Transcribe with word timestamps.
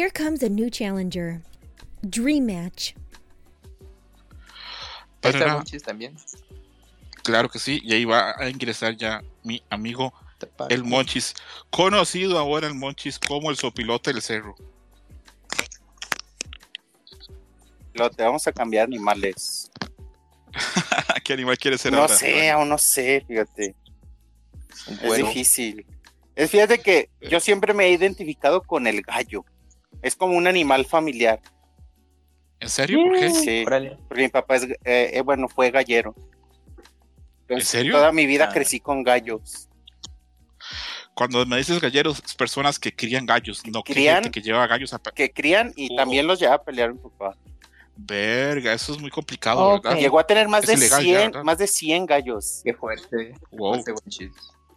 here 0.00 0.08
comes 0.08 0.42
a 0.42 0.48
new 0.48 0.70
challenger. 0.70 1.42
Dream 2.08 2.46
Match. 2.46 2.94
Ahí 5.22 5.32
está. 5.32 5.52
Monchis 5.52 5.82
también. 5.82 6.16
Claro 7.22 7.50
que 7.50 7.58
sí, 7.58 7.82
y 7.84 7.92
ahí 7.92 8.06
va 8.06 8.34
a 8.38 8.48
ingresar 8.48 8.96
ya 8.96 9.22
mi 9.44 9.62
amigo 9.68 10.14
el 10.70 10.84
Monchis, 10.84 11.34
conocido 11.68 12.38
ahora 12.38 12.66
el 12.66 12.72
Monchis 12.72 13.18
como 13.18 13.50
el 13.50 13.58
sopilote 13.58 14.10
del 14.10 14.22
cerro. 14.22 14.54
Lo 17.92 18.10
te 18.10 18.22
vamos 18.22 18.46
a 18.46 18.52
cambiar 18.52 18.86
animales. 18.86 19.70
¿Qué 21.24 21.34
animal 21.34 21.58
quiere 21.58 21.76
ser 21.76 21.92
No 21.92 21.98
ahora? 21.98 22.16
sé, 22.16 22.50
aún 22.50 22.70
no 22.70 22.78
sé, 22.78 23.22
fíjate. 23.28 23.74
Es 25.02 25.16
difícil. 25.16 25.84
Es 26.34 26.50
fíjate 26.50 26.78
que 26.78 27.10
yo 27.20 27.38
siempre 27.38 27.74
me 27.74 27.84
he 27.84 27.90
identificado 27.90 28.62
con 28.62 28.86
el 28.86 29.02
gallo. 29.02 29.44
Es 30.02 30.16
como 30.16 30.36
un 30.36 30.46
animal 30.46 30.84
familiar. 30.86 31.40
¿En 32.60 32.68
serio? 32.68 33.02
¿Por 33.04 33.18
qué? 33.18 33.30
Sí, 33.30 33.64
Órale. 33.66 33.96
porque 34.08 34.22
mi 34.22 34.28
papá 34.28 34.56
es, 34.56 34.64
eh, 34.64 34.76
eh, 35.14 35.20
bueno, 35.22 35.48
fue 35.48 35.70
gallero. 35.70 36.14
¿En 37.48 37.60
serio? 37.62 37.92
Toda 37.94 38.12
mi 38.12 38.26
vida 38.26 38.46
Ah. 38.50 38.52
crecí 38.52 38.80
con 38.80 39.02
gallos. 39.02 39.68
Cuando 41.14 41.44
me 41.44 41.56
dices 41.58 41.80
galleros, 41.80 42.22
es 42.24 42.34
personas 42.34 42.78
que 42.78 42.94
crían 42.94 43.26
gallos, 43.26 43.66
no 43.66 43.82
¿Crían? 43.82 44.30
que 44.30 44.40
lleva 44.40 44.66
gallos 44.66 44.94
a 44.94 44.98
Que 44.98 45.32
crían 45.32 45.72
y 45.76 45.92
Oh. 45.92 45.96
también 45.96 46.26
los 46.26 46.38
lleva 46.38 46.54
a 46.54 46.62
pelear 46.62 46.92
mi 46.94 46.98
papá. 47.00 47.36
Verga, 47.96 48.72
eso 48.72 48.94
es 48.94 49.00
muy 49.00 49.10
complicado. 49.10 49.80
¿verdad? 49.82 49.98
Llegó 49.98 50.18
a 50.18 50.26
tener 50.26 50.48
más 50.48 50.62
Es 50.64 50.68
de 50.68 50.74
ilegal 50.76 51.00
ya, 51.04 51.04
100, 51.18 51.30
¿verdad? 51.32 51.44
más 51.44 51.58
de 51.58 51.66
100 51.66 52.06
gallos. 52.06 52.60
Qué 52.64 52.72
fuerte. 52.72 53.34
Wow. 53.50 53.74
Fuerte, 53.74 53.92
Monchis. 53.92 54.30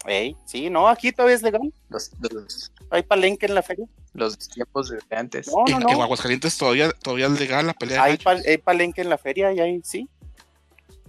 Ey, 0.05 0.35
sí, 0.45 0.69
no, 0.69 0.87
aquí 0.87 1.11
todavía 1.11 1.35
es 1.35 1.41
legal. 1.43 1.73
Los, 1.89 2.11
los, 2.19 2.71
Hay 2.89 3.03
palenque 3.03 3.45
en 3.45 3.55
la 3.55 3.63
feria. 3.63 3.85
los 4.13 4.37
tiempos 4.37 4.89
de 4.89 4.99
antes. 5.15 5.47
No, 5.47 5.63
no, 5.69 5.77
En, 5.77 5.89
en 5.89 5.97
no. 5.97 6.03
Aguascalientes 6.03 6.57
todavía, 6.57 6.91
todavía 6.91 7.27
es 7.27 7.39
legal 7.39 7.67
la 7.67 7.73
pelea 7.73 8.03
de 8.05 8.09
Hay, 8.25 8.41
hay 8.47 8.57
palenque 8.57 9.01
en 9.01 9.09
la 9.09 9.17
feria 9.17 9.53
y 9.53 9.59
ahí 9.59 9.81
sí. 9.83 10.09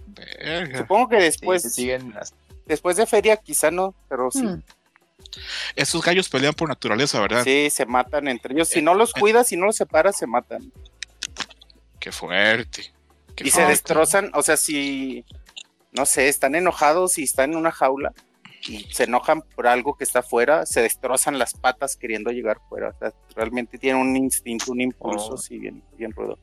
Verga. 0.06 0.78
Supongo 0.78 1.08
que 1.08 1.16
después, 1.16 1.62
siguen 1.74 2.12
las- 2.14 2.34
después 2.66 2.96
de 2.96 3.06
feria 3.06 3.36
quizá 3.36 3.70
no, 3.70 3.94
pero 4.08 4.30
sí. 4.30 4.42
Hmm. 4.44 4.62
Esos 5.74 6.00
gallos 6.02 6.28
pelean 6.28 6.54
por 6.54 6.68
naturaleza, 6.68 7.20
¿verdad? 7.20 7.42
Sí, 7.42 7.68
se 7.70 7.86
matan 7.86 8.28
entre 8.28 8.54
ellos. 8.54 8.68
Si 8.68 8.78
Eh, 8.78 8.82
no 8.82 8.94
los 8.94 9.10
eh. 9.10 9.20
cuidas, 9.20 9.48
si 9.48 9.56
no 9.56 9.66
los 9.66 9.76
separas, 9.76 10.16
se 10.16 10.26
matan. 10.28 10.70
Qué 11.98 12.12
fuerte. 12.12 12.92
qué 13.34 13.48
Y 13.48 13.50
se 13.50 13.62
destrozan, 13.66 14.30
o 14.34 14.42
sea, 14.42 14.56
si, 14.56 15.24
no 15.90 16.06
sé, 16.06 16.28
están 16.28 16.54
enojados 16.54 17.18
y 17.18 17.24
están 17.24 17.52
en 17.52 17.58
una 17.58 17.72
jaula 17.72 18.12
se 18.90 19.04
enojan 19.04 19.42
por 19.42 19.66
algo 19.66 19.96
que 19.96 20.04
está 20.04 20.20
afuera, 20.20 20.64
se 20.66 20.80
destrozan 20.82 21.38
las 21.38 21.52
patas 21.54 21.96
queriendo 21.96 22.30
llegar 22.30 22.58
fuera. 22.68 22.90
O 22.90 22.98
sea, 22.98 23.12
realmente 23.36 23.78
tienen 23.78 24.00
un 24.00 24.16
instinto, 24.16 24.72
un 24.72 24.80
impulso, 24.80 25.32
Oh. 25.34 25.36
sí, 25.36 25.58
bien, 25.58 25.82
bien 25.96 26.12
rudo. 26.12 26.38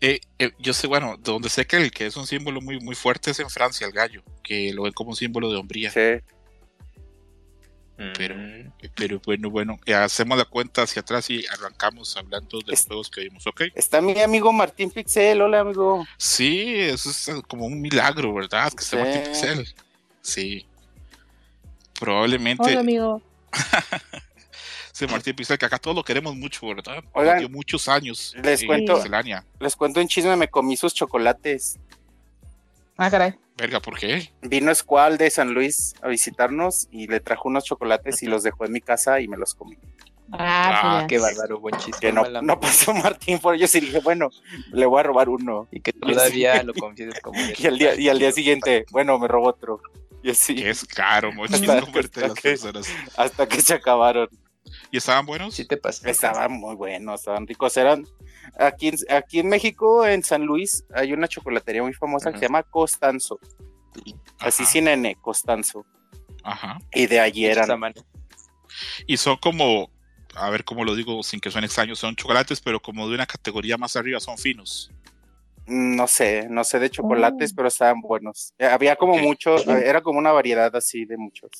Eh, 0.00 0.20
eh, 0.38 0.50
yo 0.58 0.72
sé, 0.72 0.86
bueno, 0.86 1.16
donde 1.18 1.48
sé 1.50 1.66
que 1.66 1.76
el 1.76 1.90
que 1.90 2.06
es 2.06 2.16
un 2.16 2.26
símbolo 2.26 2.60
muy, 2.60 2.80
muy 2.80 2.94
fuerte 2.94 3.30
es 3.32 3.38
en 3.40 3.50
Francia, 3.50 3.86
el 3.86 3.92
gallo, 3.92 4.22
que 4.42 4.72
lo 4.72 4.84
ven 4.84 4.92
como 4.92 5.10
un 5.10 5.16
símbolo 5.16 5.50
de 5.50 5.56
hombría. 5.58 5.90
Sí. 5.90 6.24
Pero- 8.16 8.36
Mm, 8.36 8.72
Pero 8.94 9.20
bueno, 9.24 9.50
bueno, 9.50 9.76
eh, 9.84 9.92
hacemos 9.94 10.38
la 10.38 10.44
cuenta 10.44 10.82
hacia 10.82 11.00
atrás 11.02 11.28
y 11.30 11.44
arrancamos 11.46 12.16
hablando 12.16 12.58
de 12.58 12.64
los 12.70 12.80
Es- 12.80 12.86
juegos 12.86 13.10
que 13.10 13.22
vimos, 13.22 13.44
¿ok? 13.46 13.62
Está 13.74 14.00
mi 14.00 14.18
amigo 14.20 14.52
Martín 14.52 14.90
Pixel, 14.90 15.40
hola 15.42 15.60
amigo. 15.60 16.04
Sí, 16.16 16.74
eso 16.76 17.10
es 17.10 17.28
eh, 17.28 17.42
como 17.48 17.66
un 17.66 17.80
milagro, 17.80 18.32
¿verdad? 18.34 18.72
Que 18.72 18.84
esté 18.84 18.96
Sí. 18.96 19.02
Martín 19.02 19.22
Pixel. 19.24 19.74
Sí. 20.22 20.66
Probablemente 21.98 22.70
Hola, 22.70 22.80
amigo. 22.80 23.22
ese 24.92 25.06
Martín 25.06 25.34
Pixel, 25.34 25.58
que 25.58 25.66
acá 25.66 25.78
todos 25.78 25.96
lo 25.96 26.04
queremos 26.04 26.34
mucho, 26.34 26.66
¿verdad? 26.66 27.02
Oigan, 27.12 27.38
dio 27.38 27.48
muchos 27.48 27.88
años. 27.88 28.34
les 28.42 28.62
en 28.62 28.68
cuento-. 28.68 29.02
Les 29.60 29.76
cuento 29.76 30.00
un 30.00 30.08
chisme, 30.08 30.36
me 30.36 30.48
comí 30.48 30.76
sus 30.76 30.94
chocolates. 30.94 31.78
Ah, 32.96 33.10
caray. 33.10 33.34
Verga, 33.56 33.80
¿por 33.80 33.98
qué? 33.98 34.32
Vino 34.42 34.74
Squall 34.74 35.18
de 35.18 35.30
San 35.30 35.52
Luis 35.52 35.94
a 36.02 36.08
visitarnos 36.08 36.88
y 36.90 37.06
le 37.06 37.20
trajo 37.20 37.48
unos 37.48 37.64
chocolates 37.64 38.22
y 38.22 38.26
los 38.26 38.42
dejó 38.42 38.64
en 38.64 38.72
mi 38.72 38.80
casa 38.80 39.20
y 39.20 39.28
me 39.28 39.36
los 39.36 39.54
comí. 39.54 39.76
Ah, 40.32 41.00
ya. 41.00 41.06
Qué 41.06 41.18
bárbaro, 41.18 41.58
buen 41.58 41.76
chiste. 41.76 42.08
Que 42.08 42.12
no, 42.12 42.60
pasó 42.60 42.92
Martín 42.92 43.38
por 43.38 43.54
ellos 43.54 43.74
y 43.74 43.80
dije, 43.80 44.00
bueno, 44.00 44.30
le 44.72 44.86
voy 44.86 45.00
a 45.00 45.04
robar 45.04 45.28
uno. 45.28 45.68
Y 45.70 45.80
que 45.80 45.92
todavía 45.92 46.62
lo 46.62 46.74
confieses 46.74 47.20
como 47.20 47.38
Y 47.58 47.66
al 47.66 47.78
día, 47.78 47.94
y 47.94 48.08
al 48.08 48.18
día 48.18 48.32
siguiente, 48.32 48.84
bueno, 48.90 49.18
me 49.18 49.28
robó 49.28 49.48
otro. 49.48 49.80
Y 50.22 50.30
así, 50.30 50.54
Que 50.56 50.70
es 50.70 50.84
caro, 50.84 51.30
Hasta- 51.44 51.80
convertir 51.80 52.24
a 52.24 52.28
las 52.28 52.36
hasta 52.36 52.42
que- 52.42 52.48
personas. 52.50 52.88
hasta 53.16 53.48
que 53.48 53.60
se 53.60 53.74
acabaron. 53.74 54.28
¿Y 54.90 54.96
estaban 54.98 55.24
buenos? 55.26 55.54
Sí 55.54 55.64
te 55.66 55.76
pasa. 55.76 56.08
Estaban 56.10 56.52
muy 56.52 56.74
buenos, 56.74 57.20
estaban 57.20 57.46
ricos. 57.46 57.76
Eran 57.76 58.04
aquí, 58.58 58.88
en- 58.88 58.96
aquí 59.16 59.38
en 59.40 59.48
México, 59.48 60.06
en 60.06 60.22
San 60.22 60.44
Luis, 60.44 60.84
hay 60.94 61.12
una 61.12 61.28
chocolatería 61.28 61.82
muy 61.82 61.94
famosa 61.94 62.32
que 62.32 62.38
se 62.38 62.44
llama 62.46 62.62
Costanzo. 62.64 63.38
Así 64.38 64.64
sin 64.66 64.88
N, 64.88 65.16
Costanzo. 65.20 65.86
Ajá. 66.44 66.78
Y 66.92 67.06
de 67.06 67.20
allí 67.20 67.46
eran. 67.46 67.68
Y 69.06 69.16
son 69.16 69.36
como, 69.38 69.90
a 70.34 70.50
ver 70.50 70.64
cómo 70.64 70.84
lo 70.84 70.94
digo 70.94 71.22
sin 71.22 71.40
que 71.40 71.50
suene 71.50 71.66
extraño, 71.66 71.96
son 71.96 72.14
chocolates, 72.14 72.60
pero 72.60 72.80
como 72.80 73.08
de 73.08 73.14
una 73.14 73.26
categoría 73.26 73.76
más 73.78 73.96
arriba, 73.96 74.20
son 74.20 74.36
finos. 74.38 74.90
No 75.68 76.06
sé, 76.06 76.46
no 76.48 76.64
sé 76.64 76.78
de 76.78 76.90
chocolates, 76.90 77.52
Oh. 77.52 77.56
pero 77.56 77.68
estaban 77.68 78.00
buenos. 78.00 78.54
Eh, 78.58 78.66
Había 78.66 78.96
como 78.96 79.16
muchos, 79.18 79.66
era 79.66 80.00
como 80.02 80.18
una 80.18 80.32
variedad 80.32 80.74
así 80.74 81.04
de 81.04 81.16
muchos. 81.18 81.50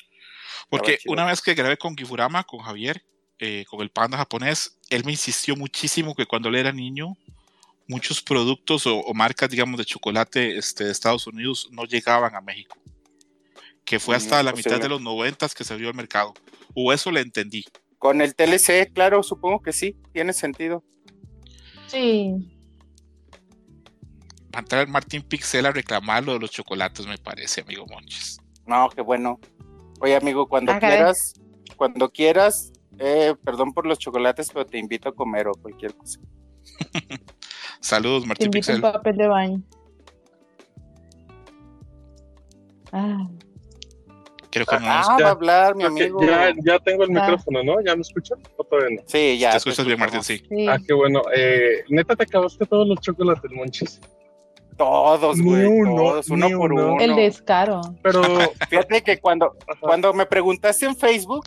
Porque 0.71 0.99
una 1.07 1.25
vez 1.27 1.41
que 1.41 1.55
grabé 1.55 1.77
con 1.77 1.97
Gifurama, 1.97 2.43
con 2.45 2.61
Javier, 2.61 3.03
eh, 3.39 3.65
con 3.69 3.81
el 3.81 3.91
panda 3.91 4.17
japonés, 4.19 4.79
él 4.91 5.05
me 5.05 5.13
insistió 5.13 5.55
muchísimo 5.57 6.15
que 6.15 6.27
cuando 6.27 6.49
él 6.49 6.57
era 6.57 6.73
niño, 6.73 7.17
muchos 7.87 8.21
productos 8.23 8.87
o, 8.87 8.99
o 8.99 9.15
marcas, 9.15 9.49
digamos, 9.51 9.79
de 9.79 9.85
chocolate 9.85 10.57
este, 10.59 10.85
de 10.85 10.91
Estados 10.93 11.27
Unidos 11.27 11.69
no 11.71 11.85
llegaban 11.85 12.35
a 12.35 12.41
México. 12.41 12.77
Que 13.85 13.99
fue 13.99 14.15
Mm, 14.17 14.19
hasta 14.19 14.43
la 14.43 14.53
mitad 14.53 14.81
de 14.81 14.89
los 14.89 15.01
noventas 15.01 15.55
que 15.55 15.65
se 15.65 15.73
abrió 15.73 15.89
el 15.89 15.95
mercado. 15.95 16.35
O 16.75 16.93
eso 16.93 17.11
le 17.11 17.21
entendí. 17.21 17.65
Con 17.99 18.21
el 18.21 18.35
TLC, 18.35 18.93
claro, 18.93 19.23
supongo 19.23 19.61
que 19.63 19.73
sí, 19.73 19.97
tiene 20.13 20.33
sentido. 20.33 20.85
Sí. 21.87 22.58
Va 24.55 24.59
a 24.59 24.61
entrar 24.61 24.89
Martín 24.89 25.23
Pixel 25.23 25.67
a 25.67 25.73
reclamar 25.73 26.25
lo 26.25 26.33
de 26.35 26.39
los 26.41 26.51
chocolates, 26.51 27.07
me 27.07 27.19
parece, 27.19 27.61
amigo 27.61 27.87
Monches. 27.87 28.39
No, 28.67 28.89
qué 28.89 29.01
bueno. 29.03 29.39
Oye, 30.01 30.17
amigo, 30.17 30.49
cuando 30.49 30.79
quieras, 30.79 31.35
cuando 31.77 32.11
quieras, 32.11 32.73
eh, 32.99 33.35
perdón 33.45 33.73
por 33.73 33.87
los 33.87 33.99
chocolates, 33.99 34.51
pero 34.53 34.65
te 34.65 34.79
invito 34.79 35.09
a 35.09 35.15
comer 35.15 35.49
o 35.49 35.53
cualquier 35.53 35.95
cosa. 35.95 36.21
Saludos, 37.81 38.23
Te 38.23 38.29
Martín 38.29 38.47
invito 38.47 38.73
un 38.73 38.77
Pixel. 38.77 38.93
papel 38.93 39.17
de 39.17 39.27
baño. 39.29 39.63
Ah, 42.93 43.29
Creo 44.51 44.65
que 44.65 44.77
no 44.81 44.87
Ah, 44.89 44.99
nos- 45.01 45.09
va 45.11 45.19
Ya. 45.19 45.27
a 45.27 45.31
hablar 45.31 45.77
mi 45.77 45.85
amigo. 45.85 46.21
ya, 46.25 46.53
ya 46.65 46.79
tengo 46.79 47.05
el 47.05 47.15
Ah. 47.17 47.21
micrófono, 47.21 47.63
¿no? 47.63 47.81
¿Ya 47.85 47.95
me 47.95 48.01
escuchan? 48.01 48.39
¿O 48.57 48.65
todavía 48.65 48.97
no? 48.97 49.03
Sí, 49.07 49.39
ya. 49.39 49.51
te 49.51 49.57
escuchas 49.59 49.85
bien, 49.85 49.99
Martín, 49.99 50.23
sí. 50.25 50.43
Ah, 50.69 50.79
qué 50.85 50.95
bueno. 50.95 51.21
Eh, 51.37 51.85
Neta, 51.91 52.17
te 52.17 52.23
acabaste 52.23 52.65
todos 52.65 52.89
los 52.89 52.99
chocolates, 53.01 53.51
monchis. 53.53 54.01
Todos, 54.79 55.41
güey, 55.43 55.67
uno, 55.67 55.97
todos, 55.97 56.31
uno 56.31 56.49
por 56.57 56.73
uno. 56.73 56.93
uno. 56.95 57.03
El 57.03 57.17
descaro. 57.17 57.81
Pero 58.03 58.23
Fíjate 58.71 59.03
que 59.03 59.19
cuando, 59.19 59.57
cuando 59.81 60.15
me 60.15 60.25
preguntaste 60.25 60.87
en 60.87 60.97
Facebook, 60.97 61.45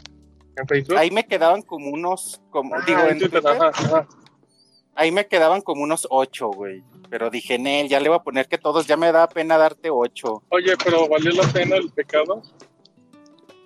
en 0.58 0.68
Facebook. 0.68 0.98
ahí 0.98 1.10
me 1.12 1.26
quedaban 1.26 1.62
como 1.62 1.90
unos, 1.90 2.42
como, 2.52 2.76
Ah, 2.76 2.84
digo, 2.86 3.00
en 3.02 3.20
Twitter, 3.20 3.42
Twitter, 3.42 3.52
ajá, 3.62 3.68
ajá. 3.74 4.08
ahí 4.96 5.12
me 5.12 5.26
quedaban 5.28 5.62
como 5.62 5.82
unos 5.84 6.06
ocho, 6.10 6.50
güey. 6.50 6.84
Pero 7.10 7.30
dije, 7.30 7.58
Nel, 7.58 7.88
ya 7.90 8.00
le 8.00 8.10
voy 8.10 8.18
a 8.18 8.24
poner 8.24 8.48
que 8.48 8.58
todos, 8.58 8.86
ya 8.86 8.98
me 8.98 9.12
da 9.12 9.28
pena 9.28 9.58
darte 9.58 9.90
ocho. 9.90 10.44
Oye, 10.50 10.74
pero 10.84 11.08
¿valió 11.08 11.32
la 11.32 11.44
pena 11.52 11.78
el 11.78 11.90
pecado? 11.92 12.42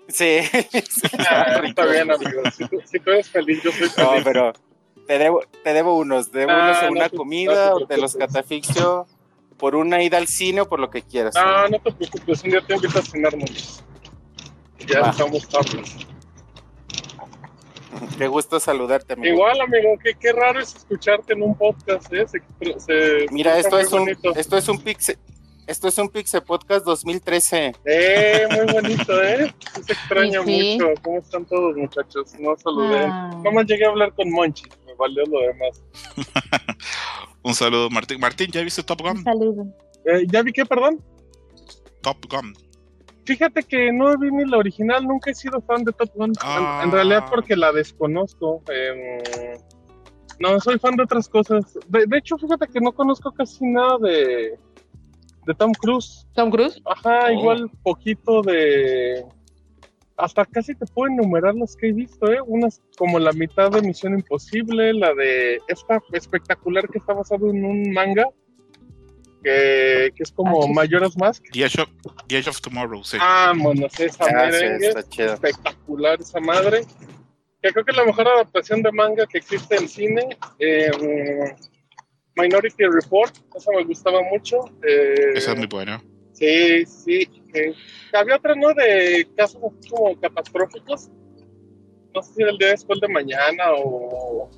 Sí. 0.07 0.39
Ah, 1.27 1.59
está 1.63 1.85
bien, 1.87 2.11
amigo. 2.11 2.41
Si 2.55 2.67
tú, 2.67 2.79
si 2.85 2.99
tú 2.99 3.09
eres 3.11 3.29
feliz, 3.29 3.63
yo 3.63 3.71
soy 3.71 3.87
No, 3.97 4.09
feliz. 4.11 4.23
pero 4.23 4.53
te 5.07 5.17
debo, 5.17 5.41
te 5.63 5.73
debo 5.73 5.97
unos, 5.97 6.29
te 6.31 6.39
debo 6.39 6.51
Ah, 6.51 6.63
unos 6.69 6.83
en 6.83 6.93
no 6.93 6.99
una 6.99 7.09
comida, 7.09 7.69
no 7.71 7.87
te 7.87 7.97
los 7.97 8.15
catafixio 8.15 9.07
por 9.57 9.75
una 9.75 10.01
ida 10.03 10.17
al 10.17 10.27
cine 10.27 10.61
o 10.61 10.65
por 10.67 10.79
lo 10.79 10.89
que 10.89 11.01
quieras. 11.01 11.35
Ah, 11.37 11.65
no 11.69 11.79
te 11.79 11.91
preocupes, 11.91 12.43
un 12.43 12.49
día 12.51 12.61
te 12.61 12.75
invito 12.75 12.99
a 12.99 13.01
cenar, 13.01 13.35
monchis. 13.37 13.83
Ya 14.87 14.99
Va. 15.01 15.09
estamos 15.11 15.47
tablas. 15.47 15.95
Qué 18.17 18.27
gusto 18.27 18.59
saludarte, 18.59 19.13
amigo. 19.13 19.33
Igual, 19.35 19.61
amigo, 19.61 19.89
qué, 20.03 20.13
qué 20.19 20.33
raro 20.33 20.59
es 20.59 20.75
escucharte 20.75 21.33
en 21.33 21.41
un 21.43 21.55
podcast, 21.57 22.11
¿eh? 22.13 22.25
Se, 22.27 22.41
se- 22.79 23.25
Mira, 23.31 23.57
esto 23.57 23.79
es 23.79 23.91
un, 23.93 24.09
esto 24.35 24.57
es 24.57 24.67
un 24.67 24.79
Pixel, 24.79 25.17
esto 25.65 25.87
es 25.87 25.97
un 25.97 26.09
Pixel 26.09 26.43
Podcast 26.43 26.85
2013. 26.85 27.73
Eh, 27.85 28.47
muy 28.51 28.73
bonito, 28.73 29.23
¿eh? 29.23 29.53
Se 29.85 29.93
extraña 29.93 30.43
Sí, 30.43 30.77
mucho. 30.77 31.01
¿Cómo 31.03 31.19
están 31.19 31.45
todos, 31.45 31.75
muchachos? 31.77 32.33
No 32.37 32.55
saludé. 32.57 32.99
Ah. 32.99 33.31
Nomás 33.43 33.65
llegué 33.65 33.85
a 33.85 33.89
hablar 33.89 34.13
con 34.13 34.29
Monchi, 34.29 34.65
me 34.85 34.93
valió 34.95 35.23
lo 35.25 35.39
demás. 35.39 35.81
Un 37.45 37.53
saludo, 37.53 37.89
Martín. 37.91 38.19
Martín, 38.19 38.49
¿ya 38.51 38.61
viste 38.63 38.81
Top 38.83 39.01
Un 39.01 39.07
Gun? 39.13 39.23
saludo. 39.23 39.65
Eh, 40.05 40.25
¿Ya 40.31 40.41
vi 40.41 40.51
qué, 40.51 40.65
perdón? 40.65 40.99
Top 42.01 42.17
Gun. 42.29 42.53
Fíjate 43.25 43.63
que 43.63 43.91
no 43.91 44.17
vi 44.17 44.29
ni 44.31 44.45
la 44.45 44.57
original, 44.57 45.03
nunca 45.05 45.31
he 45.31 45.35
sido 45.35 45.61
fan 45.61 45.83
de 45.83 45.91
Top 45.93 46.09
Gun. 46.15 46.29
En- 46.31 46.35
Ah. 46.41 46.81
En, 46.83 46.91
realidad 46.91 47.25
porque 47.29 47.55
la 47.55 47.71
desconozco. 47.71 48.61
em, 48.69 49.53
no, 50.39 50.59
soy 50.59 50.77
fan 50.79 50.95
de 50.95 51.03
otras 51.03 51.29
cosas. 51.29 51.63
De, 51.87 52.05
de 52.07 52.17
hecho, 52.17 52.37
fíjate 52.37 52.67
que 52.67 52.79
no 52.81 52.91
conozco 52.91 53.31
casi 53.31 53.65
nada 53.65 53.97
de, 53.99 54.57
de 55.47 55.53
Tom 55.57 55.71
Cruise. 55.73 56.27
Tom 56.35 56.49
Cruise. 56.51 56.81
Ajá, 56.85 57.27
Oh. 57.27 57.31
igual 57.31 57.71
poquito 57.83 58.41
de... 58.41 59.23
Hasta 60.17 60.45
casi 60.45 60.73
te 60.75 60.85
puedo 60.85 61.11
enumerar 61.11 61.55
las 61.55 61.75
que 61.75 61.89
he 61.89 61.91
visto, 61.91 62.31
¿eh? 62.31 62.37
Unas 62.45 62.81
como 62.97 63.19
la 63.19 63.33
mitad 63.33 63.69
de 63.71 63.81
Misión 63.81 64.13
Imposible, 64.13 64.93
la 64.93 65.13
de 65.13 65.59
esta 65.67 66.01
espectacular 66.13 66.87
que 66.87 66.99
está 66.99 67.13
basado 67.13 67.49
en 67.49 67.65
un 67.65 67.91
manga, 67.91 68.29
que, 69.43 70.11
que 70.15 70.23
es 70.23 70.31
como 70.31 70.63
Ah, 70.63 70.67
sí. 70.67 70.73
Mayoras 70.73 71.17
Mask. 71.17 71.43
The 71.51 71.65
Edge 71.65 71.81
of, 71.81 71.89
The 72.27 72.37
Edge 72.37 72.47
of 72.49 72.61
Tomorrow, 72.61 73.03
sí. 73.03 73.17
Vámonos, 73.17 73.99
esa 73.99 74.23
Ah, 74.25 74.49
sí, 74.51 74.57
merengue, 74.63 74.87
está 74.87 75.03
chido. 75.09 75.33
espectacular 75.33 76.19
esa 76.21 76.39
madre. 76.39 76.81
Que 77.61 77.71
creo 77.71 77.83
que 77.83 77.91
es 77.91 77.97
la 77.97 78.05
mejor 78.05 78.27
adaptación 78.27 78.81
de 78.83 78.91
manga 78.91 79.25
que 79.27 79.39
existe 79.39 79.75
en 79.75 79.89
cine. 79.89 80.37
Eh, 80.59 80.91
Minority 82.37 82.83
Report, 82.85 83.33
esa 83.55 83.71
me 83.71 83.83
gustaba 83.83 84.21
mucho. 84.31 84.59
Eh, 84.87 85.33
Esa 85.35 85.51
es 85.53 85.57
muy 85.57 85.67
buena. 85.67 86.01
Sí, 86.33 86.85
sí. 86.85 87.27
Había 88.13 88.35
otra, 88.37 88.55
¿no? 88.55 88.73
De 88.73 89.27
casos 89.35 89.61
así 89.63 89.89
como 89.89 90.19
catastróficos. 90.19 91.09
No 92.13 92.21
sé 92.21 92.33
si 92.33 92.41
era 92.41 92.51
el 92.51 92.57
día 92.57 92.69
después 92.69 92.99
de 93.01 93.07
mañana 93.07 93.63
o. 93.77 94.49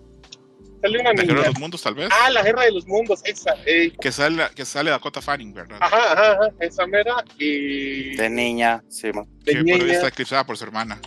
Salió 0.81 1.01
una 1.01 1.11
La 1.13 1.23
Guerra 1.23 1.41
de 1.41 1.47
los 1.47 1.59
Mundos, 1.59 1.81
tal 1.81 1.95
vez. 1.95 2.09
Ah, 2.11 2.29
la 2.29 2.43
guerra 2.43 2.63
de 2.65 2.71
los 2.71 2.85
mundos, 2.85 3.21
esa. 3.25 3.55
eh, 3.65 3.91
Que 3.99 4.11
sale, 4.11 4.43
que 4.55 4.63
sale 4.63 4.91
Dakota 4.91 5.21
Fanning, 5.23 5.51
¿verdad? 5.51 5.79
ajá, 5.81 6.13
ajá, 6.13 6.31
ajá, 6.33 6.53
esa 6.59 6.85
mera. 6.85 7.15
Y. 7.39 8.15
De 8.15 8.29
niña, 8.29 8.83
sí. 8.87 9.11
mo. 9.11 9.25
de 9.43 9.53
que 9.53 9.63
niña. 9.63 9.91
está 9.93 10.09
eclipsada 10.09 10.45
por 10.45 10.55
su 10.55 10.65
hermana. 10.65 11.01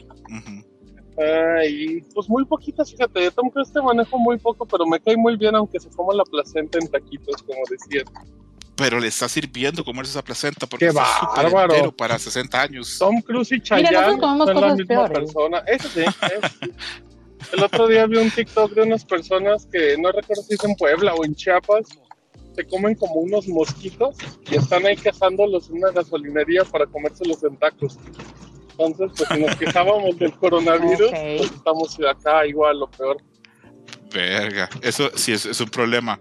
Ah, 1.18 1.64
y 1.66 2.00
pues 2.14 2.28
muy 2.28 2.44
poquitas, 2.46 2.90
fíjate, 2.90 3.20
de 3.20 3.30
Tom 3.30 3.50
Cruise 3.50 3.72
te 3.72 3.80
manejo 3.82 4.18
muy 4.18 4.38
poco, 4.38 4.66
pero 4.66 4.86
me 4.86 4.98
cae 4.98 5.16
muy 5.16 5.36
bien 5.36 5.54
aunque 5.54 5.78
se 5.78 5.90
coma 5.90 6.14
la 6.14 6.24
placenta 6.24 6.78
en 6.80 6.88
taquitos, 6.88 7.42
como 7.42 7.60
decías. 7.70 8.04
Pero 8.80 8.98
le 8.98 9.08
está 9.08 9.28
sirviendo 9.28 9.84
comerse 9.84 10.10
esa 10.12 10.24
placenta 10.24 10.66
porque 10.66 10.86
¡Qué 10.86 10.88
está 10.88 11.04
súper 11.20 11.52
entero 11.70 11.92
para 11.94 12.18
60 12.18 12.62
años. 12.62 12.96
Tom 12.98 13.20
Cruise 13.20 13.52
y 13.52 13.54
Mira, 13.56 13.64
Chayanne 13.64 13.92
nosotros 13.92 14.20
comemos 14.20 14.46
son 14.46 14.54
la 14.56 14.60
cosas 14.62 14.78
misma 14.78 14.94
peores. 14.94 15.18
persona. 15.18 15.58
Eso 15.66 15.88
sí, 15.88 16.00
eso 16.00 16.54
sí. 16.62 16.70
El 17.52 17.62
otro 17.62 17.88
día 17.88 18.06
vi 18.06 18.16
un 18.16 18.30
TikTok 18.30 18.72
de 18.72 18.82
unas 18.82 19.04
personas 19.04 19.66
que 19.70 19.96
no 19.98 20.10
recuerdo 20.12 20.42
si 20.42 20.54
es 20.54 20.64
en 20.64 20.74
Puebla 20.76 21.14
o 21.14 21.24
en 21.24 21.34
Chiapas, 21.34 21.86
se 22.54 22.66
comen 22.66 22.94
como 22.94 23.14
unos 23.16 23.46
mosquitos 23.48 24.16
y 24.50 24.56
están 24.56 24.84
ahí 24.86 24.96
cazándolos 24.96 25.68
en 25.68 25.76
una 25.76 25.90
gasolinería 25.90 26.64
para 26.64 26.86
comérselos 26.86 27.44
en 27.44 27.56
tacos. 27.58 27.98
Entonces, 28.78 29.10
pues 29.16 29.28
si 29.28 29.44
nos 29.44 29.56
quejábamos 29.56 30.18
del 30.18 30.32
coronavirus, 30.36 31.08
Ok. 31.08 31.16
pues 31.38 31.50
estamos 31.52 31.98
acá 32.08 32.46
igual, 32.46 32.80
lo 32.80 32.90
peor. 32.90 33.18
Verga, 34.12 34.68
eso 34.82 35.10
sí 35.14 35.32
es, 35.32 35.46
es 35.46 35.60
un 35.60 35.68
problema. 35.68 36.18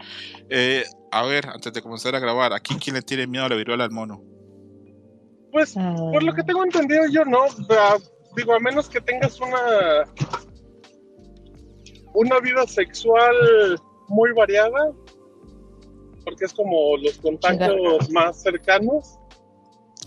Eh, 0.49 0.83
a 1.11 1.25
ver, 1.25 1.47
antes 1.47 1.73
de 1.73 1.81
comenzar 1.81 2.15
a 2.15 2.19
grabar, 2.19 2.53
¿aquí 2.53 2.75
quién 2.77 2.95
le 2.95 3.01
tiene 3.01 3.27
miedo 3.27 3.45
a 3.45 3.49
la 3.49 3.55
viruela 3.55 3.83
al 3.83 3.91
mono? 3.91 4.21
Pues 5.51 5.73
Por 5.73 6.21
lo 6.21 6.33
que 6.33 6.43
tengo 6.43 6.63
entendido 6.63 7.03
yo, 7.11 7.25
no. 7.25 7.45
Ah, 7.71 7.97
Digo, 8.35 8.53
a 8.53 8.59
menos 8.59 8.87
que 8.87 9.01
tengas 9.01 9.39
una 9.41 10.05
una 12.13 12.39
vida 12.39 12.65
sexual 12.67 13.35
muy 14.07 14.31
variada, 14.33 14.91
porque 16.25 16.45
es 16.45 16.53
como 16.53 16.97
los 16.97 17.17
contagios 17.19 18.09
más 18.11 18.41
cercanos. 18.41 19.15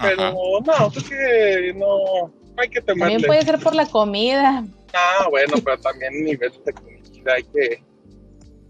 Pero 0.01 0.23
Ajá. 0.23 0.33
no, 0.33 0.91
creo 0.91 1.05
que 1.09 1.75
no, 1.75 2.29
no 2.29 2.33
hay 2.57 2.69
que 2.69 2.81
También 2.81 3.09
temerle. 3.09 3.27
puede 3.27 3.43
ser 3.43 3.59
por 3.61 3.75
la 3.75 3.87
comida. 3.87 4.65
Ah, 4.95 5.27
bueno, 5.31 5.55
pero 5.65 5.79
también 5.79 6.25
nivel 6.25 6.53
de 6.65 6.73
comida 6.73 7.35
hay 7.37 7.45
que. 7.45 7.83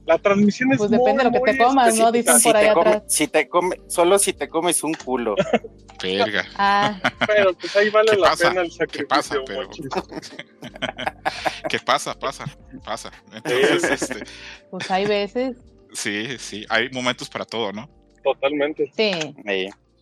La 0.04 0.18
transmisión 0.18 0.72
es 0.72 0.78
Pues 0.78 0.90
depende 0.90 1.24
de 1.24 1.30
lo 1.30 1.44
que 1.44 1.52
te 1.52 1.58
comas, 1.58 1.94
¿no? 1.96 2.10
Dicen 2.10 2.38
Si 2.40 2.48
por 2.48 2.56
ahí 2.56 2.72
come- 2.74 2.90
atrás. 2.90 3.02
si 3.06 3.28
te 3.28 3.48
come, 3.48 3.76
solo 3.88 4.18
si 4.18 4.32
te 4.32 4.48
comes 4.48 4.82
un 4.82 4.94
culo. 4.94 5.36
Verga. 6.02 6.44
Ah, 6.56 6.98
Pero 7.28 7.52
pues 7.54 7.76
ahí 7.76 7.88
vale 7.90 8.10
¿Qué 8.10 8.16
la 8.16 8.30
pasa? 8.30 8.48
pena 8.48 8.60
el 8.62 8.68
¿Qué 8.70 8.74
sacrificio. 8.76 9.08
pasa? 9.08 9.36
Pero-. 9.46 9.70
¿Qué 11.68 11.78
pasa? 11.78 12.18
Pasa, 12.18 12.44
pasa. 12.84 13.12
Entonces, 13.32 13.84
este, 14.02 14.24
pues 14.70 14.90
hay 14.90 15.06
veces. 15.06 15.56
sí, 15.92 16.36
sí, 16.38 16.66
hay 16.68 16.88
momentos 16.90 17.28
para 17.30 17.44
todo, 17.44 17.72
¿no? 17.72 17.88
Totalmente. 18.24 18.90
Sí. 18.96 19.12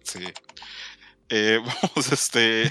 Sí. 0.03 0.25
Eh, 1.31 1.59
vamos, 1.65 2.13
este. 2.13 2.65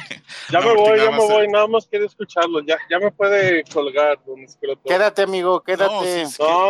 Ya 0.50 0.60
No, 0.60 0.68
me 0.68 0.74
voy, 0.76 1.00
ya 1.00 1.12
me 1.12 1.18
voy, 1.18 1.48
nada 1.48 1.68
más 1.68 1.88
quiero 1.88 2.06
escucharlo. 2.06 2.60
Ya, 2.62 2.78
ya 2.90 3.00
me 3.00 3.10
puede 3.12 3.64
colgar, 3.64 4.20
don 4.26 4.40
Escroto. 4.44 4.82
quédate, 4.86 5.22
amigo, 5.22 5.62
quédate. 5.62 5.94
No, 5.94 6.02
que- 6.02 6.22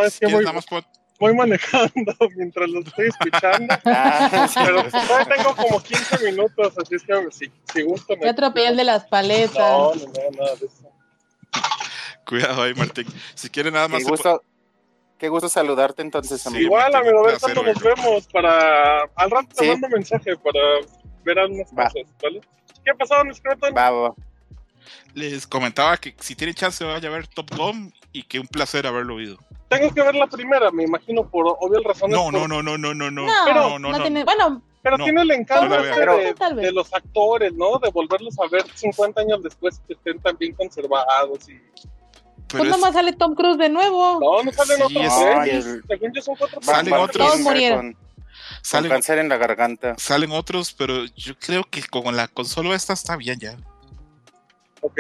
es 0.06 0.20
que 0.20 0.28
voy- 0.28 1.34
manejando 1.36 2.14
mientras 2.38 2.70
lo 2.70 2.80
estoy 2.82 3.08
escuchando. 3.08 3.76
Ah, 3.86 4.48
pero 4.66 4.84
todavía 4.90 5.36
tengo 5.36 5.56
como 5.56 5.82
15 5.82 6.26
minutos, 6.32 6.74
así 6.78 6.96
es 6.96 7.04
que 7.04 7.14
si, 7.32 7.52
si 7.74 7.82
gusto 7.82 8.14
me... 8.16 8.22
Qué 8.22 8.30
atropellé 8.30 8.68
el 8.70 8.78
de 8.78 8.84
las 8.86 9.06
paletas. 9.08 9.58
No, 9.58 9.94
no, 9.96 10.06
no, 10.06 10.38
nada 10.38 10.56
de 10.56 10.66
eso. 10.68 10.92
Cuidado 12.26 12.62
ahí, 12.62 12.74
Martín. 12.76 13.08
Si 13.34 13.50
quiere 13.50 13.72
nada 13.72 13.88
más. 13.88 14.04
Qué 14.04 14.10
gusto, 14.10 14.44
qué 15.18 15.28
gusto 15.30 15.50
saludarte 15.50 16.02
entonces, 16.04 16.42
Sí, 16.42 16.48
amigo. 16.48 16.66
Igual, 16.66 16.94
amigo, 16.96 17.20
a 17.24 17.28
ver 17.32 17.40
cuándo 17.40 17.64
nos 17.64 17.80
vemos 17.82 18.28
para... 18.28 19.02
Al 19.16 19.32
rato 19.32 19.48
te 19.56 19.66
Sí. 19.66 19.72
mando 19.72 19.90
mensaje 19.90 20.38
para 20.38 20.60
ver 21.24 21.40
algunas 21.40 21.68
Va. 21.78 21.86
cosas, 21.86 22.04
¿vale? 22.22 22.42
¿Qué 22.84 22.92
ha 22.92 22.96
pasado? 22.96 23.24
Va, 23.76 23.90
va. 23.92 24.14
Les 25.14 25.46
comentaba 25.48 25.98
que 25.98 26.16
si 26.20 26.36
tienen 26.36 26.56
chance 26.56 26.84
vaya 26.84 27.10
a 27.10 27.12
ver 27.12 27.28
Top 27.28 27.50
Gun 27.56 27.94
y 28.12 28.24
que 28.24 28.40
un 28.40 28.48
placer 28.48 28.88
haberlo 28.88 29.16
oído. 29.16 29.38
Tengo 29.68 29.94
que 29.94 30.02
ver 30.02 30.16
la 30.16 30.28
primera, 30.28 30.72
me 30.72 30.84
imagino, 30.84 31.28
por 31.30 31.46
obvias 31.60 31.84
razones. 31.84 32.16
No, 32.18 32.24
por- 32.26 32.34
no, 32.34 32.48
no, 32.48 32.64
no, 32.64 32.78
no, 32.78 32.94
no, 32.94 33.12
no. 33.12 33.26
No, 33.26 33.34
Pero- 33.46 33.70
no, 33.72 33.80
no, 33.80 33.92
no. 33.92 34.02
tiene. 34.02 34.24
Bueno, 34.24 34.62
Pero 34.82 34.98
no, 34.98 35.04
tiene 35.04 35.22
el 35.22 35.32
encanto 35.32 35.68
no 35.68 35.84
de, 36.56 36.62
de 36.62 36.72
los 36.72 36.92
actores, 36.94 37.54
¿no? 37.54 37.78
De 37.80 37.90
volverlos 37.92 38.40
a 38.40 38.48
ver 38.50 38.64
50 38.74 39.22
años 39.22 39.44
después 39.44 39.80
que 39.86 39.94
estén 39.94 40.20
tan 40.20 40.38
bien 40.38 40.54
conservados 40.56 41.48
y... 41.50 41.54
Pero 42.48 42.64
pues 42.64 42.64
es- 42.64 42.70
nomás 42.72 42.94
sale 42.94 43.14
Tom 43.14 43.36
Cruise 43.36 43.58
de 43.60 43.70
nuevo. 43.70 44.20
No, 44.20 44.42
no 44.42 44.52
salen 44.52 44.78
Sí, 44.78 44.84
otros 44.98 45.04
es- 45.06 45.20
tres. 45.20 45.36
Ay, 45.38 45.50
el- 45.52 45.84
Según 45.88 46.14
yo 46.14 46.22
son 46.24 46.36
cuatro 46.36 46.62
Salen 46.64 46.94
otros. 46.94 47.28
Todos 47.28 47.40
murieron. 47.42 47.96
Con, 48.60 48.64
con 48.64 48.70
salen, 48.84 48.92
cáncer 48.92 49.18
en 49.20 49.30
la 49.30 49.38
garganta. 49.38 49.96
salen 49.98 50.32
otros, 50.32 50.74
pero 50.74 51.06
yo 51.16 51.34
creo 51.40 51.64
que 51.64 51.82
con 51.84 52.16
la 52.16 52.28
consola 52.28 52.76
esta 52.76 52.94
está 52.94 53.16
bien 53.16 53.40
ya. 53.40 53.58
Ok. 54.82 55.00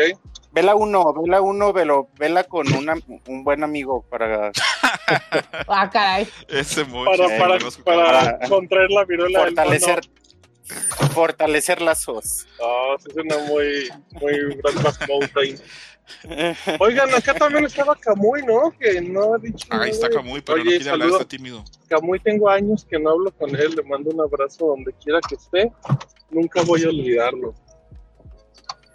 Vela 0.51 0.75
uno, 0.75 1.13
vela 1.13 1.41
uno, 1.41 1.71
velo, 1.71 2.09
vela 2.17 2.43
con 2.43 2.71
una, 2.73 2.95
un 3.27 3.43
buen 3.43 3.63
amigo 3.63 4.03
para 4.09 4.51
Ah, 5.67 5.89
caray. 5.89 6.27
Ese. 6.47 6.83
Para, 6.85 7.27
para, 7.37 7.57
para 7.85 8.37
Para- 8.37 8.49
contraer 8.49 8.89
la 8.91 9.05
viruela 9.05 9.39
fortalecer, 9.39 10.01
fortalecer 11.13 11.81
lazos. 11.81 12.45
mono. 12.59 12.91
No, 12.93 12.97
sí 12.99 13.09
suena 13.13 13.37
muy, 13.47 13.89
muy 14.19 14.55
Brokeback 14.55 15.07
Mountain. 15.07 15.61
Oigan, 16.79 17.13
acá 17.13 17.33
también 17.33 17.65
estaba 17.65 17.95
Camuy, 17.95 18.43
¿no? 18.43 18.71
Que 18.79 19.01
no 19.01 19.33
ha 19.33 19.37
dicho 19.37 19.67
Ahí 19.71 19.91
está 19.91 20.07
nada. 20.09 20.21
Camuy, 20.21 20.41
pero 20.41 20.57
no 20.59 20.63
quiere 20.65 20.89
hablar, 20.89 20.99
saludos. 20.99 21.21
está 21.21 21.27
tímido. 21.37 21.63
Camuy, 21.87 22.19
tengo 22.19 22.49
años 22.49 22.85
que 22.89 22.99
no 22.99 23.11
hablo 23.11 23.31
con 23.31 23.49
él. 23.55 23.75
Le 23.75 23.83
mando 23.83 24.09
un 24.11 24.21
abrazo 24.21 24.67
donde 24.67 24.93
quiera 24.93 25.19
que 25.27 25.35
esté. 25.35 25.71
Nunca 26.29 26.61
voy 26.63 26.83
a 26.83 26.89
olvidarlo. 26.89 27.53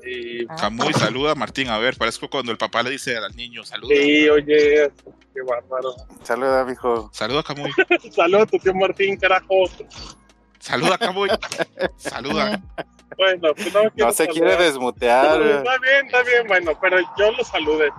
Y 0.07 0.45
Ah, 0.49 0.57
Camuy, 0.57 0.93
saluda 0.93 1.33
a 1.33 1.35
Martín. 1.35 1.69
A 1.69 1.79
ver, 1.79 1.97
parezco 1.97 2.29
cuando 2.29 2.53
el 2.53 2.59
papá 2.59 2.83
le 2.83 2.91
dice 2.91 3.17
al 3.17 3.35
niño, 3.35 3.65
saluda. 3.65 3.95
sí, 3.95 4.29
oye, 4.29 4.93
qué 5.33 5.41
bárbaro. 5.49 5.95
Saluda, 6.23 6.65
mijo. 6.65 7.09
Saluda 7.13 7.41
a 7.41 7.43
Camuy. 7.43 7.71
Saludos 8.11 8.43
a 8.43 8.47
tu 8.47 8.59
tío 8.59 8.75
Martín, 8.75 9.17
carajo. 9.17 9.65
Saluda 10.59 10.95
a 10.97 10.99
Camuy. 10.99 11.31
Saluda. 11.97 12.61
Bueno, 13.17 13.55
pues 13.55 13.73
no, 13.73 13.91
quiero 13.91 14.07
No 14.07 14.13
se 14.13 14.29
quiere 14.29 14.57
desmutear. 14.57 15.41
Está 15.43 15.79
bien, 15.79 16.07
está 16.07 16.23
bien, 16.23 16.47
bueno, 16.47 16.73
pero 16.81 16.99
yo 17.19 17.33
lo 17.33 17.45
saludé. 17.45 17.91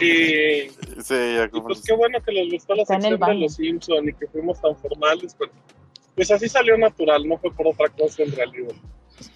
Y, 0.00 0.70
Sí, 1.02 1.14
ya 1.34 1.48
y 1.52 1.60
pues 1.60 1.82
qué 1.84 1.92
bueno 1.92 2.20
que 2.22 2.32
les 2.32 2.52
gustó 2.52 2.74
la 2.74 2.84
sección 2.84 3.18
de 3.18 3.34
los 3.34 3.54
Simpson 3.54 4.08
y 4.08 4.12
que 4.12 4.26
fuimos 4.28 4.60
tan 4.60 4.76
formales, 4.76 5.34
pero 5.38 5.50
pues 6.14 6.30
así 6.30 6.48
salió 6.48 6.76
natural, 6.76 7.26
no 7.26 7.38
fue 7.38 7.52
por 7.52 7.68
otra 7.68 7.88
cosa 7.88 8.22
en 8.22 8.32
realidad. 8.32 8.74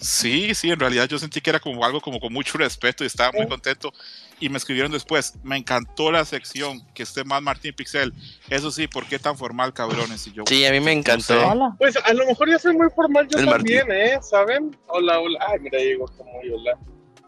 Sí, 0.00 0.54
sí, 0.54 0.70
en 0.70 0.78
realidad 0.80 1.08
yo 1.08 1.18
sentí 1.18 1.40
que 1.40 1.50
era 1.50 1.60
como 1.60 1.84
algo 1.84 2.00
como 2.00 2.18
con 2.20 2.32
mucho 2.32 2.58
respeto 2.58 3.04
y 3.04 3.06
estaba 3.06 3.32
muy 3.32 3.46
contento. 3.46 3.92
Y 4.40 4.48
me 4.48 4.58
escribieron 4.58 4.90
después, 4.90 5.34
me 5.44 5.56
encantó 5.56 6.10
la 6.10 6.24
sección, 6.24 6.84
que 6.94 7.04
esté 7.04 7.22
más 7.24 7.40
Martín 7.42 7.72
Pixel. 7.74 8.12
Eso 8.50 8.70
sí, 8.72 8.88
¿por 8.88 9.06
qué 9.06 9.18
tan 9.20 9.38
formal, 9.38 9.72
cabrones? 9.72 10.26
Y 10.26 10.32
yo, 10.32 10.42
Sí, 10.48 10.64
a 10.66 10.72
mí 10.72 10.80
me 10.80 10.92
encantó. 10.92 11.22
sé. 11.22 11.40
Pues 11.78 11.96
a 11.96 12.12
lo 12.12 12.26
mejor 12.26 12.50
ya 12.50 12.58
soy 12.58 12.76
muy 12.76 12.88
formal 12.94 13.28
yo 13.28 13.38
El 13.38 13.46
también, 13.48 13.86
¿eh? 13.92 14.18
¿Saben? 14.22 14.76
Hola, 14.88 15.20
hola. 15.20 15.38
Ay, 15.48 15.60
mira, 15.60 15.78
llegó 15.78 16.06
como 16.06 16.32
hola. 16.40 16.76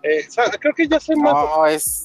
Eh, 0.03 0.27
creo 0.61 0.75
que 0.75 0.87
ya 0.89 0.99
soy 1.01 1.17
más... 1.17 1.33
No, 1.33 1.67
es, 1.67 2.05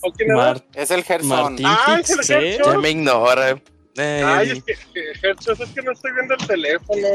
es 0.76 0.92
el 0.92 1.04
Gerson. 1.04 1.28
Martín 1.54 1.66
Ah, 1.68 1.98
es 2.00 2.10
el 2.12 2.18
Pixel. 2.18 2.42
Gerson. 2.42 2.74
Ya 2.74 2.80
me 2.80 2.90
ignora. 2.92 3.50
Eh, 3.98 4.24
Ay, 4.26 4.50
es 4.52 4.64
que, 4.64 4.74
que, 4.94 5.20
Gertz, 5.20 5.48
es 5.48 5.70
que 5.72 5.82
no 5.82 5.92
estoy 5.92 6.12
viendo 6.14 6.36
el 6.36 6.48
teléfono. 6.48 7.08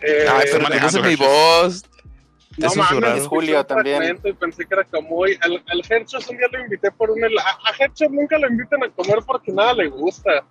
Eh, 0.00 0.26
ay, 0.28 0.44
pero 0.50 0.60
manejando, 0.62 0.98
conoce 0.98 1.02
mi 1.02 1.16
Gerson. 1.16 1.26
voz. 1.26 1.84
No 2.58 2.74
mames, 2.74 3.26
Julio 3.26 3.64
también. 3.64 4.20
Y 4.24 4.32
pensé 4.34 4.66
que 4.66 4.74
era 4.74 4.84
Camuy. 4.84 5.38
Al, 5.40 5.62
al 5.66 5.82
Herchos 5.88 6.28
un 6.28 6.36
día 6.36 6.46
lo 6.52 6.60
invité 6.60 6.90
por 6.90 7.10
un 7.10 7.22
helado. 7.24 7.46
A, 7.48 7.70
a 7.70 8.08
nunca 8.10 8.38
lo 8.38 8.48
invitan 8.48 8.82
a 8.84 8.90
comer 8.90 9.18
porque 9.26 9.52
nada 9.52 9.72
le 9.74 9.88
gusta. 9.88 10.44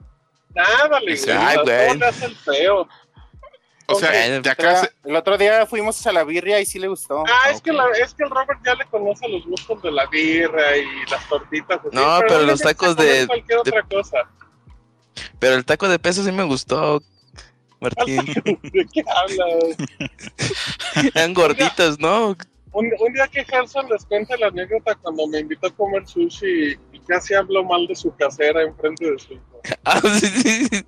Nada 0.55 0.99
le 0.99 1.11
¿En 1.11 1.17
gusta. 1.17 1.53
Todo 1.55 1.63
güey. 1.63 1.97
le 1.97 2.05
hace 2.07 2.25
el 2.25 2.35
feo. 2.35 2.87
O 3.87 3.95
sea, 3.95 4.09
Ok. 4.37 4.43
de 4.43 4.49
acá 4.49 4.75
se- 4.77 4.91
El 5.03 5.15
otro 5.15 5.37
día 5.37 5.65
fuimos 5.65 6.05
a 6.07 6.11
la 6.13 6.23
birria 6.23 6.59
y 6.61 6.65
sí 6.65 6.79
le 6.79 6.87
gustó. 6.87 7.23
Ah, 7.27 7.49
es, 7.51 7.61
que 7.61 7.73
la, 7.73 7.83
es 8.01 8.13
que 8.13 8.23
el 8.23 8.29
Robert 8.29 8.59
ya 8.65 8.73
le 8.75 8.85
conoce 8.85 9.27
los 9.27 9.45
gustos 9.45 9.81
de 9.81 9.91
la 9.91 10.05
birra 10.07 10.77
y 10.77 10.85
las 11.09 11.27
tortitas. 11.27 11.79
así, 11.79 11.89
No, 11.91 12.19
pero 12.27 12.41
los 12.43 12.61
tacos 12.61 12.95
comer 12.95 13.19
de- 13.21 13.27
Cualquier 13.27 13.61
de- 13.63 13.69
otra 13.69 13.83
cosa. 13.83 14.17
Pero 15.39 15.55
el 15.55 15.65
taco 15.65 15.89
de 15.89 15.99
peso 15.99 16.23
sí 16.23 16.31
me 16.31 16.43
gustó, 16.43 17.01
Martín. 17.81 18.17
¿De 18.63 18.85
qué 18.93 19.03
hablas? 19.07 19.77
Eran 21.15 21.33
gorditos, 21.33 21.99
¿no? 21.99 22.35
Un, 22.73 22.89
un 22.99 23.13
día 23.13 23.27
que 23.27 23.43
Gerson 23.43 23.89
les 23.89 24.05
cuente 24.05 24.37
la 24.37 24.47
anécdota 24.47 24.95
cuando 24.95 25.27
me 25.27 25.39
invitó 25.39 25.67
a 25.67 25.71
comer 25.71 26.07
sushi 26.07 26.77
y 26.93 26.99
casi 27.05 27.33
habló 27.33 27.65
mal 27.65 27.85
de 27.85 27.95
su 27.95 28.15
casera 28.15 28.61
enfrente 28.61 29.11
de 29.11 29.19
su 29.19 29.33
hijo. 29.33 29.43
Ah, 29.83 30.01
sí, 30.19 30.27
sí, 30.27 30.83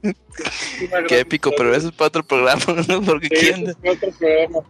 Qué 1.08 1.20
épico, 1.20 1.50
historia. 1.50 1.58
pero 1.58 1.76
eso 1.76 1.90
es 1.90 1.94
para 1.94 2.08
otro 2.08 2.24
programa, 2.24 2.64
¿no? 2.88 3.02
Porque 3.04 3.28
Sí, 3.28 3.36
¿quién? 3.54 3.68
es 3.70 3.76
otro 3.84 4.10
programa, 4.18 4.64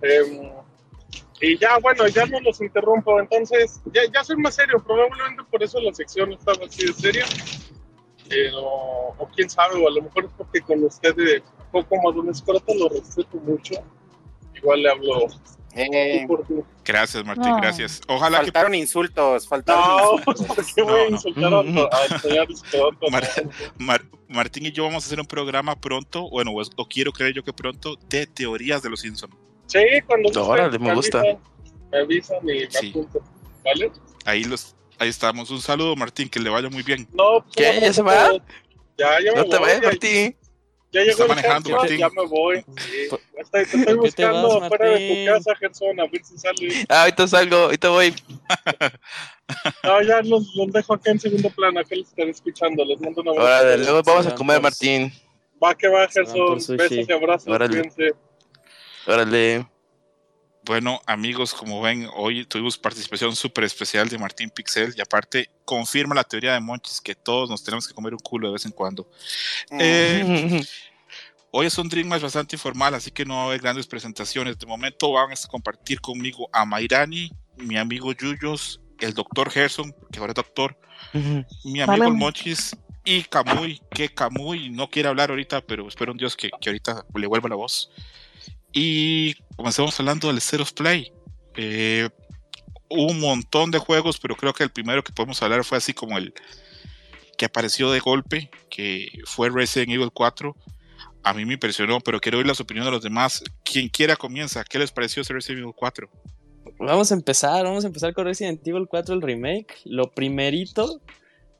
y 1.39 1.57
ya, 1.57 1.77
bueno, 1.79 2.07
ya 2.07 2.25
no 2.25 2.39
los 2.39 2.61
interrumpo. 2.61 3.19
Entonces, 3.19 3.81
ya, 3.93 4.01
ya 4.13 4.23
soy 4.23 4.37
más 4.37 4.55
serio. 4.55 4.81
Probablemente 4.81 5.43
por 5.51 5.61
eso 5.61 5.79
la 5.81 5.93
sección 5.93 6.31
estaba 6.31 6.65
así 6.65 6.85
de 6.85 6.93
seria. 6.93 7.25
Pero, 8.29 8.61
o 8.61 9.29
quién 9.35 9.49
sabe, 9.49 9.75
o 9.75 9.87
a 9.87 9.91
lo 9.91 10.01
mejor 10.03 10.25
es 10.25 10.31
porque 10.37 10.61
con 10.61 10.83
usted, 10.83 11.13
de 11.15 11.43
poco 11.73 11.95
más 12.01 12.15
un 12.15 12.29
escroto, 12.29 12.73
lo 12.75 12.87
respeto 12.87 13.37
mucho. 13.45 13.73
Igual 14.55 14.83
le 14.83 14.89
hablo 14.91 15.27
Eh. 15.75 16.25
Gracias, 16.85 17.25
Martín, 17.25 17.49
No. 17.49 17.57
gracias. 17.57 17.99
Ojalá 18.07 18.37
que 18.39 18.43
faltaron 18.45 18.75
insultos, 18.75 19.47
faltaron 19.47 19.83
No, 19.97 20.13
insultos. 20.19 20.45
¿por 20.55 20.65
qué 20.75 20.81
voy 20.83 21.01
a 21.01 21.09
No, 21.35 21.89
escroto? 22.43 23.09
Mar- 23.09 23.29
Mar- 23.79 24.05
Martín 24.27 24.67
y 24.67 24.71
yo 24.71 24.83
vamos 24.83 25.03
a 25.03 25.07
hacer 25.07 25.19
un 25.19 25.25
programa 25.25 25.75
pronto, 25.75 26.29
bueno, 26.29 26.51
o, 26.53 26.85
quiero 26.87 27.11
creer 27.11 27.33
yo 27.33 27.43
que 27.43 27.53
pronto, 27.53 27.95
de 28.07 28.27
teorías 28.27 28.83
de 28.83 28.89
los 28.91 28.99
Simpsons. 29.01 29.33
Sí, 29.65 29.79
cuando 30.05 30.29
órale, 30.45 30.77
me 30.77 30.93
gusta. 30.93 31.19
avisan, 31.21 31.39
Me 31.91 31.99
avisan 31.99 32.37
y 32.43 32.45
me 32.45 32.69
Sí. 32.71 32.89
apunto. 32.91 33.21
¿Vale? 33.65 33.91
Ahí 34.25 34.43
los, 34.43 34.75
ahí 34.99 35.09
estamos. 35.09 35.49
Un 35.49 35.61
saludo, 35.61 35.95
Martín, 35.95 36.29
que 36.29 36.39
le 36.39 36.49
vaya 36.51 36.69
muy 36.69 36.83
bien. 36.83 37.07
No, 37.13 37.41
pues, 37.43 37.55
¿Qué? 37.55 37.79
¿Ya 37.81 37.93
se 37.93 38.01
va? 38.03 38.31
Ya, 38.97 39.09
ya 39.25 39.31
me 39.31 39.37
No 39.37 39.45
te 39.45 39.57
vayas, 39.57 39.81
ya- 39.81 39.87
Martín. 39.87 40.35
Ya 40.93 41.01
llegó 41.01 41.11
Está 41.11 41.23
el 41.23 41.29
manejando, 41.29 41.69
Gerson, 41.69 41.81
Martín. 41.81 41.97
ya 41.97 42.09
me 42.09 42.27
voy. 42.27 42.65
Sí. 42.77 43.07
¿Por- 43.09 43.21
Estoy, 43.35 43.65
te 43.65 43.77
estoy 43.77 43.93
buscando 43.95 44.59
vas, 44.59 44.63
afuera 44.63 44.89
de 44.91 45.25
tu 45.25 45.31
casa, 45.33 45.55
Gerson, 45.59 45.99
a 45.99 46.05
ver 46.07 46.23
si 46.23 46.37
sale. 46.37 46.85
Ah, 46.87 47.01
ahorita 47.01 47.27
salgo, 47.27 47.55
ahorita 47.57 47.89
voy. 47.89 48.13
No, 49.83 50.01
ya 50.07 50.21
los, 50.21 50.55
los 50.55 50.71
dejo 50.71 50.93
acá 50.93 51.11
en 51.11 51.19
segundo 51.19 51.49
plano, 51.49 51.79
acá 51.79 51.95
los 51.95 52.07
estaré 52.07 52.29
escuchando. 52.29 52.85
Les 52.85 53.01
mando 53.01 53.21
un 53.21 53.29
abrazo. 53.29 53.47
Órale, 53.47 53.77
luego 53.83 54.01
vamos 54.03 54.27
a 54.27 54.35
comer, 54.35 54.61
Martín. 54.61 55.11
Va 55.61 55.75
que 55.75 55.87
va, 55.87 56.07
Gerson. 56.07 56.55
Besos 56.77 57.09
y 57.09 57.11
abrazos. 57.11 57.47
Órale. 57.47 57.73
Cuídense. 57.81 58.13
Órale. 59.07 59.65
Bueno, 60.65 61.01
amigos, 61.05 61.53
como 61.53 61.81
ven, 61.81 62.07
hoy 62.15 62.45
tuvimos 62.45 62.77
participación 62.77 63.35
súper 63.35 63.65
especial 63.65 64.07
de 64.07 64.17
Martín 64.17 64.49
Pixel 64.49 64.93
y 64.95 65.01
aparte 65.01 65.49
confirma 65.65 66.15
la 66.15 66.23
teoría 66.23 66.53
de 66.53 66.59
Monchis 66.61 67.01
que 67.01 67.15
todos 67.15 67.49
nos 67.49 67.63
tenemos 67.63 67.87
que 67.87 67.93
comer 67.93 68.13
un 68.13 68.19
culo 68.19 68.47
de 68.47 68.53
vez 68.53 68.65
en 68.65 68.71
cuando. 68.71 69.09
Mm. 69.69 69.77
Eh, 69.81 70.61
Hoy 71.55 71.67
es 71.67 71.77
un 71.77 71.87
Dream 71.87 72.07
Match 72.07 72.23
bastante 72.23 72.55
informal, 72.55 72.95
así 72.95 73.11
que 73.11 73.25
no 73.25 73.35
va 73.35 73.41
a 73.43 73.45
haber 73.45 73.61
grandes 73.61 73.85
presentaciones. 73.85 74.57
De 74.57 74.65
momento 74.65 75.11
van 75.11 75.31
a 75.31 75.35
compartir 75.47 76.01
conmigo 76.01 76.49
a 76.51 76.65
Mairani, 76.65 77.29
mi 77.57 77.77
amigo 77.77 78.11
Yuyos, 78.11 78.81
el 78.99 79.13
doctor 79.13 79.51
Gerson, 79.51 79.93
que 80.11 80.17
ahora 80.17 80.31
es 80.31 80.35
doctor, 80.35 80.75
mi 81.63 81.79
amigo 81.79 82.05
el 82.05 82.13
Monchis 82.15 82.75
y 83.05 83.21
Camuy, 83.21 83.79
que 83.91 84.09
Camuy 84.09 84.71
no 84.71 84.89
quiere 84.89 85.09
hablar 85.09 85.29
ahorita, 85.29 85.61
pero 85.61 85.87
espero 85.87 86.13
en 86.13 86.17
Dios 86.17 86.35
que, 86.35 86.49
que 86.59 86.69
ahorita 86.69 87.05
le 87.13 87.27
vuelva 87.27 87.49
la 87.49 87.55
voz. 87.55 87.91
Y 88.71 89.35
comencemos 89.55 89.99
hablando 89.99 90.27
del 90.27 90.41
Zeros 90.41 90.71
Play. 90.71 91.11
Eh, 91.55 92.09
un 92.89 93.19
montón 93.19 93.71
de 93.71 93.79
juegos, 93.79 94.19
pero 94.19 94.35
creo 94.35 94.53
que 94.53 94.63
el 94.63 94.71
primero 94.71 95.03
que 95.03 95.11
podemos 95.11 95.41
hablar 95.41 95.63
fue 95.63 95.77
así 95.77 95.93
como 95.93 96.17
el 96.17 96.33
que 97.37 97.45
apareció 97.45 97.91
de 97.91 97.99
golpe, 97.99 98.49
que 98.69 99.07
fue 99.25 99.49
Resident 99.49 99.91
Evil 99.91 100.11
4. 100.13 100.55
A 101.23 101.33
mí 101.33 101.45
me 101.45 101.53
impresionó, 101.53 101.99
pero 102.01 102.19
quiero 102.19 102.37
oír 102.37 102.47
las 102.47 102.59
opiniones 102.59 102.87
de 102.87 102.91
los 102.91 103.03
demás. 103.03 103.43
Quien 103.63 103.89
quiera 103.89 104.15
comienza. 104.15 104.63
¿Qué 104.63 104.77
les 104.77 104.91
pareció 104.91 105.21
ese 105.21 105.33
Resident 105.33 105.61
Evil 105.61 105.73
4? 105.75 106.09
Vamos 106.79 107.11
a 107.11 107.15
empezar, 107.15 107.63
vamos 107.63 107.83
a 107.83 107.87
empezar 107.87 108.13
con 108.13 108.25
Resident 108.25 108.65
Evil 108.67 108.87
4, 108.87 109.15
el 109.15 109.21
remake. 109.21 109.81
Lo 109.85 110.11
primerito, 110.11 111.01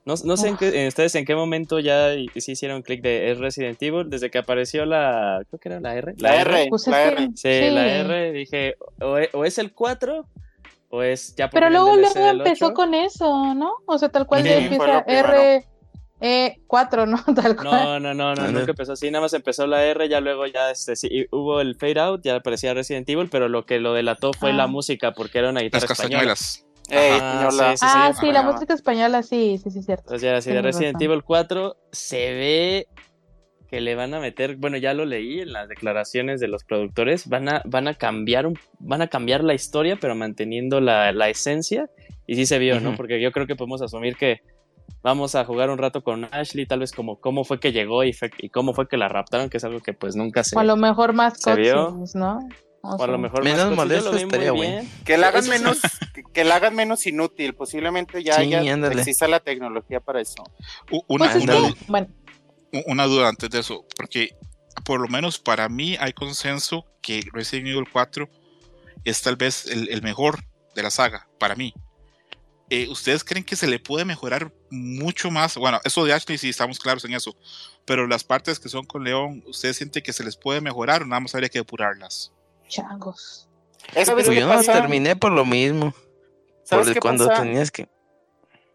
no, 0.05 0.15
no 0.25 0.37
sé 0.37 0.49
en 0.49 0.57
qué- 0.57 0.81
en 0.81 0.87
ustedes 0.87 1.15
en 1.15 1.25
qué 1.25 1.35
momento 1.35 1.79
ya 1.79 2.11
sí 2.35 2.51
hicieron 2.51 2.81
clic 2.81 3.01
de 3.01 3.31
es 3.31 3.37
Resident 3.39 3.81
Evil, 3.81 4.09
desde 4.09 4.29
que 4.29 4.37
apareció 4.37 4.85
la, 4.85 5.41
creo 5.49 5.59
que 5.59 5.69
era 5.69 5.79
la 5.79 5.95
R. 5.95 6.13
La 6.17 6.41
R, 6.41 6.67
Pues 6.69 6.87
la 6.87 7.03
es 7.03 7.09
que- 7.15 7.23
R. 7.23 7.29
Sí, 7.35 7.73
la 7.73 7.87
R, 7.87 8.31
dije, 8.33 8.75
o 9.01 9.17
e- 9.17 9.29
o 9.33 9.45
es, 9.45 9.57
el 9.57 9.73
4 9.73 10.27
o 10.89 11.01
es 11.03 11.35
ya 11.35 11.49
Pero 11.49 11.69
luego, 11.69 11.95
luego 11.95 12.29
empezó 12.29 12.67
8. 12.67 12.73
con 12.75 12.93
eso, 12.93 13.53
¿no? 13.55 13.71
O 13.85 13.97
sea, 13.97 14.09
tal 14.09 14.27
cual 14.27 14.43
Sí, 14.43 14.49
empieza. 14.49 14.99
R, 15.07 15.65
E, 16.25 16.61
4, 16.67 17.05
¿no? 17.05 17.17
Tal 17.35 17.55
cual. 17.57 17.65
No, 17.65 17.99
no, 17.99 18.13
no, 18.13 18.33
no, 18.35 18.41
Ah, 18.43 18.45
no. 18.45 18.59
nunca 18.59 18.71
empezó 18.71 18.93
así, 18.93 19.11
nada 19.11 19.23
más 19.23 19.33
empezó 19.33 19.67
la 19.67 19.83
R, 19.83 20.07
ya 20.07 20.21
luego 20.21 20.45
ya 20.47 20.71
este, 20.71 20.95
sí, 20.95 21.07
y 21.11 21.25
hubo 21.35 21.59
el 21.59 21.75
fade 21.75 21.99
out, 21.99 22.21
ya 22.23 22.35
aparecía 22.35 22.73
Resident 22.73 23.09
Evil, 23.09 23.27
pero 23.29 23.49
lo 23.49 23.65
que 23.65 23.79
lo 23.81 23.93
delató 23.93 24.31
fue 24.31 24.51
Ah. 24.51 24.53
la 24.53 24.67
música, 24.67 25.11
porque 25.13 25.39
era 25.39 25.49
una 25.49 25.59
Las 25.59 25.63
guitarra 25.65 25.83
española. 25.91 26.33
castañuelas. 26.33 26.65
Ey, 26.89 27.11
Ajá, 27.11 27.49
señora. 27.51 27.71
sí, 27.71 27.77
sí, 27.77 27.85
ah, 27.89 28.11
sí. 28.13 28.19
sí, 28.27 28.31
la 28.31 28.43
música 28.43 28.73
española, 28.73 29.23
sí, 29.23 29.57
sí, 29.63 29.71
sí, 29.71 29.81
cierto. 29.83 30.03
Entonces 30.05 30.21
ya 30.21 30.37
así 30.37 30.51
de 30.51 30.61
Resident 30.61 30.95
razón. 30.95 31.03
Evil 31.11 31.23
4 31.23 31.75
se 31.91 32.17
ve 32.33 32.87
que 33.69 33.81
le 33.81 33.95
van 33.95 34.13
a 34.13 34.19
meter, 34.19 34.57
bueno, 34.57 34.77
ya 34.77 34.93
lo 34.93 35.03
leí 35.05 35.39
en 35.39 35.51
las 35.53 35.67
declaraciones 35.67 36.39
de 36.39 36.47
los 36.47 36.63
productores, 36.63 37.27
van 37.27 37.49
a, 37.49 37.61
van 37.65 37.87
a 37.87 37.95
cambiar 37.95 38.45
un, 38.45 38.59
van 38.79 39.01
a 39.01 39.07
cambiar 39.07 39.43
la 39.43 39.55
historia, 39.55 39.97
pero 39.99 40.13
manteniendo 40.13 40.79
la, 40.79 41.11
la 41.11 41.29
esencia. 41.29 41.89
Y 42.27 42.35
sí 42.35 42.45
se 42.45 42.59
vio, 42.59 42.79
¿no? 42.79 42.95
Porque 42.95 43.19
yo 43.21 43.31
creo 43.31 43.47
que 43.47 43.55
podemos 43.55 43.81
asumir 43.81 44.15
que 44.15 44.41
vamos 45.01 45.33
a 45.35 45.43
jugar 45.43 45.69
un 45.71 45.77
rato 45.77 46.03
con 46.03 46.25
Ashley, 46.31 46.65
tal 46.65 46.79
vez 46.79 46.91
como 46.91 47.19
cómo 47.19 47.43
fue 47.45 47.59
que 47.59 47.71
llegó 47.71 48.03
y, 48.03 48.13
fue- 48.13 48.29
y 48.37 48.49
cómo 48.49 48.73
fue 48.73 48.87
que 48.87 48.95
la 48.97 49.09
raptaron, 49.09 49.49
que 49.49 49.57
es 49.57 49.63
algo 49.63 49.79
que 49.81 49.93
pues 49.93 50.15
nunca 50.15 50.43
se... 50.43 50.55
O 50.55 50.59
a 50.59 50.63
lo 50.63 50.75
mejor 50.77 51.13
más 51.13 51.39
¿Se 51.41 51.55
vio? 51.55 51.87
cutscenes, 51.87 52.15
¿no? 52.15 52.39
O 52.85 53.01
a 53.01 53.07
lo 53.07 53.17
mejor 53.17 53.45
Menos 53.45 53.73
molesto 53.73 54.13
estaría 54.13 54.51
bueno. 54.51 54.85
Que 55.05 55.17
la 55.17 55.29
hagan 55.29 55.47
menos, 55.47 55.79
que, 56.13 56.21
que 56.21 56.43
la 56.43 56.57
hagan 56.57 56.75
menos 56.75 57.07
inútil. 57.07 57.55
Posiblemente 57.55 58.21
ya, 58.21 58.35
Sí, 58.35 58.49
ya 58.49 58.59
exista 58.59 59.25
la 59.29 59.39
tecnología 59.39 60.01
para 60.01 60.19
eso. 60.19 60.43
Una, 61.07 61.31
Pues 61.31 61.35
es 61.37 61.43
una, 61.43 61.53
que, 61.53 61.75
bueno, 61.87 62.07
una 62.87 63.05
duda 63.05 63.29
antes 63.29 63.49
de 63.49 63.59
eso, 63.59 63.85
porque 63.95 64.35
por 64.83 64.99
lo 64.99 65.07
menos 65.07 65.39
para 65.39 65.69
mí 65.69 65.95
hay 65.97 66.11
consenso 66.11 66.85
que 67.01 67.23
Resident 67.31 67.69
Evil 67.69 67.87
4 67.89 68.29
es 69.05 69.21
tal 69.21 69.37
vez 69.37 69.65
el, 69.67 69.87
el 69.89 70.01
mejor 70.01 70.43
de 70.75 70.83
la 70.83 70.91
saga, 70.91 71.29
para 71.39 71.55
mí. 71.55 71.73
Eh, 72.69 72.89
¿Ustedes 72.89 73.23
creen 73.23 73.45
que 73.45 73.55
se 73.55 73.67
le 73.67 73.79
puede 73.79 74.03
mejorar 74.03 74.51
mucho 74.69 75.31
más? 75.31 75.55
Bueno, 75.55 75.79
eso 75.85 76.03
de 76.03 76.11
Ashley 76.11 76.37
sí 76.37 76.49
estamos 76.49 76.79
claros 76.79 77.05
en 77.05 77.13
eso, 77.13 77.33
pero 77.85 78.07
las 78.07 78.25
partes 78.25 78.59
que 78.59 78.67
son 78.67 78.83
con 78.83 79.05
León, 79.05 79.41
¿ustedes 79.47 79.77
sienten 79.77 80.03
que 80.03 80.11
se 80.11 80.25
les 80.25 80.35
puede 80.35 80.59
mejorar 80.59 81.03
o 81.03 81.05
nada 81.05 81.21
más 81.21 81.33
habría 81.33 81.47
que 81.47 81.59
depurarlas? 81.59 82.32
Changos. 82.67 83.49
¿Sabes 83.93 84.25
Pues 84.25 84.39
yo 84.39 84.47
no 84.47 84.53
pasa? 84.53 84.73
terminé 84.73 85.15
por 85.15 85.31
lo 85.31 85.45
mismo. 85.45 85.93
¿Sabes 86.63 86.85
Por 86.87 86.93
qué 86.93 86.99
cuando 86.99 87.27
pasa? 87.27 87.43
tenías 87.43 87.71
que. 87.71 87.87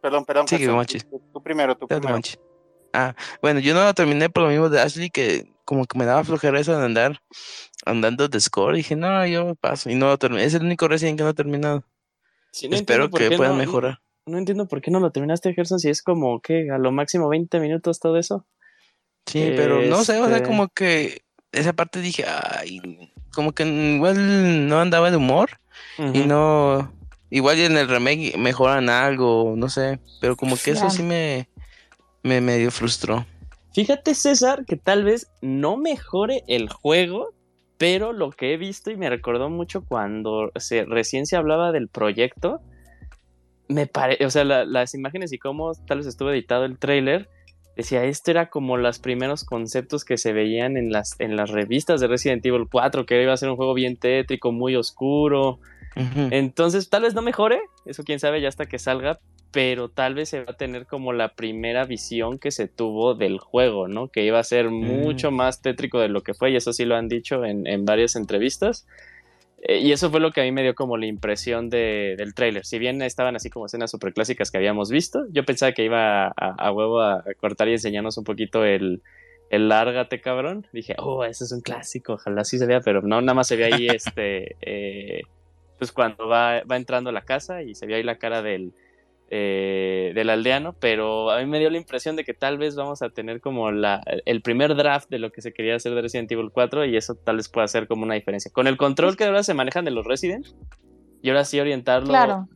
Perdón, 0.00 0.24
perdón. 0.24 0.46
Gerson, 0.46 0.74
Monchis. 0.74 1.08
tú, 1.08 1.20
tú 1.32 1.42
primero, 1.42 1.76
tú 1.76 1.86
Dale, 1.88 2.00
primero. 2.00 2.16
Monchi. 2.16 2.36
Ah, 2.92 3.14
bueno, 3.42 3.60
yo 3.60 3.74
no 3.74 3.82
lo 3.84 3.94
terminé 3.94 4.30
por 4.30 4.44
lo 4.44 4.48
mismo 4.50 4.68
de 4.68 4.80
Ashley, 4.80 5.10
que 5.10 5.50
como 5.64 5.84
que 5.86 5.98
me 5.98 6.04
daba 6.06 6.24
flojera 6.24 6.58
eso 6.60 6.76
de 6.78 6.84
andar 6.84 7.20
andando 7.84 8.28
de 8.28 8.40
score. 8.40 8.76
Dije, 8.76 8.96
no, 8.96 9.26
yo 9.26 9.54
paso. 9.56 9.90
Y 9.90 9.94
no 9.94 10.06
lo 10.06 10.18
terminé. 10.18 10.44
Es 10.44 10.54
el 10.54 10.62
único 10.62 10.88
Resident 10.88 11.18
que 11.18 11.24
no 11.24 11.30
he 11.30 11.34
terminado. 11.34 11.84
Sí, 12.52 12.68
no 12.68 12.76
Espero 12.76 13.10
que 13.10 13.30
puedan 13.36 13.54
no- 13.54 13.58
mejorar. 13.58 14.00
No 14.26 14.36
entiendo 14.38 14.68
por 14.68 14.80
qué 14.82 14.90
no 14.90 15.00
lo 15.00 15.10
terminaste, 15.10 15.54
Gerson, 15.54 15.78
si 15.80 15.88
es 15.88 16.02
como 16.02 16.40
que 16.42 16.70
a 16.70 16.76
lo 16.78 16.92
máximo 16.92 17.28
20 17.28 17.60
minutos 17.60 17.98
todo 17.98 18.18
eso. 18.18 18.46
Sí, 19.26 19.52
pero 19.56 19.82
no 19.82 20.04
sé, 20.04 20.18
o 20.20 20.26
sea, 20.26 20.36
Este- 20.36 20.48
como 20.48 20.68
que 20.68 21.22
esa 21.52 21.72
parte 21.72 22.00
dije, 22.00 22.24
ay, 22.26 22.80
como 23.38 23.52
que 23.52 23.64
igual 23.64 24.66
no 24.68 24.80
andaba 24.80 25.12
de 25.12 25.16
humor 25.16 25.50
y 26.12 26.26
no, 26.26 26.92
igual 27.30 27.56
en 27.60 27.76
el 27.76 27.86
remake 27.88 28.36
mejoran 28.36 28.90
algo, 28.90 29.54
no 29.56 29.68
sé, 29.68 30.00
pero 30.20 30.34
como 30.34 30.56
que 30.56 30.72
eso 30.72 30.90
sí 30.90 31.04
me, 31.04 31.48
me 32.24 32.40
medio 32.40 32.72
frustró. 32.72 33.24
Fíjate, 33.74 34.16
César, 34.16 34.64
que 34.66 34.76
tal 34.76 35.04
vez 35.04 35.30
no 35.40 35.76
mejore 35.76 36.42
el 36.48 36.68
juego, 36.68 37.28
pero 37.76 38.12
lo 38.12 38.30
que 38.32 38.54
he 38.54 38.56
visto 38.56 38.90
y 38.90 38.96
me 38.96 39.08
recordó 39.08 39.48
mucho 39.50 39.84
cuando 39.86 40.50
se, 40.56 40.84
recién 40.84 41.24
se 41.24 41.36
hablaba 41.36 41.70
del 41.70 41.86
proyecto, 41.88 42.60
me 43.68 43.86
parece, 43.86 44.26
o 44.26 44.30
sea, 44.30 44.42
la- 44.42 44.64
las 44.64 44.94
imágenes 44.94 45.32
y 45.32 45.38
cómo 45.38 45.72
tal 45.86 45.98
vez 45.98 46.08
estuvo 46.08 46.32
editado 46.32 46.64
el 46.64 46.76
trailer, 46.76 47.28
decía, 47.78 48.04
esto 48.04 48.32
era 48.32 48.50
como 48.50 48.76
los 48.76 48.98
primeros 48.98 49.44
conceptos 49.44 50.04
que 50.04 50.18
se 50.18 50.32
veían 50.32 50.76
en 50.76 50.90
las, 50.90 51.14
en 51.20 51.36
las 51.36 51.50
revistas 51.50 52.00
de 52.00 52.08
Resident 52.08 52.44
Evil 52.44 52.66
4, 52.70 53.06
que 53.06 53.22
iba 53.22 53.32
a 53.32 53.36
ser 53.36 53.48
un 53.48 53.56
juego 53.56 53.72
bien 53.72 53.96
tétrico, 53.96 54.52
muy 54.52 54.74
oscuro. 54.74 55.60
Entonces, 56.30 56.90
tal 56.90 57.02
vez 57.02 57.14
no 57.14 57.22
mejore, 57.22 57.60
eso 57.84 58.04
quién 58.04 58.20
sabe 58.20 58.40
ya 58.40 58.48
hasta 58.48 58.66
que 58.66 58.78
salga, 58.78 59.18
pero 59.50 59.88
tal 59.88 60.14
vez 60.14 60.28
se 60.28 60.44
va 60.44 60.52
a 60.52 60.56
tener 60.56 60.86
como 60.86 61.12
la 61.12 61.34
primera 61.34 61.84
visión 61.84 62.38
que 62.38 62.52
se 62.52 62.68
tuvo 62.68 63.14
del 63.14 63.38
juego, 63.38 63.88
¿no? 63.88 64.08
Que 64.08 64.24
iba 64.24 64.38
a 64.38 64.44
ser 64.44 64.70
mucho 64.70 65.30
más 65.32 65.60
tétrico 65.60 65.98
de 65.98 66.08
lo 66.08 66.22
que 66.22 66.34
fue, 66.34 66.50
y 66.50 66.56
eso 66.56 66.72
sí 66.72 66.84
lo 66.84 66.94
han 66.94 67.08
dicho 67.08 67.44
en, 67.44 67.66
en 67.66 67.84
varias 67.84 68.14
entrevistas. 68.14 68.86
Eh, 69.62 69.78
y 69.80 69.92
eso 69.92 70.10
fue 70.10 70.20
lo 70.20 70.30
que 70.30 70.40
a 70.40 70.44
mí 70.44 70.52
me 70.52 70.62
dio 70.62 70.74
como 70.74 70.96
la 70.96 71.06
impresión 71.06 71.68
de- 71.70 72.14
del 72.16 72.34
tráiler. 72.34 72.64
Si 72.64 72.78
bien 72.78 73.02
estaban 73.02 73.36
así 73.36 73.50
como 73.50 73.66
escenas 73.66 73.90
super 73.90 74.12
clásicas 74.12 74.50
que 74.50 74.58
habíamos 74.58 74.90
visto, 74.90 75.26
yo 75.30 75.44
pensaba 75.44 75.72
que 75.72 75.84
iba 75.84 76.26
a, 76.28 76.32
a 76.36 76.72
huevo 76.72 77.00
a, 77.00 77.14
a 77.20 77.34
cortar 77.36 77.68
y 77.68 77.72
enseñarnos 77.72 78.16
un 78.18 78.24
poquito 78.24 78.64
el, 78.64 79.02
el 79.50 79.68
lárgate, 79.68 80.20
cabrón. 80.20 80.66
Dije, 80.72 80.94
oh, 80.98 81.24
ese 81.24 81.44
es 81.44 81.52
un 81.52 81.60
clásico, 81.62 82.14
ojalá 82.14 82.44
sí 82.44 82.58
se 82.58 82.66
vea, 82.66 82.80
pero 82.80 83.02
no, 83.02 83.20
nada 83.20 83.34
más 83.34 83.48
se 83.48 83.56
ve 83.56 83.64
ahí 83.66 83.88
este... 83.92 84.56
eh, 84.60 85.22
pues 85.78 85.92
cuando 85.92 86.26
va, 86.28 86.62
va 86.64 86.76
entrando 86.76 87.10
a 87.10 87.12
la 87.12 87.24
casa 87.24 87.62
y 87.62 87.74
se 87.74 87.86
ve 87.86 87.94
ahí 87.96 88.02
la 88.02 88.18
cara 88.18 88.42
del, 88.42 88.74
eh, 89.30 90.12
del 90.14 90.30
aldeano, 90.30 90.74
pero 90.80 91.30
a 91.30 91.38
mí 91.40 91.46
me 91.46 91.58
dio 91.58 91.68
la 91.70 91.76
impresión 91.78 92.16
de 92.16 92.24
que 92.24 92.34
tal 92.34 92.56
vez 92.58 92.76
vamos 92.76 93.02
a 93.02 93.10
tener 93.10 93.40
como 93.40 93.70
la, 93.70 94.02
el 94.24 94.40
primer 94.42 94.74
draft 94.74 95.10
de 95.10 95.18
lo 95.18 95.30
que 95.30 95.42
se 95.42 95.52
quería 95.52 95.76
hacer 95.76 95.94
de 95.94 96.00
Resident 96.02 96.30
Evil 96.32 96.50
4 96.52 96.84
y 96.86 96.96
eso 96.96 97.14
tal 97.14 97.36
vez 97.36 97.48
pueda 97.48 97.66
hacer 97.66 97.86
como 97.86 98.04
una 98.04 98.14
diferencia. 98.14 98.50
Con 98.52 98.66
el 98.66 98.76
control 98.76 99.16
que 99.16 99.24
ahora 99.24 99.42
se 99.42 99.54
manejan 99.54 99.84
de 99.84 99.90
los 99.90 100.06
Resident 100.06 100.46
y 101.22 101.28
ahora 101.28 101.44
sí 101.44 101.60
orientarlo 101.60 102.08
Claro. 102.08 102.48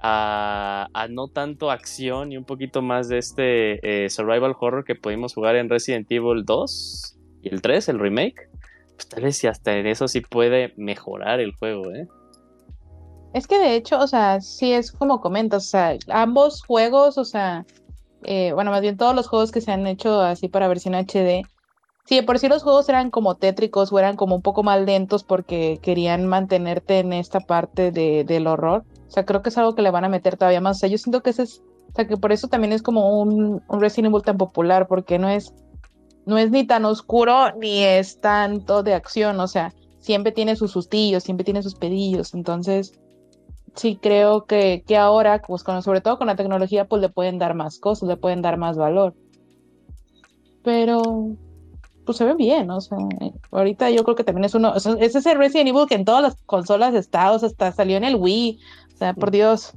a, 0.00 0.88
a 0.94 1.08
no 1.08 1.28
tanto 1.28 1.70
acción 1.70 2.32
y 2.32 2.36
un 2.38 2.44
poquito 2.44 2.80
más 2.82 3.08
de 3.08 3.18
este 3.18 4.04
eh, 4.04 4.08
survival 4.10 4.54
horror 4.58 4.84
que 4.84 4.94
pudimos 4.94 5.34
jugar 5.34 5.56
en 5.56 5.68
Resident 5.68 6.10
Evil 6.10 6.44
2 6.44 7.16
y 7.42 7.48
el 7.50 7.60
3, 7.60 7.88
el 7.90 7.98
remake. 7.98 8.48
Pues 8.96 9.08
tal 9.08 9.22
vez 9.24 9.36
si 9.36 9.46
hasta 9.46 9.76
en 9.76 9.86
eso 9.86 10.08
sí 10.08 10.20
puede 10.20 10.72
mejorar 10.76 11.40
el 11.40 11.52
juego, 11.52 11.90
¿eh? 11.92 12.06
Es 13.32 13.46
que 13.46 13.58
de 13.58 13.76
hecho, 13.76 13.98
o 13.98 14.06
sea, 14.06 14.40
sí 14.40 14.72
es 14.72 14.90
como 14.90 15.20
comentas, 15.20 15.66
o 15.66 15.70
sea, 15.70 15.96
ambos 16.08 16.62
juegos, 16.62 17.16
o 17.16 17.24
sea, 17.24 17.64
eh, 18.24 18.52
bueno, 18.52 18.70
más 18.70 18.80
bien 18.80 18.96
todos 18.96 19.14
los 19.14 19.28
juegos 19.28 19.52
que 19.52 19.60
se 19.60 19.70
han 19.70 19.86
hecho 19.86 20.20
así 20.20 20.48
para 20.48 20.68
versión 20.68 20.94
HD, 20.94 21.42
sí, 22.04 22.22
por 22.22 22.38
sí 22.40 22.48
los 22.48 22.64
juegos 22.64 22.88
eran 22.88 23.10
como 23.10 23.36
tétricos 23.36 23.92
o 23.92 23.98
eran 23.98 24.16
como 24.16 24.34
un 24.34 24.42
poco 24.42 24.64
más 24.64 24.80
lentos 24.80 25.22
porque 25.22 25.78
querían 25.80 26.26
mantenerte 26.26 26.98
en 26.98 27.12
esta 27.12 27.38
parte 27.40 27.92
de, 27.92 28.24
del 28.24 28.48
horror. 28.48 28.84
O 29.06 29.10
sea, 29.10 29.24
creo 29.24 29.42
que 29.42 29.50
es 29.50 29.58
algo 29.58 29.74
que 29.74 29.82
le 29.82 29.90
van 29.90 30.04
a 30.04 30.08
meter 30.08 30.36
todavía 30.36 30.60
más. 30.60 30.78
O 30.78 30.80
sea, 30.80 30.88
yo 30.88 30.98
siento 30.98 31.22
que 31.22 31.30
ese 31.30 31.44
es, 31.44 31.62
o 31.88 31.94
sea, 31.94 32.08
que 32.08 32.16
por 32.16 32.32
eso 32.32 32.48
también 32.48 32.72
es 32.72 32.82
como 32.82 33.20
un, 33.20 33.62
un 33.66 33.80
Resident 33.80 34.12
Evil 34.12 34.24
tan 34.24 34.38
popular, 34.38 34.88
porque 34.88 35.18
no 35.20 35.28
es, 35.28 35.54
no 36.26 36.36
es 36.36 36.50
ni 36.50 36.66
tan 36.66 36.84
oscuro 36.84 37.52
ni 37.56 37.84
es 37.84 38.20
tanto 38.20 38.82
de 38.82 38.94
acción, 38.94 39.38
o 39.38 39.46
sea, 39.46 39.72
siempre 40.00 40.32
tiene 40.32 40.56
sus 40.56 40.72
sustillos, 40.72 41.22
siempre 41.22 41.44
tiene 41.44 41.62
sus 41.62 41.74
pedillos, 41.74 42.34
entonces 42.34 42.92
sí 43.74 43.98
creo 44.00 44.44
que, 44.44 44.82
que 44.86 44.96
ahora, 44.96 45.40
pues 45.46 45.62
con, 45.62 45.82
sobre 45.82 46.00
todo 46.00 46.18
con 46.18 46.26
la 46.26 46.36
tecnología, 46.36 46.86
pues 46.86 47.00
le 47.02 47.08
pueden 47.08 47.38
dar 47.38 47.54
más 47.54 47.78
cosas, 47.78 48.08
le 48.08 48.16
pueden 48.16 48.42
dar 48.42 48.56
más 48.58 48.76
valor. 48.76 49.14
Pero, 50.62 51.36
pues 52.04 52.18
se 52.18 52.24
ve 52.24 52.34
bien, 52.34 52.70
o 52.70 52.80
sea, 52.80 52.98
ahorita 53.50 53.90
yo 53.90 54.04
creo 54.04 54.16
que 54.16 54.24
también 54.24 54.44
es 54.44 54.54
uno, 54.54 54.72
o 54.72 54.80
sea, 54.80 54.94
es 55.00 55.14
ese 55.14 55.34
Resident 55.34 55.68
Evil 55.68 55.86
que 55.88 55.94
en 55.94 56.04
todas 56.04 56.22
las 56.22 56.36
consolas 56.46 56.94
está, 56.94 57.32
o 57.32 57.38
sea, 57.38 57.48
hasta 57.48 57.72
salió 57.72 57.96
en 57.96 58.04
el 58.04 58.16
Wii, 58.16 58.58
o 58.94 58.96
sea, 58.96 59.14
por 59.14 59.30
Dios, 59.30 59.72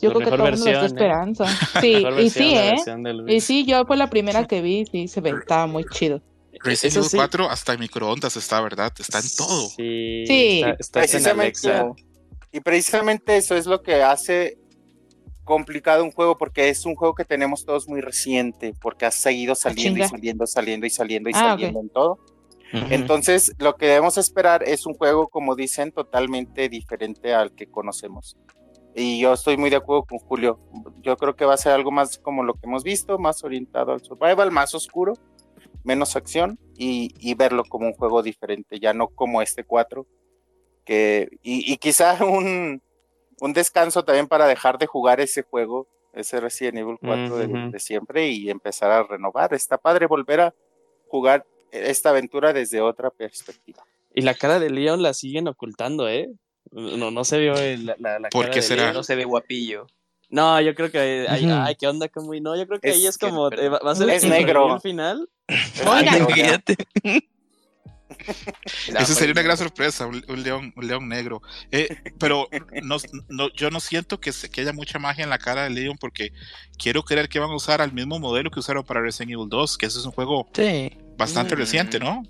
yo 0.00 0.10
La 0.10 0.14
creo 0.14 0.30
que 0.30 0.36
todo 0.36 0.46
el 0.46 0.52
mundo 0.52 0.70
está 0.70 0.80
versión, 0.80 0.82
¿eh? 0.82 0.86
esperanza. 0.86 1.44
Sí, 1.80 1.92
y 1.92 2.04
versión, 2.04 2.30
sí, 2.30 2.54
¿eh? 2.54 2.74
versión. 2.76 3.30
Y 3.30 3.40
sí, 3.40 3.64
yo 3.64 3.84
fue 3.84 3.96
la 3.96 4.08
primera 4.08 4.46
que 4.48 4.62
vi, 4.62 4.86
sí, 4.86 5.08
se 5.08 5.20
ve, 5.20 5.30
estaba 5.30 5.66
muy 5.66 5.84
chido. 5.86 6.20
Resident 6.60 6.96
Evil 6.96 7.08
sí. 7.08 7.16
4 7.16 7.50
hasta 7.50 7.72
en 7.74 7.80
microondas 7.80 8.36
está, 8.36 8.60
¿verdad? 8.60 8.92
Está 8.98 9.18
en 9.18 9.24
todo. 9.36 9.68
Sí, 9.68 10.24
Sí. 10.26 10.62
está, 10.78 11.02
está 11.02 11.18
en 11.18 11.40
Alexa. 11.40 11.92
Y 12.58 12.60
precisamente 12.60 13.36
eso 13.36 13.54
es 13.54 13.66
lo 13.66 13.82
que 13.82 14.02
hace 14.02 14.58
complicado 15.44 16.02
un 16.02 16.10
juego, 16.10 16.36
porque 16.36 16.68
es 16.68 16.84
un 16.84 16.96
juego 16.96 17.14
que 17.14 17.24
tenemos 17.24 17.64
todos 17.64 17.88
muy 17.88 18.00
reciente, 18.00 18.74
porque 18.80 19.06
ha 19.06 19.12
seguido 19.12 19.54
saliendo 19.54 20.04
y 20.04 20.08
saliendo, 20.08 20.44
saliendo 20.44 20.84
y 20.84 20.90
saliendo 20.90 21.30
y 21.30 21.32
Ah, 21.36 21.50
saliendo 21.50 21.80
en 21.80 21.88
todo. 21.88 22.18
Entonces, 22.90 23.54
lo 23.58 23.76
que 23.76 23.86
debemos 23.86 24.18
esperar 24.18 24.64
es 24.64 24.86
un 24.86 24.94
juego, 24.94 25.28
como 25.28 25.54
dicen, 25.54 25.92
totalmente 25.92 26.68
diferente 26.68 27.32
al 27.32 27.54
que 27.54 27.68
conocemos. 27.70 28.36
Y 28.96 29.20
yo 29.20 29.34
estoy 29.34 29.56
muy 29.56 29.70
de 29.70 29.76
acuerdo 29.76 30.02
con 30.02 30.18
Julio. 30.18 30.58
Yo 31.02 31.16
creo 31.16 31.36
que 31.36 31.44
va 31.44 31.54
a 31.54 31.58
ser 31.58 31.72
algo 31.72 31.92
más 31.92 32.18
como 32.18 32.42
lo 32.42 32.54
que 32.54 32.66
hemos 32.66 32.82
visto, 32.82 33.20
más 33.20 33.44
orientado 33.44 33.92
al 33.92 34.02
survival, 34.02 34.50
más 34.50 34.74
oscuro, 34.74 35.12
menos 35.84 36.16
acción 36.16 36.58
y, 36.76 37.14
y 37.20 37.34
verlo 37.34 37.62
como 37.62 37.86
un 37.86 37.94
juego 37.94 38.20
diferente, 38.24 38.80
ya 38.80 38.92
no 38.92 39.06
como 39.06 39.42
este 39.42 39.62
4. 39.62 40.04
Que, 40.88 41.28
y, 41.42 41.70
y 41.70 41.76
quizá 41.76 42.16
un, 42.24 42.80
un 43.40 43.52
descanso 43.52 44.04
también 44.04 44.26
para 44.26 44.46
dejar 44.46 44.78
de 44.78 44.86
jugar 44.86 45.20
ese 45.20 45.42
juego, 45.42 45.86
ese 46.14 46.40
Resident 46.40 46.78
Evil 46.78 46.96
4 46.98 47.36
de- 47.36 47.46
Ujú. 47.46 47.70
de 47.72 47.78
siempre 47.78 48.28
y 48.30 48.48
empezar 48.48 48.90
a 48.90 49.02
renovar. 49.02 49.52
Está 49.52 49.76
padre 49.76 50.06
volver 50.06 50.40
a 50.40 50.54
jugar 51.08 51.44
esta 51.70 52.08
aventura 52.08 52.54
desde 52.54 52.80
otra 52.80 53.10
perspectiva. 53.10 53.84
Y 54.14 54.22
la 54.22 54.32
cara 54.32 54.58
de 54.58 54.70
Leon 54.70 55.02
la 55.02 55.12
siguen 55.12 55.46
ocultando, 55.48 56.08
¿eh? 56.08 56.30
No, 56.70 57.10
no 57.10 57.24
se 57.24 57.38
vio 57.38 57.52
el- 57.54 57.84
la, 57.84 57.96
la, 57.98 58.18
la 58.18 58.28
¿Por 58.30 58.44
cara 58.46 58.54
qué 58.54 58.60
de 58.60 58.66
será? 58.66 58.82
Leon. 58.84 58.94
No 58.94 59.02
se 59.02 59.14
ve 59.14 59.24
guapillo. 59.24 59.86
No, 60.30 60.58
yo 60.62 60.74
creo 60.74 60.90
que 60.90 61.26
ahí, 61.28 61.44
Ujú. 61.44 61.54
ay, 61.54 61.74
qué 61.76 61.86
onda, 61.86 62.08
como 62.08 62.34
no, 62.34 62.56
yo 62.56 62.66
creo 62.66 62.80
que 62.80 62.88
Es 62.88 62.96
ahí 62.96 63.06
es 63.06 63.18
que- 63.18 63.28
como 63.28 63.50
pero- 63.50 63.62
eh, 63.62 63.68
va 63.68 63.92
a 63.92 63.94
ser 63.94 64.08
Es 64.08 64.24
el 64.24 64.30
negro. 64.30 64.80
final. 64.80 65.28
Oigan. 65.86 66.26
Esa 68.88 69.14
sería 69.14 69.32
una 69.32 69.42
gran 69.42 69.56
forma- 69.56 69.68
sorpresa, 69.68 70.06
un, 70.06 70.24
un 70.28 70.42
león, 70.42 70.72
un 70.76 70.86
león 70.86 71.08
negro. 71.08 71.42
Eh, 71.70 71.88
pero 72.18 72.48
no, 72.82 72.96
no- 73.28 73.52
yo 73.54 73.70
no 73.70 73.80
siento 73.80 74.20
que, 74.20 74.32
se- 74.32 74.48
que 74.50 74.60
haya 74.62 74.72
mucha 74.72 74.98
magia 74.98 75.24
en 75.24 75.30
la 75.30 75.38
cara 75.38 75.64
de 75.64 75.70
Leon 75.70 75.96
porque 75.98 76.32
quiero 76.78 77.02
creer 77.02 77.28
que 77.28 77.38
van 77.38 77.50
a 77.50 77.56
usar 77.56 77.80
al 77.80 77.92
mismo 77.92 78.18
modelo 78.18 78.50
que 78.50 78.60
usaron 78.60 78.84
para 78.84 79.00
Resident 79.00 79.32
Evil 79.32 79.48
2, 79.48 79.78
que 79.78 79.86
ese 79.86 79.98
es 79.98 80.04
un 80.06 80.12
juego 80.12 80.48
Sí. 80.54 80.90
bastante 81.16 81.54
Mm. 81.54 81.58
reciente, 81.58 81.98
¿no? 81.98 82.22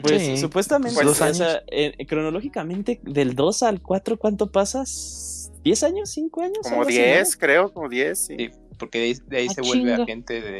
Pues 0.00 0.22
Sí. 0.22 0.36
supuestamente, 0.38 0.94
Pues, 1.02 1.20
o 1.20 1.34
sea, 1.34 1.62
eh, 1.70 2.06
cronológicamente, 2.06 3.00
del 3.02 3.34
2 3.34 3.62
al 3.62 3.82
4, 3.82 4.18
¿cuánto 4.18 4.50
pasas? 4.50 5.52
¿10 5.62 5.82
años? 5.82 6.10
¿5 6.16 6.42
años? 6.42 6.58
Como 6.62 6.76
algo 6.76 6.88
así, 6.88 6.96
10, 6.98 7.36
creo, 7.36 7.70
como 7.72 7.88
10, 7.90 8.26
sí. 8.26 8.36
Sí, 8.38 8.50
porque 8.78 8.98
de 8.98 9.04
ahí, 9.04 9.14
de 9.26 9.36
ahí 9.38 9.46
Ah, 9.50 9.52
se 9.54 9.60
vuelve 9.60 9.90
chinga. 9.90 10.02
agente 10.02 10.40
de. 10.40 10.50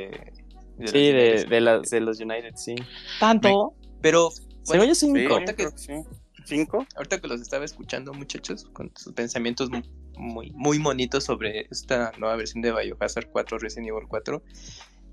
de 0.77 0.89
Sí, 0.89 1.13
los 1.13 1.49
de, 1.49 1.87
de 1.91 2.01
los 2.01 2.21
United, 2.21 2.53
sí. 2.57 2.75
Tanto. 3.19 3.75
Pero 4.05 4.31
Según 4.65 4.87
yo, 4.89 4.95
Sí, 4.95 5.07
5. 5.17 5.33
ahorita 5.33 5.55
que-. 5.57 5.69
¿Cinco? 6.45 6.87
ahorita 6.95 7.21
que 7.23 7.27
los 7.27 7.41
estaba 7.41 7.65
escuchando, 7.65 8.13
muchachos, 8.13 8.67
con 8.75 8.93
sus 8.97 9.15
pensamientos 9.15 9.71
mu- 9.71 9.81
muy, 10.19 10.51
muy 10.53 10.77
bonitos 10.79 11.25
sobre 11.25 11.67
esta 11.71 12.13
nueva 12.19 12.37
versión 12.37 12.61
de 12.61 12.71
Biohazard 12.71 13.31
4, 13.31 13.57
Resident 13.59 13.89
Evil 13.89 14.07
4, 14.07 14.43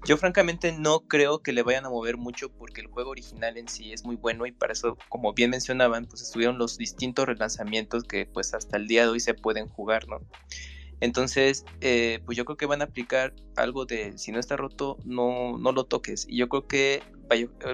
yo 0.06 0.17
francamente 0.17 0.73
no 0.73 1.08
creo 1.08 1.41
que 1.41 1.54
le 1.54 1.63
vayan 1.63 1.86
a 1.86 1.89
mover 1.89 2.17
mucho 2.17 2.49
porque 2.51 2.82
el 2.82 2.88
juego 2.88 3.12
original 3.12 3.58
en 3.58 3.69
sí 3.69 3.93
es 3.93 4.04
muy 4.04 4.17
bueno 4.17 4.45
y 4.45 4.51
para 4.51 4.73
eso, 4.73 4.97
como 5.08 5.32
bien 5.34 5.51
mencionaban, 5.51 6.06
pues 6.06 6.21
estuvieron 6.21 6.58
los 6.58 6.77
distintos 6.77 7.25
relanzamientos 7.25 8.04
que 8.04 8.25
pues 8.25 8.54
hasta 8.54 8.75
el 8.75 8.88
día 8.88 9.04
de 9.04 9.10
hoy 9.12 9.21
se 9.21 9.34
pueden 9.34 9.69
jugar, 9.69 10.10
¿no? 10.10 10.19
Entonces, 11.02 11.66
eh, 11.82 12.20
pues 12.26 12.38
yo 12.38 12.46
creo 12.46 12.58
que 12.58 12.66
van 12.66 12.82
a 12.82 12.86
aplicar 12.86 13.34
algo 13.58 13.86
de 13.86 14.18
si 14.18 14.32
no 14.32 14.40
está 14.40 14.56
roto, 14.56 14.98
no, 15.04 15.58
no 15.58 15.72
lo 15.72 15.84
toques. 15.86 16.26
Y 16.30 16.38
yo 16.38 16.48
creo 16.48 16.68
que 16.68 17.04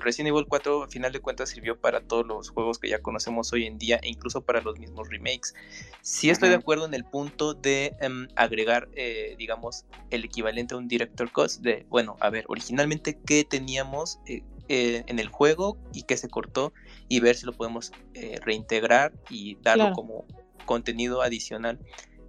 Resident 0.02 0.30
Evil 0.30 0.46
4 0.48 0.84
a 0.84 0.88
final 0.88 1.12
de 1.12 1.20
cuentas 1.20 1.50
sirvió 1.50 1.80
para 1.80 2.02
todos 2.02 2.26
los 2.26 2.50
juegos 2.50 2.80
que 2.80 2.90
ya 2.90 3.00
conocemos 3.02 3.52
hoy 3.54 3.66
en 3.66 3.78
día 3.78 4.00
e 4.04 4.10
incluso 4.10 4.42
para 4.42 4.62
los 4.62 4.80
mismos 4.80 5.10
remakes. 5.10 5.54
Sí 6.02 6.30
estoy 6.30 6.50
de 6.50 6.56
acuerdo 6.56 6.86
en 6.86 6.94
el 6.94 7.06
punto 7.06 7.54
de 7.54 7.94
em, 8.00 8.28
agregar, 8.36 8.88
eh, 8.96 9.36
digamos, 9.38 9.86
el 10.12 10.24
equivalente 10.26 10.76
a 10.76 10.78
un 10.78 10.88
director 10.88 11.32
cut 11.32 11.52
de, 11.60 11.86
bueno, 11.90 12.18
a 12.22 12.30
ver, 12.30 12.46
originalmente 12.48 13.20
qué 13.26 13.44
teníamos 13.44 14.20
eh, 14.28 14.44
eh, 14.70 15.04
en 15.08 15.20
el 15.20 15.30
juego 15.30 15.78
y 15.94 16.04
qué 16.04 16.18
se 16.18 16.30
cortó 16.30 16.74
y 17.10 17.20
ver 17.20 17.36
si 17.36 17.46
lo 17.46 17.54
podemos 17.54 17.94
eh, 18.14 18.40
reintegrar 18.44 19.14
y 19.30 19.56
darlo 19.62 19.84
Claro. 19.84 19.96
como 19.96 20.26
contenido 20.66 21.22
adicional. 21.22 21.80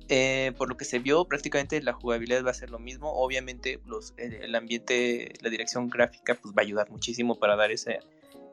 Eh, 0.08 0.52
por 0.56 0.68
lo 0.68 0.76
que 0.76 0.86
se 0.86 0.98
vio, 0.98 1.26
prácticamente 1.26 1.82
la 1.82 1.92
jugabilidad 1.92 2.44
va 2.44 2.50
a 2.50 2.54
ser 2.54 2.70
lo 2.70 2.78
mismo. 2.78 3.12
Obviamente, 3.12 3.80
el 4.16 4.54
ambiente, 4.54 5.34
la 5.40 5.50
dirección 5.50 5.88
gráfica, 5.88 6.34
pues 6.34 6.54
va 6.54 6.62
a 6.62 6.64
ayudar 6.64 6.90
muchísimo 6.90 7.38
para 7.38 7.56
dar 7.56 7.70
ese, 7.70 8.00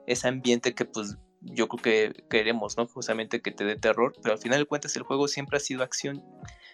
ese 0.06 0.28
ambiente 0.28 0.74
que, 0.76 0.86
pues, 0.86 1.18
yo 1.41 1.68
creo 1.70 1.82
que 1.82 2.24
queremos, 2.30 2.76
¿no? 2.76 2.88
Justamente 2.88 3.41
que 3.41 3.52
te 3.52 3.63
dé 3.63 3.76
terror. 3.78 4.13
Pero 4.22 4.34
al 4.34 4.39
final 4.39 4.60
de 4.60 4.65
cuentas, 4.65 4.96
el 4.98 5.04
juego 5.04 5.28
siempre 5.28 5.58
ha 5.58 5.62
sido 5.62 5.84
acción. 5.84 6.24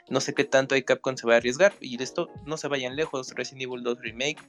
No 0.09 0.19
sé 0.19 0.33
qué 0.33 0.45
tanto 0.45 0.75
hay 0.75 0.83
Capcom 0.83 1.15
se 1.15 1.27
va 1.27 1.35
a 1.35 1.37
arriesgar. 1.37 1.73
Y 1.79 1.97
de 1.97 2.03
esto 2.03 2.29
no 2.45 2.57
se 2.57 2.67
vayan 2.67 2.95
lejos. 2.95 3.33
Resident 3.35 3.63
Evil 3.63 3.83
2 3.83 3.99
Remake 4.01 4.39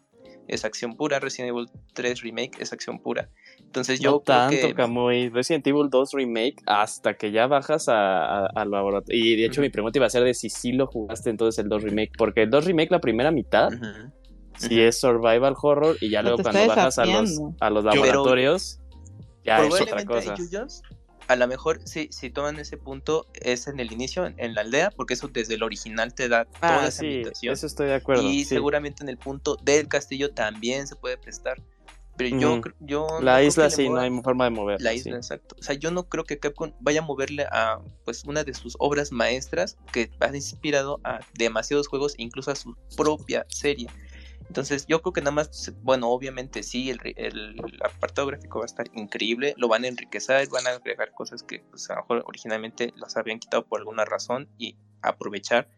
es 0.48 0.64
acción 0.64 0.96
pura. 0.96 1.18
Resident 1.20 1.50
Evil 1.50 1.68
3 1.94 2.20
Remake 2.22 2.60
es 2.60 2.72
acción 2.72 2.98
pura. 2.98 3.28
Entonces, 3.60 4.00
yo 4.00 4.10
no 4.12 4.20
creo 4.20 4.36
tanto, 4.36 4.66
que. 4.68 4.74
Camuy. 4.74 5.28
Resident 5.30 5.66
Evil 5.66 5.88
2 5.90 6.12
Remake, 6.12 6.56
hasta 6.66 7.14
que 7.14 7.30
ya 7.32 7.46
bajas 7.46 7.88
a- 7.88 8.44
a- 8.44 8.46
al 8.54 8.70
laboratorio. 8.70 9.18
Y 9.24 9.36
de 9.36 9.46
hecho, 9.46 9.60
mi 9.60 9.70
pregunta 9.70 9.98
iba 9.98 10.06
a 10.06 10.10
ser 10.10 10.24
de 10.24 10.34
si 10.34 10.50
sí 10.50 10.72
lo 10.72 10.86
jugaste 10.86 11.30
entonces 11.30 11.62
el 11.64 11.68
2 11.70 11.82
Remake. 11.82 12.12
Porque 12.18 12.42
el 12.42 12.50
2 12.50 12.64
Remake, 12.66 12.90
la 12.90 13.00
primera 13.00 13.30
mitad, 13.30 13.70
sí 14.58 14.80
es 14.80 15.00
survival 15.00 15.54
horror. 15.60 15.96
Y 16.00 16.10
ya 16.10 16.22
luego 16.22 16.38
cuando 16.42 16.66
bajas 16.66 16.98
a 16.98 17.04
los, 17.06 17.20
desafiando. 17.30 17.56
a 17.60 17.70
los 17.70 17.84
Yo- 17.84 17.90
laboratorios, 17.90 18.80
ya 19.44 19.64
es 19.64 19.80
otra 19.80 20.04
cosa. 20.04 20.34
ellos, 20.38 20.82
a 21.28 21.36
lo 21.36 21.46
mejor 21.46 21.80
si, 21.86 22.08
si 22.12 22.30
toman 22.30 22.58
ese 22.58 22.76
punto 22.76 23.26
es 23.34 23.66
en 23.68 23.80
el 23.80 23.92
inicio, 23.92 24.26
en, 24.26 24.34
en 24.38 24.54
la 24.54 24.62
aldea, 24.62 24.90
porque 24.90 25.14
eso 25.14 25.28
desde 25.28 25.54
el 25.54 25.62
original 25.62 26.14
te 26.14 26.28
da 26.28 26.44
toda 26.44 26.84
Ah, 26.84 26.88
esa 26.88 27.00
sí, 27.00 27.06
ambientación. 27.06 27.52
eso 27.54 27.66
estoy 27.66 27.86
de 27.86 27.94
acuerdo. 27.94 28.22
y 28.28 28.40
sí. 28.40 28.44
seguramente 28.46 29.02
en 29.02 29.08
el 29.08 29.18
punto 29.18 29.56
del 29.62 29.88
castillo 29.88 30.32
también 30.32 30.86
se 30.86 30.96
puede 30.96 31.16
prestar. 31.18 31.62
Pero 32.14 32.36
yo, 32.38 32.60
yo 32.80 33.06
La 33.22 33.36
creo 33.36 33.48
isla 33.48 33.70
sí, 33.70 33.88
no 33.88 33.98
hay 33.98 34.10
forma 34.22 34.44
de 34.44 34.50
mover. 34.50 34.82
la 34.82 34.92
isla, 34.92 35.16
exacto. 35.16 35.56
O 35.58 35.62
sea, 35.62 35.74
yo 35.76 35.90
no 35.90 36.08
creo 36.10 36.24
que 36.24 36.38
Capcom 36.38 36.72
vaya 36.78 37.00
a 37.00 37.04
moverle 37.04 37.44
a 37.50 37.80
pues 38.04 38.24
una 38.24 38.44
de 38.44 38.52
sus 38.52 38.76
obras 38.78 39.12
maestras 39.12 39.78
que 39.92 40.10
ha 40.20 40.28
inspirado 40.36 41.00
a 41.04 41.20
demasiados 41.38 41.88
juegos, 41.88 42.14
incluso 42.18 42.50
a 42.50 42.54
su 42.54 42.76
propia 42.98 43.46
serie. 43.48 43.88
Entonces, 44.52 44.84
yo 44.86 45.00
creo 45.00 45.14
que 45.14 45.22
nada 45.22 45.30
más, 45.30 45.72
bueno, 45.80 46.10
obviamente 46.10 46.62
sí, 46.62 46.90
el, 46.90 46.98
ri- 46.98 47.14
el 47.16 47.56
apartado 47.82 48.26
gráfico 48.26 48.58
va 48.58 48.66
a 48.66 48.66
estar 48.66 48.86
increíble, 48.92 49.54
lo 49.56 49.66
van 49.66 49.84
a 49.84 49.88
enriquecer, 49.88 50.46
van 50.50 50.66
a 50.66 50.72
agregar 50.72 51.10
cosas 51.14 51.42
que 51.42 51.60
pues, 51.70 51.88
a 51.88 51.94
lo 51.94 52.02
mejor 52.02 52.22
originalmente 52.26 52.92
las 52.96 53.16
habían 53.16 53.38
quitado 53.38 53.64
por 53.64 53.80
alguna 53.80 54.04
razón 54.04 54.50
y 54.58 54.76
aprovechar 55.00 55.70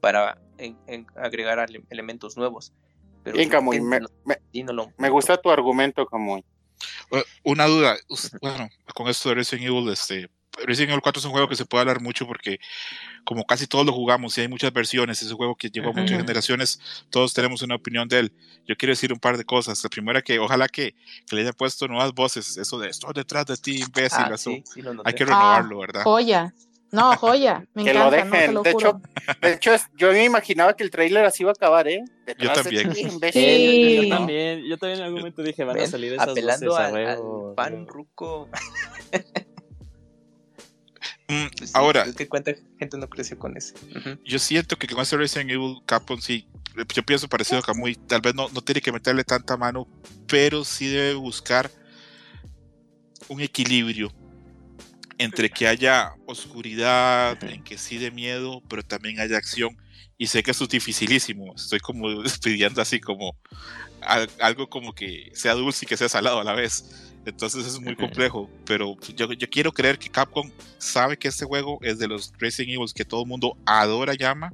para 0.00 0.42
en- 0.58 0.76
en- 0.88 1.06
agregar 1.14 1.60
ale- 1.60 1.84
elementos 1.88 2.36
nuevos. 2.36 2.72
Pero 3.22 3.36
Bien, 3.36 3.48
Camuy, 3.48 3.80
me, 3.80 4.00
no- 4.00 4.08
me- 4.24 4.40
sí, 4.52 4.64
no 4.64 4.72
lo- 4.72 4.92
me 4.98 5.08
gusta 5.08 5.36
tu 5.36 5.48
argumento, 5.48 6.04
Camuy. 6.04 6.44
Eh, 7.12 7.22
Una 7.44 7.66
duda, 7.66 7.96
bueno, 8.42 8.68
con 8.92 9.06
esto 9.06 9.28
de 9.28 9.36
Resident 9.36 9.68
Evil, 9.68 9.88
este, 9.90 10.28
Resident 10.64 10.90
Evil 10.90 11.02
4 11.02 11.20
es 11.20 11.24
un 11.26 11.32
juego 11.32 11.48
que 11.48 11.56
se 11.56 11.64
puede 11.66 11.80
hablar 11.82 12.00
mucho 12.00 12.26
porque 12.26 12.58
como 13.24 13.44
casi 13.44 13.66
todos 13.66 13.84
lo 13.84 13.92
jugamos 13.92 14.36
y 14.38 14.42
hay 14.42 14.48
muchas 14.48 14.72
versiones, 14.72 15.20
es 15.22 15.30
un 15.30 15.36
juego 15.36 15.54
que 15.56 15.68
llegó 15.68 15.90
a 15.90 15.92
muchas 15.92 16.18
generaciones, 16.18 16.80
todos 17.10 17.34
tenemos 17.34 17.62
una 17.62 17.74
opinión 17.74 18.08
de 18.08 18.20
él. 18.20 18.32
Yo 18.66 18.76
quiero 18.76 18.92
decir 18.92 19.12
un 19.12 19.18
par 19.18 19.36
de 19.36 19.44
cosas. 19.44 19.82
La 19.84 19.90
primera 19.90 20.22
que 20.22 20.38
ojalá 20.38 20.68
que, 20.68 20.94
que 21.28 21.36
le 21.36 21.42
hayan 21.42 21.54
puesto 21.54 21.86
nuevas 21.88 22.12
voces, 22.14 22.56
eso 22.56 22.78
de 22.78 22.88
estoy 22.88 23.12
detrás 23.14 23.46
de 23.46 23.56
ti, 23.56 23.80
imbécil, 23.82 24.18
Ah, 24.24 24.34
eso 24.34 24.50
sí, 24.50 24.62
sí 24.72 24.82
lo 24.82 24.92
hay 25.04 25.14
que 25.14 25.24
Ah, 25.24 25.26
renovarlo, 25.26 25.78
¿verdad? 25.80 26.02
Joya. 26.04 26.54
No, 26.92 27.16
joya. 27.18 27.64
Me 27.74 27.84
Que 27.84 27.92
lo 27.94 28.06
encanta, 28.06 28.24
no 28.24 28.30
te 28.30 28.36
dejen. 28.38 28.54
lo 28.54 28.62
de 28.62 28.70
hecho, 28.70 29.00
de 29.42 29.52
hecho, 29.54 29.72
yo 29.96 30.12
me 30.12 30.24
imaginaba 30.24 30.74
que 30.74 30.84
el 30.84 30.90
trailer 30.90 31.24
así 31.24 31.42
iba 31.42 31.50
a 31.50 31.52
acabar, 31.52 31.88
¿eh? 31.88 32.02
Detrás 32.26 32.58
de 32.58 32.62
también. 32.62 32.92
ti, 32.92 33.00
imbécil. 33.12 33.42
Sí. 33.42 33.96
Yo 33.96 34.02
Sí. 34.02 34.08
también, 34.08 34.64
yo 34.64 34.78
también 34.78 35.00
en 35.00 35.04
algún 35.06 35.18
momento 35.20 35.42
dije, 35.42 35.64
van 35.64 35.80
a 35.80 35.86
salir 35.86 36.12
esas 36.12 36.28
apelando 36.28 36.66
voces 36.70 36.80
a 36.84 36.86
al, 36.88 36.96
al 36.96 37.74
huevo. 37.74 37.86
ruco. 37.86 38.48
Mm, 41.28 41.46
Pues 41.58 41.70
sí, 41.70 41.74
Ahora, 41.76 42.02
Es 42.04 42.14
que 42.14 42.28
cuánta 42.28 42.52
gente 42.78 42.96
no 42.98 43.08
creció 43.08 43.38
con 43.38 43.56
ese. 43.56 43.74
Ujú. 43.96 44.18
yo 44.24 44.38
siento 44.38 44.76
que 44.76 44.86
con 44.86 45.00
este 45.02 45.16
Resident 45.16 45.50
Evil 45.50 45.78
Capcom 45.86 46.20
sí, 46.20 46.46
yo 46.94 47.02
pienso 47.02 47.28
parecido 47.28 47.58
a 47.58 47.62
Kamui, 47.62 47.94
tal 47.96 48.20
vez 48.20 48.34
no, 48.34 48.48
no 48.50 48.60
tiene 48.60 48.80
que 48.80 48.92
meterle 48.92 49.24
tanta 49.24 49.56
mano, 49.56 49.88
pero 50.28 50.64
sí 50.64 50.86
debe 50.86 51.14
buscar 51.14 51.70
un 53.28 53.40
equilibrio 53.40 54.12
entre 55.18 55.48
que 55.50 55.66
haya 55.66 56.12
oscuridad, 56.26 57.38
Ujú. 57.42 57.52
en 57.52 57.64
que 57.64 57.78
sí 57.78 57.96
de 57.98 58.10
miedo, 58.10 58.62
pero 58.68 58.82
también 58.82 59.18
haya 59.20 59.36
acción. 59.38 59.76
Y 60.18 60.26
sé 60.28 60.42
que 60.42 60.50
eso 60.50 60.64
es 60.64 60.70
dificilísimo, 60.70 61.54
estoy 61.54 61.80
como 61.80 62.08
pidiendo 62.44 62.80
así 62.82 63.00
como 63.00 63.36
al- 64.02 64.30
algo 64.40 64.68
como 64.68 64.94
que 64.94 65.30
sea 65.34 65.54
dulce 65.54 65.84
y 65.84 65.88
que 65.88 65.96
sea 65.96 66.08
salado 66.08 66.40
a 66.40 66.44
la 66.44 66.52
vez. 66.52 67.05
Entonces 67.26 67.66
es 67.66 67.80
muy 67.80 67.96
complejo, 67.96 68.48
pero 68.64 68.96
yo, 69.16 69.32
yo 69.32 69.50
quiero 69.50 69.72
creer 69.72 69.98
que 69.98 70.08
Capcom 70.08 70.48
sabe 70.78 71.18
que 71.18 71.26
este 71.28 71.44
juego 71.44 71.78
es 71.82 71.98
de 71.98 72.06
los 72.06 72.32
Resident 72.38 72.74
Evil 72.76 72.86
que 72.94 73.04
todo 73.04 73.22
el 73.22 73.28
mundo 73.28 73.58
adora, 73.66 74.14
llama, 74.14 74.52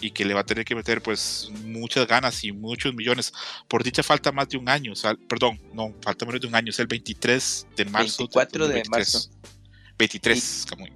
y 0.00 0.12
que 0.12 0.24
le 0.24 0.32
va 0.32 0.40
a 0.40 0.44
tener 0.46 0.64
que 0.64 0.74
meter 0.76 1.02
pues 1.02 1.50
muchas 1.64 2.06
ganas 2.06 2.42
y 2.44 2.52
muchos 2.52 2.94
millones. 2.94 3.32
Por 3.68 3.82
dicha 3.82 4.02
falta 4.04 4.30
más 4.32 4.48
de 4.48 4.56
un 4.56 4.68
año, 4.68 4.94
sal- 4.94 5.18
perdón, 5.28 5.60
no, 5.74 5.92
falta 6.00 6.24
menos 6.24 6.40
de 6.40 6.46
un 6.46 6.54
año, 6.54 6.70
es 6.70 6.78
el 6.78 6.86
23 6.86 7.66
de 7.76 7.84
marzo. 7.86 8.22
del 8.22 8.28
24 8.28 8.68
de 8.68 8.74
2023. 8.74 9.28
marzo. 9.28 9.30
23, 9.98 10.66
Camuy. 10.70 10.92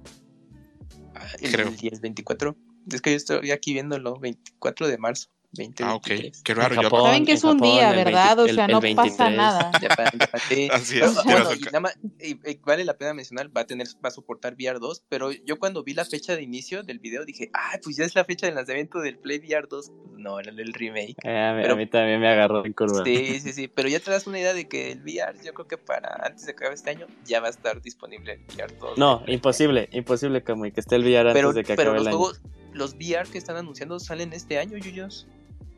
Ah, 1.13 1.27
El, 1.41 1.51
Creo. 1.51 1.67
el 1.67 1.75
10, 1.77 2.01
24. 2.01 2.55
Es 2.91 3.01
que 3.01 3.11
yo 3.11 3.17
estoy 3.17 3.51
aquí 3.51 3.73
viéndolo, 3.73 4.17
24 4.19 4.87
de 4.87 4.97
marzo. 4.97 5.27
20, 5.55 5.83
Ah, 5.83 5.95
ok, 5.95 6.07
23. 6.07 6.41
qué 6.43 6.53
raro. 6.53 6.75
Japón, 6.81 7.03
Saben 7.05 7.25
que 7.25 7.31
es 7.33 7.43
un 7.43 7.53
Japón, 7.57 7.67
día, 7.71 7.89
el 7.89 7.95
20 7.95 8.11
¿verdad? 8.11 8.39
O 8.39 8.47
sea, 8.47 8.65
el 8.65 8.71
no 8.71 8.79
23. 8.81 9.11
pasa 9.17 9.29
nada. 9.31 9.71
Sí. 10.49 10.69
Así 10.71 10.99
es, 10.99 11.23
bueno, 11.23 11.53
y 11.53 11.59
nada 11.63 11.79
más, 11.79 11.97
y- 12.19 12.31
y 12.51 12.59
vale 12.63 12.83
la 12.85 12.97
pena 12.97 13.13
mencionar, 13.13 13.49
va 13.55 13.61
a 13.61 13.65
tener, 13.65 13.87
va 14.03 14.09
a 14.09 14.11
soportar 14.11 14.53
VR 14.53 14.79
2, 14.79 15.03
pero 15.09 15.31
yo 15.31 15.57
cuando 15.57 15.83
vi 15.83 15.93
la 15.93 16.05
fecha 16.05 16.35
de 16.35 16.43
inicio 16.43 16.83
del 16.83 16.99
video 16.99 17.25
dije, 17.25 17.49
ah, 17.53 17.79
pues 17.83 17.95
ya 17.97 18.05
es 18.05 18.13
la 18.15 18.25
fecha 18.25 18.45
de 18.47 18.53
lanzamiento 18.53 18.99
del 18.99 19.17
Play 19.17 19.39
VR 19.39 19.67
2. 19.69 19.91
No, 20.17 20.39
era 20.39 20.51
el 20.51 20.73
remake. 20.73 21.15
Eh, 21.23 21.37
a, 21.37 21.53
mí, 21.53 21.61
Pero- 21.61 21.73
a 21.73 21.77
mí 21.77 21.87
también 21.87 22.19
me 22.19 22.27
agarró 22.29 22.65
en 22.65 22.73
curva. 22.73 23.03
Sí, 23.05 23.39
sí, 23.39 23.53
sí, 23.53 23.67
pero 23.67 23.87
ya 23.89 23.99
te 23.99 24.11
das 24.11 24.27
una 24.27 24.39
idea 24.39 24.53
de 24.53 24.67
que 24.67 24.91
el 24.91 25.01
VR, 25.01 25.37
yo 25.43 25.53
creo 25.53 25.67
que 25.67 25.77
para 25.77 26.15
antes 26.25 26.45
de 26.45 26.51
acabar 26.51 26.73
este 26.73 26.89
año, 26.89 27.05
ya 27.25 27.39
va 27.39 27.47
a 27.47 27.51
estar 27.51 27.81
disponible 27.81 28.33
el 28.33 28.55
VR 28.55 28.73
2. 28.79 28.97
No, 28.97 29.23
imposible, 29.27 29.87
imposible, 29.91 30.43
Camuy, 30.43 30.71
que 30.71 30.79
esté 30.81 30.95
el 30.95 31.03
VR 31.03 31.29
antes 31.29 31.33
Pero, 31.33 31.53
de 31.53 31.63
que 31.63 31.75
pero 31.75 31.91
acabe 31.91 31.97
los 31.97 32.01
el 32.01 32.07
año. 32.09 32.17
juegos, 32.17 32.41
los 32.73 32.93
VR 32.95 33.29
que 33.29 33.37
están 33.37 33.55
anunciando 33.57 33.99
salen 33.99 34.33
este 34.33 34.57
año, 34.57 34.77
Yuyos. 34.77 35.27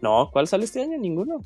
No, 0.02 0.30
¿cuál 0.32 0.48
sale 0.48 0.66
este 0.66 0.82
año? 0.82 0.98
Ninguno. 0.98 1.44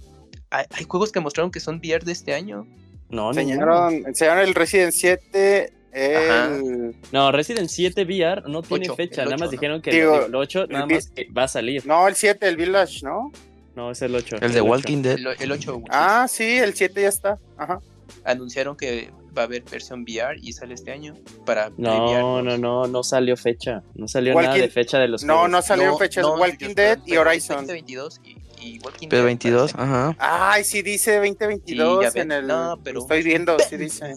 Hay, 0.50 0.66
hay 0.72 0.84
juegos 0.86 1.12
que 1.12 1.20
mostraron 1.20 1.52
que 1.52 1.60
son 1.60 1.78
VR 1.78 2.04
de 2.04 2.12
este 2.12 2.34
año. 2.34 2.66
No, 3.10 3.32
ninguno. 3.32 3.40
Enseñaron, 3.40 3.94
enseñaron 4.08 4.44
el 4.44 4.54
Resident 4.56 4.94
7, 4.94 5.74
el... 5.92 6.96
No, 7.12 7.32
Resident 7.32 7.70
7 7.70 8.04
VR 8.04 8.44
no 8.48 8.62
tiene 8.62 8.86
Ocho, 8.86 8.96
fecha, 8.96 9.24
el 9.24 9.30
nada 9.30 9.38
más 9.38 9.48
¿no? 9.48 9.52
dijeron 9.52 9.82
que 9.82 9.92
Digo, 9.92 10.26
el 10.26 10.36
8 10.36 10.68
nada 10.70 10.86
el 10.86 10.96
más 10.96 11.10
que 11.10 11.28
va 11.32 11.44
a 11.44 11.48
salir. 11.48 11.86
No, 11.86 12.08
el 12.08 12.16
7, 12.16 12.48
el 12.48 12.56
Village, 12.58 13.04
¿no? 13.04 13.32
No, 13.76 13.92
es 13.92 14.02
el 14.02 14.16
8. 14.16 14.38
El 14.42 14.54
de 14.54 14.62
Walking 14.62 15.02
Dead. 15.02 15.18
El, 15.18 15.28
el 15.40 15.52
8 15.52 15.82
Ah, 15.90 16.28
sí, 16.30 16.58
el 16.58 16.74
7 16.74 17.02
ya 17.02 17.08
está. 17.08 17.40
Ajá. 17.58 17.80
anunciaron 18.24 18.76
que 18.76 19.12
va 19.38 19.44
a 19.44 19.46
haber 19.46 19.64
versión 19.64 20.02
VR 20.04 20.38
y 20.42 20.54
sale 20.54 20.74
este 20.74 20.92
año 20.92 21.16
para 21.46 21.70
Play 21.70 21.78
No, 21.86 22.06
VR 22.06 22.44
no, 22.44 22.58
no, 22.58 22.88
no 22.88 23.04
salió 23.04 23.38
fecha. 23.38 23.84
No 23.96 24.08
salió 24.08 24.34
Walking- 24.34 24.44
nada 24.48 24.58
de 24.58 24.70
fecha 24.70 25.00
de 25.00 25.08
los 25.08 25.24
No, 25.24 25.34
juegos. 25.34 25.52
no 25.52 25.62
salieron 25.62 25.94
No, 25.94 25.98
fechas. 26.00 26.24
no, 26.24 26.34
Walking 26.36 26.74
Dead 26.76 27.00
y 27.06 27.16
Horizon. 27.18 27.58
2022 27.68 28.20
y, 28.24 28.38
y 28.62 28.80
Walking 28.80 29.08
Pero 29.10 29.22
Dead 29.24 29.26
22, 29.26 29.74
parece. 29.74 29.92
ajá. 29.92 30.16
Ay, 30.20 30.64
sí 30.64 30.82
dice 30.82 31.16
2022 31.18 32.12
Sí, 32.14 32.20
en 32.20 32.32
el... 32.32 32.48
No, 32.48 32.80
pero- 32.84 33.02
Estoy 33.02 33.24
viendo, 33.24 33.58
sí 33.60 33.78
dice. 33.78 34.16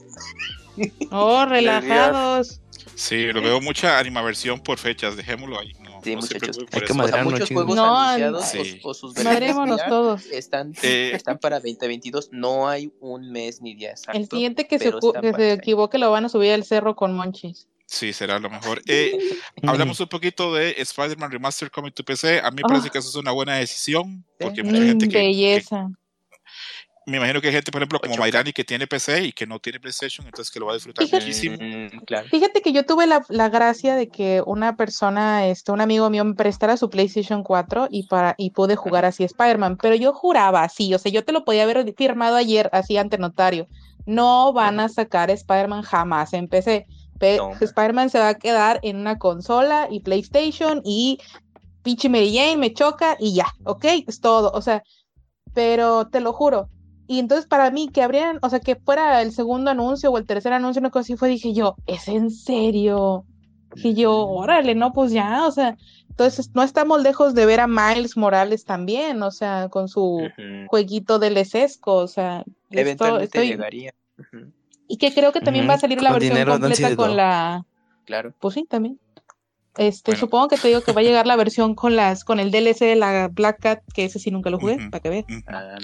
Oh, 1.10 1.44
relajados. 1.48 2.60
Sí, 2.96 3.24
lo 3.32 3.40
veo 3.42 3.60
mucha 3.60 3.98
animaversión 3.98 4.60
por 4.60 4.78
fechas, 4.78 5.16
dejémoslo 5.16 5.58
ahí. 5.58 5.72
Sí, 6.04 6.14
no 6.16 6.22
se 6.22 6.34
muchachos. 6.34 6.58
Hay 6.72 6.80
que. 6.82 6.92
O 6.92 7.08
sea, 7.08 7.24
muchos 7.24 7.48
chido. 7.48 7.60
juegos 7.60 7.76
No, 7.76 7.98
anunciados 7.98 8.44
Sí. 8.46 8.80
o, 8.84 8.90
o 8.90 8.94
sus 8.94 9.14
versiones 9.14 9.40
Madrémonos 9.40 9.76
VR 9.80 9.88
todos. 9.88 10.26
están, 10.26 10.74
Eh. 10.82 11.12
están 11.14 11.38
para 11.38 11.56
2022. 11.60 12.28
No 12.32 12.68
hay 12.68 12.92
un 13.00 13.30
mes 13.32 13.60
ni 13.62 13.74
día 13.74 13.90
exacto. 13.90 14.18
El 14.18 14.28
siguiente 14.28 14.66
que 14.66 14.78
se, 14.78 14.92
que 15.20 15.32
se 15.34 15.52
equivoque 15.52 15.98
lo 15.98 16.10
van 16.10 16.24
a 16.26 16.28
subir 16.28 16.52
al 16.52 16.64
cerro 16.64 16.94
con 16.96 17.14
monchis. 17.14 17.66
Sí, 17.86 18.12
será 18.12 18.38
lo 18.38 18.48
mejor. 18.50 18.80
Eh, 18.86 19.16
hablamos 19.62 20.00
un 20.00 20.08
poquito 20.08 20.54
de 20.54 20.74
Spider-Man 20.78 21.30
Remaster 21.30 21.70
Coming 21.70 21.92
to 21.92 22.02
PC. 22.04 22.40
A 22.40 22.50
mí 22.50 22.56
me 22.56 22.62
Oh. 22.64 22.68
parece 22.68 22.90
que 22.90 22.98
eso 22.98 23.08
es 23.10 23.14
una 23.14 23.30
buena 23.30 23.56
decisión, 23.56 24.24
porque 24.38 24.62
mucha 24.62 24.80
Mm, 24.80 24.86
gente 24.86 25.06
que, 25.06 25.12
que- 25.12 25.18
belleza. 25.18 25.90
Me 27.06 27.18
imagino 27.18 27.40
que 27.40 27.48
hay 27.48 27.52
gente, 27.54 27.70
por 27.70 27.80
ejemplo, 27.82 28.00
como 28.00 28.14
8K. 28.14 28.18
Mayrani 28.20 28.52
que 28.52 28.64
tiene 28.64 28.86
PC 28.86 29.24
y 29.24 29.32
que 29.32 29.46
no 29.46 29.58
tiene 29.58 29.78
PlayStation, 29.80 30.26
entonces 30.26 30.52
que 30.52 30.58
lo 30.60 30.66
va 30.66 30.72
a 30.72 30.74
disfrutar 30.74 31.04
Fíjate- 31.06 31.24
muchísimo. 31.24 31.56
Mm, 31.60 32.04
claro. 32.04 32.28
Fíjate 32.28 32.62
que 32.62 32.72
yo 32.72 32.84
tuve 32.86 33.06
la, 33.06 33.24
la 33.28 33.48
gracia 33.48 33.94
de 33.96 34.08
que 34.08 34.42
una 34.46 34.76
persona, 34.76 35.46
este, 35.46 35.72
un 35.72 35.80
amigo 35.80 36.08
mío 36.10 36.24
me 36.24 36.34
prestara 36.34 36.76
su 36.76 36.88
PlayStation 36.90 37.42
4 37.42 37.88
y, 37.90 38.06
para, 38.06 38.34
y 38.38 38.50
pude 38.50 38.76
jugar 38.76 39.04
así 39.04 39.24
Spider-Man, 39.24 39.76
pero 39.80 39.94
yo 39.94 40.12
juraba 40.12 40.62
así, 40.62 40.94
o 40.94 40.98
sea, 40.98 41.12
yo 41.12 41.24
te 41.24 41.32
lo 41.32 41.44
podía 41.44 41.64
haber 41.64 41.92
firmado 41.96 42.36
ayer 42.36 42.70
así 42.72 42.96
ante 42.96 43.18
notario. 43.18 43.66
No 44.06 44.52
van 44.52 44.80
a 44.80 44.88
sacar 44.88 45.30
Spider-Man 45.30 45.82
jamás 45.82 46.32
en 46.34 46.48
PC. 46.48 46.86
Pe- 47.18 47.36
No. 47.38 47.52
Spider-Man 47.60 48.10
se 48.10 48.18
va 48.18 48.28
a 48.30 48.34
quedar 48.34 48.80
en 48.82 48.96
una 48.96 49.18
consola 49.18 49.88
y 49.90 50.00
PlayStation 50.00 50.82
y 50.84 51.18
pinche 51.82 52.08
Mary 52.08 52.34
Jane 52.34 52.56
me 52.56 52.72
choca 52.72 53.16
y 53.20 53.34
ya, 53.34 53.46
¿ok? 53.64 53.84
Es 54.06 54.20
todo, 54.20 54.50
o 54.52 54.60
sea, 54.62 54.82
pero 55.54 56.08
te 56.08 56.20
lo 56.20 56.32
juro. 56.32 56.68
Y 57.06 57.18
entonces 57.18 57.46
para 57.46 57.70
mí 57.70 57.88
que 57.92 58.02
abrieran, 58.02 58.38
o 58.42 58.48
sea, 58.48 58.60
que 58.60 58.76
fuera 58.76 59.20
el 59.22 59.32
segundo 59.32 59.70
anuncio 59.70 60.10
o 60.10 60.18
el 60.18 60.26
tercer 60.26 60.52
anuncio, 60.52 60.80
una 60.80 60.90
cosa 60.90 61.02
así 61.02 61.16
fue, 61.16 61.28
dije 61.28 61.52
yo, 61.52 61.76
¿es 61.86 62.08
en 62.08 62.30
serio? 62.30 63.24
Dije 63.74 63.94
yo, 63.94 64.26
órale, 64.28 64.74
no, 64.74 64.92
pues 64.92 65.10
ya, 65.12 65.46
o 65.46 65.50
sea, 65.50 65.76
entonces 66.08 66.50
no 66.54 66.62
estamos 66.62 67.02
lejos 67.02 67.34
de 67.34 67.44
ver 67.44 67.60
a 67.60 67.66
Miles 67.66 68.16
Morales 68.16 68.64
también, 68.64 69.22
o 69.22 69.30
sea, 69.32 69.68
con 69.68 69.88
su 69.88 70.28
jueguito 70.68 71.18
del 71.18 71.36
esesco, 71.36 71.94
o 71.96 72.06
sea, 72.08 72.44
Eventualmente 72.70 73.24
estoy- 73.24 73.48
llegaría. 73.48 73.92
Y 74.86 74.96
que 74.96 75.12
creo 75.12 75.32
que 75.32 75.40
también 75.40 75.68
va 75.68 75.74
a 75.74 75.78
salir 75.78 76.00
la 76.02 76.10
con 76.10 76.20
versión 76.20 76.46
completa 76.46 76.96
con 76.96 77.16
la, 77.16 77.64
Claro. 78.04 78.32
pues 78.38 78.54
sí, 78.54 78.64
también. 78.68 78.98
Este, 79.76 80.12
Bueno. 80.12 80.20
supongo 80.20 80.48
que 80.48 80.56
te 80.56 80.68
digo 80.68 80.80
que 80.82 80.92
va 80.92 81.00
a 81.00 81.04
llegar 81.04 81.26
la 81.26 81.36
versión 81.36 81.74
con 81.74 81.96
las, 81.96 82.24
con 82.24 82.38
el 82.40 82.50
DLC 82.50 82.80
de 82.80 82.96
la 82.96 83.28
Black 83.28 83.60
Cat, 83.60 83.80
que 83.92 84.04
ese 84.04 84.18
sí 84.18 84.30
nunca 84.30 84.50
lo 84.50 84.58
jugué, 84.58 84.76
para 84.90 85.00
que 85.02 85.08
veas. 85.08 85.24
Ah. 85.48 85.76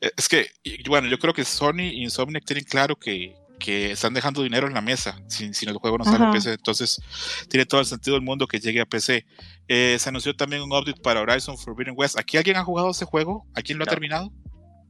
Eh, 0.00 0.10
Es 0.16 0.28
que, 0.28 0.48
bueno, 0.88 1.08
yo 1.08 1.18
creo 1.18 1.34
que 1.34 1.44
Sony 1.44 1.80
y 1.92 2.02
Insomniac 2.04 2.44
tienen 2.44 2.64
claro 2.64 2.96
que, 2.96 3.34
que 3.58 3.92
están 3.92 4.14
dejando 4.14 4.42
dinero 4.42 4.66
en 4.66 4.74
la 4.74 4.80
mesa 4.80 5.18
si, 5.28 5.52
si 5.54 5.66
el 5.66 5.74
juego 5.76 5.98
no 5.98 6.04
sale 6.04 6.16
en 6.18 6.22
Ajá. 6.24 6.32
PC. 6.32 6.52
Entonces, 6.52 7.00
tiene 7.48 7.66
todo 7.66 7.80
el 7.80 7.86
sentido 7.86 8.14
del 8.14 8.22
mundo 8.22 8.46
que 8.46 8.58
llegue 8.60 8.80
a 8.80 8.86
PC. 8.86 9.26
Eh, 9.68 9.96
se 9.98 10.08
anunció 10.08 10.34
también 10.36 10.62
un 10.62 10.72
update 10.72 11.00
para 11.00 11.20
Horizon 11.20 11.58
Forbidden 11.58 11.94
West. 11.96 12.18
¿Aquí 12.18 12.36
alguien 12.36 12.56
ha 12.56 12.64
jugado 12.64 12.90
ese 12.90 13.04
juego? 13.04 13.46
¿A 13.54 13.62
quién 13.62 13.78
lo 13.78 13.84
ha 13.84 13.86
terminado? 13.86 14.30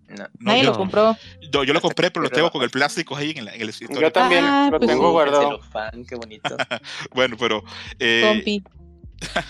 No. 0.08 0.16
No, 0.16 0.28
Nadie 0.38 0.62
yo, 0.62 0.70
lo 0.70 0.76
compró. 0.76 1.16
yo, 1.50 1.64
yo 1.64 1.72
lo 1.74 1.80
compré, 1.80 2.10
pero 2.10 2.22
lo 2.24 2.30
tengo 2.30 2.50
con 2.50 2.62
el 2.62 2.70
plástico 2.70 3.16
ahí 3.16 3.32
en, 3.36 3.44
la- 3.44 3.54
en 3.54 3.62
el 3.62 3.68
escritorio. 3.70 4.02
Yo 4.02 4.12
también 4.12 4.44
Ah, 4.44 4.68
lo 4.70 4.78
pues 4.78 4.90
tengo 4.90 5.06
sí. 5.06 5.12
guardado. 5.12 5.60
qué 6.08 6.14
bonito. 6.14 6.56
Bueno, 7.14 7.36
pero 7.38 7.64
eh, 7.98 8.60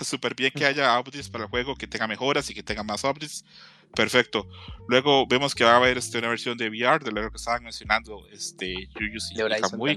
súper 0.02 0.34
bien 0.36 0.52
que 0.54 0.64
haya 0.64 0.98
updates 0.98 1.28
para 1.28 1.44
el 1.44 1.50
juego, 1.50 1.74
que 1.74 1.86
tenga 1.86 2.06
mejoras 2.06 2.48
y 2.50 2.54
que 2.54 2.62
tenga 2.62 2.82
más 2.82 3.04
updates. 3.04 3.44
Perfecto. 3.96 4.46
Luego 4.88 5.26
vemos 5.26 5.54
que 5.54 5.64
va 5.64 5.72
a 5.72 5.76
haber 5.78 5.98
este, 5.98 6.18
una 6.18 6.28
versión 6.28 6.56
de 6.56 6.68
VR, 6.68 7.02
de 7.04 7.10
lo 7.10 7.28
que 7.30 7.36
estaban 7.36 7.64
mencionando 7.64 8.24
este, 8.30 8.88
Yuyus 9.00 9.32
y 9.32 9.36
Kamui, 9.60 9.96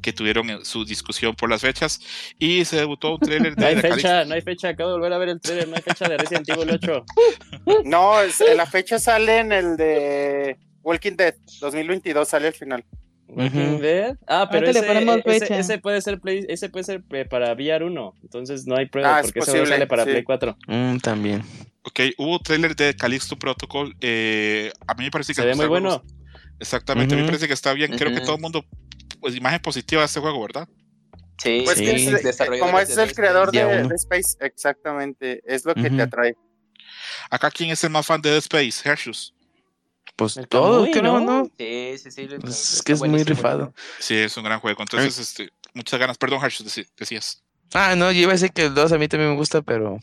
que, 0.00 0.12
tuvieron 0.12 0.48
eh, 0.48 0.58
su 0.62 0.84
discusión 0.84 1.34
por 1.34 1.50
las 1.50 1.60
fechas. 1.60 2.00
Y 2.38 2.64
se 2.64 2.76
debutó 2.76 3.14
un 3.14 3.20
trailer 3.20 3.58
No 3.58 3.66
hay 3.66 3.74
de, 3.74 3.82
de 3.82 3.88
Calix- 3.90 3.94
fecha, 3.96 4.24
no 4.24 4.34
hay 4.34 4.40
fecha. 4.40 4.68
Acabo 4.68 4.90
de 4.90 4.96
volver 4.96 5.12
a 5.12 5.18
ver 5.18 5.28
el 5.30 5.40
trailer. 5.40 5.68
No 5.68 5.76
hay 5.76 5.82
fecha 5.82 6.08
de 6.08 6.16
Resident 6.16 6.48
Evil 6.48 6.70
8. 6.70 7.04
No, 7.84 8.20
es- 8.22 8.40
en 8.40 8.56
la 8.56 8.66
fecha 8.66 8.98
sale 8.98 9.38
en 9.40 9.52
el 9.52 9.76
de 9.76 10.56
Walking 10.82 11.16
Dead 11.16 11.34
2022, 11.60 12.28
sale 12.28 12.46
al 12.48 12.54
final. 12.54 12.84
Walking 13.28 13.74
Ujú. 13.74 13.78
Dead. 13.82 14.16
Ah, 14.26 14.48
pero 14.50 14.68
ese, 14.68 14.80
le 14.80 14.86
ponemos 14.86 15.16
ese, 15.24 15.40
fecha. 15.40 15.58
ese 15.58 15.78
puede 15.78 16.00
ser 16.00 16.20
Play, 16.20 16.46
ese 16.48 16.68
puede 16.68 16.84
ser 16.84 17.02
eh, 17.10 17.24
para 17.24 17.52
VR 17.54 17.84
1. 17.84 18.14
Entonces 18.22 18.66
no 18.66 18.76
hay 18.76 18.86
prueba 18.86 19.16
Ah, 19.16 19.20
es 19.20 19.26
porque 19.26 19.40
ese 19.40 19.50
juego 19.50 19.64
posible, 19.64 19.76
sale 19.76 19.86
para 19.88 20.04
sí. 20.04 20.10
Play 20.10 20.22
4. 20.24 20.56
Mm, 20.68 20.96
también. 20.98 21.42
Ok, 21.82 22.00
hubo 22.18 22.38
trailer 22.40 22.74
de 22.76 22.94
Calixto 22.94 23.36
Protocol. 23.38 23.94
eh, 24.00 24.72
a 24.86 24.94
mí 24.94 25.04
me 25.04 25.10
parece 25.10 25.32
que 25.32 25.40
Se 25.40 25.44
ve 25.44 25.50
está 25.52 25.62
muy 25.62 25.68
bueno. 25.68 26.02
Exactamente, 26.58 27.14
a 27.14 27.16
mí 27.16 27.22
me 27.22 27.28
parece 27.28 27.46
que 27.48 27.54
está 27.54 27.72
bien. 27.74 27.96
Creo 27.96 28.12
que 28.14 28.20
todo 28.20 28.36
el 28.36 28.42
mundo, 28.42 28.64
pues 29.20 29.36
imagen 29.36 29.60
positiva 29.60 30.00
de 30.02 30.06
este 30.06 30.20
juego, 30.20 30.40
¿verdad? 30.42 30.68
Sí, 31.38 31.62
Pues 31.64 31.76
Sí. 31.78 31.84
que 31.84 31.92
es- 32.30 32.38
como 32.60 32.78
es 32.80 32.96
el 32.96 33.14
creador 33.14 33.52
de, 33.52 33.64
de 33.64 33.94
Space, 33.96 34.36
exactamente, 34.40 35.42
es 35.44 35.64
lo 35.66 35.74
que 35.74 35.90
te 35.90 36.00
atrae. 36.02 36.34
Acá, 37.30 37.50
¿quién 37.50 37.70
es 37.70 37.84
el 37.84 37.90
más 37.90 38.06
fan 38.06 38.22
de 38.22 38.30
Dead 38.30 38.38
Space? 38.38 38.88
Hershus. 38.88 39.34
Pues 40.16 40.36
El 40.38 40.48
todo, 40.48 40.78
Kamui, 40.84 40.90
creo, 40.92 41.20
¿no? 41.20 41.42
¿no? 41.42 41.50
Sí, 41.58 41.98
sí, 41.98 42.10
sí. 42.10 42.28
Pues 42.40 42.74
es 42.74 42.82
que 42.82 42.92
es 42.92 43.00
muy 43.00 43.22
rifado. 43.22 43.74
Sí, 43.98 44.14
es 44.16 44.34
un 44.36 44.44
gran 44.44 44.60
juego. 44.60 44.82
Entonces, 44.82 45.18
este, 45.18 45.50
muchas 45.74 46.00
ganas. 46.00 46.16
Perdón, 46.16 46.40
Hershus, 46.42 46.66
deci- 46.66 46.88
decías. 46.96 47.42
Ah, 47.74 47.94
no, 47.96 48.10
yo 48.12 48.20
iba 48.20 48.30
a 48.30 48.34
decir 48.34 48.50
que 48.52 48.64
el 48.66 48.74
2 48.74 48.92
a 48.92 48.98
mí 48.98 49.08
también 49.08 49.30
me 49.30 49.36
gusta, 49.36 49.60
pero 49.60 49.98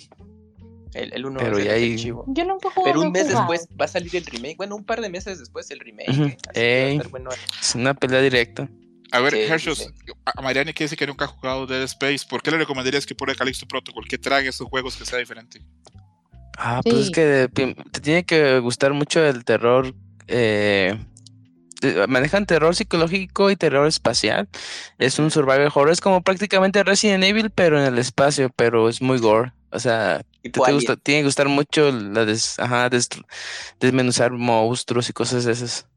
El, 0.94 1.14
el 1.14 1.26
uno 1.26 1.40
Pero 1.40 1.58
es 1.58 1.66
ya 1.66 1.98
chivo. 2.02 2.26
Yo 2.28 2.46
nunca 2.46 2.70
jugué. 2.70 2.92
Pero 2.92 3.02
un 3.02 3.12
mes 3.12 3.24
jugado. 3.24 3.40
después 3.52 3.68
va 3.80 3.86
a 3.86 3.88
salir 3.88 4.16
el 4.16 4.26
remake. 4.26 4.56
Bueno, 4.58 4.76
un 4.76 4.84
par 4.86 5.02
de 5.02 5.10
meses 5.10 5.40
después 5.40 5.72
el 5.72 5.80
remake. 5.80 6.38
Que 6.54 6.90
Ey. 6.92 7.02
bueno. 7.10 7.32
es 7.60 7.74
una 7.74 7.96
pelea 7.96 8.22
directa. 8.22 8.70
A 9.12 9.20
ver, 9.20 9.34
Sí, 9.60 9.76
sí. 9.76 9.86
a 10.26 10.42
Mariani 10.42 10.74
que 10.74 10.84
dice 10.86 10.96
que 10.96 11.06
nunca 11.08 11.26
ha 11.26 11.28
jugado 11.28 11.66
Dead 11.68 11.84
Space, 11.84 12.26
¿por 12.30 12.42
qué 12.44 12.52
le 12.52 12.58
recomendarías 12.58 13.06
que 13.06 13.14
pruebe 13.16 13.36
Calixto 13.38 13.68
Protocol? 13.68 14.06
¿Qué 14.08 14.18
trae 14.18 14.48
esos 14.48 14.68
juegos 14.68 14.96
que 14.96 15.06
sea 15.06 15.20
diferente? 15.20 15.62
Ah, 16.58 16.82
pues 16.84 16.96
es 16.96 17.12
que 17.12 17.50
te 17.52 17.76
tiene 18.02 18.26
que 18.26 18.60
gustar 18.60 18.94
mucho 18.94 19.24
el 19.26 19.44
terror. 19.46 19.94
Eh, 20.28 20.98
manejan 22.08 22.46
terror 22.46 22.76
psicológico 22.76 23.50
y 23.52 23.56
terror 23.56 23.88
espacial. 23.88 24.48
Es 24.98 25.20
un 25.20 25.32
survival 25.32 25.68
horror. 25.74 25.92
Es 25.92 26.02
como 26.02 26.22
prácticamente 26.22 26.84
Resident 26.84 27.24
Evil, 27.24 27.50
pero 27.50 27.80
en 27.80 27.86
el 27.86 27.98
espacio, 28.00 28.50
pero 28.56 28.88
es 28.90 29.02
muy 29.02 29.20
gore. 29.20 29.52
O 29.72 29.80
sea, 29.80 30.22
te, 30.42 30.50
te 30.52 30.72
gusta, 30.72 30.96
tiene 30.96 31.22
que 31.22 31.26
gustar 31.26 31.50
mucho 31.50 31.92
la 31.92 32.26
des- 32.26 32.58
ajá, 32.60 32.90
des- 32.90 33.10
desmenuzar 33.80 34.32
monstruos 34.32 35.10
y 35.10 35.14
cosas 35.14 35.44
de 35.46 35.52
esas. 35.52 35.88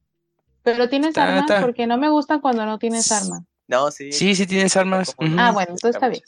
Pero 0.63 0.89
tienes 0.89 1.17
armas 1.19 1.45
porque 1.61 1.87
no 1.87 1.97
me 1.99 2.09
gustan 2.09 2.41
cuando 2.41 2.67
no 2.67 2.79
tienes 2.79 3.13
armas. 3.13 3.43
No, 3.69 3.91
sí. 3.91 4.11
Sí, 4.13 4.35
sí 4.35 4.47
tienes 4.47 4.77
armas. 4.77 5.15
Ah, 5.39 5.53
bueno, 5.53 5.73
entonces 5.75 5.95
está 5.97 6.09
bien. 6.09 6.23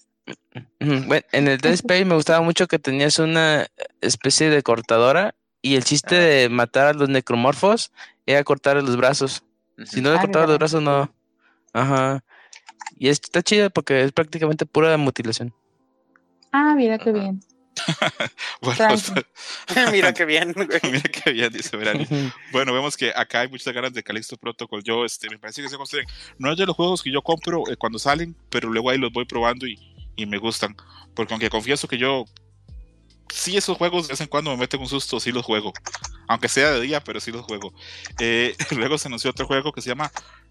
Bueno, 1.08 1.26
en 1.32 1.48
el 1.48 1.58
Dead 1.58 1.72
Space 1.74 2.04
me 2.04 2.14
gustaba 2.14 2.40
mucho 2.42 2.66
que 2.68 2.78
tenías 2.78 3.18
una 3.18 3.66
especie 4.00 4.50
de 4.50 4.62
cortadora 4.62 5.34
y 5.62 5.76
el 5.76 5.84
chiste 5.84 6.16
Ah. 6.16 6.20
de 6.20 6.48
matar 6.48 6.86
a 6.88 6.92
los 6.92 7.08
necromorfos 7.08 7.90
era 8.26 8.42
cortarle 8.44 8.82
los 8.82 8.96
brazos. 8.96 9.42
Si 9.84 10.00
no 10.00 10.10
le 10.10 10.18
Ah, 10.18 10.20
cortabas 10.20 10.48
los 10.48 10.58
brazos, 10.58 10.82
no. 10.82 11.12
Ajá. 11.72 12.24
Y 12.96 13.08
esto 13.08 13.26
está 13.26 13.42
chido 13.42 13.70
porque 13.70 14.02
es 14.02 14.12
prácticamente 14.12 14.66
pura 14.66 14.96
mutilación. 14.96 15.54
Ah, 16.52 16.74
mira 16.76 16.98
qué 16.98 17.12
bien. 17.12 17.40
Bueno, 18.60 18.76
Tranqui. 18.76 19.12
Mira 19.92 20.12
qué 20.12 20.24
bien, 20.24 20.52
güey. 20.56 20.68
mira 20.82 21.02
qué 21.02 21.30
bien, 21.32 21.52
dice 21.52 21.76
Verani. 21.76 22.06
Bueno, 22.50 22.72
vemos 22.72 22.96
que 22.96 23.12
acá 23.14 23.40
hay 23.42 23.48
muchas 23.48 23.72
ganas 23.72 23.92
de 23.92 24.02
Calixto 24.02 24.36
Protocol. 24.36 24.82
Yo, 24.82 25.04
este, 25.04 25.30
me 25.30 25.38
parece 25.38 25.62
que 25.62 25.68
se 25.68 25.76
construyen. 25.76 26.08
No 26.38 26.50
es 26.50 26.58
de 26.58 26.66
los 26.66 26.74
juegos 26.74 27.02
que 27.04 27.12
yo 27.12 27.22
compro 27.22 27.62
eh, 27.70 27.76
cuando 27.76 28.00
salen, 28.00 28.34
pero 28.50 28.68
luego 28.68 28.90
ahí 28.90 28.98
los 28.98 29.12
voy 29.12 29.26
probando 29.26 29.64
y, 29.66 29.78
y 30.16 30.26
me 30.26 30.38
gustan. 30.38 30.74
Porque 31.14 31.32
aunque 31.34 31.50
confieso 31.50 31.86
que 31.86 31.98
yo, 31.98 32.24
sí, 33.32 33.56
esos 33.56 33.76
juegos 33.76 34.08
de 34.08 34.12
vez 34.12 34.20
en 34.20 34.26
cuando 34.28 34.50
me 34.50 34.56
meten 34.56 34.80
un 34.80 34.88
susto, 34.88 35.20
sí 35.20 35.32
los 35.32 35.44
juego. 35.44 35.72
Aunque 36.26 36.48
sea 36.48 36.72
de 36.72 36.80
día, 36.80 37.02
pero 37.02 37.20
sí 37.20 37.30
los 37.32 37.42
juego. 37.42 37.72
Eh, 38.20 38.54
luego 38.76 38.98
se 38.98 39.08
anunció 39.08 39.30
otro 39.30 39.46
juego 39.46 39.72
que 39.72 39.80
se 39.80 39.88
llama 39.88 40.10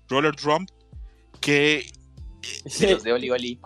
Roller 0.09 0.35
Drum, 0.35 0.65
que 1.39 1.91
De 2.79 2.91
los 2.91 3.03
de 3.03 3.13
Oli 3.13 3.29
Oli. 3.29 3.59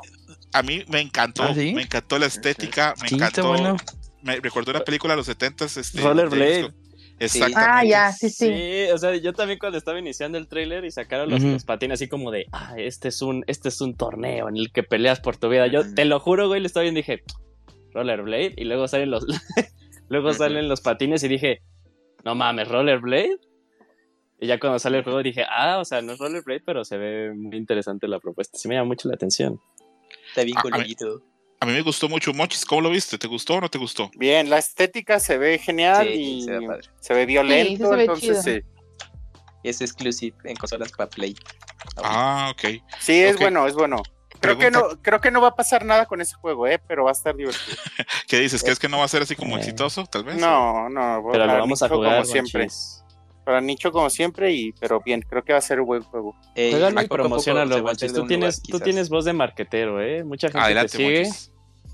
a 0.54 0.64
mí 0.64 0.84
me 0.88 1.00
encantó. 1.02 1.44
¿Ah, 1.44 1.54
sí? 1.54 1.74
Me 1.74 1.84
encantó 1.84 2.18
la 2.20 2.26
estética, 2.26 2.94
me 3.02 3.10
Sí, 3.10 3.16
encantó. 3.16 3.48
bueno. 3.48 3.78
Me 4.24 4.40
recordó 4.40 4.72
una 4.72 4.82
película 4.82 5.14
de 5.14 5.18
los 5.18 5.28
70s. 5.28 5.78
Este, 5.78 6.02
Rollerblade. 6.02 6.64
de- 6.64 6.82
Exactamente. 7.22 7.72
Ah, 7.72 7.84
ya, 7.86 8.12
sí, 8.12 8.32
sí. 8.32 8.48
Sí, 8.48 8.92
o 8.92 8.98
sea, 8.98 9.16
yo 9.16 9.32
también 9.34 9.60
cuando 9.60 9.78
estaba 9.78 10.00
iniciando 10.00 10.40
el 10.40 10.48
tráiler 10.48 10.86
y 10.86 10.92
sacaron 10.92 11.30
los, 11.30 11.64
patines 11.66 12.00
así 12.00 12.08
como 12.08 12.32
de, 12.32 12.48
ah, 12.52 12.74
este 12.78 13.10
es 13.10 13.22
un, 13.22 13.44
este 13.46 13.70
es 13.70 13.80
un 13.80 13.96
torneo 13.96 14.50
en 14.50 14.58
el 14.58 14.72
que 14.72 14.82
peleas 14.82 15.20
por 15.20 15.38
tu 15.38 15.48
vida. 15.48 15.68
Yo 15.68 15.84
te 15.94 16.06
lo 16.06 16.20
juro, 16.20 16.48
güey, 16.48 16.62
lo 16.62 16.66
estaba 16.66 16.82
viendo 16.82 17.00
y 17.00 17.04
dije, 17.04 17.24
Rollerblade, 17.94 18.54
y 18.58 18.64
luego 18.66 18.88
salen 18.88 19.12
los, 19.12 19.26
luego 20.10 20.34
salen 20.34 20.68
los 20.70 20.82
patines 20.82 21.24
y 21.24 21.28
dije, 21.28 21.62
no 22.24 22.36
mames, 22.36 22.68
Rollerblade. 22.68 23.38
Y 24.40 24.48
ya 24.48 24.60
cuando 24.60 24.80
sale 24.80 24.98
el 25.00 25.04
juego 25.04 25.22
dije, 25.22 25.44
ah, 25.48 25.78
o 25.80 25.86
sea, 25.86 26.02
no 26.02 26.14
es 26.14 26.20
Rollerblade, 26.20 26.62
pero 26.66 26.84
se 26.84 26.98
ve 26.98 27.32
muy 27.36 27.56
interesante 27.58 28.08
la 28.08 28.20
propuesta. 28.20 28.58
Sí 28.58 28.68
me 28.68 28.76
llama 28.76 28.88
mucho 28.88 29.08
la 29.08 29.16
atención. 29.16 29.60
Está 30.30 30.44
bien 30.44 30.58
Ah, 30.58 30.62
a 30.62 30.64
colorito. 30.64 31.22
A 31.60 31.66
mí 31.68 31.74
me 31.74 31.82
gustó 31.82 32.10
mucho 32.10 32.34
Mochis. 32.34 32.66
¿Cómo 32.66 32.82
lo 32.82 32.90
viste? 32.90 33.20
¿Te 33.20 33.28
gustó 33.28 33.54
o 33.56 33.62
no 33.62 33.70
te 33.70 33.78
gustó? 33.78 34.10
Bien, 34.18 34.50
la 34.50 34.58
estética 34.58 35.20
se 35.20 35.38
ve 35.38 35.60
genial 35.60 36.08
Sí, 36.08 36.14
y 36.20 36.42
se 36.42 36.58
ve 36.58 36.66
padre. 36.68 36.82
se 37.00 37.14
ve 37.14 37.26
violento, 37.28 37.68
Sí, 37.70 37.76
sí 37.76 37.84
se 37.84 37.96
ve 37.96 38.02
entonces 38.02 38.44
chido. 38.44 38.62
sí. 38.62 38.62
Es 39.64 39.82
exclusive 39.82 40.36
en 40.46 40.56
consolas 40.56 40.92
para 40.92 41.08
Play. 41.08 41.36
Ah, 42.04 42.52
ok. 42.52 42.82
Sí, 43.00 43.22
es 43.22 43.38
bueno, 43.38 43.68
es 43.68 43.76
bueno. 43.76 44.02
Creo 44.42 44.58
que, 44.58 44.72
no, 44.72 45.02
creo 45.02 45.22
que 45.22 45.32
no 45.32 45.40
va 45.40 45.50
a 45.50 45.56
pasar 45.56 45.86
nada 45.86 46.06
con 46.08 46.20
ese 46.20 46.36
juego, 46.36 46.68
¿eh? 46.68 46.82
pero 46.88 47.04
va 47.04 47.12
a 47.12 47.14
estar 47.14 47.36
divertido. 47.36 47.78
¿Qué 48.28 48.40
dices? 48.40 48.64
¿Crees 48.64 48.80
que 48.80 48.90
no 48.90 48.98
va 48.98 49.06
a 49.06 49.08
ser 49.08 49.22
así 49.22 49.36
como 49.36 49.56
Eh. 49.56 49.60
exitoso, 49.60 50.06
tal 50.06 50.24
vez? 50.24 50.38
No, 50.38 50.90
no, 50.90 51.24
Pero 51.32 51.46
lo 51.46 51.48
para 51.48 51.60
vamos 51.60 51.82
a 51.82 51.86
nicho 51.86 51.96
jugar, 51.96 52.12
como 52.14 52.26
siempre. 52.26 52.68
Para 53.46 53.62
nicho 53.62 53.92
como 53.92 54.10
siempre, 54.10 54.52
y 54.52 54.72
pero 54.74 55.00
bien, 55.00 55.22
creo 55.22 55.44
que 55.44 55.54
va 55.54 55.60
a 55.60 55.62
ser 55.62 55.80
un 55.80 55.88
buen 55.88 56.04
juego. 56.04 56.36
Eh, 56.56 56.72
y 56.72 56.84
a 56.84 56.90
poco 56.90 57.16
promocionalo, 57.16 57.76
a 57.88 57.94
Tú 57.96 58.28
tienes, 58.28 58.58
lugar, 58.58 58.80
tú 58.80 58.80
tienes 58.84 59.10
voz 59.10 59.26
de 59.26 59.34
marquetero, 59.34 60.02
¿eh? 60.02 60.24
Mucha 60.24 60.48
gente 60.48 60.60
Adelante, 60.60 60.92
te 60.92 60.98
sigue. 60.98 61.30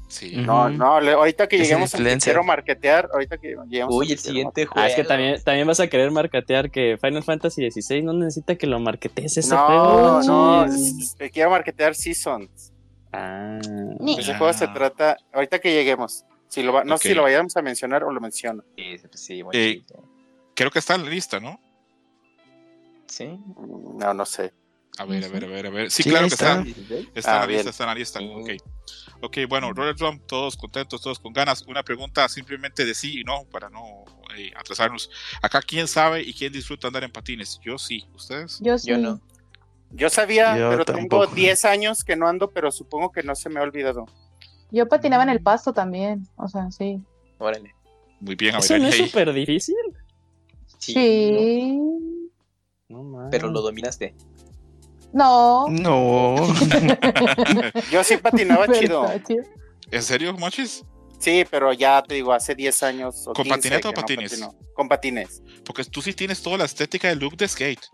Sí. 0.08 0.38
No, 0.38 0.70
no, 0.70 1.02
le- 1.02 1.12
ahorita 1.12 1.48
que 1.48 1.58
Es 1.58 1.64
lleguemos 1.64 1.94
a 1.94 1.98
quiero 1.98 2.44
marketear, 2.44 3.10
ahorita 3.14 3.38
que 3.38 3.56
lleguemos 3.68 3.94
Uy, 3.94 4.10
a 4.10 4.14
el 4.14 4.20
siguiente 4.20 4.66
juego. 4.66 4.80
Ah, 4.82 4.88
es 4.90 4.96
que 4.96 5.04
también, 5.04 5.44
también 5.44 5.68
vas 5.68 5.80
a 5.82 5.88
querer 5.88 6.12
marketear 6.12 6.72
que 6.72 6.98
Final 7.02 7.24
Fantasy 7.24 7.70
XVI 7.70 8.04
no 8.04 8.14
necesita 8.14 8.56
que 8.56 8.68
lo 8.68 8.80
marketees 8.80 9.38
ese 9.38 9.54
No, 9.54 9.66
juego. 9.68 10.22
no, 10.24 10.66
s- 10.66 11.30
quiero 11.32 11.50
marketear 11.50 11.94
Seasons. 11.94 12.72
Ah. 13.12 13.60
Ese 14.18 14.32
Ah. 14.32 14.38
juego 14.38 14.54
se 14.54 14.68
trata, 14.70 15.18
ahorita 15.34 15.60
que 15.60 15.74
lleguemos. 15.74 16.24
Si 16.48 16.64
lo 16.64 16.72
va- 16.72 16.86
no 16.86 16.98
sé 16.98 17.10
Ok. 17.10 17.12
si 17.12 17.14
lo 17.16 17.24
vayamos 17.24 17.58
a 17.58 17.62
mencionar 17.62 18.04
o 18.06 18.12
lo 18.12 18.22
menciono. 18.22 18.64
Sí, 18.78 18.98
sí, 18.98 19.08
sí, 19.14 19.40
Eh, 19.40 19.44
muchísimo. 19.44 20.04
Creo 20.56 20.72
que 20.72 20.80
está 20.80 20.96
en 20.96 21.04
la 21.04 21.10
lista, 21.10 21.40
¿no? 21.42 21.60
Sí. 23.08 23.26
Mm, 23.28 23.98
No, 23.98 24.14
no 24.14 24.26
sé. 24.26 24.54
A 25.00 25.06
ver, 25.06 25.24
a 25.24 25.28
ver, 25.28 25.44
a 25.44 25.48
ver, 25.48 25.68
a 25.68 25.70
ver. 25.70 25.92
Sí, 25.92 26.04
Sí, 26.04 26.10
claro 26.10 26.28
que 26.28 26.34
está. 26.34 26.62
está. 26.62 26.96
Está 27.16 27.32
en 27.32 27.38
Ah, 27.38 27.40
la 27.42 27.46
bien. 27.46 27.58
lista, 27.58 27.70
está 27.70 27.84
en 27.84 27.88
la 27.90 27.96
lista. 27.96 28.20
Mm. 28.22 28.42
Ok. 28.42 28.50
Ok, 29.22 29.38
bueno, 29.50 29.74
Roller 29.74 29.96
Drum, 29.96 30.20
todos 30.28 30.56
contentos, 30.58 31.02
todos 31.02 31.20
con 31.20 31.34
ganas. 31.34 31.64
Una 31.68 31.84
pregunta 31.84 32.28
simplemente 32.30 32.86
de 32.86 32.94
sí 32.94 33.20
y 33.22 33.24
no, 33.24 33.46
para 33.52 33.70
no 33.70 34.06
eh, 34.38 34.52
atrasarnos. 34.56 35.10
Acá, 35.42 35.62
¿quién 35.62 35.88
sabe 35.88 36.22
y 36.22 36.34
quién 36.34 36.52
disfruta 36.54 36.88
andar 36.88 37.04
en 37.04 37.12
patines? 37.12 37.60
Yo 37.64 37.78
sí, 37.78 38.06
¿ustedes? 38.14 38.60
Yo 38.62 38.78
sí. 38.78 38.90
Yo 38.90 38.98
no. 38.98 39.20
Yo 39.92 40.10
sabía, 40.10 40.58
Yo 40.58 40.70
pero 40.70 40.86
tampoco. 40.86 41.24
tengo 41.28 41.36
10 41.36 41.66
años 41.66 42.04
que 42.04 42.16
no 42.16 42.28
ando, 42.28 42.52
pero 42.52 42.72
supongo 42.72 43.12
que 43.12 43.24
no 43.24 43.34
se 43.36 43.50
me 43.50 43.60
ha 43.60 43.64
olvidado. 43.64 44.06
Yo 44.72 44.88
patinaba 44.88 45.24
en 45.24 45.30
el 45.30 45.42
pasto 45.42 45.74
también. 45.74 46.28
O 46.36 46.48
sea, 46.48 46.70
sí. 46.72 47.02
Órale. 47.38 47.74
Muy 48.20 48.36
bien, 48.36 48.56
a 48.56 48.58
ver, 48.58 48.66
¿Eso 48.66 48.78
no 48.80 48.88
es 48.88 48.96
súper 48.98 49.32
difícil? 49.34 49.76
Sí. 50.80 50.94
Sí. 50.94 51.80
No 52.90 53.04
mames. 53.04 53.30
Pero 53.32 53.50
lo 53.50 53.62
dominaste. 53.62 54.16
No. 55.14 55.68
No. 55.70 56.36
Yo 57.92 58.04
sí 58.04 58.18
patinaba 58.18 58.68
chido. 58.68 59.06
¿En 59.92 60.04
serio, 60.04 60.34
Mochis? 60.34 60.84
Sí, 61.20 61.46
pero 61.50 61.74
ya 61.74 62.04
te 62.04 62.16
digo, 62.16 62.32
hace 62.32 62.54
10 62.54 62.84
años. 62.84 63.28
O 63.28 63.34
¿Con 63.34 63.46
15 63.46 63.58
patineta 63.58 63.90
o 63.90 63.92
no 63.92 63.96
patines? 63.96 64.48
Con 64.74 64.88
patines. 64.88 65.42
Porque 65.66 65.84
tú 65.86 66.02
sí 66.02 66.14
tienes 66.14 66.42
toda 66.42 66.58
la 66.58 66.66
estética 66.66 67.08
del 67.08 67.20
look 67.20 67.36
de 67.38 67.48
skate. 67.48 67.88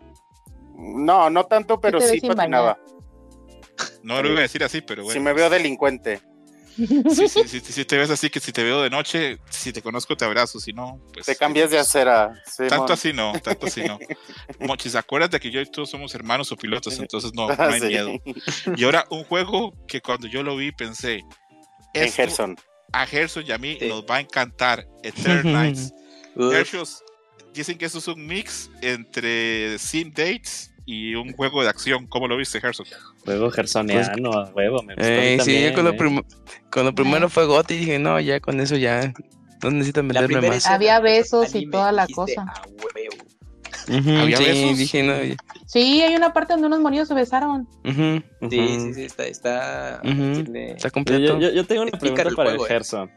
No, 0.76 1.30
no 1.30 1.44
tanto, 1.44 1.80
pero 1.80 2.00
sí 2.00 2.20
patinaba. 2.20 2.78
No 4.02 4.22
lo 4.22 4.30
iba 4.30 4.40
a 4.40 4.42
decir 4.42 4.62
así, 4.62 4.80
pero 4.82 5.04
bueno. 5.04 5.18
Si 5.18 5.24
me 5.24 5.32
veo 5.32 5.48
delincuente. 5.48 6.20
Sí, 7.14 7.28
sí, 7.28 7.42
sí, 7.46 7.60
si 7.60 7.84
te 7.84 7.96
ves 7.96 8.10
así, 8.10 8.30
que 8.30 8.40
si 8.40 8.52
te 8.52 8.62
veo 8.64 8.82
de 8.82 8.90
noche, 8.90 9.38
si 9.50 9.72
te 9.72 9.80
conozco 9.82 10.16
te 10.16 10.24
abrazo, 10.24 10.58
si 10.58 10.72
no, 10.72 11.00
pues... 11.12 11.26
Te 11.26 11.36
cambias 11.36 11.70
de 11.70 11.78
acera. 11.78 12.32
Simón. 12.46 12.68
Tanto 12.70 12.92
así 12.92 13.12
no, 13.12 13.32
tanto 13.40 13.66
así 13.66 13.82
no. 13.84 13.98
Mochis, 14.60 14.94
acuérdate 14.96 15.38
que 15.40 15.50
yo 15.50 15.60
y 15.60 15.66
tú 15.66 15.86
somos 15.86 16.14
hermanos 16.14 16.50
o 16.52 16.56
pilotos, 16.56 16.98
entonces 16.98 17.32
no, 17.34 17.48
no 17.48 17.62
hay 17.62 17.80
Sí. 17.80 17.86
miedo. 17.86 18.12
Y 18.76 18.84
ahora 18.84 19.06
un 19.10 19.24
juego 19.24 19.72
que 19.86 20.00
cuando 20.00 20.26
yo 20.26 20.42
lo 20.42 20.56
vi 20.56 20.72
pensé, 20.72 21.22
En 21.92 22.10
Gerson. 22.10 22.56
a 22.92 23.06
Gerson 23.06 23.44
y 23.46 23.52
a 23.52 23.58
mí 23.58 23.76
Sí. 23.80 23.86
nos 23.88 24.02
va 24.04 24.16
a 24.16 24.20
encantar 24.20 24.86
Eternal 25.02 25.52
Nights. 25.52 25.92
Uf, 26.34 26.52
Gershos, 26.52 27.02
dicen 27.52 27.78
que 27.78 27.84
eso 27.86 27.98
es 27.98 28.08
un 28.08 28.26
mix 28.26 28.68
entre 28.82 29.78
sim 29.78 30.10
dates 30.12 30.72
y 30.86 31.14
un 31.14 31.32
juego 31.32 31.62
de 31.62 31.68
acción. 31.68 32.06
¿Cómo 32.06 32.28
lo 32.28 32.36
viste, 32.36 32.60
Gerson? 32.60 32.86
Juego 33.24 33.50
gersoniano, 33.50 34.32
a 34.32 34.50
huevo, 34.50 34.82
me 34.82 34.94
gustó 34.94 35.10
Eh, 35.10 35.30
sí, 35.32 35.36
también, 35.38 35.68
yo 35.70 35.74
con 35.74 35.84
lo, 35.84 35.90
eh. 35.90 35.94
prim- 35.94 36.22
con 36.70 36.84
lo 36.84 36.94
primero 36.94 37.28
fue 37.28 37.46
Gotti 37.46 37.76
dije, 37.76 37.98
no, 37.98 38.20
ya 38.20 38.40
con 38.40 38.60
eso 38.60 38.76
ya 38.76 39.12
no 39.62 39.70
venderme 40.08 40.26
primera 40.26 40.48
más. 40.48 40.56
escena 40.58 40.74
Había 40.74 41.00
besos 41.00 41.54
y 41.54 41.70
toda 41.70 41.90
la 41.92 42.06
dijiste, 42.06 42.34
cosa. 42.34 42.42
"A 42.48 42.62
huevo". 42.66 43.24
Ujú, 43.86 44.10
¿Había 44.22 44.36
sí, 44.38 44.44
besos? 44.44 44.78
dije, 44.78 45.02
no, 45.02 45.22
ya. 45.22 45.36
Sí, 45.66 46.02
hay 46.02 46.14
una 46.14 46.32
parte 46.32 46.52
donde 46.52 46.66
unos 46.68 46.80
monitos 46.80 47.08
se 47.08 47.14
besaron. 47.14 47.66
Sí, 47.84 48.76
sí, 48.78 48.94
sí, 48.94 49.02
está, 49.04 49.24
está, 49.26 50.00
tiene- 50.02 50.72
está 50.72 50.88
Yo, 50.88 50.92
completo. 50.92 51.40
yo- 51.40 51.50
yo 51.50 51.66
tengo 51.66 51.82
una 51.82 51.90
Explica 51.90 52.14
pregunta 52.14 52.28
el 52.28 52.36
para 52.36 52.50
juego, 52.50 52.64
el 52.66 52.70
eh. 52.70 52.74
Gerson. 52.74 53.10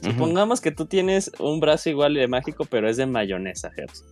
Supongamos 0.00 0.60
que 0.60 0.70
tú 0.70 0.86
tienes 0.86 1.30
un 1.40 1.58
brazo 1.60 1.90
igual 1.90 2.14
de 2.14 2.28
mágico, 2.28 2.64
pero 2.64 2.88
es 2.88 2.96
de 2.96 3.06
mayonesa, 3.06 3.70
Gerson. 3.74 4.06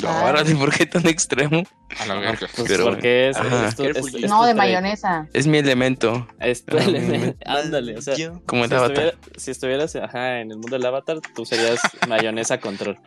No, 0.00 0.24
órale, 0.24 0.54
¿por 0.54 0.74
qué 0.74 0.86
tan 0.86 1.06
extremo? 1.06 1.62
A 2.00 2.06
la 2.06 2.14
verga. 2.14 2.48
Pues 2.56 2.68
Pero- 2.68 2.84
porque 2.84 3.28
es, 3.28 3.36
Ajá. 3.36 3.68
es 3.68 3.76
tu- 3.76 3.82
Careful, 3.82 4.08
es- 4.08 4.12
you. 4.14 4.24
es 4.24 4.30
No, 4.30 4.44
de 4.46 4.54
mayonesa. 4.54 5.28
Es 5.34 5.46
mi 5.46 5.58
elemento, 5.58 6.26
Es 6.40 6.64
tu 6.64 6.78
Ah, 6.78 6.82
elemento. 6.84 7.36
Ándale, 7.44 7.98
o 7.98 8.02
sea, 8.02 8.14
Yo- 8.16 8.40
como 8.46 8.64
el 8.64 8.70
si, 8.70 8.76
avatar. 8.76 8.92
estuviera- 9.06 9.18
si 9.38 9.50
estuvieras 9.50 9.96
ajá, 9.96 10.40
en 10.40 10.50
el 10.52 10.56
mundo 10.58 10.76
del 10.78 10.86
avatar, 10.86 11.18
tú 11.34 11.44
serías 11.44 11.78
mayonesa 12.08 12.58
control. 12.58 12.98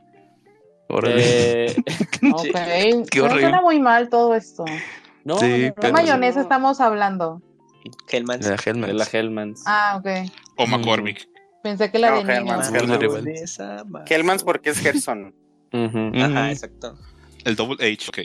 Órale. 0.87 1.65
Eh, 1.71 1.75
Ok. 2.33 3.07
Qué 3.09 3.21
horrible. 3.21 3.41
suena 3.41 3.61
muy 3.61 3.79
mal 3.79 4.09
todo 4.09 4.35
esto. 4.35 4.65
no, 5.23 5.39
Sí, 5.39 5.45
no, 5.63 5.67
no, 5.69 5.75
¿Qué 5.75 5.91
mayonesa 5.91 6.35
no. 6.37 6.41
estamos 6.43 6.79
hablando? 6.81 7.41
Hellman. 8.11 8.39
De 8.41 8.49
la 8.49 8.55
Hellmans. 8.63 8.87
De 8.87 8.93
la 8.93 9.05
Hellmans. 9.11 9.63
Ah, 9.65 9.99
ok. 9.99 10.31
O 10.57 10.67
McCormick. 10.67 11.27
Pensé 11.63 11.89
que 11.89 11.97
la 11.97 12.11
No, 12.11 12.15
de 12.17 12.21
Ah, 12.21 13.83
ma- 13.87 14.03
Hellmans 14.07 14.43
porque 14.43 14.69
es 14.69 14.79
Gerson. 14.79 15.33
Ajá, 16.15 16.51
exacto. 16.51 16.97
El 17.43 17.55
Double 17.55 17.75
H, 17.85 18.09
ok. 18.09 18.19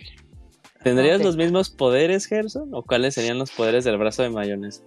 ¿Tendrías 0.82 1.20
los 1.22 1.36
mismos 1.36 1.68
poderes, 1.70 2.26
Gerson? 2.26 2.70
¿O 2.72 2.82
cuáles 2.82 3.14
serían 3.14 3.38
los 3.38 3.50
poderes 3.50 3.84
del 3.84 3.98
brazo 3.98 4.22
de 4.22 4.30
mayonesa? 4.30 4.82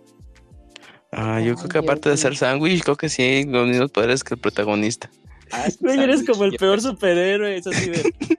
Ah, 1.12 1.40
yo 1.40 1.52
Ay, 1.52 1.56
creo 1.58 1.70
que 1.70 1.78
aparte 1.78 2.10
de 2.10 2.18
ser 2.18 2.36
sándwich, 2.36 2.82
creo 2.84 2.96
que 2.96 3.10
sí, 3.10 3.46
los 3.48 3.68
mismos 3.68 3.92
poderes 3.92 4.24
que 4.24 4.34
el 4.34 4.40
protagonista. 4.40 5.12
Ah, 5.52 5.68
eres 5.88 6.26
como 6.26 6.46
el 6.46 6.54
peor 6.58 6.82
superhéroe. 6.82 7.56
Es 7.58 7.68
así 7.68 7.90
de. 7.90 8.14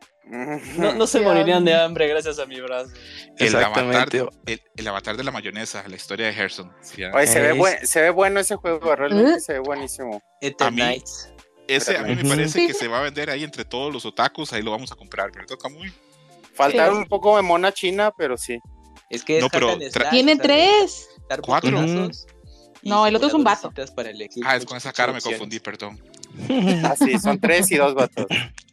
No, 0.79 0.93
no 0.95 1.07
se 1.07 1.21
morirían 1.21 1.65
de 1.65 1.75
hambre 1.77 2.09
gracias 2.09 2.41
a 2.41 2.47
mi 2.47 2.61
brazo. 2.61 2.91
El 3.39 3.55
avatar, 3.55 3.85
Exactamente. 3.85 4.27
el, 4.47 4.61
el 4.75 4.89
avatar 4.89 5.17
de 5.17 5.23
la 5.23 5.31
mayonesa, 5.31 5.85
la 5.87 5.95
historia 5.95 6.27
de 6.27 6.33
Gerson. 6.33 6.73
Sí. 6.83 7.05
Oye, 7.05 7.27
se 7.29 7.41
ve, 7.41 7.51
Es- 7.51 7.57
buen- 7.57 7.87
se 7.87 8.01
ve 8.03 8.11
bueno 8.11 8.41
ese 8.41 8.57
juego, 8.57 8.97
realmente 8.97 9.35
¿Eh? 9.35 9.41
se 9.41 9.53
ve 9.53 9.59
buenísimo. 9.61 10.21
Eternites. 10.41 11.33
Ese 11.69 11.97
a 11.97 12.03
mí 12.03 12.15
me 12.15 12.25
parece 12.25 12.67
que 12.67 12.75
se 12.75 12.89
va 12.89 12.99
a 12.99 13.03
vender 13.03 13.31
ahí 13.31 13.43
entre 13.45 13.65
todos 13.65 13.93
los 13.93 14.05
otakus, 14.05 14.53
ahí 14.53 14.63
lo 14.63 14.71
vamos 14.71 14.93
a 14.93 14.97
comprar, 14.97 15.33
¿verdad, 15.33 15.57
Camuy? 15.61 15.93
Faltaron 16.55 16.97
Sí. 16.97 17.03
un 17.03 17.09
poco 17.09 17.37
de 17.37 17.43
mona 17.43 17.73
china, 17.73 18.13
pero 18.17 18.37
sí. 18.37 18.59
Es 19.11 19.25
que 19.25 19.39
es 19.39 19.43
No, 19.43 19.49
pero 19.51 19.77
slash, 19.79 20.11
Tiene 20.11 20.37
tres. 20.37 21.09
Cuatro. 21.43 21.71
No, 22.83 23.07
el 23.07 23.17
otro 23.17 23.29
es 23.29 23.35
un 23.35 23.43
vato. 23.45 23.61
simuladorcitas 23.71 23.91
para 23.93 24.11
elegir 24.11 24.45
Ah, 24.47 24.57
es 24.57 24.61
muchas 24.63 24.67
con 24.69 24.77
esa 24.77 24.93
cara 24.93 25.13
me 25.13 25.21
confundí, 25.21 25.59
perdón. 25.59 25.99
Ah, 26.85 26.95
sí, 26.99 27.19
son 27.19 27.39
tres 27.41 27.71
y 27.71 27.77
dos 27.77 27.95
vatos. 27.95 28.27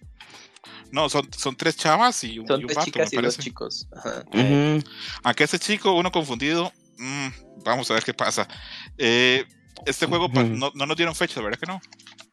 No, 0.91 1.07
son, 1.07 1.25
son 1.31 1.55
tres 1.55 1.77
chavas 1.77 2.21
y 2.25 2.37
un, 2.37 2.45
Son 2.47 2.59
y 2.59 2.63
un 2.63 2.67
tres 2.67 2.75
vato, 2.75 2.85
chicas 2.91 3.13
me 3.13 3.19
y 3.19 3.21
dos 3.23 3.37
chicos. 3.37 3.87
Ajá. 3.95 4.25
Aunque 5.23 5.45
ese 5.45 5.57
chico, 5.57 5.93
uno 5.93 6.11
confundido, 6.11 6.69
mm, 6.97 7.27
vamos 7.63 7.89
a 7.89 7.93
ver 7.93 8.03
qué 8.03 8.13
pasa. 8.13 8.45
Eh, 8.97 9.45
este 9.85 10.05
juego 10.05 10.25
Ujú. 10.25 10.41
no, 10.43 10.71
no 10.73 10.85
nos 10.85 10.95
dieron 10.97 11.15
fecha, 11.15 11.41
¿verdad 11.41 11.59
que 11.59 11.65
no? 11.65 11.81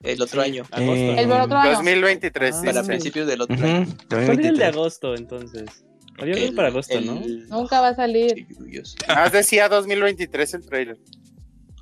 El 0.02 0.20
otro 0.22 0.40
año. 0.42 0.64
Agosto. 0.70 0.92
Eh, 0.94 1.22
El 1.22 1.32
otro 1.32 1.56
año. 1.58 1.72
2023, 1.72 2.54
Ah, 2.54 2.60
sí, 2.60 2.66
Para 2.66 2.82
sí. 2.82 2.86
principios 2.88 3.26
del 3.26 3.40
otro 3.40 3.56
Ujú, 3.56 3.64
año. 3.64 3.86
2023. 4.08 4.26
¿Cuál 4.26 4.40
es 4.40 4.46
el 4.46 4.56
de 4.58 4.64
agosto 4.64 5.14
entonces? 5.14 5.84
Había 6.18 6.34
uno 6.36 6.44
El- 6.46 6.54
para 6.54 6.68
agosto, 6.68 6.98
el- 6.98 7.06
¿no? 7.06 7.20
Nunca 7.56 7.80
va 7.80 7.88
a 7.88 7.94
salir. 7.94 8.46
Yuyos. 8.58 8.96
Ah, 9.08 9.28
decía 9.30 9.68
2023 9.68 10.54
el 10.54 10.64
trailer. 10.66 10.98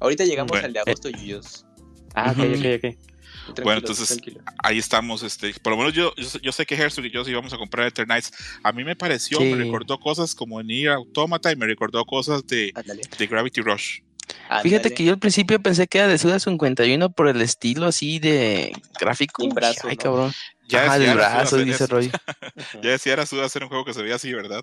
Ahorita 0.00 0.24
llegamos 0.24 0.50
Bueno. 0.50 0.66
al 0.66 0.72
de 0.72 0.80
agosto, 0.80 1.08
Yuyos. 1.08 1.64
Ah, 2.14 2.32
ok, 2.32 2.38
ok, 2.38 2.44
ok. 2.44 2.96
Tranquilo, 3.46 3.64
Bueno, 3.64 3.78
entonces- 3.78 4.08
tranquilo. 4.08 4.40
Ahí 4.62 4.78
estamos, 4.78 5.22
este, 5.22 5.54
por 5.62 5.72
lo 5.72 5.76
menos 5.78 5.92
yo, 5.94 6.12
yo, 6.16 6.24
sé- 6.24 6.40
yo 6.42 6.50
sé 6.52 6.66
que 6.66 6.74
Herzog 6.74 7.04
y 7.06 7.10
yo 7.12 7.24
sí 7.24 7.30
íbamos 7.30 7.52
a 7.52 7.56
comprar 7.58 7.86
Eternites. 7.86 8.32
A 8.62 8.72
mí 8.72 8.82
me 8.82 8.96
pareció, 8.96 9.38
Sí. 9.38 9.44
me 9.44 9.56
recordó 9.56 9.98
cosas 10.00 10.34
como 10.34 10.60
Nier 10.62 10.90
Automata 10.90 11.52
y 11.52 11.56
me 11.56 11.64
recordó 11.66 12.04
cosas 12.04 12.44
de, 12.46 12.72
de 13.18 13.26
Gravity 13.26 13.60
Rush. 13.60 14.00
Fíjate 14.62 14.92
que 14.94 15.04
yo 15.04 15.12
al 15.12 15.18
principio 15.18 15.60
pensé 15.60 15.86
que 15.86 15.98
era 15.98 16.08
de 16.08 16.18
Suda 16.18 16.38
51 16.38 17.10
por 17.10 17.28
el 17.28 17.40
estilo 17.42 17.86
así 17.86 18.18
de 18.18 18.72
gráfico. 18.98 19.44
Un 19.44 19.50
brazo, 19.54 19.88
Ay, 19.88 19.96
¿no? 19.96 20.02
cabrón. 20.02 20.32
Ya 20.68 20.82
Ajá, 20.84 20.94
decía 20.98 21.08
del 21.08 21.16
brazo 21.16 21.56
hacer 21.56 21.66
y 21.66 21.70
ese 21.70 21.84
eso. 21.84 21.94
rollo. 21.94 22.10
Ya 22.82 22.90
decía 22.90 23.12
Arasuda 23.12 23.44
hacer 23.44 23.62
un 23.62 23.68
juego 23.68 23.84
que 23.84 23.94
se 23.94 24.02
veía 24.02 24.16
así, 24.16 24.32
¿verdad? 24.32 24.62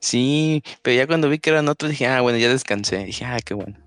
Sí, 0.00 0.62
pero 0.82 0.96
ya 0.96 1.06
cuando 1.06 1.28
vi 1.28 1.38
que 1.38 1.50
eran 1.50 1.68
otros 1.68 1.90
dije, 1.90 2.06
ah, 2.06 2.20
bueno, 2.20 2.38
ya 2.38 2.48
descansé. 2.48 3.04
Dije, 3.04 3.24
ah, 3.24 3.38
qué 3.44 3.54
bueno. 3.54 3.78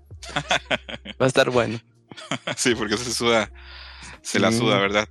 Va 1.20 1.26
a 1.26 1.26
estar 1.26 1.50
bueno. 1.50 1.80
sí, 2.56 2.74
porque 2.74 2.96
se 2.96 3.12
suda, 3.12 3.50
se 4.22 4.40
la 4.40 4.50
suda, 4.50 4.78
¿verdad? 4.78 5.08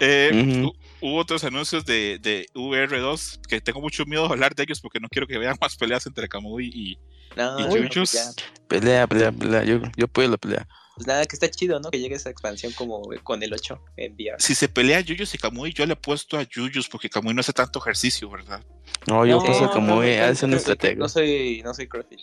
Eh, 0.00 0.66
Hubo 1.00 1.16
otros 1.16 1.44
anuncios 1.44 1.84
de, 1.84 2.18
de 2.20 2.46
VR2 2.54 3.40
que 3.46 3.60
tengo 3.60 3.80
mucho 3.80 4.04
miedo 4.06 4.26
de 4.26 4.32
hablar 4.32 4.54
de 4.54 4.62
ellos 4.64 4.80
porque 4.80 4.98
no 5.00 5.08
quiero 5.08 5.26
que 5.26 5.38
vean 5.38 5.56
más 5.60 5.76
peleas 5.76 6.06
entre 6.06 6.28
Kamui 6.28 6.66
y, 6.72 6.98
No, 7.36 7.58
y 7.60 7.74
Yuyos. 7.82 8.12
ya. 8.12 8.30
Pelea, 8.66 9.06
pelea, 9.06 9.30
pelea. 9.32 9.64
Yo, 9.64 9.80
yo 9.96 10.04
apoyo 10.06 10.28
la 10.28 10.36
pelea. 10.36 10.66
Pues 10.96 11.06
nada, 11.06 11.24
que 11.26 11.36
está 11.36 11.48
chido, 11.48 11.78
¿no? 11.78 11.92
Que 11.92 12.00
llegue 12.00 12.16
esa 12.16 12.28
expansión 12.30 12.72
como 12.72 13.00
con 13.22 13.40
el 13.44 13.52
8 13.52 13.80
en 13.96 14.14
VR. 14.14 14.34
Si 14.40 14.56
se 14.56 14.68
pelea 14.68 15.00
Yuyos 15.00 15.32
y 15.32 15.38
Kamui, 15.38 15.72
yo 15.72 15.86
le 15.86 15.92
he 15.92 15.96
puesto 15.96 16.36
a 16.36 16.42
Yuyos 16.42 16.88
porque 16.88 17.08
Kamui 17.08 17.32
no 17.34 17.40
hace 17.40 17.52
tanto 17.52 17.78
ejercicio, 17.78 18.28
¿verdad? 18.28 18.64
No, 19.06 19.24
yo 19.24 19.36
No, 19.38 19.44
paso 19.44 19.64
eh, 20.02 20.18
no, 20.18 20.24
hace 20.24 20.44
un 20.46 20.50
no, 20.50 20.56
estratega. 20.56 20.96
No 20.96 21.08
soy, 21.08 21.62
no 21.64 21.72
soy 21.72 21.86
CrossFit. 21.86 22.18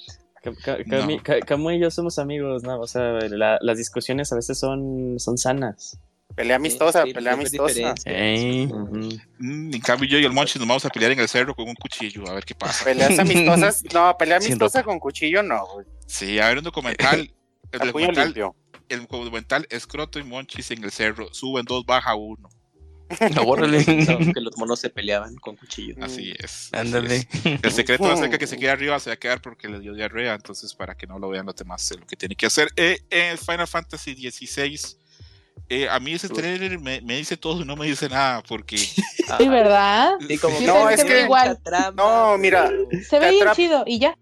Camu 1.45 1.71
y 1.71 1.79
yo 1.79 1.89
somos 1.89 2.19
amigos, 2.19 2.63
¿no? 2.63 2.79
O 2.79 2.87
sea, 2.87 3.19
la- 3.29 3.57
las 3.61 3.77
discusiones 3.77 4.31
a 4.31 4.35
veces 4.35 4.59
son, 4.59 5.15
son 5.19 5.37
sanas. 5.37 5.97
Pelea 6.35 6.57
amistosa, 6.57 7.03
Sí, 7.03 7.13
pelea 7.13 7.33
sí, 7.33 7.39
amistosa. 7.39 7.73
diferencia. 7.73 8.11
Ey. 8.11 8.65
Ujú. 8.65 9.09
Mm, 9.39 9.73
en 9.73 9.81
cambio, 9.81 10.09
yo 10.09 10.19
y 10.19 10.25
el 10.25 10.33
Monchi 10.33 10.59
nos 10.59 10.67
vamos 10.67 10.85
a 10.85 10.89
pelear 10.89 11.11
en 11.13 11.19
el 11.19 11.27
cerro 11.29 11.55
con 11.55 11.67
un 11.67 11.75
cuchillo, 11.75 12.27
a 12.29 12.33
ver 12.33 12.43
qué 12.45 12.53
pasa. 12.55 12.83
Peleas 12.83 13.17
amistosas, 13.19 13.83
no, 13.93 14.17
pelea 14.17 14.37
amistosa 14.37 14.83
con 14.83 14.99
cuchillo, 14.99 15.41
no, 15.43 15.65
güey. 15.73 15.85
Sí, 16.07 16.39
a 16.39 16.49
ver 16.49 16.57
un 16.59 16.63
documental. 16.65 17.31
El 17.71 17.79
documental, 17.79 18.55
el 18.87 19.01
documental 19.07 19.67
Escroto 19.69 20.19
y 20.19 20.23
Monchis 20.23 20.71
en 20.71 20.83
el 20.83 20.91
cerro. 20.91 21.33
Suben 21.33 21.65
dos, 21.65 21.85
baja 21.85 22.15
uno. 22.15 22.47
No, 23.35 23.41
órale. 23.43 23.83
Pensaban 23.85 24.31
que 24.33 24.39
los 24.39 24.57
monos 24.57 24.79
se 24.79 24.89
peleaban 24.89 25.35
con 25.35 25.55
cuchillo. 25.57 25.95
Así 26.01 26.33
es. 26.37 26.69
Ándale. 26.73 27.27
El 27.43 27.71
secreto 27.71 28.03
va 28.05 28.13
a 28.13 28.17
ser 28.17 28.37
que 28.37 28.47
se 28.47 28.57
quede 28.57 28.69
arriba 28.69 28.99
se 28.99 29.09
va 29.09 29.15
a 29.15 29.17
quedar 29.17 29.41
porque 29.41 29.67
le 29.67 29.79
dio 29.79 29.93
diarrea. 29.93 30.35
Entonces, 30.35 30.73
para 30.73 30.95
que 30.95 31.05
no 31.07 31.19
lo 31.19 31.27
vean 31.29 31.45
los 31.47 31.55
demás, 31.55 31.91
lo 31.99 32.05
que 32.05 32.15
tiene 32.15 32.35
que 32.35 32.45
hacer. 32.45 32.69
Eh, 32.77 32.97
en 33.09 33.37
Final 33.37 33.67
Fantasy 33.67 34.13
XVI. 34.31 34.79
Eh, 35.69 35.87
a 35.89 35.99
mí 35.99 36.13
ese 36.13 36.29
trailer 36.29 36.79
me, 36.79 37.01
me 37.01 37.17
dice 37.17 37.37
todo 37.37 37.61
y 37.61 37.65
no 37.65 37.75
me 37.75 37.85
dice 37.87 38.07
nada 38.09 38.43
porque 38.47 38.77
Sí, 39.39 39.47
¿verdad? 39.49 40.11
Sí, 40.27 40.37
como 40.37 40.57
Sí, 40.57 40.65
que 40.65 40.71
No, 40.71 40.87
se 40.89 40.93
es 40.95 41.03
que- 41.03 41.21
igual. 41.21 41.59
trama, 41.63 41.91
No, 41.95 42.37
mira, 42.37 42.71
Se 43.07 43.19
ve 43.19 43.31
bien 43.31 43.47
chido 43.53 43.83
y 43.87 43.99
ya. 43.99 44.17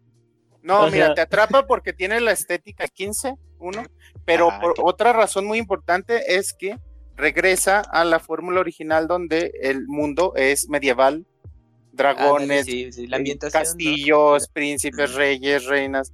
No, 0.61 0.85
O 0.85 0.91
mira, 0.91 1.07
sea- 1.07 1.15
te 1.15 1.21
atrapa 1.21 1.67
porque 1.67 1.91
tiene 1.91 2.21
la 2.21 2.31
estética 2.31 2.87
15, 2.87 3.35
uno, 3.59 3.83
pero 4.25 4.49
Ah, 4.51 4.59
por 4.61 4.73
qué- 4.75 4.81
otra 4.83 5.11
razón 5.11 5.45
muy 5.45 5.57
importante 5.57 6.35
es 6.37 6.53
que 6.53 6.77
regresa 7.17 7.79
a 7.81 8.05
la 8.05 8.19
fórmula 8.19 8.61
original 8.61 9.07
donde 9.07 9.51
el 9.61 9.85
mundo 9.87 10.33
es 10.37 10.69
medieval, 10.69 11.25
dragones, 11.91 12.41
Ándale, 12.61 12.63
sí, 12.63 12.91
sí, 12.91 13.07
la 13.07 13.17
ambientación. 13.17 13.61
¿no? 13.61 13.65
castillos, 13.69 14.47
príncipes, 14.47 15.13
reyes, 15.13 15.65
reinas. 15.65 16.11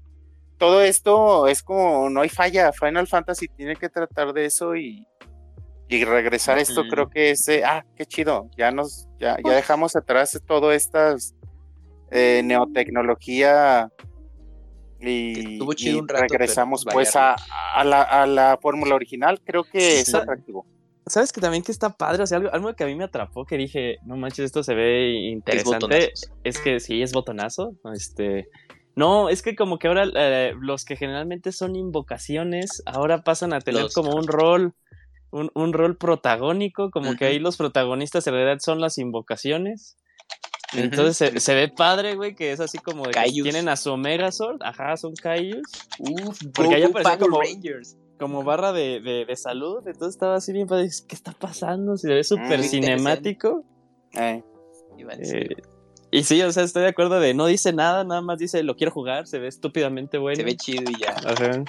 Todo 0.57 0.81
esto 0.81 1.47
es 1.47 1.63
como, 1.63 2.09
no 2.09 2.19
hay 2.21 2.27
falla, 2.29 2.73
Final 2.73 3.07
Fantasy 3.07 3.47
tiene 3.47 3.75
que 3.77 3.87
tratar 3.87 4.33
de 4.33 4.45
eso 4.45 4.75
y, 4.75 5.07
y 5.89 6.05
regresar 6.05 6.59
a 6.59 6.61
esto 6.61 6.83
creo 6.87 7.09
que 7.09 7.31
es, 7.31 7.47
eh, 7.49 7.63
ah, 7.65 7.83
qué 7.95 8.05
chido, 8.05 8.49
ya 8.55 8.71
nos, 8.71 9.07
ya, 9.19 9.35
Pues 9.41 9.51
ya 9.51 9.55
dejamos 9.55 9.95
atrás 9.95 10.39
todo 10.45 10.71
estas 10.71 11.33
eh, 12.11 12.41
neotecnología 12.43 13.91
y, 15.01 15.53
estuvo 15.53 15.73
chido 15.73 15.97
y 15.97 15.99
un 16.01 16.07
rato, 16.07 16.21
regresamos 16.29 16.83
pero 16.85 16.93
pues 16.93 17.15
a, 17.15 17.35
la, 17.83 18.03
a 18.03 18.27
la 18.27 18.59
fórmula 18.61 18.95
original, 18.95 19.41
creo 19.43 19.63
que 19.63 19.99
es 20.01 20.13
atractivo. 20.13 20.65
¿Sabes 21.07 21.33
que 21.33 21.41
también 21.41 21.63
que 21.63 21.71
está 21.71 21.89
padre? 21.89 22.21
O 22.21 22.27
sea, 22.27 22.37
algo, 22.37 22.53
algo 22.53 22.73
que 22.75 22.83
a 22.83 22.87
mí 22.87 22.93
me 22.93 23.05
atrapó, 23.05 23.43
que 23.43 23.57
dije, 23.57 23.97
no 24.05 24.15
manches, 24.15 24.45
esto 24.45 24.61
se 24.61 24.75
ve 24.75 25.09
interesante. 25.09 26.13
Es 26.43 26.59
que 26.59 26.79
sí, 26.79 27.01
es 27.01 27.13
botonazo. 27.13 27.73
Este, 27.95 28.47
No, 28.95 29.29
es 29.29 29.41
que 29.41 29.55
como 29.55 29.79
que 29.79 29.87
ahora 29.87 30.03
eh, 30.13 30.53
los 30.59 30.85
que 30.85 30.95
generalmente 30.95 31.51
son 31.51 31.75
invocaciones, 31.75 32.83
ahora 32.85 33.23
pasan 33.23 33.53
a 33.53 33.59
tener 33.59 33.83
Los- 33.83 33.93
como 33.95 34.15
un 34.15 34.27
rol, 34.27 34.75
un, 35.31 35.51
un 35.53 35.73
rol 35.73 35.97
protagónico, 35.97 36.89
como 36.91 37.15
que 37.15 37.25
ahí 37.25 37.39
los 37.39 37.57
protagonistas 37.57 38.25
en 38.27 38.33
realidad 38.33 38.59
son 38.59 38.79
las 38.81 38.97
invocaciones. 38.97 39.97
Entonces 40.73 41.17
se, 41.17 41.39
se 41.39 41.55
ve 41.55 41.67
padre, 41.69 42.15
güey, 42.15 42.35
que 42.35 42.51
es 42.51 42.59
así 42.59 42.77
como 42.77 43.05
de 43.05 43.11
que 43.11 43.31
tienen 43.31 43.67
a 43.69 43.75
su 43.75 43.95
Megazord, 43.97 44.61
ajá, 44.61 44.95
son 44.97 45.13
Kaijus, 45.15 45.63
Uf, 45.99 46.39
Porque 46.53 46.75
ahí 46.75 46.87
Power 46.87 47.17
como- 47.17 47.41
Rangers. 47.41 47.97
como 48.19 48.43
barra 48.43 48.71
de, 48.71 48.99
de, 48.99 49.25
de 49.25 49.35
salud, 49.35 49.77
entonces 49.87 50.09
estaba 50.15 50.35
así 50.35 50.53
bien 50.53 50.67
padre, 50.67 50.87
¿qué 51.07 51.15
está 51.15 51.31
pasando? 51.31 51.97
Se 51.97 52.09
ve 52.13 52.23
súper 52.23 52.59
Mm, 52.59 52.63
cinemático. 52.63 53.63
Eh, 54.13 54.43
eh, 55.21 55.47
y 56.11 56.23
sí, 56.23 56.41
o 56.43 56.51
sea, 56.51 56.63
estoy 56.63 56.83
de 56.83 56.89
acuerdo 56.89 57.19
de 57.19 57.33
no 57.33 57.45
dice 57.47 57.73
nada, 57.73 58.03
nada 58.03 58.21
más 58.21 58.37
dice 58.37 58.61
lo 58.61 58.75
quiero 58.75 58.91
jugar, 58.91 59.25
se 59.25 59.39
ve 59.39 59.47
estúpidamente 59.47 60.17
bueno. 60.19 60.35
Se 60.35 60.43
ve 60.43 60.55
chido 60.55 60.83
y 60.91 60.99
ya. 61.01 61.15
Ajá. 61.25 61.63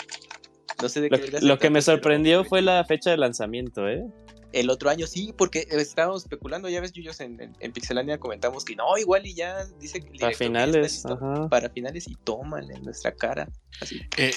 No 0.82 0.88
sé 0.88 1.00
de 1.00 1.10
Lo, 1.10 1.18
qué 1.18 1.38
se 1.38 1.44
lo 1.44 1.58
que 1.58 1.70
me 1.70 1.82
sorprendió 1.82 2.44
fue 2.44 2.62
la 2.62 2.84
fecha 2.84 3.10
de 3.10 3.16
lanzamiento, 3.16 3.88
¿eh? 3.88 4.04
El 4.52 4.68
otro 4.68 4.90
año 4.90 5.06
sí, 5.06 5.32
porque 5.36 5.66
estábamos 5.70 6.22
especulando, 6.24 6.68
ya 6.68 6.80
ves, 6.80 6.92
Yuyos, 6.92 7.20
en, 7.20 7.40
en, 7.40 7.56
en 7.60 7.72
Pixelania 7.72 8.18
comentamos 8.18 8.64
que 8.64 8.74
no, 8.74 8.98
igual 8.98 9.24
y 9.24 9.34
ya 9.34 9.64
dice 9.78 10.00
que 10.00 10.18
Para 10.18 10.36
finales. 10.36 10.92
listo 10.92 11.12
Ajá. 11.12 11.48
Para 11.48 11.70
finales 11.70 12.08
y 12.08 12.16
tómale 12.24 12.74
en 12.74 12.82
nuestra 12.82 13.14
cara. 13.14 13.48
Así. 13.80 14.00
Eh, 14.16 14.32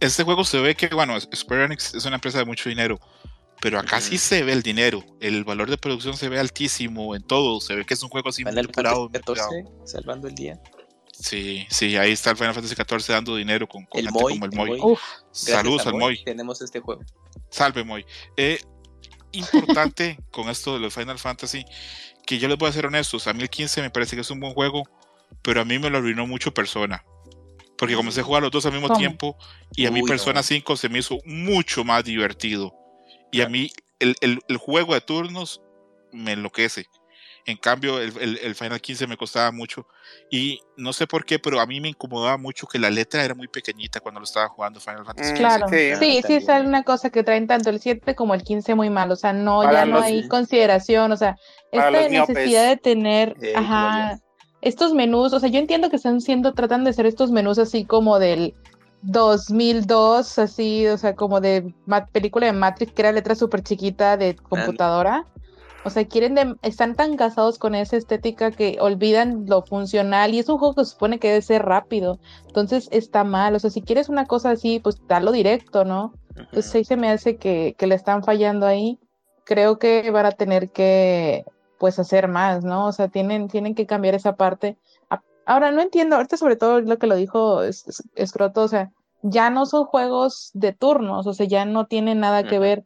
este 0.00 0.24
juego 0.24 0.44
se 0.44 0.58
ve 0.60 0.74
que, 0.74 0.88
bueno, 0.88 1.20
Square 1.20 1.64
Enix 1.66 1.94
es 1.94 2.04
una 2.06 2.14
empresa 2.16 2.38
de 2.38 2.46
mucho 2.46 2.70
dinero, 2.70 2.98
pero 3.60 3.78
acá 3.78 4.00
sí 4.00 4.16
se 4.16 4.42
ve 4.42 4.52
el 4.52 4.62
dinero. 4.62 5.04
El 5.20 5.44
valor 5.44 5.68
de 5.68 5.76
producción 5.76 6.16
se 6.16 6.30
ve 6.30 6.38
altísimo 6.38 7.14
en 7.14 7.22
todo. 7.22 7.60
Se 7.60 7.74
ve 7.74 7.84
que 7.84 7.92
es 7.92 8.02
un 8.02 8.08
juego 8.08 8.30
así 8.30 8.44
muy 8.44 8.52
Final 8.52 8.72
curado. 8.72 9.10
Fantasy 9.12 9.40
XIV, 9.40 9.68
salvando 9.84 10.28
el 10.28 10.34
día. 10.34 10.60
Sí, 11.20 11.66
sí, 11.68 11.96
ahí 11.96 12.12
está 12.12 12.30
el 12.30 12.36
Final 12.36 12.54
Fantasy 12.54 12.74
XIV 12.76 13.12
dando 13.14 13.34
dinero 13.36 13.66
con, 13.68 13.84
con 13.86 13.98
El 13.98 14.06
gente 14.06 14.20
Moy, 14.22 14.32
como 14.34 14.44
el 14.46 14.52
el 14.52 14.56
Moy. 14.56 14.70
Moy. 14.78 14.92
Uf, 14.92 15.00
Saludos 15.32 15.86
al 15.86 15.94
Moy. 15.94 16.22
Tenemos 16.24 16.60
este 16.62 16.80
juego. 16.80 17.02
Salve, 17.50 17.82
Moy. 17.82 18.04
Eh, 18.36 18.60
importante 19.32 20.18
con 20.30 20.48
esto 20.48 20.74
de 20.74 20.80
los 20.80 20.94
Final 20.94 21.18
Fantasy, 21.18 21.64
que 22.26 22.38
yo 22.38 22.48
les 22.48 22.56
voy 22.58 22.68
a 22.68 22.72
ser 22.72 22.86
honestos, 22.86 23.26
a 23.26 23.32
mí 23.32 23.42
el 23.42 23.50
15 23.50 23.82
me 23.82 23.90
parece 23.90 24.16
que 24.16 24.22
es 24.22 24.30
un 24.30 24.40
buen 24.40 24.52
juego, 24.54 24.84
pero 25.42 25.60
a 25.60 25.64
mí 25.64 25.78
me 25.78 25.90
lo 25.90 25.98
arruinó 25.98 26.26
mucho 26.26 26.52
Persona. 26.54 27.04
Porque 27.76 27.94
comencé 27.94 28.20
a 28.20 28.24
jugar 28.24 28.42
los 28.42 28.50
dos 28.50 28.66
al 28.66 28.72
mismo 28.72 28.88
¿Cómo? 28.88 28.98
tiempo 28.98 29.36
y 29.76 29.86
a 29.86 29.90
mí 29.90 30.02
Uy, 30.02 30.08
Persona 30.08 30.40
no. 30.40 30.42
5 30.44 30.76
se 30.76 30.88
me 30.88 30.98
hizo 30.98 31.18
mucho 31.24 31.84
más 31.84 32.02
divertido. 32.04 32.74
Y 33.30 33.40
a 33.42 33.48
mí 33.48 33.70
el, 34.00 34.16
el- 34.20 34.40
el 34.48 34.56
juego 34.56 34.94
de 34.94 35.00
turnos 35.00 35.60
me 36.12 36.32
enloquece. 36.32 36.86
En 37.46 37.56
cambio, 37.56 37.98
el, 37.98 38.12
el- 38.20 38.38
el 38.42 38.54
Final 38.54 38.80
15 38.80 39.06
me 39.06 39.16
costaba 39.16 39.50
mucho. 39.50 39.86
Y 40.30 40.60
no 40.76 40.92
sé 40.92 41.06
por 41.06 41.24
qué, 41.24 41.38
pero 41.38 41.60
a 41.60 41.66
mí 41.66 41.80
me 41.80 41.88
incomodaba 41.88 42.36
mucho 42.36 42.66
que 42.66 42.78
la 42.78 42.90
letra 42.90 43.24
era 43.24 43.34
muy 43.34 43.48
pequeñita 43.48 44.00
cuando 44.00 44.20
lo 44.20 44.24
estaba 44.24 44.48
jugando 44.48 44.80
Final 44.80 45.04
Fantasy. 45.06 45.32
Mm, 45.32 45.34
15. 45.36 45.42
claro. 45.42 45.68
sí. 45.68 46.22
Sí, 46.26 46.34
es 46.36 46.48
una 46.66 46.82
cosa 46.82 47.08
que 47.10 47.22
traen 47.22 47.46
tanto 47.46 47.70
el 47.70 47.80
7 47.80 48.14
como 48.14 48.34
el 48.34 48.42
15 48.42 48.74
muy 48.74 48.90
mal. 48.90 49.10
O 49.10 49.16
sea, 49.16 49.32
no, 49.32 49.60
Para 49.62 49.80
ya 49.80 49.84
no 49.86 49.96
los- 49.96 50.04
hay 50.04 50.28
consideración. 50.28 51.12
O 51.12 51.16
sea, 51.16 51.36
esta 51.72 51.90
miopes. 51.90 52.28
necesidad 52.28 52.68
de 52.68 52.76
tener, 52.76 53.36
Eh, 53.40 53.54
ajá, 53.56 54.18
estos 54.60 54.92
menús. 54.92 55.32
O 55.32 55.40
sea, 55.40 55.48
yo 55.48 55.58
entiendo 55.58 55.88
que 55.88 55.96
están 55.96 56.20
siendo, 56.20 56.52
tratando 56.52 56.84
de 56.84 56.90
hacer 56.90 57.06
estos 57.06 57.30
menús 57.30 57.58
así 57.58 57.84
como 57.84 58.18
del 58.18 58.54
2002, 59.02 60.38
así, 60.38 60.86
o 60.86 60.98
sea, 60.98 61.14
como 61.14 61.40
de 61.40 61.72
película 62.12 62.46
de 62.46 62.52
Matrix, 62.52 62.92
que 62.92 63.02
era 63.02 63.12
letra 63.12 63.34
súper 63.34 63.62
chiquita 63.62 64.16
de 64.16 64.36
computadora. 64.36 65.26
O 65.84 65.90
sea, 65.90 66.06
quieren 66.06 66.34
de- 66.34 66.56
están 66.62 66.96
tan 66.96 67.16
casados 67.16 67.58
con 67.58 67.74
esa 67.74 67.96
estética 67.96 68.50
que 68.50 68.78
olvidan 68.80 69.44
lo 69.46 69.62
funcional 69.62 70.34
y 70.34 70.38
es 70.40 70.48
un 70.48 70.58
juego 70.58 70.74
que 70.74 70.84
se 70.84 70.90
supone 70.92 71.18
que 71.18 71.28
debe 71.28 71.42
ser 71.42 71.64
rápido. 71.64 72.18
Entonces 72.46 72.88
está 72.90 73.24
mal. 73.24 73.54
O 73.54 73.58
sea, 73.58 73.70
si 73.70 73.80
quieres 73.82 74.08
una 74.08 74.26
cosa 74.26 74.50
así, 74.50 74.80
pues 74.80 74.96
dalo 75.06 75.32
directo, 75.32 75.84
¿no? 75.84 76.12
Entonces 76.36 76.74
ahí 76.74 76.84
se 76.84 76.96
me 76.96 77.10
hace 77.10 77.36
que, 77.36 77.74
que 77.78 77.86
le 77.86 77.94
están 77.94 78.22
fallando 78.24 78.66
ahí. 78.66 78.98
Creo 79.44 79.78
que 79.78 80.10
van 80.10 80.26
a 80.26 80.32
tener 80.32 80.70
que, 80.70 81.44
pues, 81.78 81.98
hacer 81.98 82.28
más, 82.28 82.64
¿no? 82.64 82.86
O 82.86 82.92
sea, 82.92 83.08
tienen, 83.08 83.48
tienen 83.48 83.74
que 83.74 83.86
cambiar 83.86 84.14
esa 84.14 84.36
parte. 84.36 84.76
Ahora, 85.46 85.70
no 85.70 85.80
entiendo, 85.80 86.16
ahorita 86.16 86.36
sobre 86.36 86.56
todo 86.56 86.80
lo 86.82 86.98
que 86.98 87.06
lo 87.06 87.16
dijo 87.16 87.62
Es- 87.62 87.86
Es- 87.88 88.02
Escroto, 88.16 88.62
o 88.64 88.68
sea, 88.68 88.90
ya 89.22 89.48
no 89.48 89.64
son 89.64 89.86
juegos 89.86 90.50
de 90.52 90.74
turnos, 90.74 91.26
o 91.26 91.32
sea, 91.32 91.46
ya 91.46 91.64
no 91.64 91.86
tienen 91.86 92.20
nada 92.20 92.42
que 92.50 92.58
ver. 92.58 92.84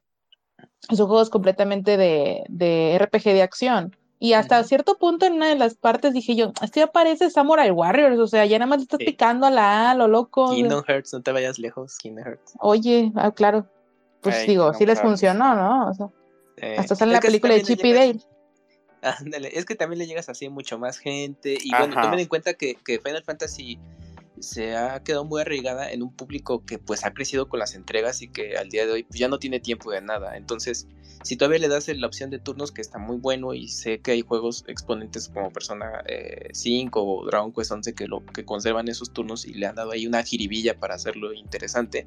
Son 0.90 1.06
juegos 1.06 1.30
completamente 1.30 1.96
de, 1.96 2.44
de 2.48 2.98
RPG 2.98 3.24
de 3.24 3.42
acción. 3.42 3.96
Y 4.18 4.34
hasta 4.34 4.62
cierto 4.62 4.98
punto 4.98 5.26
en 5.26 5.32
una 5.34 5.48
de 5.48 5.56
las 5.56 5.74
partes 5.74 6.12
dije 6.14 6.36
yo, 6.36 6.52
esto 6.62 6.78
ya 6.80 6.86
parece 6.86 7.28
Samurai 7.30 7.70
Warriors, 7.72 8.18
o 8.20 8.26
sea, 8.28 8.44
ya 8.46 8.56
nada 8.58 8.68
más 8.68 8.78
le 8.78 8.82
estás 8.84 8.98
Sí. 9.00 9.06
picando 9.06 9.46
a 9.46 9.50
la 9.50 9.90
A, 9.90 9.94
lo 9.96 10.06
loco. 10.06 10.54
Kingdom 10.54 10.84
Hearts, 10.86 11.12
no 11.12 11.22
te 11.22 11.32
vayas 11.32 11.58
lejos, 11.58 11.98
Kingdom 11.98 12.24
Hearts. 12.24 12.52
Oye, 12.60 13.10
ah, 13.16 13.32
claro. 13.32 13.66
Pues 14.20 14.46
digo, 14.46 14.64
Kingdom 14.66 14.78
sí 14.78 14.86
les 14.86 14.98
Hearts. 14.98 15.08
funcionó, 15.08 15.54
¿no? 15.56 15.88
O 15.90 15.94
sea, 15.94 16.06
Eh, 16.58 16.76
hasta 16.78 16.94
sale 16.94 17.12
la 17.12 17.20
película 17.20 17.54
de 17.54 17.62
Chip 17.62 17.80
y 17.84 17.92
llegas- 17.92 18.06
Dale. 18.06 18.20
Ándale, 19.18 19.50
es 19.58 19.64
que 19.64 19.74
también 19.74 19.98
le 19.98 20.06
llegas 20.06 20.28
así 20.28 20.46
a 20.46 20.50
mucho 20.50 20.78
más 20.78 20.98
gente. 20.98 21.56
Y 21.60 21.70
bueno, 21.76 22.00
tomen 22.00 22.20
en 22.20 22.28
cuenta 22.28 22.54
que, 22.54 22.76
que 22.84 23.00
Final 23.00 23.24
Fantasy 23.24 23.80
se 24.42 24.76
ha 24.76 25.02
quedado 25.02 25.24
muy 25.24 25.40
arraigada 25.40 25.90
en 25.90 26.02
un 26.02 26.12
público 26.14 26.64
que 26.64 26.78
pues 26.78 27.04
ha 27.04 27.14
crecido 27.14 27.48
con 27.48 27.60
las 27.60 27.74
entregas 27.74 28.22
y 28.22 28.28
que 28.28 28.56
al 28.56 28.68
día 28.68 28.86
de 28.86 28.92
hoy 28.92 29.02
pues, 29.04 29.18
ya 29.18 29.28
no 29.28 29.38
tiene 29.38 29.60
tiempo 29.60 29.90
de 29.90 30.02
nada. 30.02 30.36
Entonces, 30.36 30.88
si 31.22 31.36
todavía 31.36 31.60
le 31.60 31.68
das 31.68 31.88
la 31.88 32.06
opción 32.06 32.30
de 32.30 32.38
turnos 32.38 32.72
que 32.72 32.80
está 32.80 32.98
muy 32.98 33.16
bueno 33.16 33.54
y 33.54 33.68
sé 33.68 34.00
que 34.00 34.12
hay 34.12 34.22
juegos 34.22 34.64
exponentes 34.66 35.28
como 35.28 35.52
Persona 35.52 36.02
eh, 36.06 36.48
5 36.52 37.02
o 37.02 37.26
Dragon 37.26 37.52
Quest 37.52 37.72
11 37.72 37.94
que 37.94 38.08
lo 38.08 38.24
que 38.26 38.44
conservan 38.44 38.88
esos 38.88 39.12
turnos 39.12 39.46
y 39.46 39.54
le 39.54 39.66
han 39.66 39.76
dado 39.76 39.92
ahí 39.92 40.06
una 40.06 40.22
jiribilla 40.22 40.78
para 40.78 40.94
hacerlo 40.94 41.32
interesante. 41.32 42.06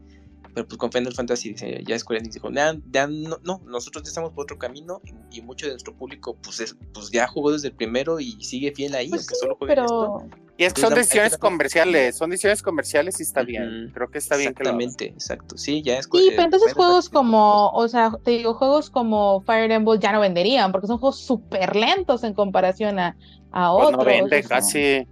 Pero 0.56 0.68
pues 0.68 0.78
con 0.80 0.90
Final 0.92 1.14
Fantasy 1.14 1.50
dice, 1.50 1.84
ya 1.86 2.00
Square 2.00 2.22
Enix 2.22 2.34
dijo, 2.36 2.50
"Nah, 2.50 2.76
ya 2.90 3.06
no, 3.08 3.38
no, 3.44 3.62
nosotros 3.66 4.04
ya 4.06 4.08
estamos 4.08 4.32
por 4.32 4.44
otro 4.46 4.58
camino 4.58 5.02
y, 5.32 5.40
y 5.40 5.42
mucho 5.42 5.66
de 5.66 5.74
nuestro 5.74 5.94
público 5.94 6.38
pues, 6.42 6.62
es- 6.62 6.78
pues 6.94 7.12
ya 7.12 7.28
jugó 7.28 7.52
desde 7.52 7.68
el 7.68 7.74
primero 7.76 8.20
y 8.22 8.42
sigue 8.44 8.72
fiel 8.74 8.96
ahí, 8.96 9.10
Pues 9.10 9.22
aunque 9.24 9.36
sí, 9.36 9.40
solo 9.42 9.56
juegue 9.58 9.74
esto. 9.74 10.24
pero 10.30 10.40
Y 10.58 10.64
es 10.64 10.74
que 10.74 10.80
son 10.82 10.94
decisiones 10.96 11.38
comerciales, 11.38 12.16
son 12.18 12.30
decisiones 12.30 12.62
comerciales 12.64 13.20
y 13.20 13.24
está 13.24 13.44
bien. 13.44 13.92
Creo 13.94 14.10
que 14.10 14.18
está 14.18 14.38
bien 14.38 14.54
que 14.54 14.64
lo 14.64 14.70
hagan. 14.70 14.82
Exactamente, 14.82 15.14
exacto. 15.14 15.58
Sí, 15.58 15.82
ya 15.82 15.98
es 16.00 16.06
sí, 16.06 16.10
pero 16.30 16.44
entonces 16.44 16.72
Final 16.72 16.76
juegos 16.76 17.06
Fantasy- 17.10 17.14
como, 17.14 17.70
o 17.72 17.88
sea, 17.90 18.12
te 18.24 18.32
digo, 18.32 18.54
juegos 18.54 18.90
como 18.90 19.42
Fire 19.42 19.70
Emblem 19.70 20.00
ya 20.00 20.14
no 20.14 20.22
venderían, 20.22 20.72
porque 20.72 20.88
son 20.88 21.00
juegos 21.00 21.20
súper 21.20 21.76
lentos 21.76 22.24
en 22.24 22.34
comparación 22.34 22.98
a, 23.00 23.18
a 23.52 23.74
Pues 23.74 23.88
otros. 23.88 24.00
no 24.00 24.06
vende 24.06 24.40
o 24.40 24.42
sea. 24.42 24.58
casi. 24.58 25.06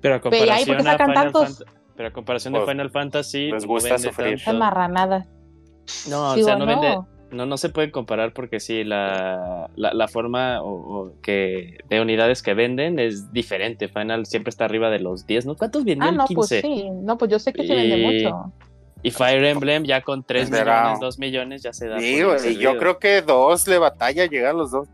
Pero 0.00 0.14
a 0.14 0.20
Pero, 0.22 0.36
¿y 0.46 0.48
ahí 0.48 0.64
por 0.64 0.76
qué 0.78 0.82
comparación 0.82 0.86
a 0.88 0.92
sacan 0.92 1.08
Final 1.10 1.32
tantos? 1.32 1.60
Fant- 1.60 1.66
pero 1.96 2.08
a 2.08 2.12
comparación 2.12 2.52
de 2.54 2.60
Pues, 2.60 2.70
Final 2.70 2.90
Fantasy 2.90 3.50
les 3.50 3.62
no 3.64 3.68
gusta 3.68 3.94
vende 3.94 4.08
sufrir. 4.08 4.34
Esa 4.34 4.52
marranada. 4.52 5.26
No, 6.10 6.30
o 6.30 6.34
Digo, 6.34 6.46
sea, 6.46 6.56
no, 6.56 6.66
vende, 6.66 6.88
no. 6.90 7.08
no, 7.30 7.46
no 7.46 7.56
se 7.56 7.68
pueden 7.68 7.90
comparar 7.90 8.32
porque 8.32 8.58
sí, 8.60 8.82
la, 8.84 9.70
la, 9.76 9.94
la 9.94 10.08
forma 10.08 10.60
o, 10.62 10.68
o 10.72 11.12
que 11.22 11.78
de 11.88 12.00
unidades 12.00 12.42
que 12.42 12.54
venden 12.54 12.98
es 12.98 13.32
diferente. 13.32 13.88
Final 13.88 14.26
siempre 14.26 14.50
está 14.50 14.64
arriba 14.64 14.90
de 14.90 14.98
los 15.00 15.26
10, 15.26 15.46
¿no? 15.46 15.56
¿Cuántos 15.56 15.84
vendió 15.84 16.06
Ah, 16.06 16.10
el 16.10 16.16
no, 16.16 16.26
15? 16.26 16.60
pues 16.60 16.62
sí, 16.74 16.90
no, 16.90 17.16
pues 17.18 17.30
yo 17.30 17.38
sé 17.38 17.52
que 17.52 17.66
se 17.66 17.74
vende 17.74 17.98
Y- 17.98 18.04
mucho. 18.24 18.52
Y 19.02 19.10
Fire 19.12 19.44
Emblem 19.44 19.84
ya 19.84 20.00
con 20.00 20.24
3 20.24 20.50
Venderá. 20.50 20.80
millones, 20.82 21.00
2 21.00 21.18
millones 21.20 21.62
ya 21.62 21.72
se 21.72 21.86
da. 21.86 22.00
Sí, 22.00 22.16
servido. 22.16 22.60
yo 22.60 22.76
creo 22.78 22.98
que 22.98 23.22
dos 23.22 23.68
le 23.68 23.78
batalla 23.78 24.26
llegar 24.26 24.50
a 24.50 24.54
los 24.54 24.72
dos. 24.72 24.88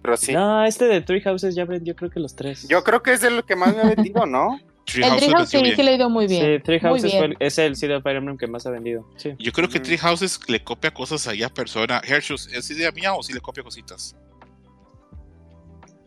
Pero 0.00 0.16
sí. 0.16 0.32
No, 0.32 0.64
este 0.64 0.86
de 0.86 1.02
Three 1.02 1.20
Houses 1.20 1.54
ya 1.54 1.66
vendió 1.66 1.94
creo 1.94 2.08
que 2.08 2.20
los 2.20 2.34
tres. 2.34 2.66
Yo 2.68 2.82
creo 2.84 3.02
que 3.02 3.12
es 3.12 3.22
el 3.24 3.42
que 3.44 3.56
más 3.56 3.74
me 3.76 3.82
ha 3.82 3.94
vendido, 3.94 4.24
¿no? 4.24 4.58
Tree 4.90 5.04
El 5.04 5.10
Houses 5.10 5.28
Treehouse 5.28 5.48
sí, 5.50 5.72
sí 5.76 5.82
le 5.82 5.90
ha 5.90 5.94
ido 5.94 6.08
muy 6.10 6.26
bien. 6.26 6.42
Sí, 6.42 6.62
bien. 7.02 7.24
el- 7.24 7.36
es 7.40 7.58
el 7.58 7.76
sí 7.76 7.86
de 7.86 8.00
Fire 8.00 8.16
Emblem 8.16 8.36
que 8.38 8.46
más 8.46 8.66
ha 8.66 8.70
vendido. 8.70 9.06
Sí. 9.16 9.30
Yo 9.38 9.52
creo 9.52 9.68
que 9.68 9.78
Ujú. 9.78 9.84
Tree 9.86 9.98
Houses 9.98 10.40
le 10.48 10.64
copia 10.64 10.90
cosas 10.92 11.26
a 11.28 11.34
persona. 11.50 12.00
Hershus, 12.06 12.48
¿es 12.52 12.70
idea 12.70 12.90
mía 12.92 13.14
o 13.14 13.22
sí 13.22 13.32
le 13.32 13.40
copia 13.40 13.62
cositas? 13.62 14.16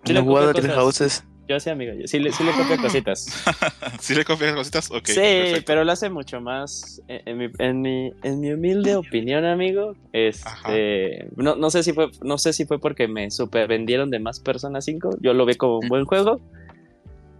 Sí 0.03 0.13
no 0.13 0.13
le 0.13 0.19
he 0.19 0.23
jugado 0.23 0.49
a 0.49 0.53
copia 0.53 0.61
Three 0.63 0.75
cosas. 0.75 0.99
Houses. 1.19 1.23
Yo 1.47 1.59
sí, 1.59 1.69
amigo. 1.69 1.93
yo- 1.93 2.07
Sí, 2.07 2.17
le, 2.19 2.31
sí 2.31 2.43
le 2.43 2.51
copia 2.53 2.77
cositas. 2.81 3.25
¿Sí 3.99 4.15
le 4.15 4.23
copia 4.25 4.55
cositas? 4.55 4.89
Ok. 4.89 5.07
sí, 5.07 5.15
perfecto. 5.15 5.63
pero 5.67 5.83
lo 5.83 5.91
hace 5.91 6.09
mucho 6.09 6.39
más. 6.39 7.01
En, 7.07 7.21
en 7.27 7.37
mi, 7.37 7.45
en, 7.59 7.81
mi, 7.81 8.13
en 8.23 8.39
mi 8.39 8.51
humilde 8.53 8.95
opinión, 8.95 9.43
amigo. 9.45 9.95
Este. 10.13 11.27
No, 11.35 11.55
no 11.55 11.69
sé 11.69 11.83
si 11.83 11.93
fue. 11.93 12.09
No 12.23 12.37
sé 12.37 12.53
si 12.53 12.65
fue 12.65 12.79
porque 12.79 13.07
me 13.07 13.29
super 13.31 13.67
vendieron 13.67 14.09
de 14.09 14.19
más 14.19 14.39
Persona 14.39 14.81
5. 14.81 15.17
Yo 15.21 15.33
lo 15.33 15.45
vi 15.45 15.55
como 15.55 15.79
un 15.79 15.89
buen 15.89 16.05
juego. 16.05 16.39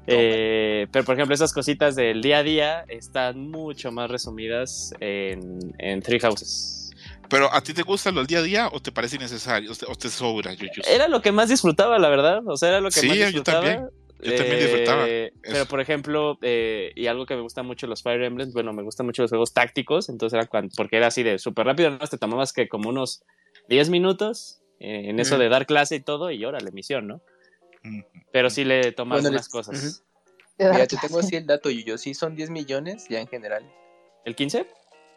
Eh, 0.07 0.87
pero 0.91 1.05
por 1.05 1.15
ejemplo, 1.15 1.33
esas 1.35 1.53
cositas 1.53 1.95
del 1.95 2.21
día 2.21 2.39
a 2.39 2.43
día 2.43 2.85
están 2.87 3.49
mucho 3.49 3.91
más 3.91 4.09
resumidas 4.09 4.93
en, 4.99 5.59
en 5.77 6.01
Three 6.01 6.19
Houses. 6.19 6.91
Pero 7.29 7.53
¿a 7.53 7.61
ti 7.61 7.73
te 7.73 7.83
gusta 7.83 8.11
lo 8.11 8.17
del 8.19 8.27
día 8.27 8.39
a 8.39 8.43
día 8.43 8.69
o 8.73 8.81
te 8.81 8.91
parece 8.91 9.15
innecesario 9.15 9.71
o 9.87 9.95
te, 9.95 10.09
sobra, 10.09 10.53
Yuyus? 10.53 10.85
Era 10.87 11.07
lo 11.07 11.21
que 11.21 11.31
más 11.31 11.47
disfrutaba, 11.49 11.97
la 11.97 12.09
verdad. 12.09 12.41
O 12.45 12.57
sea, 12.57 12.69
era 12.69 12.81
lo 12.81 12.89
que 12.89 12.99
Sí, 12.99 13.07
más 13.07 13.17
yo 13.17 13.25
disfrutaba. 13.27 13.61
también. 13.61 13.89
Yo 14.23 14.35
también 14.35 14.59
disfrutaba 14.59 15.07
Eh, 15.07 15.31
Pero 15.41 15.55
eso. 15.55 15.65
por 15.67 15.79
ejemplo, 15.81 16.37
eh, 16.41 16.91
y 16.95 17.07
algo 17.07 17.25
que 17.25 17.35
me 17.35 17.41
gusta 17.41 17.63
mucho 17.63 17.87
los 17.87 18.03
Fire 18.03 18.21
Emblems, 18.21 18.53
bueno, 18.53 18.73
me 18.73 18.83
gustan 18.83 19.05
mucho 19.05 19.21
los 19.23 19.31
juegos 19.31 19.53
tácticos, 19.53 20.09
entonces 20.09 20.37
era 20.37 20.45
cuando, 20.47 20.71
porque 20.75 20.97
era 20.97 21.07
así 21.07 21.23
de 21.23 21.39
súper 21.39 21.65
rápido, 21.65 21.89
¿no? 21.89 21.97
Te 21.99 22.17
tomabas 22.17 22.53
que 22.53 22.67
como 22.67 22.89
unos 22.89 23.23
10 23.69 23.89
minutos 23.89 24.59
eh, 24.79 25.03
en 25.09 25.19
eso 25.19 25.37
de 25.39 25.47
dar 25.49 25.65
clase 25.65 25.95
y 25.95 25.99
todo, 26.01 26.29
y 26.31 26.43
órale, 26.45 26.71
misión, 26.71 27.07
¿no? 27.07 27.21
Pero 28.32 28.49
sí 28.49 28.63
le 28.63 28.91
tomas 28.91 29.17
Bueno, 29.21 29.29
unas 29.29 29.41
les- 29.45 29.49
cosas. 29.49 30.03
De 30.57 30.65
dar 30.65 30.73
Mira, 30.75 30.88
te 30.88 30.97
tengo 30.97 31.19
así 31.19 31.36
el 31.36 31.45
dato, 31.47 31.69
yo 31.69 31.97
sí 31.97 32.13
son 32.13 32.36
10 32.36 32.49
millones 32.51 33.05
ya 33.09 33.19
en 33.19 33.27
general. 33.27 33.69
¿El 34.25 34.36
15? 34.36 34.67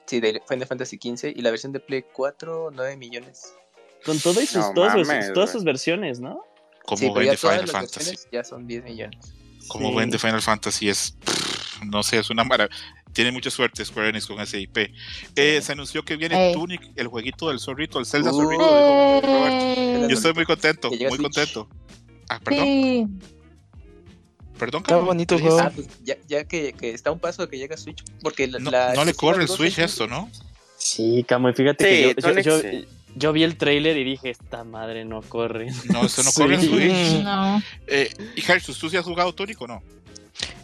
Sí, 0.06 0.20
de 0.20 0.42
Final 0.48 0.66
Fantasy 0.66 0.96
XV 0.96 1.32
y 1.36 1.42
la 1.42 1.50
versión 1.50 1.72
de 1.72 1.80
Play 1.80 2.04
4, 2.12 2.70
9 2.72 2.96
millones. 2.96 3.54
Con 4.04 4.18
todo 4.18 4.40
y 4.40 4.46
sus, 4.46 4.56
No 4.66 4.72
todas, 4.74 4.92
sus- 4.94 5.06
mames, 5.06 5.32
todas 5.32 5.50
güey. 5.50 5.52
sus 5.52 5.64
versiones, 5.64 6.20
¿no? 6.20 6.42
Como 6.84 6.98
Sí, 6.98 7.06
ya 7.24 7.36
todas 7.36 7.56
Final 7.62 7.68
Fantasy. 7.68 8.16
ya 8.32 8.44
son 8.44 8.66
10 8.66 8.84
millones. 8.84 9.34
Como 9.68 9.90
Sí. 9.90 9.96
vende 9.96 10.18
Final 10.18 10.42
Fantasy 10.42 10.88
es. 10.90 11.16
pff, 11.24 11.82
no 11.84 12.02
sé, 12.02 12.18
es 12.18 12.28
una 12.30 12.44
maravilla. 12.44 12.74
Tiene 13.14 13.30
mucha 13.32 13.48
suerte 13.50 13.84
Square 13.84 14.08
Enix 14.10 14.26
con 14.26 14.40
ese 14.40 14.60
IP. 14.60 14.92
Eh, 15.36 15.60
se 15.62 15.72
anunció 15.72 16.04
que 16.04 16.16
viene 16.16 16.48
Ey. 16.48 16.54
Tunic, 16.54 16.82
el 16.96 17.06
jueguito 17.08 17.48
del 17.48 17.60
zorrito, 17.60 17.98
el 17.98 18.06
Zelda 18.06 18.30
Uh. 18.32 18.34
zorrito. 18.34 19.20
Robert. 19.22 19.54
Eh, 19.78 20.06
Yo 20.08 20.14
estoy 20.16 20.34
muy 20.34 20.44
contento, 20.44 20.88
muy 20.90 20.98
Switch. 20.98 21.20
contento. 21.22 21.68
Ah, 22.28 22.40
perdón, 22.42 22.64
sí. 22.64 23.06
perdón. 24.58 24.82
Está 24.82 24.96
bonito 24.96 25.38
juego. 25.38 25.58
Ah, 25.60 25.72
pues 25.74 25.88
ya, 26.02 26.16
ya 26.28 26.44
que, 26.44 26.72
que 26.72 26.90
está 26.92 27.10
a 27.10 27.12
un 27.12 27.18
paso 27.18 27.42
de 27.42 27.48
que 27.48 27.58
llega 27.58 27.76
Switch, 27.76 28.02
porque 28.22 28.46
la, 28.46 28.58
No, 28.58 28.70
la 28.70 28.94
no 28.94 29.04
le 29.04 29.14
corre 29.14 29.42
el 29.42 29.48
Switch 29.48 29.78
es- 29.78 29.92
esto, 29.92 30.06
¿no? 30.06 30.30
Sí, 30.76 31.24
Camo, 31.26 31.48
y 31.48 31.54
fíjate 31.54 31.84
Sí, 31.84 31.90
que 31.90 32.02
yo, 32.02 32.08
yo- 32.08 32.28
Tonic 32.28 32.44
yo- 32.44 32.60
sí. 32.60 32.88
yo 33.16 33.32
vi 33.32 33.42
el 33.42 33.56
trailer 33.56 33.96
y 33.96 34.04
dije, 34.04 34.30
esta 34.30 34.64
madre 34.64 35.04
no 35.04 35.22
corre. 35.22 35.70
No, 35.92 36.04
eso 36.04 36.22
no 36.22 36.30
Sí. 36.32 36.40
corre 36.40 36.54
en 36.56 36.60
Switch. 36.62 37.22
No. 37.24 37.62
Eh, 37.86 38.10
y 38.36 38.50
Hershus, 38.50 38.78
¿tú 38.78 38.88
sí 38.90 38.96
has 38.96 39.04
jugado 39.04 39.34
Tunic 39.34 39.60
o 39.62 39.66
no? 39.66 39.82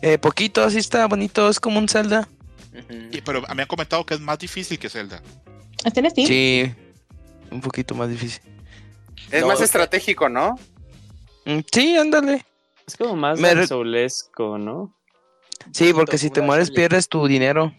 Eh, 0.02 0.18
poquito, 0.18 0.62
así 0.64 0.78
está 0.78 1.06
bonito, 1.06 1.48
es 1.48 1.60
como 1.60 1.78
un 1.78 1.88
Zelda. 1.88 2.28
Pero 3.24 3.42
me 3.54 3.62
han 3.62 3.68
comentado 3.68 4.04
que 4.06 4.14
es 4.14 4.20
más 4.20 4.38
difícil 4.38 4.78
que 4.78 4.88
Zelda. 4.88 5.22
¿Está 5.84 6.00
en 6.00 6.10
Steam? 6.10 6.26
Sí, 6.28 6.72
un 7.50 7.60
poquito 7.60 7.94
más 7.94 8.08
difícil. 8.08 8.40
Es 9.30 9.40
No, 9.42 9.48
más 9.48 9.60
estratégico, 9.60 10.28
¿no? 10.28 10.58
Mm, 11.44 11.60
Sí, 11.70 11.96
ándale. 11.96 12.44
Es 12.86 12.96
como 12.96 13.16
más 13.16 13.38
Me 13.38 13.66
Soulesco, 13.66 14.58
¿no? 14.58 14.94
Sí, 15.72 15.92
porque 15.92 16.18
si 16.18 16.30
te 16.30 16.42
mueres 16.42 16.70
pierdes 16.70 17.08
tu 17.08 17.26
dinero. 17.26 17.72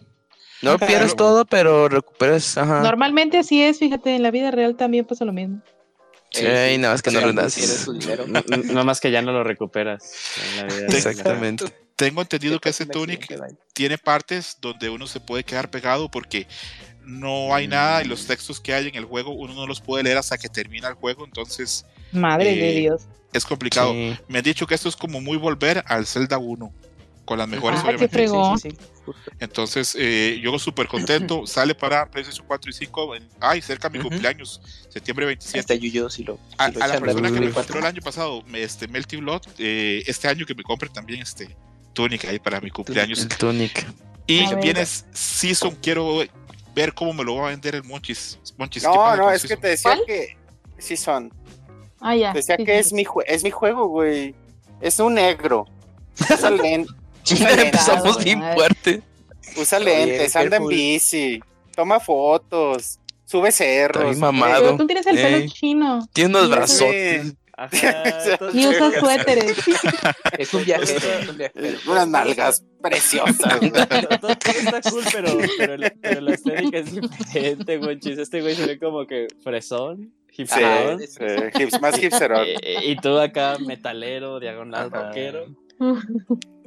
No 0.62 0.78
pierdes 0.78 1.16
todo, 1.16 1.44
pero 1.44 1.88
recuperas, 1.88 2.56
ajá. 2.56 2.80
Normalmente 2.80 3.38
así 3.38 3.62
es, 3.62 3.80
fíjate, 3.80 4.14
en 4.14 4.22
la 4.22 4.30
vida 4.30 4.52
real 4.52 4.76
también 4.76 5.04
pasa 5.04 5.24
lo 5.24 5.32
mismo. 5.32 5.60
Sí, 6.30 6.44
nada 6.78 6.94
más 6.94 7.02
que 7.02 7.10
no 7.10 7.20
tu 7.20 7.92
dinero. 7.98 8.26
No, 8.26 8.42
no 8.46 8.84
más 8.84 9.00
que 9.00 9.10
ya 9.10 9.20
no 9.20 9.32
lo 9.32 9.44
recuperas 9.44 10.30
en 10.50 10.56
la 10.56 10.64
vida. 10.64 10.86
real. 10.86 10.94
Exactamente. 10.94 11.64
Tengo 11.96 12.22
entendido 12.22 12.58
que 12.58 12.70
ese 12.70 12.86
Tunic 12.86 13.26
tiene 13.74 13.98
partes 13.98 14.56
donde 14.60 14.88
uno 14.88 15.06
se 15.06 15.20
puede 15.20 15.44
quedar 15.44 15.70
pegado 15.70 16.10
porque 16.10 16.46
no 17.04 17.54
hay 17.54 17.66
nada 17.68 18.02
y 18.02 18.06
los 18.06 18.26
textos 18.26 18.60
que 18.60 18.72
hay 18.72 18.88
en 18.88 18.94
el 18.94 19.04
juego 19.04 19.32
uno 19.32 19.52
no 19.54 19.66
los 19.66 19.80
puede 19.80 20.04
leer 20.04 20.16
hasta 20.16 20.38
que 20.38 20.48
termina 20.48 20.88
el 20.88 20.94
juego, 20.94 21.24
entonces 21.24 21.84
Madre 22.12 22.54
de 22.56 22.70
Eh, 22.70 22.80
Dios. 22.80 23.02
Es 23.32 23.44
complicado. 23.44 23.92
Sí. 23.92 24.16
Me 24.28 24.38
han 24.38 24.44
dicho 24.44 24.66
que 24.66 24.74
esto 24.74 24.88
es 24.88 24.96
como 24.96 25.20
muy 25.20 25.36
volver 25.36 25.82
al 25.86 26.06
Zelda 26.06 26.38
1, 26.38 26.72
con 27.24 27.38
las 27.38 27.48
mejores 27.48 27.80
qué 27.80 27.86
obviamente. 27.86 28.08
fregón. 28.16 28.58
Sí, 28.58 28.70
sí, 28.70 28.76
sí, 28.78 28.86
justo. 29.06 29.30
Entonces, 29.38 29.96
eh, 29.98 30.38
yo 30.42 30.58
súper 30.58 30.86
contento. 30.88 31.46
Sale 31.46 31.74
para 31.74 32.10
PlayStation 32.10 32.46
4 32.46 32.70
y 32.70 32.74
5. 32.74 33.16
en- 33.16 33.28
ay, 33.40 33.62
cerca 33.62 33.88
de 33.88 33.98
mi 33.98 34.04
cumpleaños, 34.08 34.60
septiembre 34.88 35.26
27. 35.26 35.60
Hasta 35.60 35.74
Yuyo 35.74 36.10
si 36.10 36.24
lo. 36.24 36.38
A, 36.58 36.68
si 36.68 36.74
lo 36.78 36.84
a 36.84 36.86
la 36.88 37.00
persona 37.00 37.28
que 37.32 37.40
me 37.40 37.50
compró 37.50 37.60
el 37.60 37.66
4. 37.82 37.86
año 37.86 38.02
pasado, 38.02 38.42
me- 38.46 38.62
este 38.62 38.88
Melty 38.88 39.16
Blood, 39.16 39.42
eh, 39.58 40.02
este 40.06 40.28
año 40.28 40.44
que 40.46 40.54
me 40.54 40.62
compre 40.62 40.88
también 40.88 41.20
este 41.22 41.56
Tunic 41.94 42.24
ahí 42.26 42.38
para 42.38 42.60
mi 42.60 42.70
cumpleaños. 42.70 43.20
El 43.20 43.28
Tunic. 43.28 43.86
Y 44.26 44.44
A 44.44 44.50
ver. 44.50 44.60
viene 44.62 44.86
Season, 44.86 45.76
quiero 45.82 46.20
ver 46.74 46.94
cómo 46.94 47.12
me 47.12 47.22
lo 47.24 47.34
va 47.36 47.48
a 47.48 47.50
vender 47.50 47.74
el 47.74 47.84
Monchis. 47.84 48.38
Monchis 48.56 48.82
¿qué 48.82 48.88
No, 48.88 49.16
no, 49.16 49.30
es 49.30 49.42
que 49.42 49.48
Season? 49.48 49.60
te 49.62 49.68
decía 49.68 49.90
¿Cuál? 49.94 50.06
que 50.06 50.36
sí 50.78 50.96
son. 50.96 51.32
Ah, 52.02 52.16
ya. 52.16 52.32
Decía 52.32 52.56
sí, 52.56 52.64
que 52.64 52.72
sí, 52.74 52.78
es 52.80 52.88
sí. 52.88 52.94
mi 52.94 53.04
jue- 53.04 53.24
es 53.26 53.44
mi 53.44 53.50
juego, 53.50 53.86
güey. 53.88 54.34
Es 54.80 54.98
un 54.98 55.14
negro. 55.14 55.66
Usa, 56.20 56.50
len- 56.50 56.86
usa 57.30 57.48
lentes, 57.50 57.64
Empezamos 57.64 58.24
bien 58.24 58.42
fuerte. 58.54 59.02
usa 59.56 59.78
lentes, 59.78 60.34
anda 60.36 60.56
en 60.56 60.66
bici, 60.66 61.40
toma 61.74 62.00
fotos, 62.00 62.98
sube 63.24 63.52
cerros. 63.52 64.16
mamado. 64.18 64.62
Pero 64.62 64.76
tú 64.76 64.86
tienes 64.86 65.06
el 65.06 65.16
pelo 65.16 65.46
chino 65.48 66.06
Tiene 66.12 66.30
unos 66.36 66.50
brazotes. 66.50 67.34
Ajá, 67.54 68.02
y 68.54 68.66
usas 68.66 68.94
suéteres. 68.98 69.56
Es 70.38 70.52
un 70.54 70.64
viajero, 70.64 70.98
es 71.20 71.28
un 71.28 71.36
viajero. 71.36 71.78
Unas 71.86 72.08
nalgas 72.08 72.64
preciosas. 72.82 73.36
todo, 73.60 73.70
todo- 74.18 74.36
todo 74.36 74.52
está 74.52 74.80
cool, 74.90 75.04
pero, 75.12 75.36
pero, 75.58 75.76
la- 75.76 75.92
pero 76.00 76.20
la 76.22 76.34
estética 76.34 76.78
es 76.78 76.92
diferente, 76.92 77.76
güey. 77.78 78.00
chis. 78.00 78.18
Este 78.18 78.40
güey 78.40 78.56
se 78.56 78.66
ve 78.66 78.78
como 78.78 79.06
que 79.06 79.28
fresón, 79.44 80.12
Sí, 80.32 80.42
hipsterón. 80.42 80.98
sí, 81.00 81.18
hips- 81.54 81.80
más 81.80 81.98
hipsterón. 82.02 82.46
eh, 82.46 82.76
y 82.84 82.96
tú 82.96 83.18
acá 83.18 83.56
metalero, 83.64 84.40
diagonal 84.40 84.88
Ajá. 84.92 85.06
rockero. 85.08 85.46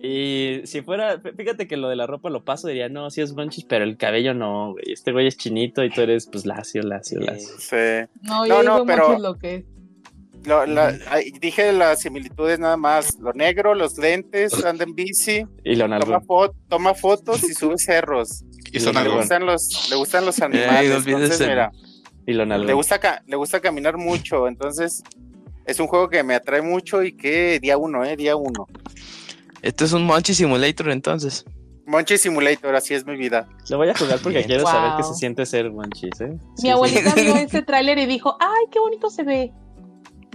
Y 0.07 0.61
si 0.65 0.81
fuera, 0.81 1.19
fíjate 1.35 1.67
que 1.67 1.77
lo 1.77 1.89
de 1.89 1.95
la 1.95 2.05
ropa 2.05 2.29
lo 2.29 2.43
paso, 2.43 2.67
diría, 2.67 2.89
no, 2.89 3.09
sí 3.09 3.21
es 3.21 3.33
Monchis, 3.33 3.65
pero 3.65 3.83
el 3.85 3.97
cabello 3.97 4.33
no, 4.35 4.73
güey. 4.73 4.91
Este 4.91 5.11
güey 5.11 5.25
es 5.25 5.35
chinito 5.37 5.83
y 5.83 5.89
tú 5.89 6.01
eres, 6.01 6.27
pues, 6.31 6.45
lacio, 6.45 6.83
lacio, 6.83 7.19
Eh, 7.21 7.25
lacio. 7.25 7.55
Sí. 7.57 8.09
No, 8.21 8.39
No, 8.39 8.45
yo 8.45 8.63
no, 8.63 8.73
digo 8.75 8.85
pero- 8.85 9.17
lo 9.19 9.35
que 9.35 9.55
es. 9.55 9.63
Lo- 10.45 10.65
la- 10.67 10.95
dije 11.41 11.71
las 11.73 12.01
similitudes 12.01 12.59
nada 12.59 12.77
más. 12.77 13.17
Lo 13.19 13.33
negro, 13.33 13.73
los 13.73 13.97
lentes, 13.97 14.63
anda 14.63 14.83
en 14.83 14.93
bici, 14.93 15.43
Y 15.63 15.75
Leonardo. 15.75 16.05
toma, 16.05 16.21
fo- 16.21 16.53
toma 16.69 16.93
fotos 16.93 17.41
y 17.43 17.53
sube 17.55 17.79
cerros. 17.79 18.43
Y 18.71 18.79
son 18.79 18.93
Sí, 18.95 19.03
Le 19.03 19.09
gustan 19.09 19.45
los, 19.45 19.89
le 19.89 19.95
gustan 19.95 20.23
los 20.25 20.39
animales. 20.41 20.91
olvides 20.91 21.07
entonces, 21.21 21.47
mira, 21.47 21.71
Y 22.27 22.33
le 22.33 22.73
gusta, 22.73 23.23
le 23.27 23.35
gusta 23.35 23.59
caminar 23.59 23.97
mucho. 23.97 24.47
Entonces, 24.47 25.03
es 25.65 25.79
un 25.79 25.87
juego 25.87 26.09
que 26.09 26.23
me 26.23 26.35
atrae 26.35 26.61
mucho 26.61 27.03
y 27.03 27.15
que 27.15 27.59
día 27.59 27.77
uno, 27.77 28.03
eh, 28.03 28.15
día 28.15 28.35
uno. 28.35 28.67
Esto 29.61 29.85
es 29.85 29.93
un 29.93 30.05
Monchi 30.05 30.33
Simulator 30.33 30.89
entonces. 30.91 31.45
Monchi 31.87 32.17
Simulator, 32.17 32.75
así 32.75 32.93
es 32.93 33.05
mi 33.05 33.15
vida. 33.15 33.47
Lo 33.69 33.77
voy 33.77 33.89
a 33.89 33.95
jugar 33.95 34.19
porque 34.19 34.39
Bien. 34.39 34.47
quiero 34.47 34.65
saber 34.65 34.91
qué 34.97 35.03
se 35.03 35.13
siente 35.13 35.45
ser 35.45 35.71
Monchis, 35.71 36.21
¿eh? 36.21 36.29
Mi 36.29 36.39
sí. 36.57 36.69
abuelita 36.69 37.13
vio 37.15 37.35
ese 37.35 37.61
tráiler 37.61 37.97
y 37.99 38.05
dijo, 38.05 38.37
ay, 38.39 38.65
qué 38.71 38.79
bonito 38.79 39.09
se 39.09 39.23
ve. 39.23 39.51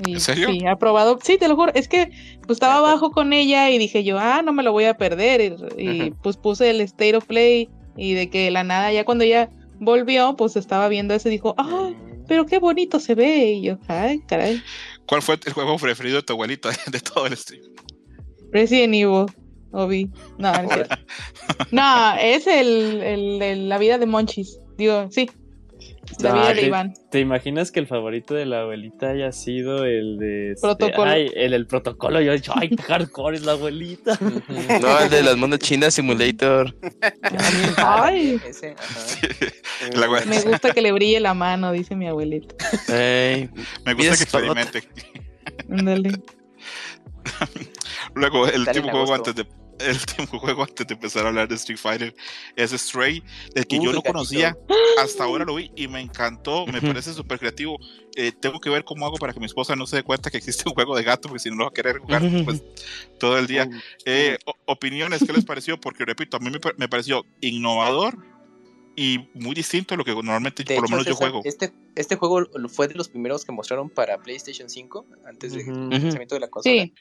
Y, 0.07 0.15
¿En 0.15 0.21
serio? 0.21 0.49
Sí, 0.49 0.67
aprobado. 0.67 1.19
Sí, 1.23 1.39
te 1.39 1.49
lo 1.49 1.57
juro. 1.57 1.73
Es 1.75 1.89
que 1.89 2.11
pues, 2.47 2.57
estaba 2.57 2.79
abajo 2.79 3.11
con 3.11 3.33
ella 3.33 3.71
y 3.71 3.79
dije 3.79 4.05
yo, 4.05 4.19
ah, 4.19 4.43
no 4.43 4.53
me 4.53 4.63
lo 4.63 4.73
voy 4.73 4.85
a 4.85 4.97
perder. 4.97 5.41
Y, 5.77 5.89
y, 5.89 6.11
pues 6.23 6.37
puse 6.37 6.71
el 6.71 6.81
State 6.81 7.17
of 7.17 7.27
Play 7.27 7.69
y 7.97 8.15
de 8.15 8.31
que 8.31 8.51
la 8.51 8.65
nada, 8.65 8.93
ya 8.93 9.05
cuando 9.05 9.25
ella 9.25 9.51
volvió, 9.81 10.37
pues 10.37 10.55
estaba 10.57 10.89
viendo 10.89 11.15
eso 11.15 11.29
y 11.29 11.33
dijo, 11.33 11.55
ay, 11.59 11.97
pero 12.29 12.47
qué 12.47 12.59
bonito 12.59 13.01
se 13.01 13.15
ve. 13.17 13.53
Y 13.55 13.63
yo, 13.63 13.79
ay, 13.89 14.21
caray. 14.29 14.63
¿Cuál 15.07 15.23
fue 15.23 15.39
el 15.45 15.53
juego 15.53 15.77
preferido 15.77 16.17
de 16.17 16.23
tu 16.23 16.35
abuelita 16.35 16.71
de 16.93 17.01
todo 17.01 17.27
el 17.27 17.37
stream? 17.37 17.65
Resident 18.53 18.95
Evil, 18.95 19.27
Obi. 19.73 20.11
No, 20.39 20.53
no 20.53 20.63
es 20.63 20.75
cierto. 20.75 20.97
No, 21.73 22.15
es 22.21 22.47
el, 22.47 23.03
el- 23.03 23.43
el- 23.43 23.69
la 23.69 23.79
vida 23.79 23.99
de 23.99 24.07
Monchis. 24.07 24.59
Digo, 24.77 25.09
sí. 25.11 25.31
La 26.23 26.31
Ah, 26.31 26.35
vida 26.35 26.49
de 26.49 26.55
te- 26.61 26.67
Iván. 26.67 26.95
¿Te 27.11 27.21
imaginas 27.21 27.71
que 27.73 27.81
el 27.81 27.87
favorito 27.87 28.35
de 28.35 28.47
la 28.47 28.63
abuelita 28.63 29.11
haya 29.11 29.33
sido 29.33 29.85
el 29.85 30.19
de... 30.19 30.53
este, 30.53 30.63
Protocolo. 30.67 31.11
Ay, 31.11 31.31
el 31.35 31.51
del 31.53 31.67
protocolo. 31.67 32.21
Yo 32.21 32.33
he 32.33 32.37
dicho, 32.37 32.53
ay, 32.57 32.69
qué 32.71 32.83
hardcore 32.83 33.37
es 33.37 33.45
la 33.45 33.53
abuelita. 33.53 34.19
No, 34.81 34.99
el 35.01 35.11
de 35.11 35.23
las 35.23 35.37
monas 35.37 35.59
chinas 35.61 35.95
Simulator. 35.95 36.75
Ay. 37.77 38.41
Ese. 38.49 38.75
La 39.95 40.09
Me 40.27 40.41
gusta 40.43 40.73
que 40.73 40.81
le 40.83 40.93
brille 40.93 41.21
la 41.21 41.35
mano, 41.35 41.73
dice 41.73 41.95
mi 41.97 42.07
abuelita. 42.09 42.55
Me 42.89 43.49
gusta 43.95 44.17
que 44.17 44.23
experimente. 44.25 44.83
Ándale. 45.71 46.13
Luego, 48.15 48.47
el 48.49 48.63
último 48.63 48.91
juego 48.91 49.15
antes 49.15 49.35
de 49.35 49.47
el 49.81 49.97
último 49.97 50.27
juego 50.41 50.63
antes 50.63 50.87
de 50.87 50.95
empezar 50.95 51.25
a 51.25 51.29
hablar 51.29 51.49
de 51.49 51.55
Street 51.57 51.79
Fighter 51.79 52.15
es 52.57 52.71
Stray, 52.73 53.23
el 53.55 53.67
que 53.67 53.79
Uh, 53.79 53.85
yo 53.85 53.93
no 53.93 54.03
conocía, 54.03 54.57
hasta 55.03 55.25
ahora 55.25 55.45
lo 55.45 55.55
vi 55.55 55.71
y 55.77 55.89
me 55.89 56.01
encantó, 56.01 56.67
me 56.67 56.81
parece 56.81 57.13
súper 57.15 57.39
creativo. 57.39 57.79
Eh, 58.17 58.33
tengo 58.33 58.61
que 58.61 58.69
ver 58.71 58.85
cómo 58.85 59.07
hago 59.07 59.17
para 59.17 59.33
que 59.33 59.41
mi 59.41 59.47
esposa 59.47 59.77
no 59.77 59.87
se 59.87 59.97
dé 59.97 60.03
cuenta 60.03 60.31
que 60.31 60.37
existe 60.37 60.65
un 60.69 60.75
juego 60.75 60.97
de 60.97 61.03
gato, 61.05 61.29
porque 61.29 61.39
si 61.43 61.51
no 61.51 61.57
lo 61.57 61.65
va 61.65 61.71
a 61.71 61.73
querer 61.73 61.99
jugar 61.99 62.23
pues, 62.45 62.63
todo 63.19 63.39
el 63.39 63.47
día. 63.47 63.69
Eh, 64.05 64.37
opiniones, 64.67 65.23
¿qué 65.25 65.33
les 65.33 65.45
pareció? 65.45 65.81
Porque 65.81 66.05
repito, 66.05 66.37
a 66.37 66.41
mí 66.41 66.51
me, 66.51 66.59
pa- 66.61 66.73
me 66.77 66.89
pareció 66.89 67.25
innovador 67.41 68.17
y 68.97 69.29
muy 69.35 69.55
distinto 69.55 69.95
a 69.95 69.97
lo 69.97 70.05
que 70.05 70.13
normalmente 70.13 70.65
De 70.65 70.75
por 70.75 70.85
lo 70.85 70.91
menos 70.91 71.07
yo 71.07 71.15
juego. 71.15 71.41
Este, 71.45 71.73
este 71.95 72.17
juego 72.17 72.45
fue 72.69 72.89
de 72.89 72.95
los 72.95 73.09
primeros 73.09 73.45
que 73.45 73.53
mostraron 73.53 73.89
para 73.89 74.19
PlayStation 74.19 74.69
5 74.69 75.07
antes 75.25 75.53
del 75.53 75.67
lanzamiento 75.89 76.35
de 76.35 76.41
la 76.41 76.49
consola. 76.49 76.83
Sí. 76.83 76.93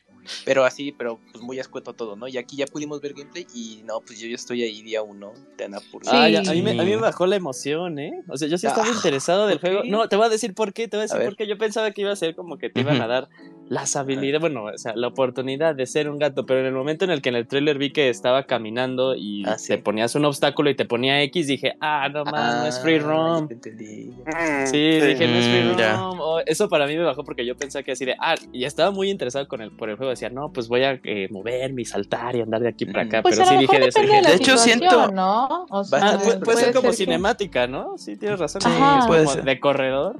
Pero 0.45 0.63
así, 0.65 0.91
pero 0.91 1.19
pues 1.31 1.43
muy 1.43 1.59
escueto 1.59 1.93
todo, 1.93 2.15
¿no? 2.15 2.27
Y 2.27 2.37
aquí 2.37 2.55
ya 2.57 2.65
pudimos 2.65 3.01
ver 3.01 3.13
gameplay 3.13 3.45
y 3.53 3.81
no, 3.85 4.01
pues 4.01 4.19
yo 4.19 4.27
ya 4.27 4.35
estoy 4.35 4.63
ahí 4.63 4.81
día 4.81 5.01
uno 5.01 5.33
de 5.57 5.65
Annapurna. 5.65 6.11
Ah, 6.11 6.27
Sí. 6.27 6.33
ya, 6.33 6.39
a, 6.51 6.53
mí 6.53 6.61
me, 6.61 6.71
a 6.71 6.83
mí 6.83 6.89
me 6.91 6.97
bajó 6.97 7.25
la 7.27 7.35
emoción, 7.35 7.99
¿eh? 7.99 8.21
O 8.27 8.37
sea, 8.37 8.47
yo 8.47 8.57
sí 8.57 8.67
estaba 8.67 8.87
Ah, 8.87 8.91
interesado 8.93 9.47
del 9.47 9.59
¿por 9.59 9.69
juego. 9.71 9.83
No, 9.85 10.07
te 10.09 10.15
voy 10.15 10.25
a 10.25 10.29
decir 10.29 10.53
por 10.53 10.73
qué, 10.73 10.87
te 10.87 10.97
voy 10.97 11.01
a 11.01 11.05
decir 11.05 11.21
A 11.21 11.25
por 11.25 11.35
qué. 11.35 11.47
Yo 11.47 11.57
pensaba 11.57 11.91
que 11.91 12.01
iba 12.01 12.11
a 12.11 12.15
ser 12.15 12.35
como 12.35 12.57
que 12.57 12.69
te 12.69 12.81
iban 12.81 13.01
a 13.01 13.07
dar 13.07 13.29
las 13.69 13.95
habilidades, 13.95 14.41
bueno, 14.41 14.63
o 14.65 14.77
sea, 14.77 14.93
la 14.95 15.07
oportunidad 15.07 15.75
de 15.75 15.85
ser 15.85 16.09
un 16.09 16.17
gato, 16.17 16.45
pero 16.45 16.59
en 16.61 16.65
el 16.65 16.73
momento 16.73 17.05
en 17.05 17.11
el 17.11 17.21
que 17.21 17.29
en 17.29 17.35
el 17.35 17.47
tráiler 17.47 17.77
vi 17.77 17.91
que 17.91 18.09
estaba 18.09 18.43
caminando 18.43 19.13
y 19.15 19.43
Ah, 19.45 19.57
sí. 19.59 19.67
te 19.67 19.77
ponías 19.77 20.15
un 20.15 20.25
obstáculo 20.25 20.69
y 20.71 20.75
te 20.75 20.85
ponía 20.85 21.21
X, 21.23 21.45
dije, 21.47 21.73
ah, 21.79 22.09
no 22.11 22.25
más, 22.25 22.55
no 22.55 22.65
es 22.65 22.79
free 22.81 22.95
Ah, 22.95 22.99
roam. 23.03 23.43
Mm, 23.45 24.65
Sí, 24.65 24.77
dije, 24.99 25.27
no 25.27 25.37
es 25.37 25.47
free 25.47 25.63
Mm, 25.63 25.77
roam. 25.77 26.19
Eso 26.47 26.67
para 26.67 26.87
mí 26.87 26.97
me 26.97 27.03
bajó 27.03 27.23
porque 27.23 27.45
yo 27.45 27.55
pensaba 27.55 27.83
que 27.83 27.91
así 27.91 28.05
de, 28.05 28.15
ah, 28.19 28.35
y 28.51 28.63
estaba 28.65 28.91
muy 28.91 29.09
interesado 29.09 29.47
con 29.47 29.61
el, 29.61 29.71
por 29.71 29.89
el 29.89 29.97
juego. 29.97 30.09
Decía, 30.09 30.29
no, 30.29 30.51
pues 30.51 30.67
voy 30.67 30.83
a 30.83 30.99
eh, 31.03 31.27
moverme 31.29 31.83
y 31.83 31.85
saltar 31.85 32.35
y 32.35 32.41
andar 32.41 32.61
de 32.61 32.69
aquí 32.69 32.85
para 32.85 33.03
acá. 33.03 33.21
Pues 33.21 33.37
pero 33.37 33.47
sí 33.49 33.57
dije 33.57 33.79
de 33.79 33.85
eso. 33.87 34.01
dije, 34.01 34.21
De 34.21 34.33
hecho, 34.35 34.57
siento- 34.57 35.11
¿no? 35.11 35.65
O 35.69 35.83
sea, 35.83 35.99
Bastante 35.99 36.23
Ah, 36.23 36.25
puede, 36.25 36.39
puede 36.39 36.57
ser 36.57 36.73
como 36.73 36.91
cinemática, 36.91 37.67
¿no? 37.67 37.97
Sí, 37.99 38.15
tienes 38.17 38.39
razón. 38.39 38.61
Ajá. 38.65 39.01
Sí, 39.01 39.07
Puede 39.07 39.23
como 39.25 39.35
ser. 39.35 39.43
de 39.43 39.59
corredor. 39.59 40.19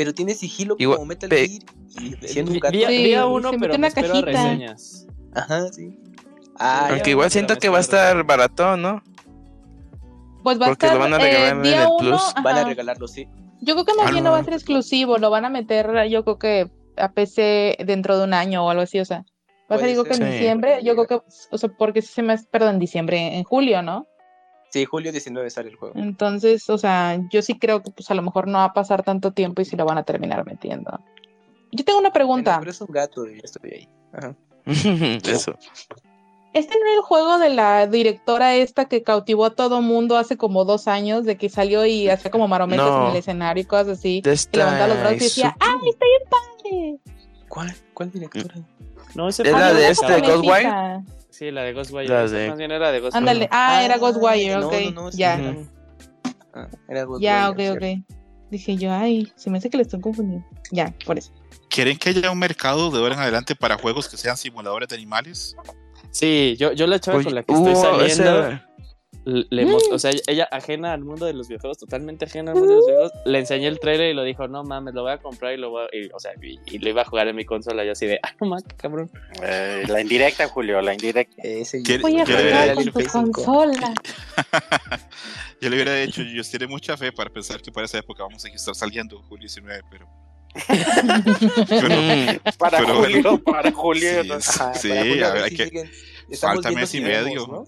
Pero 0.00 0.14
tiene 0.14 0.32
sigilo 0.34 0.76
Igual- 0.78 0.96
como 0.96 1.08
Metal 1.08 1.28
Gear 1.28 1.44
y 2.00 2.26
siendo 2.26 2.52
un 2.52 2.58
gato. 2.58 2.72
vi- 2.74 2.86
Sí, 2.86 3.02
vi 3.04 3.12
a 3.12 3.26
uno, 3.26 3.50
pero 3.60 3.76
me 3.78 3.88
espero 3.88 4.16
a 4.16 4.20
reseñas. 4.22 5.06
Ajá, 5.34 5.70
sí. 5.70 5.94
Ah, 6.58 6.88
Aunque 6.90 7.10
igual 7.10 7.30
siento 7.30 7.56
que 7.56 7.68
va 7.68 7.76
a 7.76 7.80
estar 7.82 8.24
baratón, 8.24 8.80
¿no? 8.80 9.02
Pues 10.42 10.58
va 10.58 10.64
a 10.64 10.68
porque 10.70 10.86
lo 10.86 10.92
estar 10.94 10.98
van 11.10 11.12
a 11.12 11.16
eh, 11.16 11.20
regalar 11.30 11.52
en 11.56 11.62
día 11.62 11.82
el 11.82 11.88
uno, 11.88 11.98
Plus. 11.98 12.34
van 12.42 12.56
a 12.56 12.64
regalarlo, 12.64 13.06
sí. 13.08 13.28
Yo 13.60 13.74
creo 13.74 13.84
que 13.84 13.92
más 13.92 14.06
Ah, 14.06 14.10
bien 14.10 14.24
no. 14.24 14.30
va 14.30 14.38
a 14.38 14.44
ser 14.44 14.54
exclusivo, 14.54 15.18
lo 15.18 15.28
van 15.28 15.44
a 15.44 15.50
meter 15.50 16.08
yo 16.08 16.24
creo 16.24 16.38
que 16.38 16.70
a 16.96 17.12
PC 17.12 17.76
dentro 17.84 18.16
de 18.16 18.24
un 18.24 18.32
año 18.32 18.64
o 18.64 18.70
algo 18.70 18.82
así, 18.84 18.98
o 19.00 19.04
sea, 19.04 19.26
va 19.70 19.76
a 19.76 19.78
ser 19.80 19.88
digo 19.88 20.04
que 20.04 20.12
en 20.14 20.16
Sí. 20.16 20.24
diciembre, 20.24 20.80
yo 20.82 20.94
creo 20.94 21.06
que, 21.06 21.26
o 21.50 21.58
sea, 21.58 21.68
porque 21.76 22.00
se 22.00 22.22
me, 22.22 22.38
perdón, 22.50 22.76
en 22.76 22.78
diciembre, 22.78 23.36
en 23.36 23.44
julio, 23.44 23.82
¿no? 23.82 24.06
Sí, 24.70 24.84
julio 24.84 25.10
19 25.12 25.50
sale 25.50 25.68
el 25.70 25.76
juego. 25.76 25.94
Entonces, 25.98 26.68
o 26.70 26.78
sea, 26.78 27.18
yo 27.30 27.42
sí 27.42 27.58
creo 27.58 27.82
que 27.82 27.90
pues 27.90 28.10
a 28.10 28.14
lo 28.14 28.22
mejor 28.22 28.46
no 28.48 28.58
va 28.58 28.64
a 28.66 28.72
pasar 28.72 29.02
tanto 29.02 29.32
tiempo 29.32 29.62
y 29.62 29.64
si 29.64 29.76
lo 29.76 29.84
van 29.84 29.98
a 29.98 30.04
terminar 30.04 30.46
metiendo. 30.46 30.98
Yo 31.72 31.84
tengo 31.84 31.98
una 31.98 32.08
Bueno, 32.10 32.12
pregunta. 32.14 32.58
pero 32.58 32.70
es 32.70 32.80
un 32.80 32.88
gato 32.92 33.26
y 33.28 33.34
ya 33.36 33.42
estoy 33.44 33.70
ahí. 33.72 33.88
Ajá. 34.12 34.34
Eso. 35.30 35.54
¿Este 36.52 36.74
no 36.74 36.84
era 36.84 36.94
el 36.96 37.00
juego 37.02 37.38
de 37.38 37.48
la 37.50 37.86
directora 37.86 38.56
esta 38.56 38.86
que 38.86 39.04
cautivó 39.04 39.44
a 39.44 39.54
todo 39.54 39.82
mundo 39.82 40.16
hace 40.16 40.36
como 40.36 40.64
dos 40.64 40.88
años, 40.88 41.24
de 41.24 41.36
que 41.36 41.48
salió 41.48 41.86
y 41.86 42.08
hacía 42.08 42.30
como 42.32 42.48
marometas 42.48 42.86
No. 42.90 43.04
en 43.06 43.10
el 43.12 43.16
escenario 43.18 43.62
y 43.62 43.66
cosas 43.66 43.98
así? 43.98 44.20
De 44.20 44.34
Y 44.34 44.56
levantaba 44.56 44.88
los 44.88 44.98
brazos 44.98 45.12
y 45.22 45.24
esta 45.26 45.42
decía, 45.42 45.56
¡ay, 45.60 45.88
está 45.88 46.06
bien 46.06 46.28
padre! 46.28 47.00
¿Cuál? 47.48 47.74
¿Cuál 47.94 48.10
directora? 48.10 48.54
No, 49.14 49.28
ese 49.28 49.42
Es 49.42 49.50
fue- 49.50 49.60
la 49.60 49.68
Había 49.68 49.80
de 49.80 49.88
este. 49.90 50.20
Ghostwire. 50.22 51.04
Sí, 51.40 51.50
la 51.50 51.62
de 51.62 51.72
Ghostwire. 51.72 52.06
La 52.06 52.24
esa 52.24 52.36
de- 52.36 52.48
Más 52.50 52.58
bien 52.58 52.70
era 52.70 52.92
de 52.92 53.00
Ghostwire. 53.00 53.18
Ándale, 53.30 53.48
ah, 53.50 53.82
era 53.82 53.96
Ghostwire, 53.96 54.58
no, 54.58 54.66
ok. 54.68 54.72
no, 54.74 54.90
no, 55.04 55.10
sí, 55.10 55.16
ya, 55.16 55.38
era- 55.38 55.56
Ah, 56.52 56.68
era 56.86 57.04
Ghostwire, 57.04 57.24
ya, 57.24 57.48
ok, 57.48 57.58
ok. 57.76 57.84
Dije 58.50 58.76
yo, 58.76 58.92
ay, 58.92 59.32
se 59.36 59.48
me 59.48 59.56
hace 59.56 59.70
que 59.70 59.78
le 59.78 59.84
estoy 59.84 60.02
confundiendo. 60.02 60.46
Ya, 60.70 60.92
por 61.06 61.16
eso. 61.16 61.32
¿Quieren 61.70 61.96
que 61.96 62.10
haya 62.10 62.30
un 62.30 62.38
mercado 62.38 62.90
de 62.90 62.98
ahora 62.98 63.14
en 63.14 63.20
adelante 63.22 63.56
para 63.56 63.78
juegos 63.78 64.06
que 64.06 64.18
sean 64.18 64.36
simuladores 64.36 64.86
de 64.90 64.96
animales? 64.96 65.56
Sí, 66.10 66.56
yo, 66.58 66.72
yo 66.72 66.86
la 66.86 66.98
chava 67.00 67.16
Oye, 67.16 67.24
con 67.24 67.34
la 67.36 67.42
que 67.42 67.54
estoy 67.54 67.74
saliendo, 67.74 68.46
ese- 68.46 68.62
le- 69.24 69.66
mos- 69.66 69.88
o 69.92 69.98
sea, 69.98 70.12
ella 70.26 70.48
ajena 70.50 70.92
al 70.92 71.04
mundo 71.04 71.26
de 71.26 71.34
los 71.34 71.48
videojuegos, 71.48 71.78
totalmente 71.78 72.24
ajena 72.24 72.52
al 72.52 72.58
mundo 72.58 72.72
de 72.72 72.76
los 72.78 72.86
videojuegos, 72.86 73.12
le 73.26 73.38
enseñé 73.38 73.66
el 73.68 73.78
trailer 73.78 74.10
y 74.10 74.14
lo 74.14 74.22
dijo, 74.24 74.48
no 74.48 74.64
mames, 74.64 74.94
lo 74.94 75.02
voy 75.02 75.12
a 75.12 75.18
comprar 75.18 75.52
y 75.52 75.56
lo 75.58 75.70
voy 75.70 75.84
a, 75.84 75.96
y, 75.96 76.08
o 76.12 76.18
sea, 76.18 76.32
y, 76.42 76.58
y 76.66 76.78
lo 76.78 76.88
iba 76.88 77.02
a 77.02 77.04
jugar 77.04 77.28
en 77.28 77.36
mi 77.36 77.44
consola, 77.44 77.84
y 77.84 77.88
así 77.90 78.06
de, 78.06 78.18
ah, 78.22 78.32
no 78.40 78.46
mames, 78.48 78.64
cabrón. 78.76 79.10
Eh, 79.42 79.84
la 79.88 80.00
indirecta, 80.00 80.48
Julio, 80.48 80.80
la 80.80 80.92
indirecta. 80.94 81.34
Ese 81.42 81.82
¿Quiere- 81.82 82.02
Voy 82.02 82.18
a 82.18 82.24
yo 82.24 82.36
le 82.36 82.42
hubiera 82.42 82.74
jugar 82.74 82.74
con 82.74 82.84
tu 83.32 83.32
consola. 83.42 83.94
Yo 85.60 85.68
le 85.68 85.76
hubiera 85.76 85.94
dicho, 85.96 86.22
yo 86.22 86.42
tiene 86.42 86.66
mucha 86.66 86.96
fe 86.96 87.12
para 87.12 87.28
pensar 87.28 87.60
que 87.60 87.70
para 87.70 87.84
esa 87.84 87.98
época 87.98 88.22
vamos 88.22 88.42
a 88.44 88.48
estar 88.48 88.74
saliendo 88.74 89.20
julio 89.24 89.42
19, 89.42 89.82
pero. 89.90 90.08
pero 91.68 91.88
Mm, 91.88 92.38
Para 92.58 92.78
Pero 92.78 92.94
Julio, 92.96 93.22
bueno. 93.22 93.38
para 93.44 93.70
Julio. 93.72 94.22
Sí, 94.22 94.28
¿no? 94.28 94.34
Ajá, 94.36 94.74
Sí, 94.74 94.88
para 94.88 95.00
Julio, 95.02 95.26
a 95.26 95.30
ver, 95.32 95.42
hay 95.44 95.50
que- 95.54 95.90
falta 96.40 96.70
mes 96.70 96.94
y 96.94 97.00
medio. 97.02 97.46
¿no? 97.46 97.64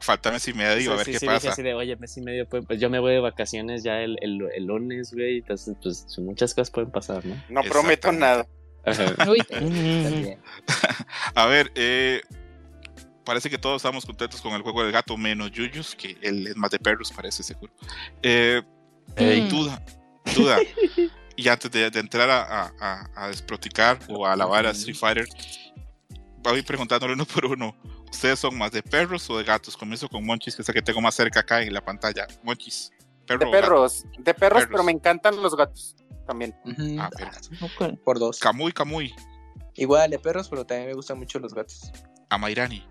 Falta 0.00 0.30
mes 0.32 0.46
y 0.48 0.52
medio, 0.54 0.92
a 0.92 0.96
ver 0.96 1.04
Sí, 1.06 1.12
qué 1.12 1.18
sí, 1.18 1.26
dije 1.26 1.36
pasa. 1.36 1.50
así 1.52 1.62
de, 1.62 1.74
oye, 1.74 1.94
mes 1.96 2.16
y 2.16 2.22
medio, 2.22 2.48
pues, 2.48 2.64
pues 2.66 2.80
yo 2.80 2.88
me 2.90 2.98
voy 2.98 3.12
de 3.12 3.20
vacaciones 3.20 3.82
ya 3.82 4.00
el, 4.00 4.16
el, 4.22 4.40
el 4.54 4.64
lunes, 4.64 5.12
güey, 5.12 5.38
entonces, 5.38 5.76
pues 5.82 6.18
muchas 6.18 6.54
cosas 6.54 6.70
pueden 6.70 6.90
pasar, 6.90 7.24
¿no? 7.24 7.34
No 7.48 7.62
prometo 7.62 8.10
nada. 8.12 8.46
Uy. 9.28 9.42
A 11.34 11.46
ver, 11.46 11.70
eh, 11.74 12.22
parece 13.24 13.50
que 13.50 13.58
todos 13.58 13.76
estamos 13.76 14.06
contentos 14.06 14.40
con 14.40 14.52
el 14.54 14.62
juego 14.62 14.82
del 14.82 14.92
gato, 14.92 15.16
menos 15.16 15.50
Yuyus, 15.52 15.94
que 15.94 16.16
él 16.22 16.46
es 16.46 16.56
más 16.56 16.70
de 16.70 16.78
perros, 16.78 17.12
parece 17.14 17.42
seguro. 17.42 17.72
Eh, 18.22 18.62
duda, 19.50 19.84
duda. 20.34 20.58
y 21.36 21.48
antes 21.48 21.70
de, 21.70 21.90
de 21.90 22.00
entrar 22.00 22.30
a, 22.30 22.42
a, 22.42 22.72
a- 22.80 23.10
a 23.24 23.28
desproticar 23.28 23.98
o 24.08 24.26
a 24.26 24.32
alabar 24.32 24.66
a 24.66 24.70
Street 24.70 24.96
Fighter, 24.96 25.26
voy 26.42 26.62
preguntándole 26.62 27.12
uno 27.14 27.26
por 27.26 27.44
uno. 27.46 27.76
¿Ustedes 28.10 28.38
son 28.38 28.56
más 28.58 28.72
de 28.72 28.82
perros 28.82 29.28
o 29.30 29.38
de 29.38 29.44
gatos? 29.44 29.76
Comienzo 29.76 30.08
con 30.08 30.24
Monchis, 30.24 30.56
que 30.56 30.62
es 30.62 30.68
el 30.68 30.74
que 30.74 30.82
tengo 30.82 31.00
más 31.00 31.14
cerca 31.14 31.40
acá 31.40 31.62
en 31.62 31.72
la 31.72 31.84
pantalla. 31.84 32.26
Monchis, 32.42 32.90
perro 33.26 33.38
De 33.38 33.44
gato? 33.46 33.50
perros, 33.60 34.04
de 34.18 34.34
perros, 34.34 34.58
Perros. 34.60 34.68
pero 34.72 34.82
me 34.84 34.92
encantan 34.92 35.40
los 35.40 35.56
gatos 35.56 35.96
también. 36.26 36.54
Ah, 36.98 37.08
pero- 37.16 37.30
ok. 37.66 37.98
Por 38.04 38.18
dos. 38.18 38.38
Camuy, 38.38 38.72
Camuy, 38.72 39.14
Igual 39.76 40.10
de 40.10 40.18
perros, 40.18 40.48
pero 40.48 40.66
también 40.66 40.88
me 40.88 40.94
gustan 40.94 41.18
mucho 41.18 41.38
los 41.38 41.54
gatos. 41.54 41.90
a 42.28 42.36
Mairani. 42.38 42.86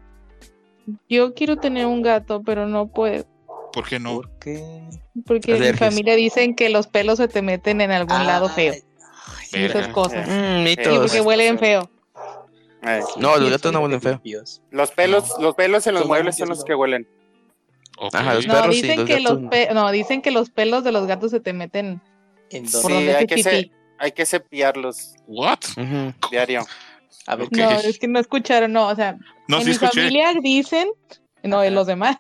Yo 1.07 1.33
quiero 1.33 1.57
tener 1.57 1.85
un 1.85 2.01
gato, 2.01 2.41
pero 2.43 2.65
no 2.67 2.87
puedo. 2.87 3.25
¿Por 3.71 3.87
qué 3.87 3.99
no? 3.99 4.15
¿Por 4.15 4.39
qué? 4.39 4.89
Porque 5.25 5.55
en 5.55 5.61
mi 5.61 5.73
familia 5.77 6.15
dicen 6.15 6.55
que 6.55 6.69
los 6.69 6.87
pelos 6.87 7.17
se 7.19 7.27
te 7.27 7.41
meten 7.41 7.81
en 7.81 7.91
algún 7.91 8.25
lado 8.25 8.49
feo. 8.49 8.73
Ay, 8.73 9.47
y 9.61 9.65
esas 9.65 9.89
cosas. 9.89 10.27
Mm, 10.27 10.65
Y 10.67 10.75
porque 10.77 11.21
huelen 11.21 11.59
feo. 11.59 11.89
Eh, 12.81 13.01
No, 13.17 13.35
los 13.35 13.45
sí, 13.45 13.49
gatos 13.51 13.73
no 13.73 13.81
huelen 13.81 14.01
feo. 14.01 14.21
los 14.71 14.91
pelos, 14.91 15.35
los 15.39 15.55
pelos 15.55 15.85
en 15.87 15.93
los 15.93 16.01
Son 16.01 16.07
muebles 16.07 16.37
son 16.37 16.49
los 16.49 16.63
que 16.63 16.75
huelen. 16.75 17.07
Ajá, 18.13 18.33
los 18.35 18.47
No, 18.47 18.53
perros 18.53 18.75
sí, 18.75 18.81
dicen 18.83 18.97
los 18.99 19.07
que 19.07 19.13
gatos 19.15 19.31
los 19.33 19.41
no. 19.41 19.49
pe- 19.49 19.69
no, 19.73 19.91
dicen 19.91 20.21
que 20.21 20.31
los 20.31 20.49
pelos 20.49 20.83
de 20.85 20.91
los 20.93 21.05
gatos 21.05 21.31
se 21.31 21.39
te 21.41 21.51
meten 21.53 22.01
¿En 22.51 22.65
Sí, 22.67 22.71
dónde? 22.71 22.81
por 22.81 22.91
donde 22.93 23.09
hay 23.09 23.15
haces 23.25 23.27
que 23.27 23.43
se- 23.43 23.49
pipí. 23.63 23.71
Hay 23.97 24.11
que 24.13 24.25
cepillarlos 24.25 25.13
What? 25.27 25.59
Diario. 26.31 26.65
A 27.27 27.35
ver, 27.35 27.47
Ok. 27.47 27.57
No, 27.57 27.69
es 27.71 27.99
que 27.99 28.07
no 28.07 28.17
escucharon, 28.19 28.71
no, 28.71 28.87
o 28.87 28.95
sea, 28.95 29.17
No, 29.49 29.57
en 29.57 29.63
sí 29.63 29.67
mi 29.67 29.71
escuché. 29.73 29.99
familia 30.01 30.33
dicen, 30.41 30.87
no, 31.43 31.61
en 31.63 31.75
los 31.75 31.85
demás, 31.85 32.15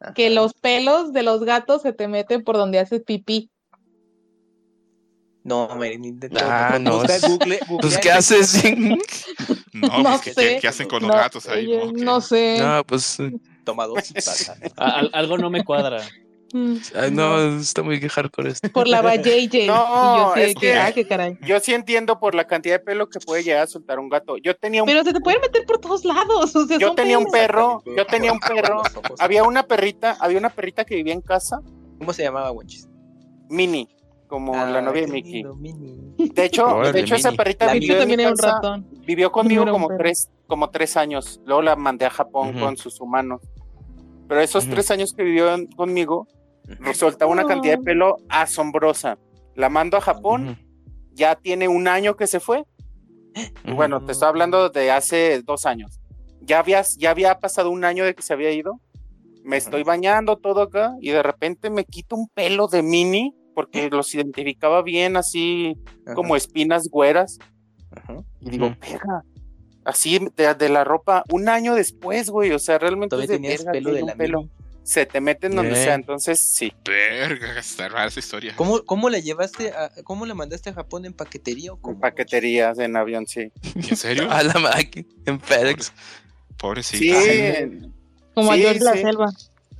Ajá. 0.00 0.14
que 0.14 0.30
los 0.30 0.54
pelos 0.54 1.12
de 1.12 1.22
los 1.22 1.44
gatos 1.44 1.82
se 1.82 1.92
te 1.92 2.08
meten 2.08 2.42
por 2.42 2.56
donde 2.56 2.78
haces 2.78 3.02
pipí. 3.04 3.50
No, 5.42 5.68
Marín, 5.76 6.04
intenta. 6.04 6.74
Ah, 6.74 6.78
no. 6.78 6.98
Busca 7.00 7.18
Google, 7.26 7.58
Pues, 7.80 7.98
¿qué 7.98 8.10
haces? 8.12 8.62
No, 9.72 10.02
No 10.02 10.10
pues, 10.10 10.20
¿qué- 10.20 10.34
sé. 10.34 10.40
¿qué, 10.54 10.58
qué 10.60 10.68
hacen 10.68 10.88
con 10.88 11.00
los 11.02 11.10
No, 11.10 11.16
gatos 11.16 11.46
ahí? 11.48 11.68
yo 11.70 11.90
no 11.92 12.20
sé. 12.20 12.58
no, 12.60 12.84
pues. 12.84 13.16
Toma 13.64 13.86
dos 13.86 14.10
y 14.10 14.14
pasa. 14.14 14.56
Al- 14.76 15.10
algo 15.12 15.38
no 15.38 15.48
me 15.50 15.64
cuadra. 15.64 16.06
Mm, 16.52 16.76
ay, 16.96 17.10
no, 17.12 17.58
está 17.60 17.82
muy 17.82 18.00
hardcore 18.00 18.50
esto. 18.50 18.68
Por 18.72 18.88
la 18.88 19.00
JJ. 19.00 19.66
No, 19.68 19.74
y 20.16 20.18
yo 20.18 20.32
sé 20.34 20.44
es 20.48 20.54
que, 20.54 20.60
que- 20.60 20.74
ah, 20.74 20.92
qué 20.92 21.06
caray. 21.06 21.38
Yo 21.46 21.60
sí 21.60 21.72
entiendo 21.72 22.18
por 22.18 22.34
la 22.34 22.46
cantidad 22.48 22.74
de 22.74 22.80
pelo 22.84 23.08
que 23.08 23.20
puede 23.20 23.44
llegar 23.44 23.62
a 23.62 23.66
soltar 23.68 24.00
un 24.00 24.08
gato. 24.08 24.36
Yo 24.38 24.56
tenía 24.56 24.82
un, 24.82 24.86
Pero 24.88 25.04
se 25.04 25.12
te 25.12 25.20
pueden 25.20 25.40
meter 25.40 25.64
por 25.64 25.78
todos 25.78 26.04
lados. 26.04 26.54
O 26.56 26.66
sea, 26.66 26.76
yo 26.78 26.94
tenía 26.94 27.16
un 27.18 27.30
perro, 27.30 27.82
yo 27.96 28.04
tenía 28.06 28.32
un 28.32 28.40
perro. 28.40 28.82
Había 29.20 29.44
una 29.44 29.62
perrita, 29.62 30.16
había 30.20 30.38
una 30.38 30.50
perrita 30.50 30.84
que 30.84 30.96
vivía 30.96 31.14
en 31.14 31.22
casa, 31.22 31.60
¿Cómo 31.98 32.12
se 32.12 32.22
llamaba, 32.24 32.50
Wenchis? 32.50 32.88
Mini, 33.48 33.88
como 34.30 34.54
la 34.54 34.80
novia 34.80 35.02
de 35.02 35.08
Mickey. 35.08 35.42
De 36.32 36.44
hecho, 36.44 36.64
de 36.92 37.00
hecho 37.00 37.16
esa 37.16 37.32
perrita 37.32 37.66
La 37.66 37.72
vivió 37.74 37.94
en 37.94 37.98
mi 37.98 38.00
también 38.02 38.20
era 38.20 38.30
un 38.30 38.36
casa, 38.36 38.52
ratón. 38.54 38.86
vivió 39.04 39.30
conmigo 39.32 39.66
como 39.70 39.88
perro. 39.88 39.98
tres, 39.98 40.30
como 40.46 40.70
tres 40.70 40.96
años. 40.96 41.40
Luego 41.44 41.60
la 41.62 41.76
mandé 41.76 42.06
a 42.06 42.10
Japón 42.10 42.58
con 42.58 42.76
sus 42.76 43.00
humanos. 43.00 43.42
Pero 44.28 44.40
esos 44.40 44.66
tres 44.68 44.90
años 44.92 45.12
que 45.12 45.24
vivió 45.24 45.52
en- 45.52 45.66
conmigo, 45.66 46.28
soltaba 46.94 47.30
una 47.32 47.44
cantidad 47.44 47.76
de 47.76 47.82
pelo 47.82 48.16
asombrosa. 48.28 49.18
La 49.56 49.68
mando 49.68 49.96
a 49.96 50.00
Japón, 50.00 50.56
ya 51.12 51.34
tiene 51.34 51.66
un 51.66 51.88
año 51.88 52.14
que 52.16 52.26
se 52.28 52.38
fue. 52.38 52.64
Y 53.64 53.72
bueno, 53.72 54.04
te 54.04 54.12
estoy 54.12 54.28
hablando 54.28 54.70
de 54.70 54.90
hace 54.92 55.42
dos 55.42 55.66
años. 55.66 56.00
Ya, 56.40 56.60
habías, 56.60 56.96
ya 56.96 57.10
había 57.10 57.38
pasado 57.40 57.70
un 57.70 57.84
año 57.84 58.04
de 58.04 58.14
que 58.14 58.22
se 58.22 58.32
había 58.32 58.52
ido. 58.52 58.80
Me 59.42 59.56
estoy 59.56 59.82
bañando 59.82 60.36
todo 60.36 60.62
acá 60.62 60.94
y 61.00 61.10
de 61.10 61.22
repente 61.22 61.70
me 61.70 61.84
quito 61.84 62.14
un 62.14 62.28
pelo 62.28 62.68
de 62.68 62.82
mini 62.82 63.34
porque 63.66 63.88
los 63.90 64.14
identificaba 64.14 64.82
bien 64.82 65.16
así 65.16 65.76
Ajá, 66.06 66.14
como 66.14 66.36
espinas 66.36 66.88
güeras. 66.88 67.38
ajá. 67.90 68.16
Y 68.40 68.50
digo, 68.50 68.74
verga. 68.80 69.22
Así 69.84 70.18
de, 70.36 70.54
de 70.54 70.68
la 70.68 70.84
ropa, 70.84 71.24
un 71.30 71.48
año 71.48 71.74
después, 71.74 72.28
güey. 72.30 72.52
O 72.52 72.58
sea, 72.58 72.78
realmente 72.78 73.16
Todavía 73.16 73.24
es 73.24 73.28
de 73.30 73.36
tenías 73.36 73.64
verga, 73.64 73.72
pelo 73.72 73.88
que 73.88 73.92
de 73.92 73.98
hay 74.00 74.06
la 74.06 74.12
un 74.12 74.18
pelo. 74.18 74.38
Mini. 74.42 74.50
Se 74.82 75.06
te 75.06 75.20
mete 75.20 75.46
en 75.46 75.56
donde 75.56 75.74
sea. 75.76 75.94
Entonces, 75.94 76.38
sí. 76.40 76.72
Verga, 76.84 77.58
está 77.58 77.88
rara 77.88 78.06
esa 78.06 78.18
historia. 78.18 78.54
¿Cómo, 78.56 78.82
¿Cómo 78.84 79.08
la 79.10 79.18
llevaste 79.18 79.70
a, 79.72 79.90
cómo 80.04 80.26
la 80.26 80.34
mandaste 80.34 80.70
a 80.70 80.74
Japón 80.74 81.04
en 81.04 81.12
paquetería 81.12 81.72
o 81.72 81.76
Con 81.76 81.94
cómo? 81.94 82.00
paqueterías 82.00 82.78
en 82.78 82.96
avión, 82.96 83.26
sí. 83.26 83.52
¿En 83.74 83.96
serio? 83.96 84.28
A 84.30 84.42
la 84.42 84.54
máquina, 84.54 85.06
en 85.26 85.40
FedEx. 85.40 85.92
Pobrecito. 86.56 87.20
Sí, 87.20 87.90
Como 88.34 88.52
Sí, 88.52 88.58
a 88.58 88.62
George 88.62 88.78
de 88.80 88.84
la 88.84 88.92
sí. 88.94 88.98
selva. 89.02 89.26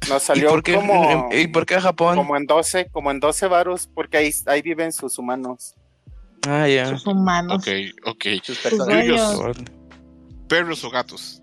Nos 0.09 0.23
¿Y 0.23 0.27
salió 0.27 0.49
por, 0.51 0.63
qué, 0.63 0.75
como, 0.75 1.29
¿Y 1.33 1.47
por 1.49 1.67
qué 1.67 1.75
a 1.77 1.81
Japón? 1.81 2.17
como 2.17 2.37
en 2.37 2.47
12, 2.47 2.89
como 2.91 3.11
en 3.11 3.21
12 3.21 3.47
varos, 3.49 3.89
porque 3.95 4.17
ahí, 4.17 4.31
ahí 4.47 4.63
viven 4.63 4.93
sus 4.93 5.19
humanos. 5.19 5.75
Ah, 6.49 6.67
ya. 6.67 6.87
Sus 6.87 7.07
humanos. 7.07 7.59
Ok, 7.59 7.69
ok. 8.07 8.25
Sus. 8.43 8.59
¿Perros 10.49 10.85
o 10.85 10.91
gatos? 10.91 11.43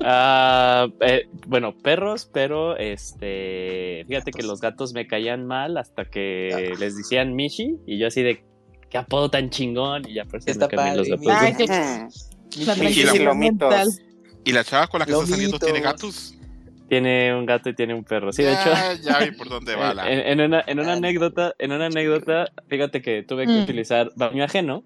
Ah, 0.00 0.86
eh, 1.00 1.28
bueno, 1.46 1.76
perros, 1.76 2.28
pero 2.32 2.76
este, 2.76 4.04
fíjate 4.06 4.30
que 4.30 4.42
los 4.42 4.60
gatos 4.60 4.92
me 4.92 5.06
caían 5.06 5.46
mal 5.46 5.76
hasta 5.76 6.04
que 6.04 6.74
les 6.78 6.96
decían 6.96 7.34
Mishi 7.34 7.78
y 7.86 7.98
yo 7.98 8.06
así 8.06 8.22
de 8.22 8.44
qué 8.90 8.98
apodo 8.98 9.30
tan 9.30 9.50
chingón 9.50 10.08
y 10.08 10.14
ya 10.14 10.24
por 10.24 10.38
eso 10.38 10.46
me 10.70 10.96
los 10.96 11.08
gatos. 11.08 11.28
Ay. 11.28 11.54
Ujú. 11.54 12.64
La 12.66 12.90
Y 12.90 13.02
lomitos. 13.24 13.36
mental. 13.36 13.88
¿Y 14.44 14.52
la 14.52 14.64
chava 14.64 14.86
con 14.88 15.00
la 15.00 15.06
que 15.06 15.12
está 15.12 15.26
saliendo 15.26 15.58
tiene 15.58 15.80
gatos? 15.80 16.34
Tiene 16.88 17.34
un 17.34 17.46
gato 17.46 17.68
y 17.70 17.74
tiene 17.74 17.94
un 17.94 18.04
perro. 18.04 18.32
Sí, 18.32 18.42
de 18.42 18.52
hecho, 18.52 18.70
Ya, 18.70 18.94
ya 19.00 19.18
vi 19.24 19.30
por 19.30 19.48
dónde 19.48 19.74
va 19.76 19.94
la. 19.94 20.10
en, 20.10 20.18
en 20.40 20.40
una, 20.46 20.62
en 20.66 20.78
una 20.80 20.92
anécdota, 20.94 21.54
en 21.58 21.72
una 21.72 21.86
anécdota, 21.86 22.48
fíjate 22.68 23.00
que 23.00 23.22
tuve 23.22 23.46
que 23.46 23.52
Mm. 23.52 23.62
utilizar 23.62 24.10
baño 24.16 24.44
ajeno. 24.44 24.84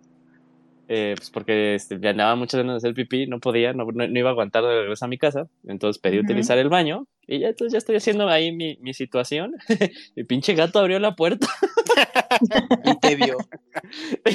eh, 0.89 1.15
pues 1.17 1.31
porque 1.31 1.75
este, 1.75 1.99
me 1.99 2.09
andaba 2.11 2.37
muchas 2.37 2.59
ganas 2.61 2.75
de 2.75 2.77
hacer 2.89 2.95
pipí, 2.95 3.27
no 3.27 3.41
podía, 3.41 3.73
no, 3.73 3.87
no- 3.93 4.07
no 4.07 4.19
iba 4.21 4.29
a 4.29 4.33
aguantar 4.33 4.63
de 4.63 4.83
regreso 4.83 5.05
a 5.05 5.09
mi 5.09 5.19
casa, 5.19 5.49
entonces 5.67 6.01
pedí 6.01 6.19
Ujú. 6.19 6.27
utilizar 6.27 6.59
el 6.59 6.69
baño 6.69 7.09
y 7.27 7.41
ya 7.41 7.49
entonces 7.49 7.73
ya 7.73 7.79
estoy 7.79 7.97
haciendo 7.97 8.29
ahí 8.29 8.53
mi, 8.53 8.77
mi 8.81 8.95
situación. 8.95 9.57
mi 10.15 10.23
pinche 10.23 10.55
gato 10.55 10.79
abrió 10.79 11.01
la 11.01 11.17
puerta, 11.17 11.49
Y 12.85 12.99
te 13.01 13.17
vio. 13.17 13.37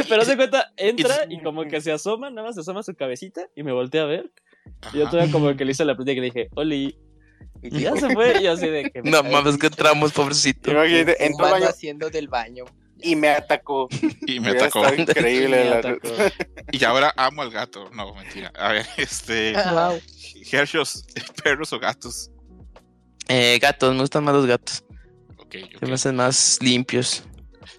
pero 0.09 0.23
se 0.25 0.35
cuenta, 0.35 0.73
entra 0.75 1.15
Y- 1.29 1.41
como 1.41 1.63
que 1.65 1.79
se 1.79 1.91
asoma, 1.93 2.29
nada 2.29 2.47
más 2.47 2.55
se 2.55 2.61
asoma 2.61 2.83
su 2.83 2.95
cabecita 2.95 3.47
y 3.55 3.63
me 3.63 3.71
voltea 3.71 4.03
a 4.03 4.07
ver. 4.07 4.29
Y 4.93 4.97
yo 4.97 5.07
todavía 5.09 5.31
como 5.31 5.55
que 5.55 5.63
le 5.63 5.71
hice 5.71 5.85
la 5.85 5.95
plática 5.95 6.17
y 6.17 6.19
le 6.21 6.25
dije, 6.25 6.49
Oli, 6.55 6.97
Y 7.61 7.81
ya 7.81 7.95
se 7.95 8.09
fue, 8.13 8.39
y 8.39 8.43
yo 8.43 8.53
así 8.53 8.67
de 8.67 8.89
que... 8.91 9.01
No 9.03 9.21
mames, 9.23 9.57
que 9.57 9.67
entramos, 9.67 10.11
pobrecito. 10.13 10.71
Imagínate, 10.71 11.25
entró 11.25 11.45
al 11.45 11.51
baño 11.53 11.67
haciendo 11.67 12.09
del 12.09 12.27
baño. 12.27 12.65
y 13.03 13.15
me 13.15 13.29
atacó. 13.29 13.87
Y 14.27 14.39
me 14.39 14.51
Hubiera 14.51 14.67
atacó. 14.67 14.93
increíble. 14.93 15.63
Me 15.63 15.69
la- 15.69 15.77
atacó. 15.77 16.07
Y 16.71 16.83
ahora 16.83 17.13
amo 17.17 17.41
al 17.41 17.51
gato. 17.51 17.89
No, 17.91 18.13
mentira. 18.15 18.51
A 18.57 18.71
ver, 18.73 18.85
este. 18.97 19.53
Wow. 19.53 19.99
Hershos, 20.51 21.05
¿perros 21.43 21.71
o 21.73 21.79
gatos? 21.79 22.29
Eh, 23.27 23.59
gatos, 23.61 23.93
me 23.93 24.01
gustan 24.01 24.23
más 24.23 24.33
los 24.35 24.45
gatos. 24.45 24.83
Ok, 25.37 25.55
ok. 25.65 25.79
Se 25.79 25.85
me 25.85 25.93
hacen 25.93 26.15
más 26.15 26.59
limpios. 26.61 27.23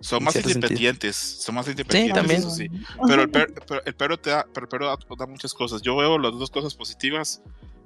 Son 0.00 0.22
más 0.24 0.32
cierto 0.32 0.48
sentido. 0.48 0.68
independientes. 0.68 1.16
Son 1.16 1.54
más 1.54 1.68
independientes. 1.68 2.14
también. 2.14 2.40
eso 2.40 2.50
sí. 2.50 2.66
Pero 3.06 3.22
el, 3.22 3.30
per- 3.30 3.52
pero 3.66 3.82
el 3.84 3.94
perro 3.94 4.18
te 4.18 4.30
da, 4.30 4.46
pero 4.52 4.64
el 4.64 4.68
perro 4.68 4.86
da, 4.86 4.96
da 5.16 5.26
muchas 5.26 5.52
cosas. 5.54 5.82
Yo 5.82 5.96
veo 5.96 6.18
las 6.18 6.32
dos 6.32 6.50
cosas 6.50 6.74
positivas, 6.74 7.42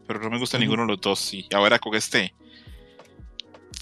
pero 0.06 0.20
no 0.20 0.30
me 0.30 0.38
gusta 0.38 0.58
ninguno 0.58 0.82
de 0.82 0.88
los 0.88 1.00
dos. 1.00 1.18
Sí. 1.18 1.46
Ahora 1.52 1.78
con 1.78 1.94
este, 1.94 2.32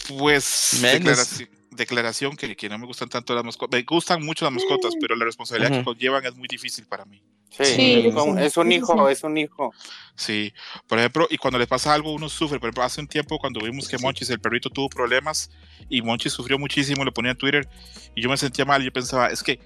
pues 0.09 0.79
Menos. 0.83 1.19
declaraci- 1.19 1.49
declaración 1.71 2.37
que, 2.37 2.55
que 2.55 2.69
no 2.69 2.79
me 2.79 2.87
gustan 2.87 3.09
tanto 3.09 3.35
las 3.35 3.45
mascotas. 3.45 3.79
Me 3.79 3.85
gustan 3.85 4.25
mucho 4.25 4.45
las 4.45 4.55
mascotas, 4.55 4.95
pero 5.01 5.17
la 5.17 5.25
responsabilidad 5.25 5.73
que 5.79 5.85
conllevan 5.85 6.25
es 6.25 6.35
muy 6.37 6.47
difícil 6.49 6.87
para 6.87 7.05
mí. 7.05 7.21
Sí, 7.51 7.65
Sí, 7.65 7.93
es 8.07 8.15
un- 8.15 8.39
es 8.39 8.57
un 8.57 8.73
hijo, 8.73 9.09
es 9.09 9.23
un 9.25 9.37
hijo. 9.39 9.73
Sí, 10.17 10.53
por 10.89 10.99
ejemplo, 10.99 11.27
y 11.31 11.37
cuando 11.37 11.59
le 11.59 11.67
pasa 11.67 11.93
algo 11.95 12.13
uno 12.13 12.29
sufre. 12.29 12.59
Por 12.61 12.69
ejemplo, 12.69 12.83
hace 12.85 13.01
un 13.01 13.07
tiempo 13.09 13.39
cuando 13.39 13.61
vimos 13.61 13.89
que 13.89 13.99
Monchis, 13.99 14.31
el 14.31 14.41
perrito, 14.41 14.71
tuvo 14.71 14.89
problemas 14.89 15.51
y 15.89 16.03
Monchis 16.03 16.33
sufrió 16.33 16.59
muchísimo, 16.59 17.05
lo 17.05 17.13
ponía 17.13 17.33
en 17.33 17.39
Twitter 17.39 17.69
y 18.15 18.23
yo 18.23 18.29
me 18.29 18.37
sentía 18.37 18.65
mal. 18.65 18.83
Yo 18.83 18.93
pensaba, 18.93 19.29
es 19.29 19.43
que 19.43 19.59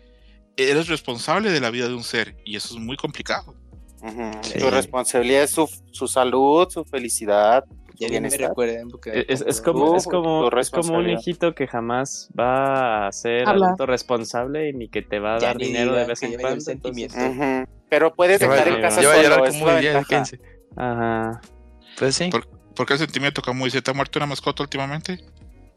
eres 0.56 0.88
responsable 0.88 1.50
de 1.50 1.60
la 1.60 1.70
vida 1.70 1.88
de 1.88 1.94
un 1.94 2.04
ser 2.04 2.36
y 2.44 2.56
eso 2.56 2.74
es 2.74 2.80
muy 2.80 2.96
complicado. 2.96 3.54
Sí. 4.42 4.60
Su 4.60 4.70
responsabilidad 4.70 5.42
es 5.42 5.50
su, 5.50 5.68
su 5.90 6.06
salud, 6.08 6.68
su 6.70 6.84
felicidad, 6.84 7.64
ni 7.98 8.20
me 8.20 8.28
recuerden. 8.30 8.88
Porque 8.88 9.24
Es, 9.28 9.40
es 9.40 9.60
como, 9.60 9.96
es, 9.96 10.04
Tu- 10.04 10.10
como, 10.10 10.48
tu 10.50 10.58
es 10.58 10.70
como 10.70 10.98
un 10.98 11.10
hijito 11.10 11.54
que 11.54 11.66
jamás 11.66 12.28
va 12.38 13.06
a 13.08 13.12
ser 13.12 13.48
adulto 13.48 13.86
responsable 13.86 14.72
ni 14.72 14.88
que 14.88 15.02
te 15.02 15.18
va 15.18 15.36
a 15.36 15.38
Ya 15.40 15.46
dar 15.48 15.56
dinero 15.58 15.94
de 15.94 16.04
vez 16.04 16.22
en 16.22 16.32
el 16.34 16.40
cuando. 16.40 16.70
entonces-. 16.70 17.12
Pero 17.90 18.14
puedes 18.14 18.38
dejar 18.40 18.68
en 18.68 18.74
ya 18.76 18.80
casa 18.82 19.00
Yo 19.02 19.08
voy 19.10 19.18
a 19.18 19.22
solo, 19.22 19.34
como 19.36 19.66
la 19.66 19.72
muy 19.72 19.80
bien. 19.80 19.96
Ajá. 20.76 21.40
Pues 21.98 22.14
sí. 22.14 22.28
Por- 22.30 22.46
¿Por 22.74 22.86
qué 22.86 22.92
el 22.92 22.98
sentimiento, 23.00 23.42
como 23.42 23.68
¿Se 23.68 23.82
te 23.82 23.90
ha 23.90 23.94
muerto 23.94 24.20
una 24.20 24.26
mascota 24.26 24.62
últimamente? 24.62 25.18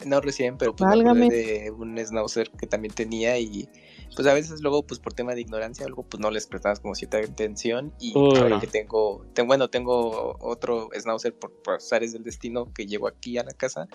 No 0.06 0.22
recién, 0.22 0.58
pero 0.58 0.76
pues 0.76 0.88
de 1.30 1.72
un 1.72 1.98
schnauzer 1.98 2.52
que 2.52 2.68
también 2.68 2.94
tenía 2.94 3.40
y 3.40 3.68
pues 4.16 4.28
a 4.28 4.34
veces 4.34 4.62
luego 4.62 4.84
pues 4.84 5.00
por 5.00 5.14
tema 5.14 5.34
de 5.36 5.42
ignorancia 5.42 5.86
algo 5.86 6.04
pues 6.04 6.20
no 6.20 6.32
les 6.32 6.46
prestabas 6.48 6.80
como 6.80 6.96
cierta 6.96 7.18
atención 7.20 7.94
y 8.00 8.14
Uy. 8.18 8.40
ahora 8.40 8.60
que 8.60 8.68
tengo, 8.68 9.26
ten- 9.34 9.48
bueno, 9.48 9.70
tengo 9.70 10.36
otro 10.40 10.90
schnauzer 10.94 11.34
por, 11.34 11.52
por 11.64 11.76
azares 11.76 12.14
del 12.14 12.24
destino 12.24 12.72
que 12.74 12.86
llegó 12.86 13.08
aquí 13.08 13.38
a 13.38 13.44
la 13.44 13.54
casa, 13.54 13.88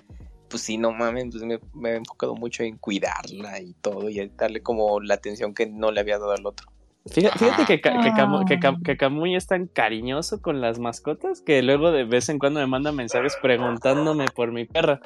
pues 0.48 0.62
sí, 0.62 0.78
no 0.78 0.92
mames, 0.92 1.26
pues 1.32 1.42
me, 1.44 1.58
me 1.74 1.90
he 1.90 1.96
enfocado 1.96 2.34
mucho 2.34 2.62
en 2.62 2.76
cuidarla 2.78 3.60
y 3.60 3.74
todo 3.74 4.08
y 4.08 4.20
en 4.20 4.36
darle 4.36 4.62
como 4.62 5.00
la 5.00 5.14
atención 5.14 5.52
que 5.54 5.66
no 5.66 5.90
le 5.90 6.00
había 6.00 6.18
dado 6.18 6.32
al 6.32 6.46
otro. 6.46 6.66
Fíjate, 7.08 7.38
fíjate 7.38 7.64
que, 7.66 7.80
Ca- 7.80 8.00
que, 8.00 8.10
Camu- 8.10 8.44
que, 8.48 8.58
Cam- 8.58 8.82
que 8.82 8.96
Camuy 8.96 9.36
es 9.36 9.46
tan 9.46 9.66
cariñoso 9.68 10.40
con 10.42 10.60
las 10.60 10.80
mascotas 10.80 11.40
que 11.40 11.62
luego 11.62 11.92
de 11.92 12.02
vez 12.04 12.28
en 12.28 12.38
cuando 12.40 12.58
me 12.58 12.66
manda 12.66 12.90
mensajes 12.90 13.36
preguntándome 13.42 14.26
por 14.34 14.50
mi 14.50 14.64
perra. 14.64 15.00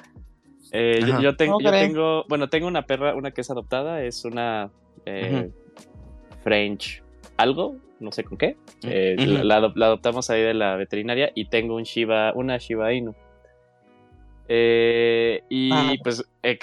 Eh, 0.72 1.00
yo, 1.06 1.20
yo, 1.20 1.36
ten- 1.36 1.48
¿Cómo 1.50 1.60
yo 1.60 1.72
tengo, 1.72 2.24
bueno, 2.28 2.48
tengo 2.48 2.68
una 2.68 2.86
perra, 2.86 3.14
una 3.14 3.32
que 3.32 3.40
es 3.42 3.50
adoptada, 3.50 4.02
es 4.02 4.24
una 4.24 4.70
eh, 5.06 5.50
French 6.42 7.02
algo, 7.36 7.76
no 8.00 8.12
sé 8.12 8.24
con 8.24 8.36
qué. 8.38 8.56
Eh, 8.82 9.16
la, 9.18 9.44
la 9.44 9.60
adop- 9.60 9.76
la 9.76 9.86
adoptamos 9.86 10.30
ahí 10.30 10.42
de 10.42 10.54
la 10.54 10.76
veterinaria 10.76 11.30
y 11.34 11.46
tengo 11.46 11.76
un 11.76 11.84
Shiba, 11.84 12.32
una 12.34 12.58
Shiba 12.58 12.92
Inu. 12.92 13.14
Eh, 14.48 15.42
y 15.48 15.70
Ah. 15.72 15.92
pues 16.02 16.24
eh, 16.42 16.58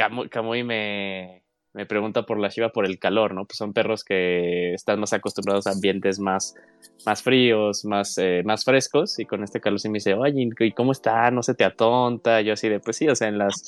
me, 0.65 1.41
me 1.73 1.85
pregunta 1.85 2.23
por 2.23 2.37
la 2.39 2.49
Shiba 2.49 2.69
por 2.69 2.85
el 2.85 2.99
calor, 2.99 3.33
¿no? 3.33 3.45
Pues 3.45 3.57
son 3.57 3.73
perros 3.73 4.03
que 4.03 4.73
están 4.73 4.99
más 4.99 5.13
acostumbrados 5.13 5.67
a 5.67 5.71
ambientes 5.71 6.19
más, 6.19 6.55
más 7.05 7.23
fríos, 7.23 7.85
más, 7.85 8.19
más 8.43 8.65
frescos. 8.65 9.17
Y 9.19 9.25
con 9.25 9.43
este 9.43 9.61
calor 9.61 9.79
sí 9.79 9.89
me 9.89 9.95
dice, 9.97 10.13
oye, 10.15 10.49
¿y 10.59 10.71
cómo 10.73 10.91
está? 10.91 11.31
No 11.31 11.43
se 11.43 11.53
te 11.55 11.63
atonta. 11.63 12.41
Yo 12.41 12.53
así 12.53 12.67
de, 12.67 12.79
pues 12.79 12.97
sí, 12.97 13.07
o 13.07 13.15
sea, 13.15 13.29
en 13.29 13.37
las... 13.37 13.63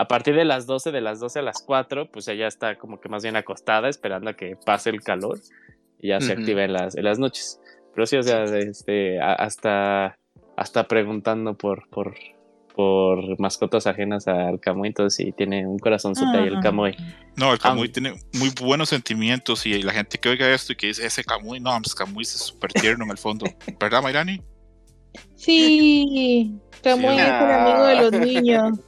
A 0.00 0.08
partir 0.08 0.34
de 0.34 0.46
las 0.46 0.64
12, 0.66 0.92
de 0.92 1.02
las 1.02 1.20
12 1.20 1.40
a 1.40 1.42
las 1.42 1.60
4, 1.62 2.10
pues 2.10 2.26
ella 2.28 2.46
está 2.46 2.76
como 2.78 3.00
que 3.02 3.10
más 3.10 3.22
bien 3.22 3.36
acostada 3.36 3.90
esperando 3.90 4.30
a 4.30 4.34
que 4.34 4.56
pase 4.56 4.88
el 4.88 5.02
calor 5.02 5.38
y 6.00 6.08
ya 6.08 6.22
se 6.22 6.32
activa 6.32 6.64
en 6.64 6.72
las, 6.72 6.96
en 6.96 7.04
las 7.04 7.18
noches. 7.18 7.60
Pero 7.94 8.06
sí, 8.06 8.16
o 8.16 8.22
sea, 8.22 8.44
este, 8.44 9.20
hasta, 9.20 10.16
hasta 10.56 10.88
preguntando 10.88 11.52
por, 11.54 11.86
por, 11.90 12.14
por 12.74 13.38
mascotas 13.38 13.86
ajenas 13.86 14.26
al 14.26 14.58
Camuy, 14.58 14.88
entonces 14.88 15.16
sí, 15.16 15.32
tiene 15.32 15.66
un 15.66 15.78
corazonzote 15.78 16.38
ahí 16.38 16.46
el. 16.48 16.60
Camuy. 16.60 16.96
No, 17.36 17.52
el 17.52 17.58
Camuy 17.58 17.88
Ah. 17.88 17.92
tiene 17.92 18.14
muy 18.38 18.50
buenos 18.58 18.88
sentimientos 18.88 19.66
y 19.66 19.82
la 19.82 19.92
gente 19.92 20.16
que 20.16 20.30
oiga 20.30 20.48
esto 20.48 20.72
y 20.72 20.76
que 20.76 20.86
dice 20.86 21.04
ese 21.04 21.24
Camuy, 21.24 21.60
no, 21.60 21.76
pues 21.82 21.94
Camuy 21.94 22.22
es 22.22 22.30
súper 22.30 22.72
tierno 22.72 23.04
en 23.04 23.10
el 23.10 23.18
fondo. 23.18 23.44
¿Verdad, 23.78 24.02
Mayrani? 24.02 24.40
Sí, 25.36 26.54
Camuy 26.82 27.16
Sí. 27.16 27.20
es 27.20 27.28
el 27.28 27.50
amigo 27.50 27.82
de 27.84 27.94
los 27.96 28.12
niños. 28.12 28.78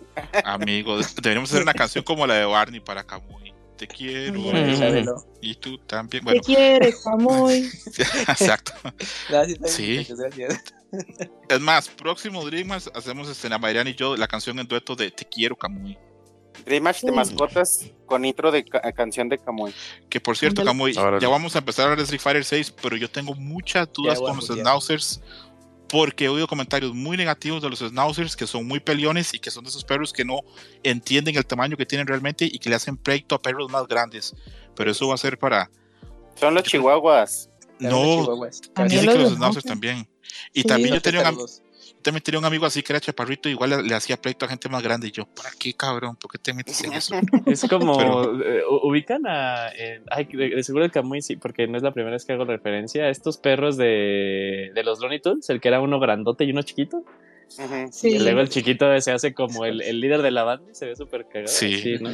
Amigo, 0.45 0.99
deberíamos 1.23 1.51
hacer 1.51 1.63
una 1.63 1.75
canción 1.75 2.05
como 2.05 2.27
la 2.27 2.35
de 2.35 2.45
Barney 2.45 2.81
para 2.81 3.05
Camuy. 3.05 3.53
Te 3.77 3.87
quiero 3.89 4.35
bien. 4.35 5.07
y 5.41 5.55
tú 5.57 5.77
también. 5.79 6.23
Te 6.23 6.25
Bueno, 6.25 6.43
quiere, 6.43 6.95
Camuy. 7.05 7.69
exacto. 8.29 8.73
Gracias, 9.29 9.59
Sí. 9.73 9.97
muchas 9.99 10.19
gracias. 10.19 10.65
Es 11.49 11.61
más, 11.61 11.89
próximo 11.89 12.45
Dreamers 12.45 12.91
hacemos 12.95 13.29
este, 13.29 13.49
la 13.49 13.59
Mayrani 13.59 13.91
y 13.91 13.95
yo 13.95 14.17
la 14.17 14.29
canción 14.29 14.59
en 14.59 14.69
dueto 14.69 14.95
de 14.95 15.11
Te 15.11 15.25
quiero 15.25 15.57
Camuy. 15.57 15.99
Dreamhash 16.67 17.01
de 17.01 17.13
mascotas 17.13 17.91
con 18.07 18.25
intro 18.27 18.53
de 18.53 18.63
ca- 18.65 18.93
canción 18.93 19.29
de 19.29 19.39
Camuy. 19.39 19.75
Que 20.11 20.21
por 20.21 20.37
cierto. 20.37 20.63
Camuy, 20.63 20.93
ya 20.93 21.29
vamos 21.29 21.57
a 21.57 21.61
empezar 21.61 21.83
a 21.83 21.85
hablar 21.87 21.99
de 21.99 22.05
Street 22.05 22.21
Fighter 22.21 22.45
6, 22.45 22.75
pero 22.83 22.97
yo 22.97 23.11
tengo 23.11 23.35
muchas 23.35 23.89
dudas 23.93 24.19
con 24.21 24.37
los 24.37 24.49
mutear. 24.49 24.59
Schnauzers. 24.59 25.23
Porque 25.93 26.25
he 26.25 26.29
oído 26.29 26.47
comentarios 26.49 26.95
muy 26.95 27.17
negativos 27.19 27.63
de 27.63 27.69
los 27.69 27.81
Schnauzers 27.81 28.35
que 28.35 28.47
son 28.47 28.67
muy 28.67 28.81
peleones 28.81 29.35
y 29.35 29.39
que 29.39 29.51
son 29.51 29.63
de 29.63 29.69
esos 29.71 29.85
perros 29.85 30.11
que 30.13 30.25
no 30.25 30.41
entienden 30.83 31.37
el 31.37 31.45
tamaño 31.47 31.77
que 31.77 31.85
tienen 31.85 32.07
realmente 32.07 32.47
y 32.47 32.59
que 32.59 32.71
le 32.71 32.77
hacen 32.77 32.97
pleito 32.97 33.35
a 33.35 33.43
perros 33.43 33.71
más 33.71 33.87
grandes. 33.87 34.35
Pero 34.75 34.91
eso 34.91 35.09
va 35.09 35.15
a 35.15 35.19
ser 35.19 35.39
para. 35.39 35.71
Son 36.35 36.55
los 36.55 36.63
chihuahuas. 36.65 37.51
No, 37.79 38.27
También 38.73 39.03
dicen 39.03 39.07
los 39.07 39.15
que 39.15 39.21
los 39.23 39.33
Schnauzers 39.35 39.37
Schnauzer. 39.37 39.63
también. 39.65 40.09
Y 40.55 40.63
Sí. 40.63 40.67
también 40.67 40.95
yo 40.95 41.03
tenía, 41.03 41.31
un, 41.31 41.47
también 42.03 42.23
tenía 42.23 42.39
un 42.39 42.45
amigo 42.45 42.67
así 42.67 42.83
que 42.83 42.93
era 42.93 43.01
chaparrito, 43.01 43.49
igual 43.49 43.71
le, 43.71 43.83
le 43.83 43.95
hacía 43.95 44.17
pleito 44.21 44.45
a 44.45 44.49
gente 44.49 44.69
más 44.69 44.83
grande. 44.83 45.09
Y 45.09 45.11
yo, 45.13 45.25
¿para 45.27 45.51
qué 45.59 45.73
cabrón? 45.75 46.17
¿Por 46.17 46.31
qué 46.31 46.39
te 46.39 46.53
metes 46.53 46.83
en 46.85 46.93
eso? 46.93 47.15
Es 47.47 47.67
como, 47.69 47.97
Pero- 47.97 48.43
eh, 48.43 48.63
ubican 48.83 49.27
a, 49.27 49.69
en- 49.71 50.03
ay, 50.11 50.25
de, 50.25 50.51
de 50.51 50.63
seguro 50.65 50.85
el 50.85 50.91
Camuy 50.91 51.23
sí, 51.23 51.37
porque 51.37 51.67
no 51.67 51.77
es 51.77 51.83
la 51.83 51.93
primera 51.93 52.13
vez 52.15 52.25
que 52.25 52.33
hago 52.35 52.45
referencia 52.45 53.05
a 53.05 53.09
estos 53.09 53.39
perros 53.39 53.77
de, 53.77 54.71
de 54.75 54.83
los 54.85 55.01
Looney 55.01 55.21
Tunes, 55.21 55.49
el 55.51 55.61
que 55.61 55.69
era 55.69 55.81
uno 55.81 55.99
grandote 56.01 56.45
y 56.45 56.51
uno 56.51 56.63
chiquito. 56.63 57.05
Sí. 57.91 58.09
Y 58.09 58.19
luego 58.19 58.41
el 58.41 58.49
chiquito 58.49 58.99
se 59.01 59.13
hace 59.13 59.35
como 59.35 59.65
el, 59.67 59.83
el 59.83 60.01
líder 60.01 60.23
de 60.23 60.31
la 60.31 60.43
banda 60.43 60.71
y 60.71 60.75
se 60.75 60.87
ve 60.87 60.97
súper 60.97 61.27
cagado. 61.27 61.49
Sí. 61.49 61.97
¿no? 62.01 62.11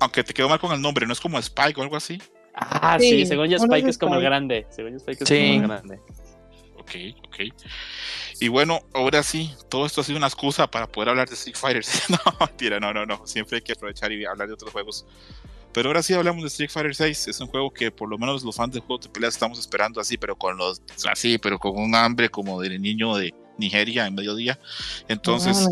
Aunque 0.00 0.22
te 0.22 0.32
quedó 0.32 0.48
mal 0.48 0.60
con 0.60 0.72
el 0.72 0.80
nombre, 0.80 1.06
¿no 1.06 1.12
es 1.12 1.20
como 1.20 1.38
Spike 1.40 1.80
o 1.80 1.82
algo 1.82 1.96
así? 1.96 2.22
Ah, 2.54 2.96
sí, 2.98 3.10
Sí, 3.10 3.26
según 3.26 3.48
yo 3.48 3.56
Spike 3.56 3.80
es 3.88 3.96
es 3.96 3.98
como 3.98 4.14
el 4.14 4.22
grande. 4.22 4.64
Según 4.70 4.92
yo 4.92 4.96
Spike 4.98 5.24
es 5.24 5.28
Sí. 5.28 5.34
como 5.60 5.62
el 5.62 5.68
grande. 5.68 6.00
Ok, 6.86 6.94
ok. 7.26 7.54
Y 8.40 8.48
bueno, 8.48 8.80
ahora 8.94 9.24
sí, 9.24 9.52
todo 9.68 9.86
esto 9.86 10.00
ha 10.00 10.04
sido 10.04 10.18
una 10.18 10.28
excusa 10.28 10.70
para 10.70 10.86
poder 10.86 11.08
hablar 11.08 11.28
de 11.28 11.34
Street 11.34 11.56
Fighter. 11.56 11.84
no, 12.08 12.18
mentira, 12.38 12.78
no, 12.78 12.94
no, 12.94 13.04
no. 13.04 13.26
Siempre 13.26 13.56
hay 13.56 13.62
que 13.62 13.72
aprovechar 13.72 14.12
y 14.12 14.24
hablar 14.24 14.46
de 14.46 14.54
otros 14.54 14.70
juegos. 14.70 15.04
Pero 15.72 15.88
ahora 15.88 16.02
sí 16.02 16.14
hablamos 16.14 16.42
de 16.42 16.48
Street 16.48 16.70
Fighter 16.70 16.94
6. 16.94 17.28
Es 17.28 17.40
un 17.40 17.48
juego 17.48 17.72
que 17.72 17.90
por 17.90 18.08
lo 18.08 18.18
menos 18.18 18.44
los 18.44 18.54
fans 18.54 18.72
de 18.72 18.80
juegos 18.80 19.06
de 19.06 19.10
peleas 19.10 19.34
estamos 19.34 19.58
esperando 19.58 20.00
así, 20.00 20.16
pero 20.16 20.36
con 20.36 20.56
los 20.56 20.80
así, 21.10 21.38
pero 21.38 21.58
con 21.58 21.76
un 21.76 21.94
hambre 21.94 22.28
como 22.28 22.60
del 22.60 22.80
niño 22.80 23.16
de 23.16 23.34
Nigeria 23.58 24.06
en 24.06 24.14
mediodía. 24.14 24.58
Entonces, 25.08 25.66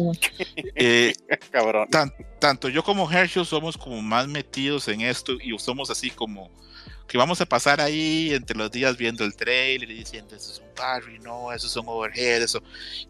eh, 0.75 1.13
Cabrón. 1.51 1.89
tan- 1.91 2.13
tanto 2.41 2.69
yo 2.69 2.83
como 2.83 3.11
Herschel 3.11 3.47
somos 3.47 3.77
como 3.77 4.01
más 4.03 4.29
metidos 4.29 4.89
en 4.89 5.01
esto 5.03 5.33
y 5.43 5.57
somos 5.59 5.91
así 5.91 6.11
como 6.11 6.51
que 7.07 7.19
vamos 7.19 7.41
a 7.41 7.47
pasar 7.47 7.81
ahí 7.81 8.33
entre 8.33 8.57
los 8.57 8.71
días 8.71 8.97
viendo 8.97 9.25
el 9.25 9.37
trailer 9.37 9.91
y 9.91 9.95
diciendo 9.95 10.35
eso 10.35 10.53
es 10.53 10.59
un 10.59 10.75
parry, 10.75 11.19
no, 11.19 11.53
eso 11.53 11.67
es 11.67 11.77
un 11.77 11.85
overhead, 11.87 12.43
eso. 12.43 12.63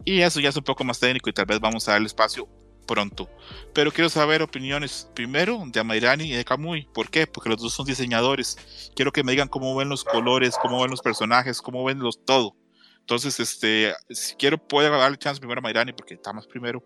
Y 0.05 0.21
eso 0.21 0.41
ya 0.41 0.49
es 0.49 0.57
un 0.57 0.65
poco 0.65 0.83
más 0.85 0.99
técnico 0.99 1.31
y 1.31 1.33
tal 1.33 1.47
vez 1.47 1.61
vamos 1.61 1.89
a 1.89 1.93
darle 1.93 2.07
espacio 2.09 2.49
pronto. 2.87 3.31
Pero 3.73 3.91
quiero 3.93 4.11
saber 4.11 4.43
opiniones 4.43 5.09
primero 5.15 5.63
de 5.67 5.81
Amairani 5.81 6.25
y 6.25 6.33
de 6.37 6.45
Kamui. 6.45 6.87
¿Por 6.93 7.09
qué? 7.09 7.27
Porque 7.27 7.49
los 7.49 7.63
dos 7.63 7.73
son 7.73 7.87
diseñadores. 7.87 8.91
Quiero 8.95 9.11
que 9.13 9.23
me 9.25 9.33
digan 9.33 9.49
cómo 9.49 9.75
ven 9.77 9.89
los 9.89 10.05
colores, 10.05 10.57
cómo 10.61 10.83
ven 10.83 10.91
los 10.91 11.01
personajes, 11.01 11.63
cómo 11.63 11.83
ven 11.85 12.01
los 12.01 12.23
todo. 12.27 12.57
Entonces, 13.05 13.39
este, 13.39 13.93
si 14.09 14.35
quiero, 14.35 14.57
puedo 14.57 14.91
darle 14.91 15.19
chance 15.19 15.39
primero 15.39 15.59
a 15.59 15.63
Mairani 15.63 15.93
porque 15.93 16.15
está 16.15 16.33
más 16.33 16.47
primero. 16.47 16.83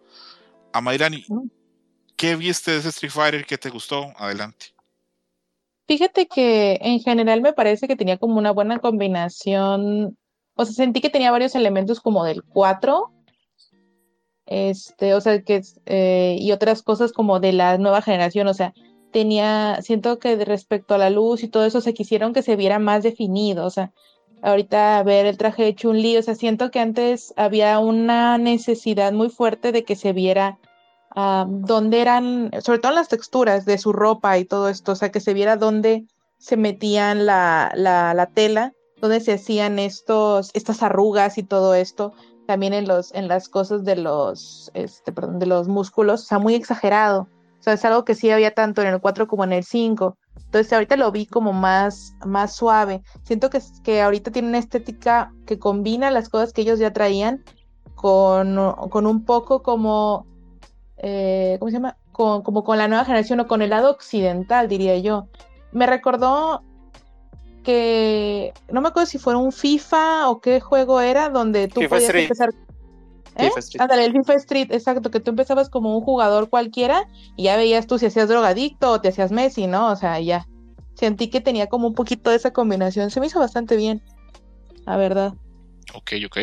A 0.72 0.80
Mairani, 0.80 1.24
¿qué 2.16 2.34
viste 2.34 2.72
de 2.72 2.78
ese 2.78 2.88
Street 2.88 3.12
Fighter 3.12 3.46
que 3.46 3.56
te 3.56 3.70
gustó? 3.70 4.12
Adelante. 4.16 4.74
Fíjate 5.86 6.26
que 6.26 6.80
en 6.82 6.98
general 6.98 7.40
me 7.40 7.52
parece 7.52 7.86
que 7.86 7.94
tenía 7.94 8.18
como 8.18 8.36
una 8.36 8.50
buena 8.50 8.80
combinación, 8.80 10.18
o 10.56 10.64
sea, 10.64 10.74
sentí 10.74 11.00
que 11.00 11.08
tenía 11.08 11.30
varios 11.30 11.54
elementos 11.54 12.00
como 12.00 12.24
del 12.24 12.42
4, 12.42 13.12
este, 14.46 15.14
o 15.14 15.20
sea, 15.20 15.40
que, 15.42 15.62
eh, 15.86 16.36
y 16.40 16.50
otras 16.50 16.82
cosas 16.82 17.12
como 17.12 17.38
de 17.38 17.52
la 17.52 17.78
nueva 17.78 18.02
generación, 18.02 18.48
o 18.48 18.54
sea, 18.54 18.74
tenía, 19.12 19.78
siento 19.82 20.18
que 20.18 20.44
respecto 20.44 20.94
a 20.94 20.98
la 20.98 21.10
luz 21.10 21.44
y 21.44 21.48
todo 21.48 21.64
eso 21.64 21.80
se 21.80 21.94
quisieron 21.94 22.32
que 22.32 22.42
se 22.42 22.56
viera 22.56 22.80
más 22.80 23.04
definido, 23.04 23.64
o 23.64 23.70
sea, 23.70 23.92
ahorita 24.42 25.02
ver 25.02 25.26
el 25.26 25.36
traje 25.36 25.64
de 25.64 25.74
Chun-Li, 25.74 26.16
o 26.16 26.22
sea, 26.22 26.34
siento 26.34 26.70
que 26.70 26.80
antes 26.80 27.32
había 27.36 27.78
una 27.78 28.38
necesidad 28.38 29.12
muy 29.12 29.30
fuerte 29.30 29.72
de 29.72 29.84
que 29.84 29.96
se 29.96 30.12
viera 30.12 30.58
ah, 31.14 31.46
dónde 31.48 32.00
eran, 32.00 32.50
sobre 32.60 32.78
todo 32.78 32.92
las 32.92 33.08
texturas 33.08 33.64
de 33.64 33.78
su 33.78 33.92
ropa 33.92 34.38
y 34.38 34.44
todo 34.44 34.68
esto, 34.68 34.92
o 34.92 34.96
sea, 34.96 35.10
que 35.10 35.20
se 35.20 35.34
viera 35.34 35.56
dónde 35.56 36.04
se 36.38 36.56
metían 36.56 37.26
la, 37.26 37.72
la, 37.74 38.14
la 38.14 38.26
tela, 38.26 38.72
dónde 39.00 39.20
se 39.20 39.32
hacían 39.32 39.78
estos, 39.78 40.50
estas 40.54 40.82
arrugas 40.82 41.38
y 41.38 41.42
todo 41.42 41.74
esto, 41.74 42.12
también 42.46 42.72
en 42.72 42.88
los, 42.88 43.14
en 43.14 43.28
las 43.28 43.48
cosas 43.48 43.84
de 43.84 43.96
los, 43.96 44.70
este, 44.74 45.12
perdón, 45.12 45.38
de 45.38 45.46
los 45.46 45.68
músculos, 45.68 46.22
o 46.22 46.26
sea, 46.26 46.38
muy 46.38 46.54
exagerado. 46.54 47.28
Sea, 47.68 47.74
es 47.74 47.84
algo 47.84 48.04
que 48.06 48.14
sí 48.14 48.30
había 48.30 48.54
tanto 48.54 48.80
en 48.80 48.88
el 48.88 49.00
4 49.00 49.28
como 49.28 49.44
en 49.44 49.52
el 49.52 49.62
5. 49.62 50.16
Entonces 50.36 50.72
ahorita 50.72 50.96
lo 50.96 51.12
vi 51.12 51.26
como 51.26 51.52
más, 51.52 52.14
más 52.24 52.56
suave. 52.56 53.02
Siento 53.24 53.50
que, 53.50 53.60
que 53.84 54.00
ahorita 54.00 54.30
tiene 54.30 54.48
una 54.48 54.56
estética 54.58 55.34
que 55.46 55.58
combina 55.58 56.10
las 56.10 56.30
cosas 56.30 56.54
que 56.54 56.62
ellos 56.62 56.78
ya 56.78 56.94
traían 56.94 57.44
con, 57.94 58.56
con 58.88 59.06
un 59.06 59.24
poco 59.26 59.62
como, 59.62 60.26
eh, 60.96 61.56
¿cómo 61.58 61.70
se 61.70 61.76
llama? 61.76 61.98
Con, 62.12 62.42
como 62.42 62.64
con 62.64 62.78
la 62.78 62.88
nueva 62.88 63.04
generación 63.04 63.40
o 63.40 63.46
con 63.46 63.60
el 63.60 63.70
lado 63.70 63.90
occidental, 63.90 64.68
diría 64.68 64.96
yo. 64.96 65.26
Me 65.72 65.86
recordó 65.86 66.62
que, 67.62 68.54
no 68.72 68.80
me 68.80 68.88
acuerdo 68.88 69.06
si 69.06 69.18
fue 69.18 69.36
un 69.36 69.52
FIFA 69.52 70.30
o 70.30 70.40
qué 70.40 70.60
juego 70.60 71.02
era, 71.02 71.28
donde 71.28 71.68
tú 71.68 71.80
FIFA 71.80 71.96
podías 71.96 72.14
empezar... 72.14 72.50
¿Eh? 73.38 73.48
FIFA 73.48 73.60
Street. 73.60 73.82
Ándale, 73.82 74.04
el 74.04 74.12
FIFA 74.12 74.34
Street, 74.34 74.72
exacto, 74.72 75.10
que 75.10 75.20
tú 75.20 75.30
empezabas 75.30 75.70
como 75.70 75.96
un 75.96 76.04
jugador 76.04 76.50
cualquiera 76.50 77.08
y 77.36 77.44
ya 77.44 77.56
veías 77.56 77.86
tú 77.86 77.98
si 77.98 78.06
hacías 78.06 78.28
drogadicto 78.28 78.90
o 78.90 79.00
te 79.00 79.08
hacías 79.08 79.32
Messi, 79.32 79.66
¿no? 79.66 79.90
O 79.90 79.96
sea, 79.96 80.20
ya. 80.20 80.46
Sentí 80.94 81.28
que 81.28 81.40
tenía 81.40 81.68
como 81.68 81.86
un 81.86 81.94
poquito 81.94 82.30
de 82.30 82.36
esa 82.36 82.52
combinación. 82.52 83.10
Se 83.10 83.20
me 83.20 83.26
hizo 83.26 83.38
bastante 83.38 83.76
bien, 83.76 84.02
la 84.84 84.96
verdad. 84.96 85.34
Ok, 85.94 86.12
ok. 86.26 86.38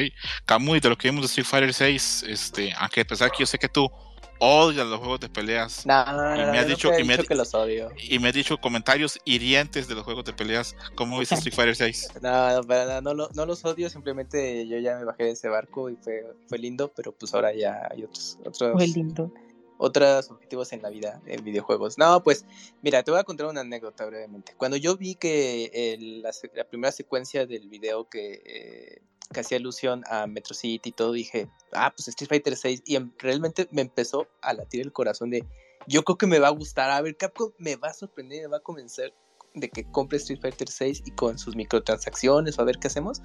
Kamui, 0.45 0.79
de 0.79 0.89
lo 0.89 0.97
que 0.97 1.09
vimos 1.09 1.23
de 1.23 1.27
Street 1.27 1.45
Fighter 1.45 1.73
6, 1.73 2.25
este, 2.27 2.73
aunque 2.77 3.01
a 3.01 3.05
pesar 3.05 3.31
que 3.31 3.39
yo 3.39 3.45
sé 3.45 3.59
que 3.59 3.69
tú 3.69 3.91
odias 4.39 4.85
los 4.87 4.99
juegos 4.99 5.19
de 5.21 5.29
peleas 5.29 5.85
No, 5.85 6.05
no, 6.05 6.35
Y 6.35 6.39
no, 6.45 6.51
me 6.51 6.59
has 6.59 6.67
dicho- 6.67 6.89
y 6.97 7.03
me 7.03 7.13
has- 7.13 7.19
dicho 7.19 7.29
que 7.29 7.35
los 7.35 7.53
odio. 7.53 7.89
y 7.97 8.19
me 8.19 8.27
has 8.29 8.33
dicho 8.33 8.57
comentarios 8.57 9.19
hirientes 9.25 9.87
de 9.87 9.95
los 9.95 10.03
juegos 10.03 10.25
de 10.25 10.33
peleas, 10.33 10.75
¿cómo 10.95 11.17
viste 11.19 11.35
Street 11.35 11.55
Fighter 11.55 11.75
6? 11.75 12.09
No, 12.21 12.55
no, 12.55 12.63
para 12.67 12.85
nada, 12.85 13.01
no, 13.01 13.13
no 13.13 13.45
los 13.45 13.63
odio, 13.65 13.89
simplemente 13.89 14.67
yo 14.67 14.77
ya 14.79 14.97
me 14.97 15.05
bajé 15.05 15.23
de 15.25 15.31
ese 15.31 15.47
barco 15.49 15.89
y 15.89 15.95
fue, 15.95 16.23
fue 16.47 16.57
lindo, 16.57 16.91
pero 16.95 17.11
pues 17.13 17.33
ahora 17.33 17.53
ya 17.53 17.87
hay 17.91 18.03
otros, 18.03 18.37
otros, 18.45 18.73
Muy 18.75 18.87
lindo. 18.87 19.31
otros 19.77 20.29
objetivos 20.31 20.71
en 20.73 20.81
la 20.81 20.89
vida, 20.89 21.21
en 21.25 21.43
videojuegos. 21.43 21.97
No, 21.97 22.23
pues, 22.23 22.45
mira, 22.81 23.03
te 23.03 23.11
voy 23.11 23.19
a 23.19 23.23
contar 23.23 23.47
una 23.47 23.61
anécdota 23.61 24.05
brevemente. 24.05 24.53
Cuando 24.57 24.77
yo 24.77 24.95
vi 24.97 25.15
que 25.15 25.69
el- 25.73 26.21
la, 26.21 26.31
se- 26.33 26.51
la 26.55 26.63
primera 26.65 26.91
secuencia 26.91 27.45
del 27.45 27.67
video 27.69 28.07
que, 28.09 28.41
eh, 28.45 29.01
que 29.33 29.39
hacía 29.41 29.57
alusión 29.57 30.03
a 30.09 30.27
Metro 30.27 30.53
City 30.53 30.89
y 30.89 30.91
todo, 30.91 31.11
dije, 31.11 31.49
ah, 31.73 31.93
pues 31.95 32.07
Street 32.07 32.29
Fighter 32.29 32.55
6, 32.55 32.83
y 32.85 32.95
em- 32.95 33.11
realmente 33.19 33.67
me 33.71 33.81
empezó 33.81 34.27
a 34.41 34.53
latir 34.53 34.81
el 34.81 34.91
corazón 34.93 35.29
de, 35.29 35.45
yo 35.87 36.03
creo 36.03 36.17
que 36.17 36.27
me 36.27 36.39
va 36.39 36.47
a 36.47 36.51
gustar, 36.51 36.89
a 36.91 37.01
ver, 37.01 37.15
Capcom 37.17 37.51
me 37.57 37.75
va 37.75 37.89
a 37.89 37.93
sorprender, 37.93 38.41
me 38.43 38.47
va 38.47 38.57
a 38.57 38.61
convencer 38.61 39.13
de 39.53 39.69
que 39.69 39.89
compre 39.91 40.17
Street 40.17 40.39
Fighter 40.41 40.69
6 40.69 41.01
y 41.05 41.11
con 41.11 41.37
sus 41.37 41.55
microtransacciones, 41.55 42.57
o 42.57 42.61
a 42.61 42.65
ver 42.65 42.77
qué 42.79 42.87
hacemos. 42.87 43.21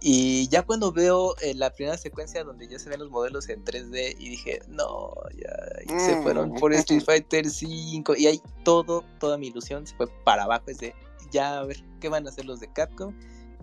Y 0.00 0.48
ya 0.48 0.62
cuando 0.62 0.92
veo 0.92 1.34
eh, 1.40 1.54
la 1.54 1.70
primera 1.70 1.96
secuencia 1.96 2.44
donde 2.44 2.68
ya 2.68 2.78
se 2.78 2.90
ven 2.90 3.00
los 3.00 3.08
modelos 3.10 3.48
en 3.48 3.64
3D 3.64 4.14
y 4.18 4.28
dije, 4.28 4.60
no, 4.68 5.14
ya 5.34 5.54
y 5.86 5.98
se 5.98 6.16
Mm. 6.16 6.22
fueron 6.22 6.54
por 6.54 6.74
Street 6.74 7.02
Fighter 7.06 7.48
5 7.48 8.14
y 8.14 8.26
ahí 8.26 8.42
todo, 8.64 9.02
toda 9.18 9.38
mi 9.38 9.46
ilusión 9.46 9.86
se 9.86 9.96
fue 9.96 10.06
para 10.24 10.42
abajo, 10.42 10.64
es 10.66 10.78
de, 10.78 10.94
ya 11.32 11.60
a 11.60 11.64
ver, 11.64 11.82
¿qué 12.00 12.10
van 12.10 12.26
a 12.26 12.30
hacer 12.30 12.44
los 12.44 12.60
de 12.60 12.70
Capcom? 12.70 13.14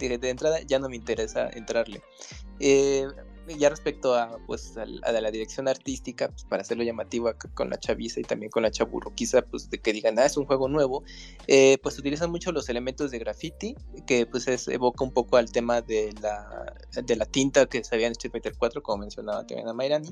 De, 0.09 0.17
de 0.17 0.29
entrada 0.29 0.59
ya 0.61 0.79
no 0.79 0.89
me 0.89 0.95
interesa 0.95 1.49
entrarle. 1.53 2.01
Eh, 2.59 3.07
ya 3.57 3.69
respecto 3.69 4.15
a 4.15 4.37
pues 4.45 4.77
al- 4.77 5.01
a, 5.03 5.11
la 5.11 5.31
dirección 5.31 5.67
artística, 5.67 6.29
pues, 6.29 6.43
para 6.45 6.61
hacerlo 6.61 6.83
llamativo 6.83 7.27
acá 7.27 7.49
con 7.53 7.69
la 7.69 7.77
chaviza 7.79 8.19
y 8.19 8.23
también 8.23 8.51
con 8.51 8.63
la 8.63 8.71
chaburroquiza, 8.71 9.41
pues 9.41 9.69
de 9.69 9.79
que 9.79 9.93
digan, 9.93 10.17
ah, 10.19 10.25
es 10.25 10.37
un 10.37 10.45
juego 10.45 10.67
nuevo, 10.67 11.03
eh, 11.47 11.77
pues 11.81 11.97
utilizan 11.97 12.31
mucho 12.31 12.51
los 12.51 12.69
elementos 12.69 13.11
de 13.11 13.19
graffiti, 13.19 13.75
que 14.05 14.25
pues 14.25 14.47
es, 14.47 14.67
evoca 14.67 15.03
un 15.03 15.11
poco 15.11 15.37
al 15.37 15.51
tema 15.51 15.81
de 15.81 16.13
la, 16.21 16.73
de 17.03 17.15
la 17.15 17.25
tinta 17.25 17.65
que 17.65 17.83
se 17.83 17.95
veía 17.95 18.07
en 18.07 18.11
Street 18.13 18.31
Fighter 18.31 18.53
4, 18.57 18.81
como 18.83 18.99
mencionaba 18.99 19.45
también 19.45 19.67
a 19.67 19.73
Mairani, 19.73 20.09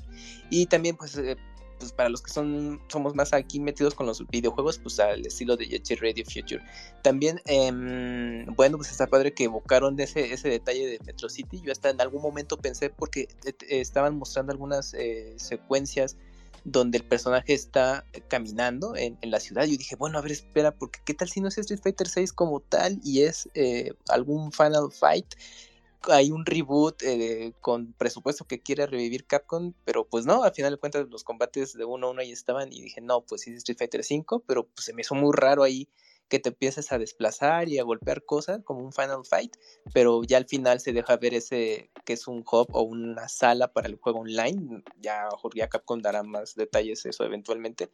y 0.49 0.65
también 0.65 0.97
pues, 0.97 1.15
eh, 1.17 1.37
pues 1.79 1.91
para 1.93 2.09
los 2.09 2.21
que 2.21 2.31
son 2.31 2.79
somos 2.89 3.15
más 3.15 3.33
aquí 3.33 3.59
metidos 3.59 3.95
con 3.95 4.05
los 4.05 4.25
videojuegos, 4.27 4.77
pues 4.77 4.99
al 4.99 5.25
estilo 5.25 5.55
de 5.57 5.81
Set 5.83 5.99
Radio 6.01 6.23
Future. 6.25 6.61
También, 7.01 7.41
em, 7.45 8.45
bueno, 8.55 8.77
pues 8.77 8.91
está 8.91 9.07
padre 9.07 9.33
que 9.33 9.45
evocaron 9.45 9.99
ese, 9.99 10.33
ese 10.33 10.49
detalle 10.49 10.85
de 10.85 10.99
Metro 11.05 11.29
City, 11.29 11.61
yo 11.63 11.71
hasta 11.71 11.89
en 11.89 12.01
algún 12.01 12.21
momento 12.21 12.57
pensé, 12.57 12.89
porque 12.89 13.27
eh, 13.45 13.53
estaban 13.69 14.17
mostrando 14.17 14.51
algunas 14.51 14.93
eh, 14.93 15.33
secuencias 15.37 16.17
donde 16.65 16.97
el 16.97 17.05
personaje 17.05 17.53
está 17.53 18.05
caminando 18.27 18.95
en, 18.95 19.17
en 19.21 19.31
la 19.31 19.39
ciudad. 19.39 19.63
Yo 19.63 19.77
dije, 19.77 19.95
bueno, 19.95 20.17
a 20.17 20.21
ver, 20.21 20.33
espera, 20.33 20.71
porque 20.71 20.99
qué 21.05 21.13
tal 21.13 21.29
si 21.29 21.41
no 21.41 21.47
es 21.47 21.57
Street 21.57 21.79
Fighter 21.81 22.07
6 22.07 22.33
como 22.33 22.59
tal 22.59 22.99
y 23.03 23.21
es 23.21 23.49
eh, 23.53 23.93
algún 24.09 24.51
Final 24.51 24.91
Fight. 24.91 25.35
Hay 26.07 26.31
un 26.31 26.45
reboot 26.45 27.01
eh, 27.03 27.53
con 27.61 27.93
presupuesto 27.93 28.45
que 28.45 28.61
quiere 28.61 28.87
revivir 28.87 29.25
Capcom, 29.25 29.73
pero 29.83 30.07
pues 30.07 30.25
no, 30.25 30.43
al 30.43 30.53
final 30.53 30.71
de 30.71 30.77
cuentas 30.77 31.07
los 31.09 31.23
combates 31.23 31.73
de 31.73 31.85
uno 31.85 32.07
a 32.07 32.11
uno 32.11 32.21
ahí 32.21 32.31
estaban 32.31 32.71
y 32.71 32.81
dije, 32.81 33.01
no, 33.01 33.21
pues 33.21 33.41
sí 33.41 33.51
Street 33.51 33.77
Fighter 33.77 34.03
5, 34.03 34.43
pero 34.47 34.67
pues 34.67 34.85
se 34.85 34.93
me 34.93 35.01
hizo 35.01 35.15
muy 35.15 35.33
raro 35.35 35.63
ahí 35.63 35.89
que 36.29 36.39
te 36.39 36.49
empieces 36.49 36.91
a 36.91 36.99
desplazar 36.99 37.67
y 37.67 37.79
a 37.79 37.83
golpear 37.83 38.23
cosas 38.23 38.61
como 38.63 38.81
un 38.81 38.93
Final 38.93 39.25
Fight, 39.25 39.57
pero 39.93 40.23
ya 40.23 40.37
al 40.37 40.45
final 40.45 40.79
se 40.79 40.93
deja 40.93 41.17
ver 41.17 41.33
ese 41.33 41.89
que 42.05 42.13
es 42.13 42.27
un 42.27 42.45
hub 42.49 42.67
o 42.71 42.83
una 42.83 43.27
sala 43.27 43.73
para 43.73 43.87
el 43.87 43.97
juego 43.97 44.19
online. 44.19 44.83
Ya, 45.01 45.27
ya 45.55 45.67
Capcom 45.67 46.01
dará 46.01 46.23
más 46.23 46.55
detalles 46.55 47.05
eso 47.05 47.25
eventualmente, 47.25 47.89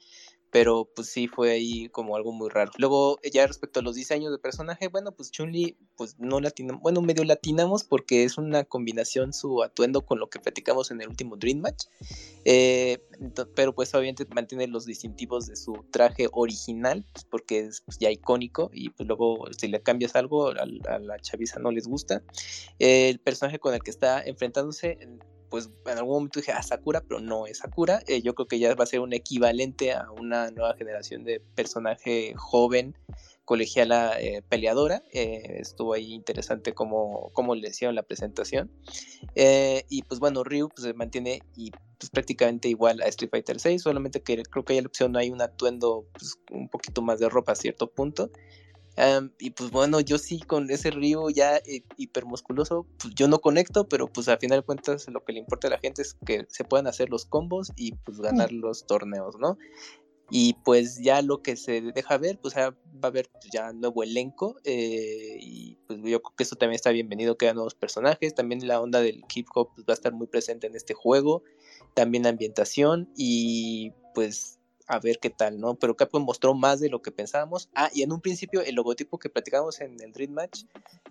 pero 0.56 0.90
pues 0.96 1.10
sí 1.10 1.28
fue 1.28 1.52
ahí 1.52 1.90
como 1.90 2.16
algo 2.16 2.32
muy 2.32 2.48
raro. 2.48 2.72
Luego, 2.78 3.20
ya 3.30 3.46
respecto 3.46 3.82
a 3.82 3.84
los 3.84 3.94
diseños 3.94 4.32
de 4.32 4.38
personaje, 4.38 4.88
bueno, 4.88 5.12
pues 5.12 5.30
Chun-Li, 5.30 5.78
pues 5.98 6.18
no 6.18 6.40
latinamos, 6.40 6.82
bueno, 6.82 7.02
medio 7.02 7.26
latinamos 7.26 7.84
porque 7.84 8.24
es 8.24 8.38
una 8.38 8.64
combinación 8.64 9.34
su 9.34 9.62
atuendo 9.64 10.06
con 10.06 10.18
lo 10.18 10.30
que 10.30 10.40
platicamos 10.40 10.92
en 10.92 11.02
el 11.02 11.10
último 11.10 11.36
Dream 11.36 11.60
Match, 11.60 11.88
eh, 12.46 13.06
pero 13.54 13.76
pues 13.76 13.94
obviamente 13.96 14.26
mantiene 14.34 14.68
los 14.68 14.86
distintivos 14.86 15.48
de 15.48 15.58
su 15.58 15.74
traje 15.92 16.30
original, 16.32 17.06
pues, 17.12 17.26
porque 17.26 17.60
es 17.60 17.82
pues, 17.82 18.00
ya 18.00 18.10
icónico 18.10 18.72
y 18.72 18.92
pues 18.92 19.08
luego 19.08 19.48
si 19.58 19.68
le 19.68 19.84
cambias 19.84 20.16
algo 20.16 20.52
a, 20.52 20.66
la 21.00 21.20
chaviza 21.20 21.60
no 21.60 21.70
les 21.72 21.86
gusta. 21.86 22.24
El 22.80 23.20
personaje 23.20 23.60
con 23.60 23.74
el 23.74 23.84
que 23.84 23.92
está 23.92 24.24
enfrentándose, 24.24 25.00
pues 25.56 25.70
en 25.86 25.98
algún 25.98 26.16
momento 26.16 26.42
dije, 26.42 26.52
ah, 26.52 26.62
Sakura, 26.62 27.00
pero 27.00 27.22
no 27.22 27.48
es 27.48 27.60
Sakura. 27.60 28.02
Eh, 28.08 28.22
yo 28.22 28.36
creo 28.36 28.46
que 28.46 28.60
ya 28.60 28.76
va 28.76 28.84
a 28.84 28.88
ser 28.88 29.00
un 29.00 29.14
equivalente 29.14 29.94
a 29.94 30.12
una 30.12 30.52
nueva 30.52 30.76
generación 30.76 31.24
de 31.24 31.40
personaje 31.40 32.34
joven 32.36 32.94
colegiala 33.46 34.20
eh, 34.20 34.42
peleadora. 34.50 35.02
eh, 35.14 35.60
estuvo 35.62 35.94
ahí 35.94 36.12
interesante 36.12 36.74
cómo, 36.74 37.30
cómo 37.32 37.56
le 37.56 37.70
hicieron 37.70 37.96
la 37.96 38.04
presentación. 38.04 38.70
Eh, 39.36 39.86
y 39.88 40.02
pues 40.02 40.20
bueno, 40.20 40.44
Ryu 40.44 40.68
pues, 40.68 40.84
se 40.84 40.94
mantiene 40.94 41.42
y 41.56 41.72
pues 41.72 42.10
prácticamente 42.10 42.68
igual 42.68 43.02
a 43.02 43.06
Street 43.06 43.30
Fighter 43.32 43.58
6, 43.58 43.82
solamente 43.82 44.22
que 44.22 44.44
creo 44.44 44.66
que 44.66 44.74
hay 44.74 44.82
la 44.82 44.88
opción, 44.88 45.16
hay 45.16 45.30
un 45.30 45.42
atuendo 45.42 46.06
pues, 46.12 46.38
un 46.52 46.68
poquito 46.68 47.02
más 47.02 47.20
de 47.20 47.30
ropa 47.30 47.54
a 47.54 47.56
cierto 47.56 47.90
punto. 47.90 48.30
Am, 48.98 49.34
y 49.40 49.50
pues 49.50 49.72
bueno, 49.72 50.00
yo 50.00 50.18
sí 50.18 50.40
con 50.40 50.70
ese 50.72 50.90
Ryu 50.90 51.30
ya 51.30 51.58
eh, 51.58 51.84
hipermusculoso, 51.98 52.86
pues 52.98 53.14
yo 53.14 53.28
no 53.28 53.40
conecto, 53.40 53.90
pero 53.90 54.08
pues 54.08 54.30
a 54.30 54.38
final 54.38 54.60
de 54.60 54.66
cuentas 54.66 55.08
lo 55.10 55.24
que 55.24 55.34
le 55.34 55.40
importa 55.40 55.68
a 55.68 55.72
la 55.72 55.80
gente 55.80 56.02
es 56.02 56.16
que 56.26 56.46
se 56.50 56.64
puedan 56.64 56.88
hacer 56.88 57.10
los 57.10 57.26
combos 57.26 57.72
y 57.76 57.94
pues 57.94 58.20
ganar 58.20 58.54
los 58.54 58.88
torneos, 58.88 59.36
¿no? 59.38 59.58
Y 60.32 60.54
pues 60.66 61.00
ya 61.04 61.22
lo 61.22 61.44
que 61.44 61.56
se 61.56 61.82
deja 61.82 62.18
ver, 62.18 62.40
pues 62.40 62.56
ya 62.56 62.72
va 62.72 63.04
a 63.04 63.08
haber 63.08 63.30
pues, 63.30 63.46
ya 63.54 63.74
nuevo 63.74 64.02
elenco 64.02 64.56
eh, 64.64 65.38
y 65.40 65.78
pues 65.88 66.00
yo 66.00 66.22
creo 66.22 66.36
que 66.36 66.44
eso 66.44 66.56
también 66.56 66.76
está 66.76 66.90
bienvenido, 66.92 67.38
que 67.38 67.46
haya 67.46 67.54
nuevos 67.54 67.76
personajes, 67.76 68.34
también 68.34 68.68
la 68.68 68.82
onda 68.82 69.02
del 69.02 69.24
hip 69.34 69.48
hop 69.54 69.70
pues, 69.76 69.86
va 69.86 69.92
a 69.92 69.94
estar 69.94 70.14
muy 70.14 70.28
presente 70.28 70.68
en 70.68 70.76
este 70.76 70.94
juego, 70.96 71.44
también 71.94 72.24
la 72.24 72.30
ambientación 72.30 73.10
y 73.16 73.92
pues 74.16 74.55
a 74.88 75.00
ver 75.00 75.20
qué 75.20 75.30
tal, 75.30 75.60
¿no? 75.60 75.76
Pero 75.76 75.96
Capcom 75.96 76.24
mostró 76.24 76.54
más 76.54 76.80
de 76.80 76.90
lo 76.90 77.02
que 77.02 77.12
pensábamos. 77.12 77.70
Ah, 77.76 77.90
y 77.94 78.04
en 78.04 78.12
un 78.12 78.22
principio 78.22 78.62
el 78.62 78.76
logotipo 78.76 79.18
que 79.18 79.30
platicábamos 79.30 79.82
en 79.82 80.00
el 80.02 80.12
Dream 80.12 80.32
Match 80.32 80.64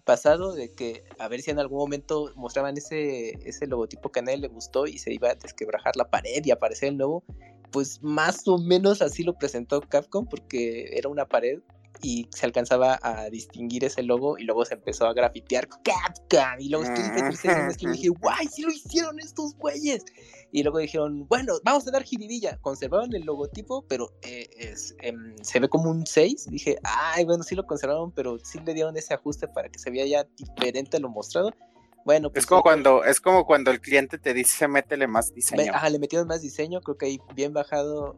pasado, 0.05 0.53
de 0.53 0.73
que 0.73 1.05
a 1.19 1.29
ver 1.29 1.43
si 1.43 1.51
en 1.51 1.59
algún 1.59 1.79
momento 1.79 2.33
mostraban 2.37 2.77
ese, 2.77 3.31
ese 3.49 3.67
logotipo 3.67 4.13
que 4.13 4.21
a 4.21 4.23
nadie 4.23 4.39
le 4.39 4.49
gustó 4.49 4.87
y 4.87 4.99
se 4.99 5.13
iba 5.13 5.31
a 5.31 5.35
desquebrajar 5.35 5.97
la 5.97 6.11
pared 6.11 6.45
y 6.45 6.51
aparecer 6.51 6.91
el 6.91 6.99
nuevo, 6.99 7.25
pues 7.71 8.03
más 8.03 8.47
o 8.47 8.59
menos 8.59 9.03
así 9.03 9.25
lo 9.25 9.35
presentó 9.35 9.81
Capcom, 9.81 10.27
porque 10.27 10.97
era 10.97 11.09
una 11.09 11.27
pared 11.27 11.61
y 12.05 12.29
se 12.31 12.45
alcanzaba 12.45 12.99
a 13.03 13.31
distinguir 13.31 13.85
ese 13.85 14.03
logo 14.03 14.37
y 14.37 14.45
luego 14.45 14.65
se 14.67 14.75
empezó 14.75 15.07
a 15.07 15.15
grafitear 15.15 15.67
Capcom 15.69 16.61
y 16.61 16.69
luego 16.69 16.85
6 16.85 17.45
en 17.45 17.71
esquina 17.71 17.93
y 17.95 17.97
dije, 17.97 18.09
guay, 18.09 18.47
sí 18.49 18.63
lo 18.63 18.71
hicieron 18.71 19.19
estos 19.19 19.55
güeyes. 19.57 20.05
Y 20.53 20.63
luego 20.63 20.79
dijeron, 20.79 21.27
bueno, 21.29 21.55
vamos 21.65 21.89
a 21.89 21.91
dar 21.91 22.03
jiribilla. 22.05 22.59
Conservaron 22.61 23.15
el 23.15 23.23
logotipo, 23.23 23.85
pero 23.89 24.13
eh, 24.23 24.49
es, 24.57 24.95
em, 25.01 25.35
se 25.43 25.59
ve 25.59 25.69
como 25.69 25.91
un 25.91 26.07
6. 26.07 26.49
Dije, 26.51 26.79
ay, 26.83 27.25
bueno, 27.25 27.43
sí 27.43 27.55
lo 27.55 27.67
conservaron, 27.67 28.13
pero 28.13 28.39
sí 28.39 28.61
le 28.65 28.75
dieron 28.75 28.97
ese 28.97 29.15
ajuste 29.15 29.49
para 29.49 29.71
que 29.71 29.79
se 29.79 29.91
vea 29.91 30.07
ya 30.07 30.25
diferente 30.37 30.99
a 30.99 31.01
lo 31.01 31.09
mostrado. 31.09 31.53
Bueno, 32.05 32.31
pues 32.31 32.45
Es 32.45 32.47
como 32.47 32.63
cuando, 32.63 33.03
es 33.03 33.19
como 33.21 33.47
cuando 33.47 33.71
el 33.71 33.81
cliente 33.81 34.19
te 34.19 34.35
dice 34.35 34.69
métele 34.69 35.07
más 35.07 35.33
diseño. 35.33 35.73
ajá, 35.73 35.89
le 35.89 35.99
metieron 35.99 36.29
más 36.29 36.43
diseño, 36.43 36.83
creo 36.83 36.99
que 36.99 37.07
ahí 37.07 37.19
bien 37.35 37.55
bajado 37.55 38.17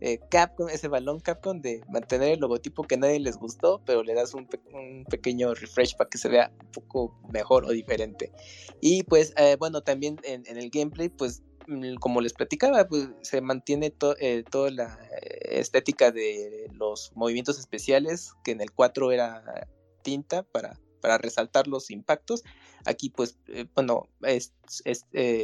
eh, 0.00 0.20
Capcom, 0.30 0.68
ese 0.68 0.88
balón 0.88 1.20
Capcom 1.20 1.60
de 1.60 1.84
mantener 1.88 2.30
el 2.30 2.40
logotipo 2.40 2.86
que 2.86 2.94
a 2.94 2.98
nadie 2.98 3.20
les 3.20 3.36
gustó, 3.36 3.82
pero 3.84 4.02
le 4.02 4.14
das 4.14 4.34
un, 4.34 4.46
pe- 4.46 4.60
un 4.72 5.04
pequeño 5.08 5.54
refresh 5.54 5.96
para 5.96 6.08
que 6.08 6.18
se 6.18 6.28
vea 6.28 6.52
un 6.60 6.70
poco 6.70 7.14
mejor 7.32 7.64
o 7.64 7.70
diferente. 7.70 8.32
Y 8.80 9.02
pues, 9.04 9.32
eh, 9.36 9.56
bueno, 9.58 9.82
también 9.82 10.20
en, 10.22 10.44
el 10.46 10.70
gameplay, 10.70 11.08
pues, 11.08 11.42
mm, 11.66 11.94
como 11.96 12.20
les 12.20 12.32
platicaba, 12.32 12.86
pues 12.88 13.08
se 13.22 13.40
mantiene 13.40 13.90
to- 13.90 14.16
eh, 14.20 14.44
toda 14.48 14.70
la 14.70 14.98
eh, 15.22 15.58
estética 15.60 16.12
de 16.12 16.68
los 16.72 17.10
movimientos 17.14 17.58
especiales, 17.58 18.32
que 18.44 18.52
en 18.52 18.60
el 18.60 18.72
4 18.72 19.10
era 19.12 19.66
tinta 20.02 20.44
para, 20.44 20.80
para 21.00 21.18
resaltar 21.18 21.66
los 21.66 21.90
impactos. 21.90 22.44
Aquí, 22.84 23.10
pues, 23.10 23.36
eh, 23.48 23.66
bueno, 23.74 24.08
es, 24.22 24.52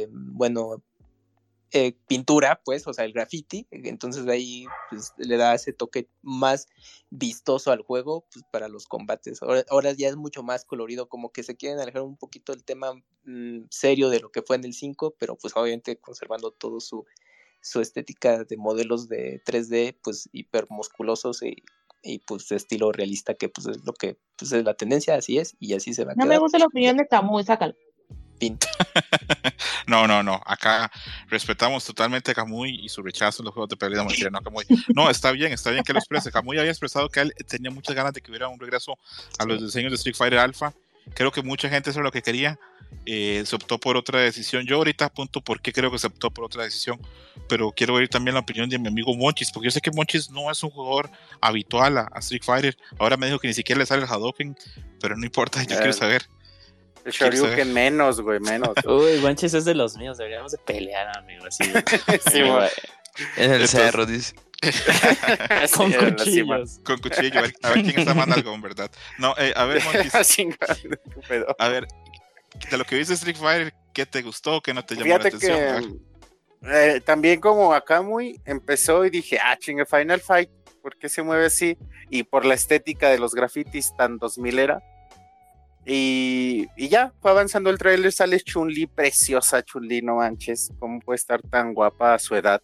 bueno, 0.09 0.81
eh, 1.77 1.93
pintura, 2.07 2.61
pues, 2.63 2.87
o 2.87 2.93
sea, 2.93 3.03
el 3.03 3.11
graffiti, 3.11 3.67
entonces 3.69 4.23
de 4.23 4.31
ahí 4.31 4.65
pues, 4.89 5.11
le 5.17 5.35
da 5.35 5.53
ese 5.53 5.73
toque 5.73 6.07
más 6.21 6.67
vistoso 7.09 7.69
al 7.69 7.81
juego 7.81 8.25
pues, 8.31 8.45
para 8.49 8.69
los 8.69 8.85
combates. 8.87 9.41
Ahora, 9.41 9.65
ahora 9.67 9.91
ya 9.91 10.07
es 10.07 10.15
mucho 10.15 10.41
más 10.41 10.63
colorido, 10.63 11.09
como 11.09 11.33
que 11.33 11.43
se 11.43 11.57
quieren 11.57 11.81
alejar 11.81 12.03
un 12.03 12.15
poquito 12.15 12.53
del 12.53 12.63
tema 12.63 12.93
mm, 13.25 13.65
serio 13.69 14.09
de 14.09 14.21
lo 14.21 14.31
que 14.31 14.41
fue 14.41 14.55
en 14.55 14.63
el 14.63 14.73
5, 14.73 15.15
pero 15.19 15.35
pues 15.35 15.53
obviamente 15.57 15.97
conservando 15.97 16.51
todo 16.51 16.79
su, 16.79 17.03
su 17.59 17.81
estética 17.81 18.45
de 18.45 18.55
modelos 18.55 19.09
de 19.09 19.43
3D, 19.43 19.97
pues 20.01 20.29
hipermusculosos 20.31 21.43
y, 21.43 21.61
y 22.01 22.19
pues 22.19 22.47
de 22.47 22.55
estilo 22.55 22.93
realista, 22.93 23.33
que 23.33 23.49
pues 23.49 23.67
es 23.67 23.83
lo 23.83 23.91
que 23.91 24.17
pues, 24.37 24.53
es 24.53 24.63
la 24.63 24.75
tendencia, 24.75 25.15
así 25.15 25.39
es, 25.39 25.57
y 25.59 25.73
así 25.73 25.93
se 25.93 26.05
va 26.05 26.13
a 26.13 26.15
No 26.15 26.23
quedar. 26.23 26.35
me 26.35 26.39
gusta 26.39 26.57
la 26.57 26.67
opinión 26.67 26.95
de 26.95 27.05
sácalo. 27.43 27.75
Pinta. 28.39 28.67
No, 29.87 30.07
no, 30.07 30.23
no. 30.23 30.41
Acá 30.45 30.91
respetamos 31.29 31.85
totalmente 31.85 32.31
a 32.31 32.33
Kamui 32.33 32.79
y 32.83 32.89
su 32.89 33.03
rechazo 33.03 33.41
en 33.43 33.45
los 33.45 33.53
juegos 33.53 33.69
de 33.69 33.75
pelea 33.77 33.99
de. 33.99 34.03
No. 34.31 34.39
No, 34.95 35.09
está 35.11 35.31
bien, 35.31 35.53
está 35.53 35.69
bien 35.69 35.83
que 35.83 35.93
lo 35.93 35.99
exprese. 35.99 36.31
Kamui 36.31 36.57
había 36.57 36.71
expresado 36.71 37.07
que 37.07 37.19
él 37.21 37.33
tenía 37.47 37.69
muchas 37.69 37.95
ganas 37.95 38.11
de 38.13 38.21
que 38.21 38.31
hubiera 38.31 38.47
un 38.47 38.59
regreso 38.59 38.97
a 39.37 39.45
los 39.45 39.61
diseños 39.61 39.91
de 39.91 39.95
Street 39.97 40.15
Fighter 40.15 40.39
Alpha. 40.39 40.73
Creo 41.13 41.31
que 41.31 41.43
mucha 41.43 41.69
gente 41.69 41.91
eso 41.91 41.99
es 41.99 42.03
lo 42.03 42.11
que 42.11 42.23
quería. 42.23 42.59
Eh, 43.05 43.43
se 43.45 43.55
optó 43.55 43.77
por 43.79 43.95
otra 43.95 44.21
decisión. 44.21 44.65
Yo 44.65 44.77
ahorita 44.77 45.05
apunto 45.05 45.39
por 45.41 45.61
qué 45.61 45.71
creo 45.71 45.91
que 45.91 45.99
se 45.99 46.07
optó 46.07 46.31
por 46.31 46.45
otra 46.45 46.63
decisión, 46.63 46.99
pero 47.47 47.71
quiero 47.71 47.93
oír 47.93 48.09
también 48.09 48.33
la 48.33 48.39
opinión 48.39 48.67
de 48.69 48.79
mi 48.79 48.87
amigo 48.87 49.15
Monchis, 49.15 49.51
porque 49.51 49.65
yo 49.67 49.71
sé 49.71 49.81
que 49.81 49.91
Monchis 49.91 50.31
no 50.31 50.49
es 50.49 50.63
un 50.63 50.71
jugador 50.71 51.11
habitual 51.41 51.99
a, 51.99 52.09
a 52.11 52.19
Street 52.19 52.41
Fighter. 52.43 52.75
Ahora 52.97 53.17
me 53.17 53.27
dijo 53.27 53.37
que 53.37 53.47
ni 53.47 53.53
siquiera 53.53 53.77
le 53.79 53.85
sale 53.85 54.01
el 54.03 54.09
Hadouken, 54.09 54.55
pero 54.99 55.15
no 55.15 55.23
importa, 55.25 55.61
yo 55.63 55.75
Eh, 55.75 55.77
quiero 55.77 55.93
saber. 55.93 56.25
El 57.05 57.11
Shoryuken 57.11 57.71
menos, 57.73 58.19
güey, 58.19 58.39
menos. 58.39 58.71
Uy, 58.85 59.19
Guanches 59.21 59.53
es 59.53 59.63
de 59.65 59.75
los 59.75 59.95
míos, 59.97 60.17
deberíamos 60.17 60.51
de 60.51 60.57
pelear, 60.57 61.17
amigo. 61.17 61.45
Así, 61.45 61.63
Sí, 62.31 62.41
güey. 62.41 62.69
En 63.37 63.51
el 63.51 63.61
Entonces- 63.61 63.69
cerro, 63.71 64.05
dice. 64.05 64.35
con 65.75 65.91
Sí, 65.91 65.97
cuchillos. 65.97 66.79
Con 66.83 66.97
cuchillo, 66.99 67.39
a 67.39 67.41
ver, 67.43 67.53
a 67.61 67.69
ver 67.69 67.83
quién 67.83 67.99
está 67.99 68.13
más 68.13 68.27
nalgón, 68.27 68.61
¿verdad? 68.61 68.89
No, 69.19 69.35
eh, 69.37 69.53
a 69.55 69.65
ver, 69.65 69.83
Monchis, 69.83 70.13
a 71.59 71.67
ver, 71.69 71.87
de 72.71 72.77
lo 72.77 72.85
que 72.85 72.95
viste 72.95 73.13
Street 73.13 73.35
Fighter, 73.37 73.73
¿qué 73.93 74.05
te 74.05 74.21
gustó? 74.21 74.61
¿Qué 74.61 74.73
no 74.73 74.83
te 74.83 74.95
llamó 74.95 75.05
Fíjate 75.05 75.31
la 75.31 75.37
atención? 75.37 75.99
que 76.63 76.95
eh, 76.95 77.01
también 77.01 77.39
como 77.39 77.73
acá 77.73 78.01
muy 78.01 78.41
empezó 78.45 79.05
y 79.05 79.09
dije, 79.11 79.37
ah, 79.43 79.55
chingue, 79.59 79.85
Final 79.85 80.19
Fight, 80.21 80.49
¿por 80.81 80.97
qué 80.97 81.09
se 81.09 81.21
mueve 81.21 81.45
así? 81.45 81.77
Y 82.09 82.23
por 82.23 82.43
la 82.45 82.55
estética 82.55 83.09
de 83.09 83.19
los 83.19 83.35
grafitis 83.35 83.93
tan 83.97 84.17
2000 84.17 84.57
era. 84.59 84.79
Y, 85.87 86.67
ya, 86.89 87.13
fue 87.21 87.29
avanzando 87.29 87.69
el 87.69 87.77
trailer, 87.77 88.11
sale 88.11 88.39
Chun-Li, 88.39 88.87
preciosa 88.87 89.61
Chun-Li, 89.61 90.01
no 90.01 90.15
manches, 90.15 90.73
¿cómo 90.79 90.99
puede 90.99 91.17
estar 91.17 91.41
tan 91.43 91.75
guapa 91.75 92.15
a 92.15 92.19
su 92.19 92.35
edad? 92.35 92.61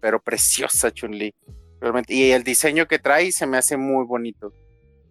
Pero 0.00 0.22
preciosa 0.22 0.92
Chun-Li, 0.92 1.34
realmente. 1.80 2.14
Y 2.14 2.30
el 2.30 2.44
diseño 2.44 2.86
que 2.86 3.00
trae 3.00 3.32
se 3.32 3.46
me 3.46 3.56
hace 3.56 3.76
muy 3.76 4.06
bonito. 4.06 4.52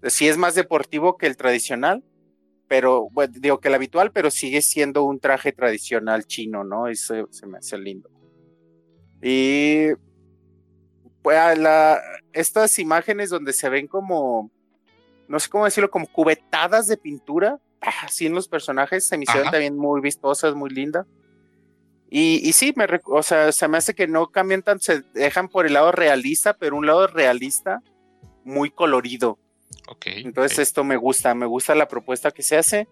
Sí 0.08 0.28
es 0.30 0.38
más 0.38 0.56
deportivo 0.56 1.18
que 1.18 1.28
el 1.28 1.36
tradicional, 1.36 2.04
pero 2.70 3.10
bueno, 3.12 3.34
digo 3.38 3.60
que 3.60 3.68
el 3.68 3.76
habitual, 3.76 4.14
pero 4.14 4.32
sigue 4.32 4.62
siendo 4.62 5.04
un 5.04 5.20
traje 5.20 5.52
tradicional 5.52 6.26
chino, 6.26 6.64
¿no? 6.64 6.88
Eso 6.88 7.28
se 7.30 7.48
me 7.48 7.58
hace 7.58 7.78
lindo. 7.78 8.10
Y 9.22 9.90
pues 11.22 11.38
estas 12.32 12.80
imágenes 12.80 13.30
donde 13.30 13.52
se 13.52 13.68
ven 13.68 13.88
como, 13.88 14.50
no 15.32 15.40
sé 15.40 15.50
cómo 15.50 15.66
decirlo, 15.66 15.90
como 15.90 16.08
cubetadas 16.08 16.88
de 16.88 16.98
pintura, 16.98 17.60
así 18.04 18.26
en 18.26 18.36
los 18.36 18.48
personajes, 18.48 19.08
se 19.08 19.18
me 19.18 19.24
hicieron 19.24 19.48
Ajá. 19.48 19.52
también 19.52 19.78
muy 19.78 20.02
vistosas, 20.02 20.54
muy 20.54 20.70
lindas. 20.70 21.08
Y, 22.10 22.48
y 22.48 22.52
sí, 22.52 22.74
me, 22.76 22.86
o 23.06 23.24
sea, 23.24 23.54
se 23.54 23.68
me 23.70 23.78
hace 23.78 23.96
que 23.96 24.06
no 24.06 24.28
cambian 24.28 24.64
tanto, 24.64 24.84
se 24.84 25.02
dejan 25.14 25.48
por 25.48 25.66
el 25.66 25.74
lado 25.74 25.94
realista, 25.94 26.54
pero 26.54 26.76
un 26.76 26.86
lado 26.86 27.08
realista 27.08 27.82
muy 28.44 28.70
colorido. 28.70 29.40
Ok. 29.88 30.08
Entonces 30.08 30.60
esto 30.60 30.84
me 30.84 30.98
gusta, 30.98 31.34
me 31.34 31.46
gusta 31.46 31.74
la 31.74 31.88
propuesta 31.88 32.32
que 32.32 32.44
se 32.44 32.58
hace. 32.58 32.90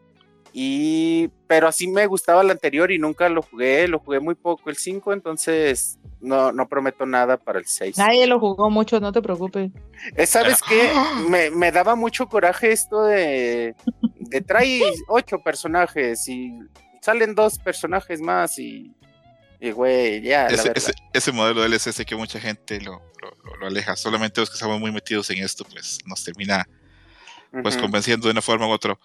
Y 0.53 1.29
pero 1.47 1.67
así 1.67 1.87
me 1.87 2.05
gustaba 2.07 2.41
el 2.41 2.49
anterior 2.51 2.91
y 2.91 2.97
nunca 2.99 3.29
lo 3.29 3.41
jugué, 3.41 3.87
lo 3.87 3.99
jugué 3.99 4.19
muy 4.19 4.35
poco 4.35 4.69
el 4.69 4.77
5, 4.77 5.13
entonces 5.13 5.97
no, 6.21 6.51
no 6.51 6.67
prometo 6.67 7.05
nada 7.05 7.37
para 7.37 7.59
el 7.59 7.65
6. 7.65 7.97
Nadie 7.97 8.25
lo 8.27 8.39
jugó 8.39 8.69
mucho, 8.69 8.99
no 8.99 9.11
te 9.11 9.21
preocupes. 9.21 9.71
Eh, 10.15 10.25
¿Sabes 10.25 10.61
qué? 10.67 10.89
Me, 11.29 11.49
me 11.51 11.71
daba 11.71 11.95
mucho 11.95 12.27
coraje 12.27 12.71
esto 12.71 13.03
de, 13.03 13.75
de 14.19 14.41
trae 14.41 14.81
ocho 15.07 15.39
personajes 15.39 16.27
y 16.27 16.51
salen 17.01 17.35
dos 17.35 17.57
personajes 17.59 18.19
más 18.21 18.57
y, 18.59 18.91
y 19.59 19.71
güey, 19.71 20.21
ya, 20.21 20.43
la 20.43 20.49
ese, 20.49 20.57
verdad. 20.69 20.73
ese, 20.77 20.93
ese 21.13 21.31
modelo 21.31 21.61
de 21.61 21.69
LSS 21.69 22.05
que 22.05 22.15
mucha 22.15 22.39
gente 22.39 22.79
lo, 22.81 22.93
lo, 23.21 23.29
lo- 23.43 23.55
lo 23.57 23.67
aleja. 23.67 23.95
Solamente 23.95 24.39
los 24.41 24.49
que 24.49 24.55
estamos 24.55 24.79
muy 24.79 24.91
metidos 24.91 25.29
en 25.29 25.43
esto, 25.43 25.63
pues 25.65 25.99
nos 26.05 26.23
termina 26.23 26.67
pues 27.63 27.77
convenciendo 27.77 28.27
de 28.27 28.31
una 28.31 28.41
forma 28.41 28.67
u 28.67 28.71
otra. 28.71 28.97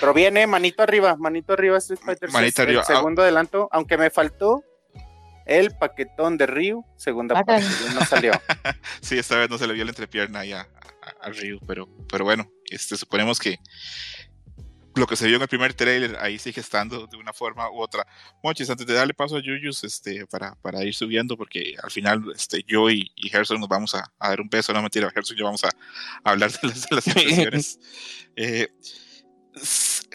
Pero 0.00 0.12
viene 0.14 0.46
manito 0.46 0.82
arriba, 0.82 1.16
manito 1.16 1.52
arriba 1.54 1.78
Street 1.78 2.00
Fighter 2.04 2.30
Manito 2.30 2.56
6, 2.56 2.58
arriba. 2.68 2.80
el 2.82 2.86
segundo 2.86 3.22
adelanto, 3.22 3.68
aunque 3.72 3.96
me 3.96 4.10
faltó 4.10 4.62
el 5.46 5.70
paquetón 5.78 6.36
de 6.36 6.46
Ryu, 6.46 6.84
segunda 6.96 7.34
Bacán. 7.34 7.62
parte, 7.62 7.94
no 7.94 8.04
salió. 8.04 8.32
Sí, 9.00 9.18
esta 9.18 9.36
vez 9.38 9.48
no 9.48 9.56
se 9.56 9.66
le 9.66 9.72
vio 9.72 9.84
la 9.84 9.90
entrepierna 9.90 10.40
ahí 10.40 10.52
a, 10.52 10.60
a, 10.60 11.26
a 11.26 11.30
Ryu, 11.30 11.58
pero, 11.66 11.88
pero 12.10 12.24
bueno, 12.24 12.50
este, 12.66 12.96
suponemos 12.98 13.38
que 13.38 13.56
lo 14.98 15.06
que 15.06 15.16
se 15.16 15.26
vio 15.26 15.36
en 15.36 15.42
el 15.42 15.48
primer 15.48 15.74
trailer 15.74 16.16
ahí 16.20 16.38
sigue 16.38 16.60
estando 16.60 17.06
de 17.06 17.16
una 17.16 17.32
forma 17.32 17.70
u 17.70 17.80
otra. 17.80 18.06
Mochis, 18.42 18.68
antes 18.70 18.86
de 18.86 18.94
darle 18.94 19.14
paso 19.14 19.36
a 19.36 19.42
Yuyus 19.42 19.84
este, 19.84 20.26
para, 20.26 20.54
para 20.56 20.84
ir 20.84 20.94
subiendo, 20.94 21.36
porque 21.36 21.74
al 21.82 21.90
final 21.90 22.24
este, 22.34 22.62
yo 22.66 22.90
y, 22.90 23.10
y 23.16 23.28
Gerson 23.28 23.60
nos 23.60 23.68
vamos 23.68 23.94
a, 23.94 24.12
a 24.18 24.28
dar 24.28 24.40
un 24.40 24.48
beso, 24.48 24.72
no 24.72 24.82
mentira, 24.82 25.10
Gerson 25.10 25.36
y 25.36 25.40
yo 25.40 25.44
vamos 25.46 25.64
a, 25.64 25.68
a 25.68 25.72
hablar 26.30 26.50
de 26.52 26.68
las, 26.68 26.88
de 26.88 26.96
las 26.96 27.06
impresiones. 27.06 27.78
Eh, 28.40 28.68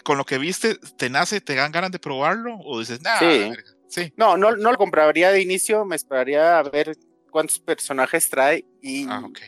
con 0.02 0.16
lo 0.16 0.24
que 0.24 0.38
viste, 0.38 0.76
¿te 0.96 1.10
nace, 1.10 1.40
te 1.42 1.54
dan 1.54 1.72
ganas 1.72 1.90
de 1.90 1.98
probarlo? 1.98 2.56
¿O 2.64 2.80
dices, 2.80 3.02
nada? 3.02 3.18
Sí. 3.20 3.52
sí. 3.88 4.12
No, 4.16 4.36
no, 4.36 4.56
no 4.56 4.70
lo 4.72 4.78
compraría 4.78 5.30
de 5.30 5.42
inicio, 5.42 5.84
me 5.84 5.96
esperaría 5.96 6.58
a 6.58 6.62
ver 6.62 6.96
cuántos 7.30 7.58
personajes 7.58 8.30
trae 8.30 8.64
y, 8.80 9.06
Ah, 9.08 9.22
ok. 9.24 9.38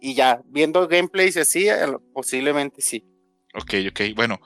y 0.00 0.14
ya, 0.14 0.42
viendo 0.46 0.86
gameplays 0.86 1.36
así, 1.38 1.66
posiblemente 2.12 2.82
sí. 2.82 3.04
Ok, 3.56 3.74
ok. 3.88 4.00
Bueno, 4.14 4.40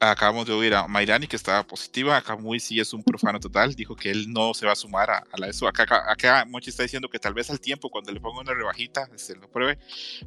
acabamos 0.00 0.46
de 0.46 0.52
oír 0.52 0.74
a 0.74 0.86
Mairani 0.86 1.26
que 1.26 1.36
estaba 1.36 1.62
positiva. 1.64 2.16
Acá 2.16 2.36
Muy 2.36 2.60
sí 2.60 2.80
es 2.80 2.92
un 2.92 3.02
profano 3.02 3.40
total. 3.40 3.74
Dijo 3.74 3.96
que 3.96 4.10
él 4.10 4.32
no 4.32 4.54
se 4.54 4.66
va 4.66 4.72
a 4.72 4.76
sumar 4.76 5.10
a, 5.10 5.18
a 5.30 5.38
la 5.38 5.48
eso. 5.48 5.66
Acá, 5.66 5.82
acá, 5.84 6.10
acá 6.10 6.44
Mochi 6.46 6.70
está 6.70 6.82
diciendo 6.82 7.08
que 7.08 7.18
tal 7.18 7.34
vez 7.34 7.50
al 7.50 7.60
tiempo, 7.60 7.90
cuando 7.90 8.12
le 8.12 8.20
ponga 8.20 8.40
una 8.40 8.54
rebajita, 8.54 9.08
se 9.16 9.36
lo 9.36 9.50
pruebe. 9.50 9.78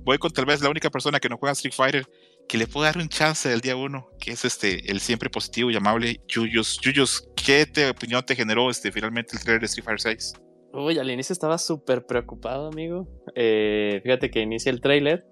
Voy 0.02 0.18
con 0.18 0.32
tal 0.32 0.46
vez 0.46 0.62
la 0.62 0.70
única 0.70 0.90
persona 0.90 1.20
que 1.20 1.30
no 1.30 1.38
juega 1.38 1.54
Street 1.54 1.74
Fighter 1.74 2.08
que 2.48 2.58
le 2.58 2.68
puede 2.68 2.88
dar 2.88 2.98
un 2.98 3.10
chance 3.10 3.50
del 3.50 3.62
día 3.62 3.76
uno, 3.76 4.10
que 4.20 4.32
es 4.32 4.46
este 4.46 4.92
el 4.92 5.00
siempre 5.00 5.30
positivo 5.30 5.72
y 5.72 5.76
amable 5.76 6.22
Yuyos. 6.28 6.80
Yuyos, 6.80 7.28
¿qué 7.36 7.66
te, 7.66 7.90
opinión 7.90 8.24
te 8.24 8.36
generó 8.36 8.70
este 8.70 8.92
finalmente 8.92 9.36
el 9.36 9.44
trailer 9.44 9.62
de 9.62 9.66
Street 9.66 9.86
Fighter 9.86 10.02
6? 10.02 10.34
Uy, 10.74 11.00
al 11.00 11.10
inicio 11.10 11.34
estaba 11.34 11.58
súper 11.58 12.06
preocupado, 12.06 12.68
amigo. 12.68 13.08
Eh, 13.34 14.02
fíjate 14.04 14.30
que 14.30 14.42
inicia 14.42 14.70
el 14.70 14.82
tráiler 14.82 15.26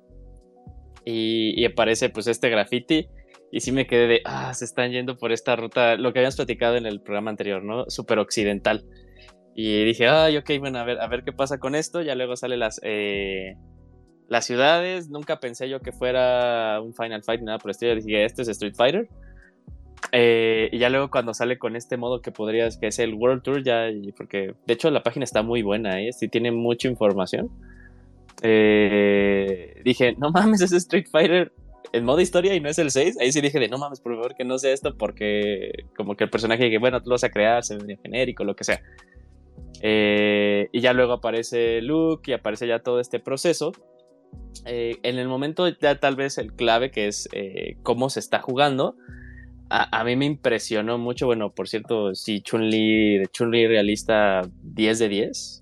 y, 1.06 1.60
y 1.60 1.66
aparece 1.66 2.10
pues 2.10 2.28
este 2.28 2.50
graffiti 2.50 3.08
y 3.52 3.60
sí 3.62 3.72
me 3.72 3.86
quedé 3.86 4.08
de, 4.08 4.22
ah, 4.26 4.52
se 4.56 4.66
están 4.66 4.92
yendo 4.92 5.16
por 5.16 5.32
esta 5.32 5.56
ruta, 5.56 5.96
lo 5.96 6.12
que 6.12 6.20
habíamos 6.20 6.38
platicado 6.38 6.76
en 6.76 6.88
el 6.88 7.02
programa 7.02 7.30
anterior, 7.30 7.64
¿no? 7.64 7.88
Súper 7.88 8.18
occidental. 8.18 8.84
Y 9.56 9.84
dije, 9.84 10.08
ay, 10.08 10.38
ok, 10.38 10.50
bueno, 10.60 10.80
a 10.80 10.84
ver, 10.84 11.00
a 11.00 11.08
ver 11.08 11.24
qué 11.24 11.32
pasa 11.32 11.60
con 11.60 11.76
esto. 11.76 12.02
Ya 12.02 12.16
luego 12.16 12.36
sale 12.36 12.58
las, 12.58 12.80
eh, 12.84 13.56
las 14.28 14.46
ciudades. 14.46 15.10
Nunca 15.10 15.40
pensé 15.40 15.70
yo 15.70 15.82
que 15.82 15.92
fuera 15.92 16.82
un 16.82 16.96
Final 16.96 17.24
Fight 17.24 17.42
nada 17.42 17.60
por 17.60 17.70
el 17.70 17.72
estilo. 17.72 17.96
Dije, 17.96 18.26
este 18.26 18.42
es 18.42 18.48
Street 18.48 18.74
Fighter. 18.76 19.08
Eh, 20.12 20.70
y 20.72 20.80
ya 20.80 20.90
luego 20.90 21.12
cuando 21.12 21.36
sale 21.36 21.60
con 21.60 21.76
este 21.76 21.96
modo 21.96 22.22
que 22.22 22.32
podrías, 22.32 22.78
que 22.78 22.88
es 22.88 22.98
el 22.98 23.14
World 23.14 23.44
Tour, 23.44 23.64
ya, 23.64 23.88
porque 24.18 24.56
de 24.66 24.74
hecho 24.74 24.90
la 24.90 25.04
página 25.04 25.24
está 25.24 25.44
muy 25.44 25.62
buena, 25.62 26.02
¿eh? 26.02 26.12
Sí 26.12 26.28
tiene 26.28 26.52
mucha 26.52 26.88
información. 26.88 27.50
Eh, 28.44 29.82
dije, 29.84 30.16
no 30.18 30.30
mames, 30.30 30.62
es 30.62 30.74
Street 30.74 31.08
Fighter 31.10 31.54
en 31.94 32.06
modo 32.06 32.20
historia 32.20 32.54
y 32.56 32.60
no 32.60 32.70
es 32.70 32.78
el 32.80 32.92
6. 32.92 33.18
Ahí 33.22 33.32
sí 33.32 33.40
dije 33.40 33.60
de, 33.60 33.70
no 33.70 33.78
mames, 33.78 34.02
por 34.02 34.14
favor 34.16 34.36
que 34.36 34.44
no 34.44 34.58
sea 34.60 34.74
esto 34.74 34.98
porque 34.98 35.86
como 35.96 36.16
que 36.16 36.26
el 36.26 36.30
personaje 36.30 36.70
que, 36.70 36.78
bueno, 36.78 37.02
tú 37.02 37.10
lo 37.10 37.14
vas 37.14 37.24
a 37.24 37.30
crear, 37.30 37.64
se 37.64 37.78
ve 37.78 37.98
genérico, 38.02 38.44
lo 38.44 38.56
que 38.56 38.64
sea. 38.64 38.82
Eh, 39.82 40.70
y 40.72 40.82
ya 40.82 40.94
luego 40.94 41.14
aparece 41.14 41.82
Luke 41.82 42.32
y 42.32 42.34
aparece 42.34 42.68
ya 42.68 42.80
todo 42.80 43.00
este 43.00 43.20
proceso. 43.20 43.72
Eh, 44.66 44.98
en 45.04 45.20
el 45.20 45.28
momento 45.28 45.68
ya 45.68 46.00
tal 46.00 46.16
vez 46.16 46.38
el 46.38 46.54
clave 46.54 46.90
que 46.90 47.08
es 47.08 47.30
eh, 47.32 47.78
cómo 47.84 48.10
se 48.10 48.20
está 48.20 48.40
jugando. 48.40 48.96
A, 49.70 50.00
a, 50.00 50.04
mí 50.04 50.16
me 50.16 50.26
impresionó 50.26 50.98
mucho, 50.98 51.26
bueno, 51.26 51.52
por 51.52 51.68
cierto, 51.68 52.14
sí, 52.14 52.42
Chun-Li, 52.42 53.24
Chun-Li 53.32 53.68
realista 53.68 54.42
10 54.62 55.00
de 55.00 55.10
10. 55.10 55.60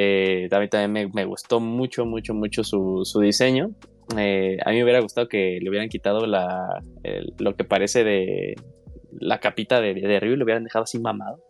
Eh, 0.00 0.48
a 0.52 0.60
mí 0.60 0.68
también 0.68 0.92
me, 0.92 1.12
me, 1.12 1.24
gustó 1.24 1.58
mucho, 1.58 2.06
mucho, 2.06 2.32
mucho 2.32 2.62
su, 2.62 3.02
su 3.04 3.18
diseño. 3.18 3.72
Eh, 4.16 4.56
a 4.64 4.70
mí 4.70 4.76
me 4.76 4.84
hubiera 4.84 5.00
gustado 5.00 5.28
que 5.28 5.58
le 5.60 5.68
hubieran 5.68 5.88
quitado 5.88 6.24
la, 6.24 6.80
el, 7.02 7.34
lo 7.38 7.56
que 7.56 7.64
parece 7.64 8.04
de 8.04 8.54
la 9.18 9.40
capita 9.40 9.80
de, 9.80 9.94
de 9.94 10.20
Ryu 10.20 10.34
y 10.34 10.36
lo 10.36 10.44
hubieran 10.44 10.62
dejado 10.62 10.84
así 10.84 11.00
mamado. 11.00 11.42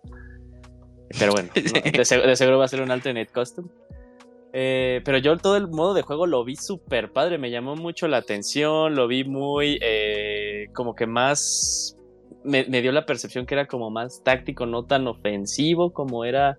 Pero 1.19 1.33
bueno, 1.33 1.51
no, 1.55 1.81
de, 1.83 2.27
de, 2.27 2.37
seguro 2.37 2.59
va 2.59 2.65
a 2.65 2.69
ser 2.69 2.81
un 2.81 2.91
alternate 2.91 3.31
custom. 3.31 3.69
Eh, 4.55 5.03
pero 5.05 5.19
yo 5.19 5.37
todo 5.37 5.59
el 5.59 5.69
modo 5.69 5.93
de 5.93 6.01
juego 6.01 6.27
lo 6.27 6.43
vi 6.43 6.57
súper 6.57 7.13
padre, 7.13 7.37
me 7.37 7.51
llamó 7.51 7.77
mucho 7.77 8.09
la 8.09 8.17
atención, 8.17 8.95
lo 8.95 9.07
vi 9.07 9.25
muy 9.25 9.79
eh, 9.83 10.69
como 10.73 10.95
que 10.95 11.07
más, 11.07 11.99
me, 12.45 12.65
me, 12.65 12.81
dio 12.81 12.93
la 12.93 13.05
percepción 13.05 13.45
que 13.45 13.55
era 13.55 13.67
como 13.67 13.91
más 13.91 14.23
táctico, 14.25 14.65
no 14.65 14.87
tan 14.87 15.07
ofensivo 15.07 15.93
como 15.93 16.25
era, 16.25 16.59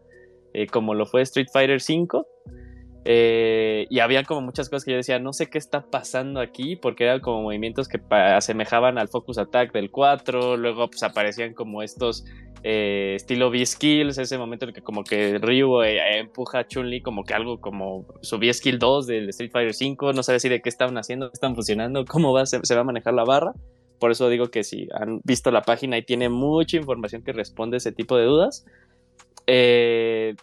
eh, 0.54 0.68
como 0.68 0.93
lo 0.93 1.06
fue 1.06 1.22
Street 1.22 1.47
Fighter 1.52 1.80
V. 1.82 2.26
Eh, 3.06 3.88
y 3.89 4.00
había 4.00 4.24
como 4.24 4.41
muchas 4.41 4.70
cosas 4.70 4.84
que 4.84 4.91
yo 4.91 4.97
decía, 4.97 5.20
no 5.20 5.34
sé 5.34 5.50
qué 5.50 5.58
está 5.58 5.86
pasando 5.86 6.41
aquí, 6.41 6.76
porque 6.76 7.06
eran 7.06 7.22
como 7.22 7.41
movimientos 7.43 7.88
que 7.88 8.00
asemejaban 8.10 8.97
al 8.97 9.08
Focus 9.08 9.38
Attack 9.38 9.72
del 9.72 9.89
4, 9.89 10.58
luego 10.58 10.89
pues 10.89 11.02
aparecían 11.04 11.54
como 11.54 11.82
estos 11.82 12.26
eh, 12.64 13.14
estilo 13.16 13.50
B-Skills, 13.50 14.18
ese 14.18 14.38
momento 14.38 14.66
en 14.66 14.70
el 14.70 14.76
que 14.76 14.82
como 14.82 15.04
que 15.04 15.38
Ryu 15.39 15.82
eh, 15.82 16.20
empuja 16.20 16.60
a 16.60 16.68
Chun-Li 16.68 17.02
como 17.02 17.24
que 17.24 17.34
algo 17.34 17.62
como 17.62 18.06
su 18.22 18.38
B-Skill 18.38 18.80
2 18.80 19.08
del 19.08 19.30
Street 19.30 19.52
Fighter 19.52 19.74
5, 19.74 20.14
no 20.14 20.22
sabes 20.22 20.41
si 20.41 20.50
de 20.50 20.62
qué 20.62 20.70
estaban 20.70 20.97
haciendo, 20.97 21.30
qué 21.30 21.34
están 21.36 21.56
funcionando, 21.56 22.04
cómo 22.06 22.34
va, 22.34 22.45
se, 22.45 22.60
se, 22.64 22.76
va 22.76 22.82
a 22.82 22.84
manejar 22.84 23.14
la 23.14 23.24
barra. 23.24 23.54
Por 23.97 24.12
eso 24.12 24.30
digo 24.30 24.47
que 24.47 24.64
si 24.64 24.88
han 24.93 25.22
visto 25.24 25.52
la 25.52 25.62
página 25.62 25.97
y 25.97 26.04
tiene 26.04 26.30
mucha 26.30 26.78
información 26.78 27.22
que 27.22 27.34
responde 27.34 27.78
ese 27.78 27.91
tipo 27.91 28.18
de 28.18 28.26
dudas. 28.26 28.66
Eh, 29.52 30.36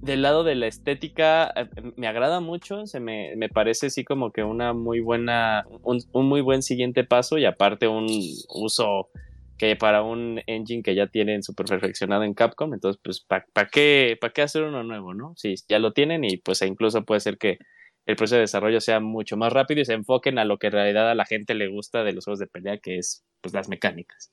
del 0.00 0.22
lado 0.22 0.42
de 0.42 0.54
la 0.54 0.68
estética 0.68 1.52
me 1.96 2.06
agrada 2.06 2.40
mucho, 2.40 2.86
se 2.86 2.98
me, 2.98 3.36
me, 3.36 3.50
parece 3.50 3.88
así 3.88 4.04
como 4.04 4.32
que 4.32 4.42
una 4.42 4.72
muy 4.72 5.00
buena, 5.00 5.66
un, 5.82 6.02
muy 6.26 6.40
buen 6.40 6.62
siguiente 6.62 7.04
paso 7.04 7.36
y 7.36 7.44
aparte 7.44 7.88
un 7.88 8.06
uso 8.48 9.10
que 9.58 9.76
para 9.76 10.02
un 10.02 10.40
engine 10.46 10.82
que 10.82 10.94
ya 10.94 11.08
tienen 11.08 11.42
súper 11.42 11.66
perfeccionado 11.66 12.22
en 12.22 12.32
Capcom, 12.32 12.72
entonces 12.72 12.98
pues 13.04 13.20
¿para 13.20 13.44
pa 13.52 13.66
qué, 13.66 14.18
qué 14.34 14.42
hacer 14.42 14.62
uno 14.62 14.82
nuevo, 14.82 15.12
no? 15.12 15.34
Si 15.36 15.54
ya 15.68 15.78
lo 15.78 15.92
tienen 15.92 16.24
y 16.24 16.38
pues 16.38 16.62
incluso 16.62 17.04
puede 17.04 17.20
ser 17.20 17.36
que 17.36 17.58
el 18.06 18.16
proceso 18.16 18.36
de 18.36 18.42
desarrollo 18.42 18.80
sea 18.80 19.00
mucho 19.00 19.36
más 19.36 19.52
rápido 19.52 19.82
y 19.82 19.84
se 19.84 19.92
enfoquen 19.92 20.38
a 20.38 20.46
lo 20.46 20.58
que 20.58 20.68
en 20.68 20.72
realidad 20.74 21.10
a 21.10 21.14
la 21.14 21.26
gente 21.26 21.54
le 21.54 21.68
gusta 21.68 22.02
de 22.02 22.14
los 22.14 22.24
juegos 22.24 22.38
de 22.38 22.46
pelea, 22.46 22.78
que 22.78 22.96
es 22.96 23.26
pues 23.42 23.52
las 23.52 23.68
mecánicas. 23.68 24.32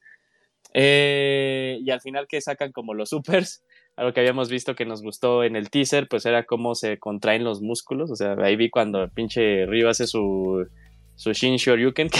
Eh, 0.73 1.79
y 1.81 1.91
al 1.91 2.01
final 2.01 2.27
que 2.27 2.41
sacan 2.41 2.71
como 2.71 2.93
los 2.93 3.09
supers, 3.09 3.63
algo 3.95 4.13
que 4.13 4.19
habíamos 4.19 4.49
visto 4.49 4.75
que 4.75 4.85
nos 4.85 5.03
gustó 5.03 5.43
en 5.43 5.55
el 5.55 5.69
teaser, 5.69 6.07
pues 6.07 6.25
era 6.25 6.45
cómo 6.45 6.75
se 6.75 6.97
contraen 6.97 7.43
los 7.43 7.61
músculos. 7.61 8.11
O 8.11 8.15
sea, 8.15 8.35
ahí 8.39 8.55
vi 8.55 8.69
cuando 8.69 9.03
el 9.03 9.11
pinche 9.11 9.65
Ryu 9.65 9.87
hace 9.87 10.07
su, 10.07 10.67
su 11.15 11.33
Shin 11.33 11.57
que 11.93 12.19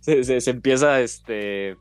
se, 0.00 0.40
se, 0.40 0.50
empieza 0.50 1.00
este. 1.00 1.76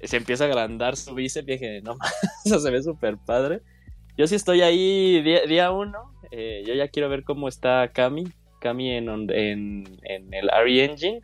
Se 0.00 0.16
empieza 0.16 0.44
a 0.44 0.46
agrandar 0.46 0.96
su 0.96 1.12
bíceps 1.14 1.48
y 1.48 1.52
dije, 1.52 1.80
no 1.82 1.96
eso 2.44 2.60
se 2.60 2.70
ve 2.70 2.82
súper 2.82 3.16
padre. 3.18 3.60
Yo 4.16 4.26
sí 4.26 4.36
estoy 4.36 4.62
ahí 4.62 5.22
día, 5.22 5.42
día 5.46 5.70
uno. 5.72 6.12
Eh, 6.30 6.62
yo 6.66 6.74
ya 6.74 6.88
quiero 6.88 7.08
ver 7.08 7.24
cómo 7.24 7.48
está 7.48 7.90
Kami. 7.92 8.24
Kami 8.60 8.90
en, 8.90 9.08
en, 9.30 9.98
en 10.02 10.34
el 10.34 10.48
RE 10.48 10.84
Engine. 10.84 11.20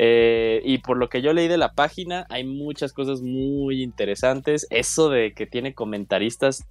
Eh, 0.00 0.62
y 0.64 0.78
por 0.78 0.96
lo 0.96 1.08
que 1.08 1.22
yo 1.22 1.32
leí 1.32 1.48
de 1.48 1.58
la 1.58 1.72
página, 1.72 2.24
hay 2.30 2.44
muchas 2.44 2.92
cosas 2.92 3.20
muy 3.20 3.82
interesantes. 3.82 4.66
Eso 4.70 5.10
de 5.10 5.34
que 5.34 5.46
tiene 5.46 5.74
comentaristas. 5.74 6.68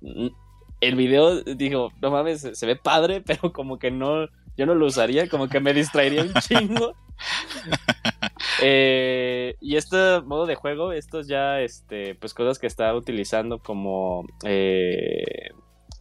El 0.80 0.96
video, 0.96 1.44
digo, 1.44 1.92
no 2.02 2.10
mames, 2.10 2.42
se, 2.42 2.56
se 2.56 2.66
ve 2.66 2.78
padre, 2.78 3.22
pero 3.26 3.52
como 3.52 3.78
que 3.80 3.92
no, 3.92 4.28
yo 4.56 4.66
no 4.66 4.76
lo 4.76 4.86
usaría, 4.86 5.28
como 5.28 5.50
que 5.50 5.60
me 5.60 5.74
distraería 5.74 6.24
un 6.24 6.34
chingo. 6.36 6.96
eh, 8.62 9.56
y 9.60 9.76
este 9.76 10.22
modo 10.22 10.46
de 10.46 10.56
juego, 10.56 10.94
estos 10.94 11.28
ya, 11.28 11.60
este, 11.60 12.16
pues 12.16 12.34
cosas 12.34 12.60
que 12.60 12.68
está 12.68 12.96
utilizando 12.96 13.60
como. 13.60 14.26
Eh, 14.46 15.50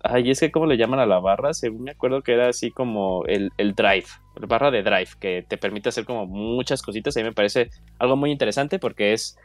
ay, 0.05 0.31
es 0.31 0.39
que, 0.39 0.53
¿cómo 0.53 0.66
le 0.66 0.77
llaman 0.77 1.01
a 1.01 1.07
la 1.07 1.18
barra? 1.18 1.55
Según 1.55 1.85
me 1.85 1.91
acuerdo 1.91 2.22
que 2.22 2.35
era 2.35 2.49
así 2.49 2.70
como 2.70 3.24
el, 3.27 3.51
el 3.59 3.74
drive, 3.74 4.07
barra 4.41 4.70
de 4.70 4.82
drive, 4.82 5.11
que 5.18 5.45
te 5.47 5.57
permite 5.57 5.89
hacer 5.89 6.05
como 6.05 6.26
muchas 6.26 6.82
cositas. 6.82 7.16
A 7.16 7.20
mí 7.20 7.24
me 7.24 7.32
parece 7.32 7.70
algo 7.99 8.16
muy 8.16 8.30
interesante 8.30 8.78
porque 8.78 9.12
es. 9.12 9.39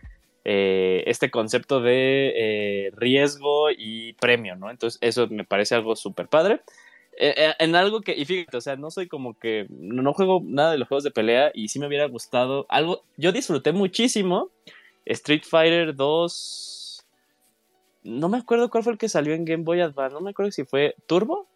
Eh, 0.44 1.04
este 1.06 1.30
concepto 1.30 1.82
de 1.82 2.34
eh, 2.36 2.92
riesgo 2.96 3.70
y 3.70 4.14
premio, 4.14 4.56
¿no? 4.56 4.72
Entonces, 4.72 4.98
eso 5.00 5.28
me 5.28 5.44
parece 5.44 5.76
algo 5.76 5.96
súper 5.96 6.30
padre. 6.30 6.62
Eh, 7.18 7.54
en 7.60 7.76
algo 7.76 8.02
que, 8.02 8.14
y 8.14 8.26
fíjate, 8.26 8.58
o 8.58 8.62
sea, 8.62 8.76
no 8.78 8.90
soy 8.90 9.08
como 9.08 9.38
que, 9.38 9.68
no 9.70 10.14
juego 10.14 10.42
nada 10.44 10.72
de 10.72 10.78
los 10.78 10.88
juegos 10.88 11.04
de 11.04 11.12
pelea 11.12 11.52
y 11.54 11.68
sí 11.68 11.78
me 11.78 11.88
hubiera 11.88 12.08
gustado 12.08 12.66
algo, 12.70 13.04
yo 13.18 13.32
disfruté 13.32 13.74
muchísimo 13.74 14.50
Street 15.06 15.44
Fighter 15.44 15.94
2, 15.94 17.06
no 18.04 18.30
me 18.30 18.38
acuerdo 18.38 18.70
cuál 18.70 18.84
fue 18.84 18.94
el 18.94 18.98
que 18.98 19.10
salió 19.10 19.34
en 19.34 19.46
Game 19.46 19.64
Boy 19.64 19.82
Advance, 19.82 20.14
no 20.14 20.22
me 20.22 20.32
acuerdo 20.32 20.52
si 20.52 20.64
fue 20.64 20.96
Turbo, 21.06 21.48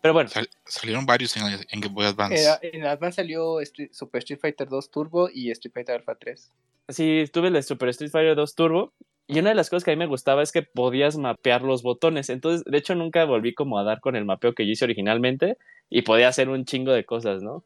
pero 0.00 0.14
bueno. 0.14 0.28
Sal, 0.28 0.48
salieron 0.64 1.06
varios 1.06 1.36
en, 1.36 1.44
en, 1.44 1.80
Game 1.80 1.94
Boy 1.94 2.06
Advance. 2.06 2.42
Era, 2.42 2.58
en 2.62 2.84
Advance 2.84 3.16
salió 3.16 3.60
Street, 3.60 3.90
Super 3.92 4.20
Street 4.20 4.40
Fighter 4.40 4.68
2 4.68 4.90
Turbo 4.90 5.28
y 5.32 5.50
Street 5.50 5.72
Fighter 5.72 5.96
Alpha 5.96 6.14
3. 6.14 6.52
Sí, 6.88 7.24
tuve 7.32 7.48
el 7.48 7.62
Super 7.62 7.88
Street 7.90 8.10
Fighter 8.10 8.34
2 8.36 8.54
Turbo 8.54 8.92
y 9.26 9.38
una 9.38 9.50
de 9.50 9.54
las 9.54 9.68
cosas 9.68 9.84
que 9.84 9.90
a 9.90 9.94
mí 9.94 9.98
me 9.98 10.06
gustaba 10.06 10.42
es 10.42 10.52
que 10.52 10.62
podías 10.62 11.18
mapear 11.18 11.62
los 11.62 11.82
botones. 11.82 12.30
Entonces, 12.30 12.64
de 12.64 12.78
hecho, 12.78 12.94
nunca 12.94 13.26
volví 13.26 13.52
como 13.52 13.78
a 13.78 13.84
dar 13.84 14.00
con 14.00 14.16
el 14.16 14.24
mapeo 14.24 14.54
que 14.54 14.64
yo 14.64 14.72
hice 14.72 14.86
originalmente 14.86 15.58
y 15.90 16.02
podía 16.02 16.28
hacer 16.28 16.48
un 16.48 16.64
chingo 16.64 16.92
de 16.92 17.04
cosas, 17.04 17.42
¿no? 17.42 17.62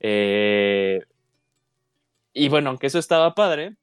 Eh... 0.00 1.02
y 2.34 2.48
bueno, 2.48 2.70
aunque 2.70 2.86
eso 2.86 2.98
estaba 2.98 3.34
padre, 3.34 3.74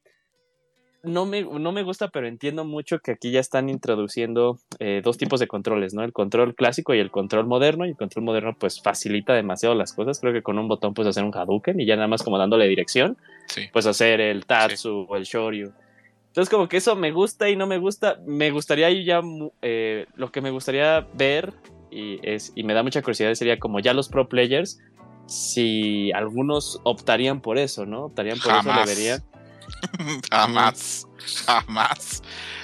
no 1.06 1.26
me, 1.26 1.44
no 1.44 1.72
me 1.72 1.84
gusta, 1.84 2.10
pero 2.10 2.27
entiendo 2.27 2.65
mucho 2.65 2.99
que 2.99 3.11
aquí 3.11 3.32
ya 3.32 3.40
están 3.40 3.69
introduciendo 3.69 4.60
eh, 4.80 5.02
dos 5.03 5.18
tipos 5.18 5.40
de 5.40 5.48
controles, 5.48 5.94
¿no? 5.94 6.03
El 6.03 6.14
control 6.14 6.56
clásico 6.56 6.94
y 6.94 6.99
el 6.99 7.11
control 7.11 7.45
moderno. 7.48 7.86
Y 7.86 7.90
el 7.90 7.95
control 7.95 8.26
moderno, 8.26 8.56
pues, 8.60 8.82
facilita 8.82 9.34
demasiado 9.34 9.76
las 9.76 9.94
cosas. 9.94 10.19
Creo 10.19 10.34
que 10.34 10.41
con 10.44 10.57
un 10.60 10.68
botón 10.68 10.94
puedes 10.94 11.10
hacer 11.11 11.23
un 11.23 11.36
Hadouken 11.36 11.80
y 11.80 11.86
ya 11.86 11.95
nada 11.95 12.07
más 12.07 12.23
como 12.23 12.38
dándole 12.38 12.68
dirección, 12.68 13.18
Sí. 13.48 13.64
puedes 13.72 13.88
hacer 13.88 14.19
el 14.22 14.45
Tatsu 14.45 15.06
o 15.07 15.15
el 15.15 15.23
Shoryu. 15.23 15.72
Entonces, 16.27 16.49
como 16.49 16.68
que 16.68 16.77
eso 16.77 16.95
me 16.98 17.11
gusta 17.11 17.49
y 17.49 17.56
no 17.56 17.65
me 17.68 17.77
gusta. 17.77 18.19
Me 18.26 18.52
gustaría 18.52 18.90
ya, 18.91 19.22
eh, 19.61 20.06
lo 20.15 20.32
que 20.32 20.41
me 20.41 20.52
gustaría 20.52 21.07
ver 21.14 21.53
y, 21.91 22.19
es, 22.23 22.52
y 22.56 22.64
me 22.64 22.73
da 22.73 22.84
mucha 22.84 23.02
curiosidad 23.02 23.34
sería 23.36 23.57
como 23.57 23.80
ya 23.80 23.94
los 23.94 24.10
pro 24.10 24.27
players, 24.27 24.80
si 25.27 26.11
algunos 26.11 26.80
optarían 26.84 27.41
por 27.41 27.57
eso, 27.57 27.86
¿no? 27.86 28.06
Optarían 28.06 28.38
por 28.38 28.52
eso, 28.52 28.61
Jamás. 28.64 28.86
verían. 28.95 29.22
jamás, 30.32 31.06
jamás. 31.46 32.22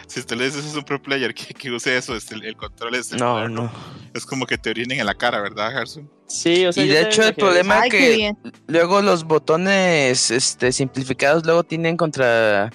Si 0.08 0.20
usted 0.20 0.36
le 0.38 0.46
dices 0.46 0.66
es 0.66 0.76
un 0.76 0.84
pro 0.84 1.02
player 1.02 1.34
que, 1.34 1.54
que 1.54 1.72
use 1.72 1.96
eso, 1.96 2.16
este, 2.16 2.36
el, 2.36 2.44
el 2.46 2.56
control 2.58 2.96
es 2.96 3.12
No, 3.14 3.48
no. 3.48 3.72
Es 4.14 4.26
como 4.26 4.46
que 4.46 4.58
te 4.58 4.70
orinen 4.70 5.00
en 5.00 5.06
la 5.06 5.14
cara, 5.14 5.40
¿verdad, 5.42 5.72
Gerson? 5.72 6.12
Sí, 6.28 6.66
o 6.66 6.74
sea, 6.74 6.84
Y 6.84 6.88
yo 6.88 6.94
de 6.96 7.02
hecho 7.04 7.24
el 7.24 7.34
problema 7.34 7.82
qué 7.84 7.90
que 7.90 8.16
bien. 8.16 8.38
luego 8.68 9.02
los 9.02 9.24
botones 9.24 10.32
este, 10.32 10.72
simplificados 10.74 11.46
luego 11.46 11.64
tienen 11.64 11.96
contra 11.98 12.70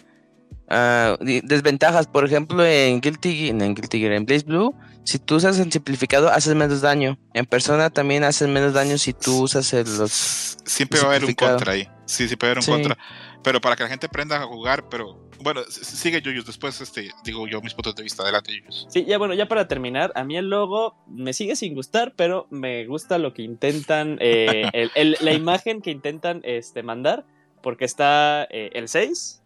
di- 1.21 1.41
desventajas. 1.43 2.07
Por 2.07 2.25
ejemplo, 2.25 2.65
en 2.65 3.01
Guilty, 3.01 3.49
en 3.51 3.75
Guilty 3.75 4.01
Gear, 4.01 4.13
en 4.13 4.25
Blaze 4.27 4.45
Blue, 4.45 4.75
si 5.05 5.19
tú 5.19 5.37
usas 5.37 5.59
el 5.59 5.71
simplificado 5.71 6.31
haces 6.31 6.55
menos 6.55 6.81
daño. 6.81 7.19
En 7.35 7.47
persona 7.47 7.91
también 7.91 8.25
haces 8.25 8.49
menos 8.49 8.73
daño 8.73 8.99
si 8.99 9.13
tú 9.13 9.43
usas 9.43 9.73
el, 9.73 9.85
los... 9.99 10.57
Siempre 10.65 10.99
va 11.01 11.07
a 11.07 11.11
haber 11.11 11.25
un 11.27 11.35
contra 11.35 11.73
ahí. 11.73 11.89
Sí, 12.07 12.29
sí 12.29 12.37
puede 12.37 12.53
haber 12.53 12.59
un 12.59 12.65
Sí. 12.65 12.71
contra. 12.73 12.99
Pero 13.47 13.61
para 13.61 13.77
que 13.77 13.85
la 13.85 13.89
gente 13.89 14.07
aprenda 14.07 14.43
a 14.43 14.45
jugar, 14.45 14.89
pero 14.89 15.21
bueno, 15.41 15.63
sigue 15.71 16.21
Yuyus. 16.21 16.45
Después 16.47 16.81
este, 16.81 17.13
digo 17.23 17.47
yo 17.47 17.61
mis 17.61 17.75
puntos 17.75 17.95
de 17.95 18.03
vista. 18.03 18.25
Adelante, 18.25 18.51
Yuyus. 18.53 18.89
Sí, 18.91 19.05
ya 19.05 19.19
bueno, 19.19 19.35
ya 19.35 19.47
para 19.47 19.69
terminar, 19.69 20.11
a 20.17 20.25
mí 20.25 20.37
el 20.37 20.51
logo 20.51 20.97
me 21.07 21.33
sigue 21.33 21.55
sin 21.55 21.73
gustar, 21.73 22.13
pero 22.17 22.49
me 22.51 22.85
gusta 22.87 23.19
lo 23.19 23.33
que 23.33 23.43
intentan, 23.43 24.19
eh, 24.21 24.69
el- 24.73 24.91
el- 24.97 25.17
la 25.21 25.33
imagen 25.33 25.81
que 25.81 25.93
intentan 25.93 26.41
este, 26.43 26.83
mandar, 26.83 27.25
porque 27.63 27.85
está 27.85 28.49
eh, 28.51 28.71
el 28.73 28.89
6, 28.89 29.41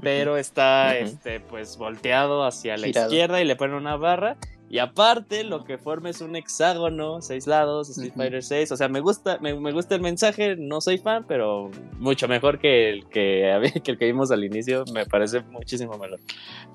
pero 0.00 0.38
está 0.38 0.96
este, 0.96 1.40
pues 1.40 1.76
volteado 1.76 2.42
hacia 2.42 2.78
la 2.78 2.86
Girado. 2.86 3.08
izquierda 3.08 3.42
y 3.42 3.44
le 3.44 3.56
ponen 3.56 3.76
una 3.76 3.96
barra. 3.96 4.38
Y 4.68 4.78
aparte, 4.78 5.44
lo 5.44 5.64
que 5.64 5.78
forma 5.78 6.10
es 6.10 6.20
un 6.20 6.34
hexágono, 6.34 7.22
seis 7.22 7.46
lados, 7.46 7.88
Street 7.88 8.10
Ujú. 8.10 8.20
Fighter 8.20 8.42
6. 8.42 8.72
O 8.72 8.76
sea, 8.76 8.88
me 8.88 9.00
gusta, 9.00 9.38
me, 9.40 9.54
me 9.54 9.72
gusta 9.72 9.94
el 9.94 10.00
mensaje, 10.00 10.56
no 10.56 10.80
soy 10.80 10.98
fan, 10.98 11.24
pero 11.28 11.70
mucho 11.98 12.26
mejor 12.26 12.58
que 12.58 12.90
el 12.90 13.08
que, 13.08 13.72
que 13.84 13.92
el 13.92 13.98
que 13.98 14.06
vimos 14.06 14.30
al 14.32 14.42
inicio. 14.44 14.84
Me 14.92 15.06
parece 15.06 15.40
muchísimo 15.42 15.92
mejor. 15.92 16.18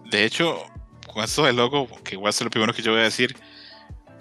De 0.10 0.24
hecho, 0.24 0.58
con 1.14 1.24
esto 1.24 1.44
del 1.44 1.58
logo, 1.58 1.88
que 2.04 2.16
igual 2.16 2.30
es 2.30 2.42
lo 2.42 2.50
primero 2.50 2.74
que 2.74 2.82
yo 2.82 2.92
voy 2.92 3.02
a 3.02 3.06
decir, 3.06 3.36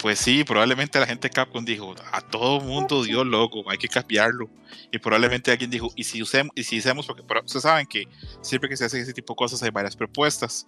pues 0.01 0.19
sí, 0.19 0.45
probablemente 0.45 0.99
la 0.99 1.07
gente 1.07 1.29
de 1.29 1.35
Capcom 1.35 1.65
dijo, 1.65 1.95
a 2.11 2.21
todo 2.23 2.61
mundo 2.61 3.05
dio 3.05 3.23
logo, 3.23 3.69
hay 3.71 3.77
que 3.77 3.89
cambiarlo. 3.89 4.49
Y 4.93 4.99
probablemente 4.99 5.51
alguien 5.51 5.71
dijo, 5.71 5.91
y 5.95 6.05
si 6.05 6.23
usemos, 6.23 6.53
y 6.55 6.65
si 6.65 6.79
hacemos, 6.79 7.07
porque 7.07 7.23
ustedes 7.23 7.63
saben 7.63 7.87
que 7.87 8.07
siempre 8.41 8.69
que 8.69 8.77
se 8.77 8.85
hacen 8.85 9.03
ese 9.03 9.13
tipo 9.13 9.35
de 9.35 9.37
cosas 9.37 9.63
hay 9.63 9.71
varias 9.71 9.97
propuestas. 9.97 10.67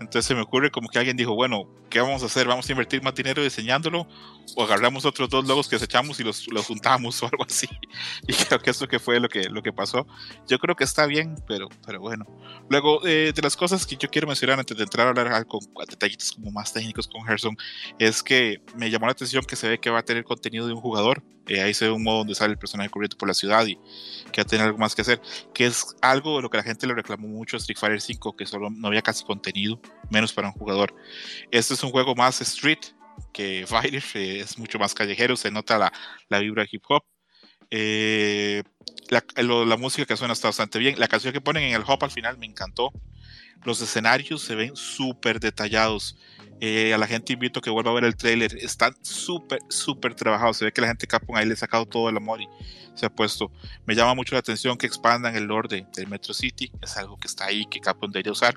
Entonces 0.00 0.26
se 0.26 0.34
me 0.34 0.42
ocurre 0.42 0.70
como 0.70 0.88
que 0.88 0.98
alguien 0.98 1.16
dijo, 1.16 1.34
bueno, 1.34 1.68
¿qué 1.88 2.00
vamos 2.00 2.22
a 2.22 2.26
hacer? 2.26 2.46
¿Vamos 2.46 2.68
a 2.68 2.72
invertir 2.72 3.02
más 3.02 3.14
dinero 3.14 3.42
diseñándolo? 3.42 4.06
¿O 4.56 4.64
agarramos 4.64 5.04
otros 5.04 5.28
dos 5.28 5.46
logos 5.46 5.68
que 5.68 5.76
desechamos 5.76 6.20
y 6.20 6.24
los, 6.24 6.46
los 6.48 6.66
juntamos 6.66 7.22
o 7.22 7.26
algo 7.26 7.44
así? 7.44 7.68
Y 8.26 8.32
creo 8.34 8.58
que 8.58 8.70
eso 8.70 8.86
que 8.86 8.98
fue 8.98 9.18
lo 9.20 9.28
que, 9.28 9.48
lo 9.48 9.62
que 9.62 9.72
pasó. 9.72 10.06
Yo 10.48 10.58
creo 10.58 10.76
que 10.76 10.84
está 10.84 11.06
bien, 11.06 11.36
pero, 11.46 11.68
pero 11.86 12.00
bueno. 12.00 12.26
Luego, 12.68 13.06
eh, 13.06 13.32
de 13.34 13.42
las 13.42 13.56
cosas 13.56 13.86
que 13.86 13.96
yo 13.96 14.10
quiero 14.10 14.26
mencionar 14.26 14.58
antes 14.58 14.76
de 14.76 14.82
entrar 14.82 15.06
a 15.06 15.10
hablar 15.10 15.46
con 15.46 15.60
detallitos 15.88 16.32
como 16.32 16.50
más 16.50 16.72
técnicos 16.72 17.06
con 17.06 17.24
Gerson, 17.24 17.56
es 17.98 18.22
que 18.22 18.60
me 18.76 18.90
llamó 18.90 19.06
la 19.06 19.12
atención 19.12 19.44
que 19.44 19.56
se 19.56 19.68
ve 19.68 19.78
que 19.78 19.90
va 19.90 20.00
a 20.00 20.04
tener 20.04 20.24
contenido 20.24 20.66
de 20.66 20.72
un 20.72 20.80
jugador. 20.80 21.22
Eh, 21.46 21.60
ahí 21.60 21.74
se 21.74 21.86
ve 21.86 21.90
un 21.90 22.02
modo 22.02 22.18
donde 22.18 22.34
sale 22.34 22.52
el 22.52 22.58
personaje 22.58 22.90
corriendo 22.90 23.16
por 23.16 23.28
la 23.28 23.34
ciudad 23.34 23.66
y 23.66 23.76
que 24.32 24.40
va 24.40 24.42
a 24.42 24.46
tener 24.46 24.66
algo 24.66 24.78
más 24.78 24.94
que 24.94 25.02
hacer, 25.02 25.20
que 25.52 25.66
es 25.66 25.96
algo 26.00 26.36
de 26.36 26.42
lo 26.42 26.50
que 26.50 26.56
la 26.56 26.62
gente 26.62 26.86
le 26.86 26.94
reclamó 26.94 27.28
mucho 27.28 27.56
a 27.56 27.58
Street 27.58 27.78
Fighter 27.78 28.00
5, 28.00 28.36
que 28.36 28.46
solo 28.46 28.70
no 28.70 28.88
había 28.88 29.02
casi 29.02 29.24
contenido, 29.24 29.80
menos 30.10 30.32
para 30.32 30.48
un 30.48 30.54
jugador. 30.54 30.94
Este 31.50 31.74
es 31.74 31.82
un 31.82 31.90
juego 31.90 32.14
más 32.14 32.40
street 32.40 32.78
que 33.32 33.64
Fighter, 33.68 34.02
eh, 34.14 34.40
es 34.40 34.58
mucho 34.58 34.78
más 34.78 34.94
callejero, 34.94 35.36
se 35.36 35.50
nota 35.50 35.78
la, 35.78 35.92
la 36.28 36.38
vibra 36.38 36.66
hip 36.70 36.82
hop. 36.88 37.04
Eh, 37.70 38.62
la, 39.08 39.24
la 39.36 39.76
música 39.76 40.06
que 40.06 40.16
suena 40.16 40.32
está 40.32 40.48
bastante 40.48 40.78
bien. 40.78 40.98
La 40.98 41.08
canción 41.08 41.32
que 41.32 41.40
ponen 41.40 41.64
en 41.64 41.74
el 41.74 41.82
hop 41.86 42.04
al 42.04 42.10
final 42.10 42.38
me 42.38 42.46
encantó. 42.46 42.92
Los 43.64 43.80
escenarios 43.80 44.42
se 44.42 44.54
ven 44.54 44.76
súper 44.76 45.40
detallados. 45.40 46.16
Eh, 46.66 46.94
a 46.94 46.98
la 46.98 47.06
gente 47.06 47.34
invito 47.34 47.58
a 47.58 47.62
que 47.62 47.68
vuelva 47.68 47.90
a 47.90 47.94
ver 47.94 48.04
el 48.04 48.16
trailer. 48.16 48.56
Están 48.56 48.94
súper, 49.02 49.58
súper 49.68 50.14
trabajados. 50.14 50.56
Se 50.56 50.64
ve 50.64 50.72
que 50.72 50.80
la 50.80 50.86
gente 50.86 51.06
Capcom 51.06 51.36
ahí 51.36 51.44
le 51.44 51.52
ha 51.52 51.56
sacado 51.56 51.84
todo 51.84 52.08
el 52.08 52.16
amor 52.16 52.40
y 52.40 52.48
se 52.94 53.04
ha 53.04 53.10
puesto. 53.10 53.52
Me 53.84 53.94
llama 53.94 54.14
mucho 54.14 54.34
la 54.34 54.38
atención 54.38 54.78
que 54.78 54.86
expandan 54.86 55.36
el 55.36 55.44
lore 55.44 55.68
de- 55.68 55.86
del 55.94 56.06
Metro 56.08 56.32
City. 56.32 56.70
Es 56.80 56.96
algo 56.96 57.18
que 57.18 57.26
está 57.26 57.44
ahí, 57.46 57.66
que 57.66 57.80
Capcom 57.80 58.10
debería 58.10 58.32
usar. 58.32 58.54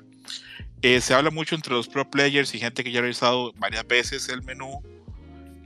Eh, 0.80 1.02
se 1.02 1.12
habla 1.12 1.30
mucho 1.30 1.54
entre 1.54 1.74
los 1.74 1.86
pro 1.86 2.08
players 2.08 2.54
y 2.54 2.58
gente 2.58 2.82
que 2.82 2.90
ya 2.92 3.00
ha 3.00 3.02
revisado 3.02 3.52
varias 3.58 3.86
veces 3.86 4.26
el 4.30 4.42
menú. 4.42 4.80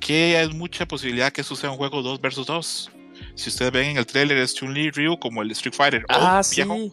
Que 0.01 0.37
hay 0.37 0.49
mucha 0.49 0.85
posibilidad 0.87 1.31
que 1.33 1.43
eso 1.43 1.55
sea 1.55 1.71
un 1.71 1.77
juego 1.77 2.03
2 2.03 2.21
versus 2.21 2.47
2. 2.47 2.91
Si 3.37 3.51
ustedes 3.51 3.71
ven 3.71 3.91
en 3.91 3.97
el 3.99 4.07
trailer 4.07 4.39
es 4.39 4.55
Chun-Li 4.55 4.91
Ryu 4.91 5.17
como 5.21 5.43
el 5.43 5.51
Street 5.53 5.75
Fighter 5.77 6.05
Ah, 6.09 6.39
old, 6.39 6.45
sí. 6.45 6.57
viejo 6.57 6.93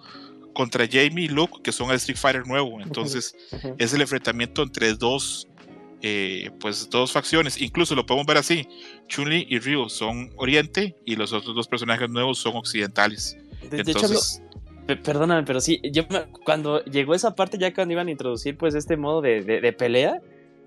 contra 0.59 0.85
Jamie 0.91 1.25
y 1.25 1.27
Luke 1.29 1.61
que 1.63 1.71
son 1.71 1.89
el 1.89 1.95
Street 1.95 2.17
Fighter 2.17 2.45
nuevo. 2.45 2.81
Entonces 2.81 3.33
es 3.77 3.93
el 3.93 4.01
enfrentamiento 4.01 4.61
entre 4.63 4.93
dos 4.93 5.47
eh, 6.01 6.51
pues 6.59 6.89
dos 6.89 7.13
facciones. 7.13 7.61
Incluso 7.61 7.95
lo 7.95 8.05
podemos 8.05 8.25
ver 8.27 8.37
así. 8.37 8.67
Chun-Li 9.07 9.47
y 9.49 9.59
Ryu 9.59 9.87
son 9.89 10.31
Oriente 10.35 10.95
y 11.05 11.15
los 11.15 11.31
otros 11.31 11.55
dos 11.55 11.67
personajes 11.67 12.09
nuevos 12.09 12.39
son 12.39 12.57
occidentales. 12.57 13.37
De, 13.69 13.69
de 13.69 13.81
hecho, 13.83 13.91
Entonces, 14.05 14.41
Pe- 14.85 14.97
Perdóname, 14.97 15.43
pero 15.45 15.61
sí, 15.61 15.79
yo 15.93 16.03
me- 16.09 16.25
cuando 16.43 16.83
llegó 16.83 17.13
esa 17.15 17.35
parte 17.35 17.57
ya 17.57 17.73
cuando 17.73 17.93
iban 17.93 18.07
a 18.07 18.11
introducir 18.11 18.57
pues 18.57 18.75
este 18.75 18.97
modo 18.97 19.21
de, 19.21 19.41
de- 19.43 19.61
de 19.61 19.71
pelea, 19.73 20.19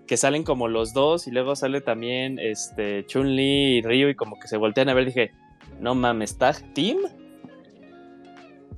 que 0.07 0.17
salen 0.17 0.43
como 0.45 0.69
los 0.69 0.93
dos 0.95 1.27
y 1.27 1.31
luego 1.33 1.55
sale 1.57 1.81
también 1.81 2.39
este 2.39 3.05
Chun-Li 3.07 3.79
y 3.79 3.83
Ryu 3.83 4.09
y 4.11 4.15
como 4.15 4.39
que 4.39 4.49
se 4.49 4.57
voltean 4.57 4.89
a 4.89 4.95
ver, 4.95 5.07
dije, 5.07 5.33
no 5.81 5.95
mames, 5.95 6.39
¿tag 6.39 6.57
team? 6.75 6.99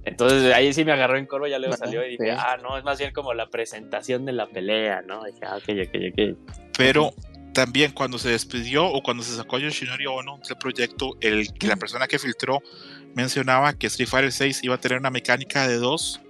Entonces 0.04 0.52
ahí 0.54 0.72
sí 0.72 0.84
me 0.84 0.92
agarró 0.92 1.16
en 1.16 1.26
corvo, 1.26 1.46
ya 1.46 1.58
luego 1.58 1.76
salió 1.76 2.04
y 2.06 2.10
dije, 2.10 2.32
ah, 2.32 2.58
no, 2.62 2.76
es 2.76 2.84
más 2.84 2.98
bien 2.98 3.12
como 3.12 3.32
la 3.32 3.48
presentación 3.48 4.24
de 4.24 4.32
la 4.32 4.46
pelea, 4.46 5.02
¿no? 5.02 5.24
Dije, 5.24 5.40
ah, 5.42 5.56
ok, 5.56 5.68
ok, 5.86 5.96
ok. 6.12 6.68
pero 6.76 7.14
también 7.54 7.92
cuando 7.92 8.18
se 8.18 8.28
despidió 8.28 8.86
o 8.86 9.02
cuando 9.02 9.22
se 9.22 9.34
sacó 9.34 9.56
a 9.56 9.60
Yoshinori 9.60 10.06
Ono 10.06 10.40
del 10.46 10.58
proyecto, 10.58 11.16
el, 11.20 11.54
que 11.54 11.68
la 11.68 11.76
persona 11.76 12.06
que 12.06 12.18
filtró 12.18 12.62
mencionaba 13.14 13.72
que 13.72 13.86
Street 13.86 14.08
Fighter 14.08 14.32
6 14.32 14.64
iba 14.64 14.74
a 14.74 14.78
tener 14.78 14.98
una 14.98 15.10
mecánica 15.10 15.66
de 15.66 15.76
dos 15.76 16.20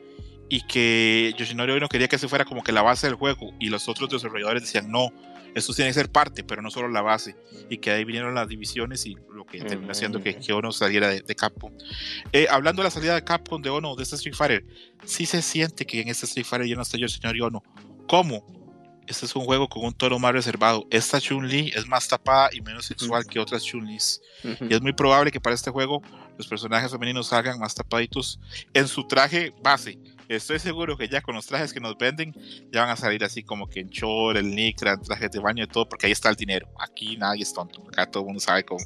y 0.49 0.61
que 0.67 1.35
Yoshinori 1.37 1.73
Ono 1.73 1.89
quería 1.89 2.07
que 2.07 2.19
se 2.19 2.29
fuera 2.29 2.45
como 2.45 2.63
que 2.63 2.71
la 2.71 2.83
base 2.83 3.09
del 3.09 3.17
juego 3.17 3.53
y 3.59 3.71
los 3.71 3.89
otros 3.89 4.11
desarrolladores 4.11 4.63
decían 4.63 4.91
no, 4.91 5.11
esto 5.55 5.73
tiene 5.73 5.91
que 5.91 5.95
ser 5.95 6.11
parte, 6.11 6.45
pero 6.45 6.63
no 6.63 6.71
solo 6.71 6.89
la 6.89 7.03
base 7.03 7.37
y 7.71 7.79
que 7.79 7.91
ahí 7.91 8.05
vinieron 8.05 8.35
las 8.35 8.49
divisiones 8.49 9.07
y 9.07 9.17
lo 9.33 9.47
que 9.47 9.61
terminó 9.61 9.93
haciendo 9.93 10.23
que, 10.23 10.37
que 10.37 10.53
Ono 10.53 10.73
saliera 10.73 11.09
de, 11.09 11.21
de 11.21 11.35
Capcom. 11.35 11.73
Eh, 12.33 12.47
hablando 12.51 12.83
de 12.83 12.89
la 12.89 12.91
salida 12.91 13.15
de 13.15 13.25
Capcom 13.25 13.63
de 13.63 13.71
Ono 13.71 13.95
de 13.95 14.03
este 14.03 14.17
Street 14.17 14.35
Fighter, 14.35 14.65
sí 15.05 15.27
se 15.27 15.43
siente 15.43 15.87
que 15.87 16.01
en 16.01 16.09
este 16.09 16.27
Street 16.27 16.47
Fighter 16.47 16.69
ya 16.69 16.77
no 16.77 16.83
está 16.83 16.99
Yoshinori 16.99 17.41
Ono. 17.41 17.63
¿Cómo? 18.09 18.45
Este 19.07 19.27
es 19.27 19.37
un 19.37 19.45
juego 19.45 19.69
con 19.69 19.85
un 19.85 19.93
tono 19.93 20.19
más 20.19 20.33
reservado. 20.33 20.87
Esta 20.91 21.21
Chun-Li 21.21 21.73
es 21.75 21.87
más 21.87 22.09
tapada 22.09 22.49
y 22.53 22.63
menos 22.63 22.87
sexual 22.87 23.27
que 23.27 23.39
otras 23.39 23.63
Chun-Lis. 23.63 24.21
Y 24.43 24.75
es 24.75 24.81
muy 24.81 24.95
probable 24.95 25.31
que 25.31 25.41
para 25.41 25.55
este 25.55 25.71
juego 25.71 26.03
los 26.39 26.47
personajes 26.47 26.91
femeninos 26.91 27.29
salgan 27.29 27.59
más 27.59 27.75
tapaditos 27.75 28.41
en 28.73 28.89
su 28.89 29.07
traje 29.07 29.53
base. 29.63 29.99
Estoy 30.29 30.59
seguro 30.59 30.97
que 30.97 31.09
ya 31.09 31.21
con 31.21 31.35
los 31.35 31.47
trajes 31.47 31.73
que 31.73 31.81
nos 31.81 31.97
venden 31.99 32.35
ya 32.73 32.83
van 32.83 32.91
a 32.91 32.97
salir 32.97 33.25
así 33.25 33.43
como 33.43 33.69
que 33.69 33.81
en 33.81 33.89
short, 33.89 34.37
el 34.37 34.55
licra, 34.55 34.93
en 34.93 35.03
trajes 35.03 35.31
de 35.31 35.39
baño 35.39 35.65
y 35.65 35.67
todo, 35.67 35.89
porque 35.89 36.07
ahí 36.07 36.13
está 36.13 36.31
el 36.31 36.37
dinero. 36.37 36.69
Aquí 36.79 37.17
nadie 37.17 37.43
es 37.43 37.53
tonto. 37.53 37.83
Acá 37.89 38.11
todo 38.11 38.23
el 38.23 38.27
mundo 38.27 38.41
sabe 38.41 38.65
cómo, 38.65 38.85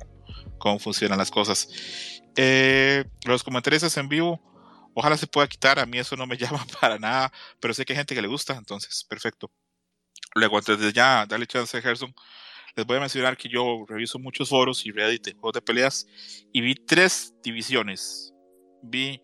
cómo 0.59 0.79
funcionan 0.79 1.19
las 1.19 1.31
cosas. 1.31 1.69
Eh, 2.37 3.05
los 3.27 3.43
comentarios 3.43 3.97
en 3.97 4.09
vivo, 4.09 4.41
ojalá 4.95 5.17
se 5.17 5.27
pueda 5.27 5.47
quitar. 5.47 5.79
A 5.79 5.87
mí 5.87 5.99
eso 5.99 6.17
no 6.17 6.27
me 6.27 6.37
llama 6.39 6.67
para 6.81 6.99
nada, 6.99 7.33
pero 7.61 7.75
sé 7.75 7.85
que 7.85 7.93
hay 7.93 7.99
gente 7.99 8.15
que 8.15 8.23
le 8.23 8.29
gusta, 8.29 8.55
entonces 8.57 9.05
perfecto. 9.05 9.51
Luego, 10.35 10.59
antes 10.59 10.79
de 10.79 10.93
ya 10.93 11.25
darle 11.27 11.47
chance 11.47 11.77
a 11.77 11.81
Gerson, 11.81 12.15
les 12.77 12.87
voy 12.87 12.99
a 12.99 13.01
mencionar 13.01 13.37
que 13.37 13.49
yo 13.49 13.85
reviso 13.89 14.19
muchos 14.19 14.49
foros 14.51 14.87
y 14.87 14.93
Reddit 14.93 15.25
de 15.25 15.33
juegos 15.33 15.55
de 15.55 15.63
peleas 15.63 16.07
y 16.53 16.61
vi 16.61 16.75
tres 16.75 17.35
divisiones. 17.43 18.33
Vi 18.83 19.21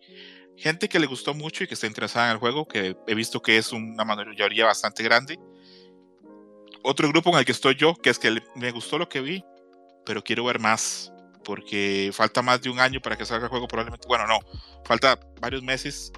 gente 0.57 0.89
que 0.89 0.99
le 0.99 1.07
gustó 1.07 1.33
mucho 1.33 1.63
y 1.63 1.67
que 1.67 1.73
está 1.73 1.87
interesada 1.87 2.27
en 2.27 2.33
el 2.33 2.37
juego, 2.37 2.67
que 2.67 2.95
he 3.07 3.15
visto 3.15 3.41
que 3.41 3.57
es 3.57 3.71
una 3.71 4.05
mayoría 4.05 4.65
bastante 4.65 5.03
grande. 5.03 5.39
Otro 6.83 7.09
grupo 7.09 7.31
en 7.31 7.39
el 7.39 7.45
que 7.45 7.51
estoy 7.51 7.75
yo, 7.75 7.95
que 7.95 8.09
es 8.09 8.19
que 8.19 8.41
me 8.55 8.71
gustó 8.71 8.97
lo 8.97 9.09
que 9.09 9.21
vi, 9.21 9.43
pero 10.05 10.23
quiero 10.23 10.45
ver 10.45 10.59
más. 10.59 11.11
porque 11.43 12.09
falta 12.11 12.41
más 12.41 12.61
de 12.61 12.69
un 12.71 12.79
año 12.79 12.99
para 12.99 13.15
que 13.15 13.25
salga 13.25 13.45
el 13.45 13.49
juego 13.49 13.67
probablemente. 13.67 14.07
Bueno, 14.07 14.25
no, 14.27 14.39
falta 14.83 15.19
varios 15.39 15.61
meses. 15.61 16.11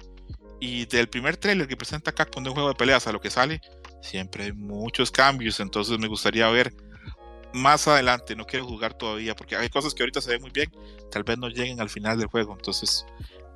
Y 0.60 0.86
del 0.86 1.08
primer 1.08 1.36
trailer 1.36 1.68
que 1.68 1.76
presenta 1.76 2.12
Capcom 2.12 2.42
de 2.42 2.50
un 2.50 2.54
juego 2.54 2.70
de 2.70 2.74
peleas 2.74 3.06
a 3.06 3.12
lo 3.12 3.20
que 3.20 3.30
sale, 3.30 3.60
siempre 4.02 4.44
hay 4.44 4.52
muchos 4.52 5.10
cambios. 5.10 5.60
Entonces 5.60 5.98
me 5.98 6.08
gustaría 6.08 6.48
ver 6.48 6.72
más 7.52 7.86
adelante. 7.88 8.34
No 8.34 8.46
quiero 8.46 8.66
jugar 8.66 8.94
todavía 8.94 9.36
porque 9.36 9.54
hay 9.56 9.68
cosas 9.68 9.94
que 9.94 10.02
ahorita 10.02 10.20
se 10.20 10.30
ven 10.30 10.40
muy 10.40 10.50
bien, 10.50 10.70
tal 11.10 11.24
vez 11.24 11.38
no 11.38 11.48
lleguen 11.48 11.80
al 11.80 11.90
final 11.90 12.18
del 12.18 12.28
juego. 12.28 12.54
Entonces 12.54 13.04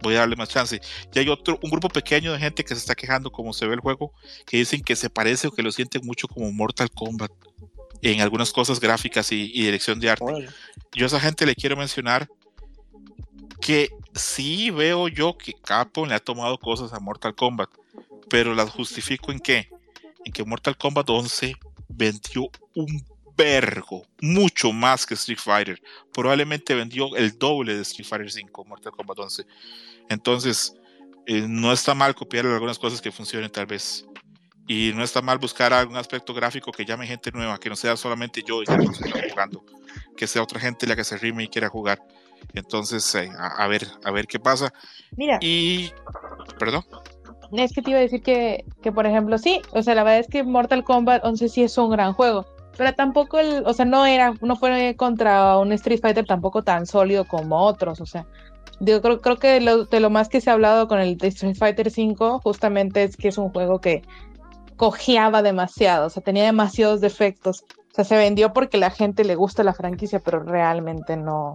voy 0.02 0.14
a 0.16 0.20
darle 0.20 0.36
más 0.36 0.48
chance. 0.48 0.80
Y 1.12 1.18
hay 1.18 1.28
otro, 1.28 1.58
un 1.62 1.70
grupo 1.70 1.88
pequeño 1.88 2.32
de 2.32 2.38
gente 2.38 2.64
que 2.64 2.74
se 2.74 2.80
está 2.80 2.94
quejando 2.94 3.30
como 3.30 3.52
se 3.52 3.66
ve 3.66 3.74
el 3.74 3.80
juego, 3.80 4.12
que 4.46 4.58
dicen 4.58 4.82
que 4.82 4.96
se 4.96 5.08
parece 5.10 5.48
o 5.48 5.52
que 5.52 5.62
lo 5.62 5.72
sienten 5.72 6.02
mucho 6.04 6.28
como 6.28 6.50
Mortal 6.52 6.90
Kombat 6.90 7.32
en 8.02 8.20
algunas 8.20 8.52
cosas 8.52 8.80
gráficas 8.80 9.30
y, 9.32 9.50
y 9.54 9.64
dirección 9.64 10.00
de 10.00 10.10
arte. 10.10 10.48
Yo 10.92 11.04
a 11.04 11.08
esa 11.08 11.20
gente 11.20 11.46
le 11.46 11.54
quiero 11.54 11.76
mencionar 11.76 12.28
que 13.60 13.90
sí 14.14 14.70
veo 14.70 15.08
yo 15.08 15.38
que 15.38 15.52
Capcom 15.52 16.08
le 16.08 16.14
ha 16.14 16.18
tomado 16.18 16.58
cosas 16.58 16.92
a 16.92 17.00
Mortal 17.00 17.34
Kombat, 17.34 17.70
pero 18.28 18.54
las 18.54 18.70
justifico 18.70 19.30
en 19.30 19.38
qué? 19.38 19.68
En 20.24 20.32
que 20.32 20.44
Mortal 20.44 20.76
Kombat 20.76 21.08
11 21.08 21.54
vendió 21.88 22.50
un 22.74 23.04
vergo, 23.36 24.04
mucho 24.20 24.72
más 24.72 25.06
que 25.06 25.14
Street 25.14 25.38
Fighter. 25.38 25.80
Probablemente 26.12 26.74
vendió 26.74 27.14
el 27.16 27.38
doble 27.38 27.74
de 27.74 27.82
Street 27.82 28.06
Fighter 28.06 28.30
5, 28.30 28.64
Mortal 28.64 28.92
Kombat 28.92 29.18
11. 29.18 29.46
Entonces, 30.08 30.74
eh, 31.26 31.46
no 31.48 31.72
está 31.72 31.94
mal 31.94 32.14
copiar 32.14 32.46
algunas 32.46 32.78
cosas 32.78 33.00
que 33.00 33.12
funcionen 33.12 33.50
tal 33.50 33.66
vez. 33.66 34.06
Y 34.68 34.92
no 34.94 35.02
está 35.02 35.20
mal 35.20 35.38
buscar 35.38 35.72
algún 35.72 35.96
aspecto 35.96 36.32
gráfico 36.32 36.70
que 36.70 36.84
llame 36.84 37.06
gente 37.06 37.32
nueva, 37.32 37.58
que 37.58 37.68
no 37.68 37.76
sea 37.76 37.96
solamente 37.96 38.42
yo 38.46 38.62
y 38.62 38.66
ya 38.66 38.76
estoy 38.76 39.30
jugando, 39.30 39.64
que 40.16 40.26
sea 40.26 40.42
otra 40.42 40.60
gente 40.60 40.86
la 40.86 40.94
que 40.94 41.04
se 41.04 41.18
rime 41.18 41.44
y 41.44 41.48
quiera 41.48 41.68
jugar. 41.68 42.00
Entonces, 42.54 43.14
eh, 43.14 43.28
a, 43.36 43.64
a 43.64 43.66
ver, 43.66 43.86
a 44.04 44.10
ver 44.10 44.26
qué 44.26 44.38
pasa. 44.38 44.72
Mira, 45.16 45.38
Y, 45.40 45.90
perdón, 46.58 46.84
es 47.60 47.72
que 47.72 47.82
te 47.82 47.90
iba 47.90 47.98
a 47.98 48.02
decir 48.02 48.22
que, 48.22 48.64
que, 48.82 48.92
por 48.92 49.06
ejemplo, 49.06 49.36
sí, 49.38 49.60
o 49.72 49.82
sea, 49.82 49.94
la 49.94 50.04
verdad 50.04 50.20
es 50.20 50.28
que 50.28 50.42
Mortal 50.42 50.84
Kombat 50.84 51.24
11 51.24 51.48
sí 51.48 51.62
es 51.62 51.76
un 51.76 51.90
gran 51.90 52.14
juego, 52.14 52.46
pero 52.78 52.94
tampoco 52.94 53.38
el, 53.38 53.64
o 53.66 53.72
sea, 53.74 53.84
no 53.84 54.06
era, 54.06 54.34
no 54.40 54.56
fue 54.56 54.94
contra 54.96 55.58
un 55.58 55.72
Street 55.72 56.00
Fighter 56.00 56.24
tampoco 56.24 56.62
tan 56.62 56.86
sólido 56.86 57.26
como 57.26 57.58
otros, 57.58 58.00
o 58.00 58.06
sea, 58.06 58.26
digo, 58.80 59.00
creo, 59.00 59.20
creo 59.20 59.36
que 59.38 59.60
lo- 59.60 59.84
de 59.84 60.00
lo 60.00 60.10
más 60.10 60.28
que 60.28 60.40
se 60.40 60.50
ha 60.50 60.54
hablado 60.54 60.88
con 60.88 60.98
el 61.00 61.16
de 61.16 61.28
Street 61.28 61.56
Fighter 61.56 61.90
5 61.90 62.40
justamente 62.42 63.02
es 63.04 63.16
que 63.16 63.28
es 63.28 63.38
un 63.38 63.50
juego 63.50 63.80
que 63.80 64.02
cojeaba 64.76 65.42
demasiado, 65.42 66.06
o 66.06 66.10
sea, 66.10 66.22
tenía 66.22 66.44
demasiados 66.44 67.00
defectos, 67.00 67.64
o 67.92 67.94
sea, 67.94 68.04
se 68.04 68.16
vendió 68.16 68.52
porque 68.52 68.78
la 68.78 68.90
gente 68.90 69.24
le 69.24 69.34
gusta 69.36 69.62
la 69.62 69.74
franquicia, 69.74 70.18
pero 70.18 70.42
realmente 70.42 71.16
no, 71.16 71.54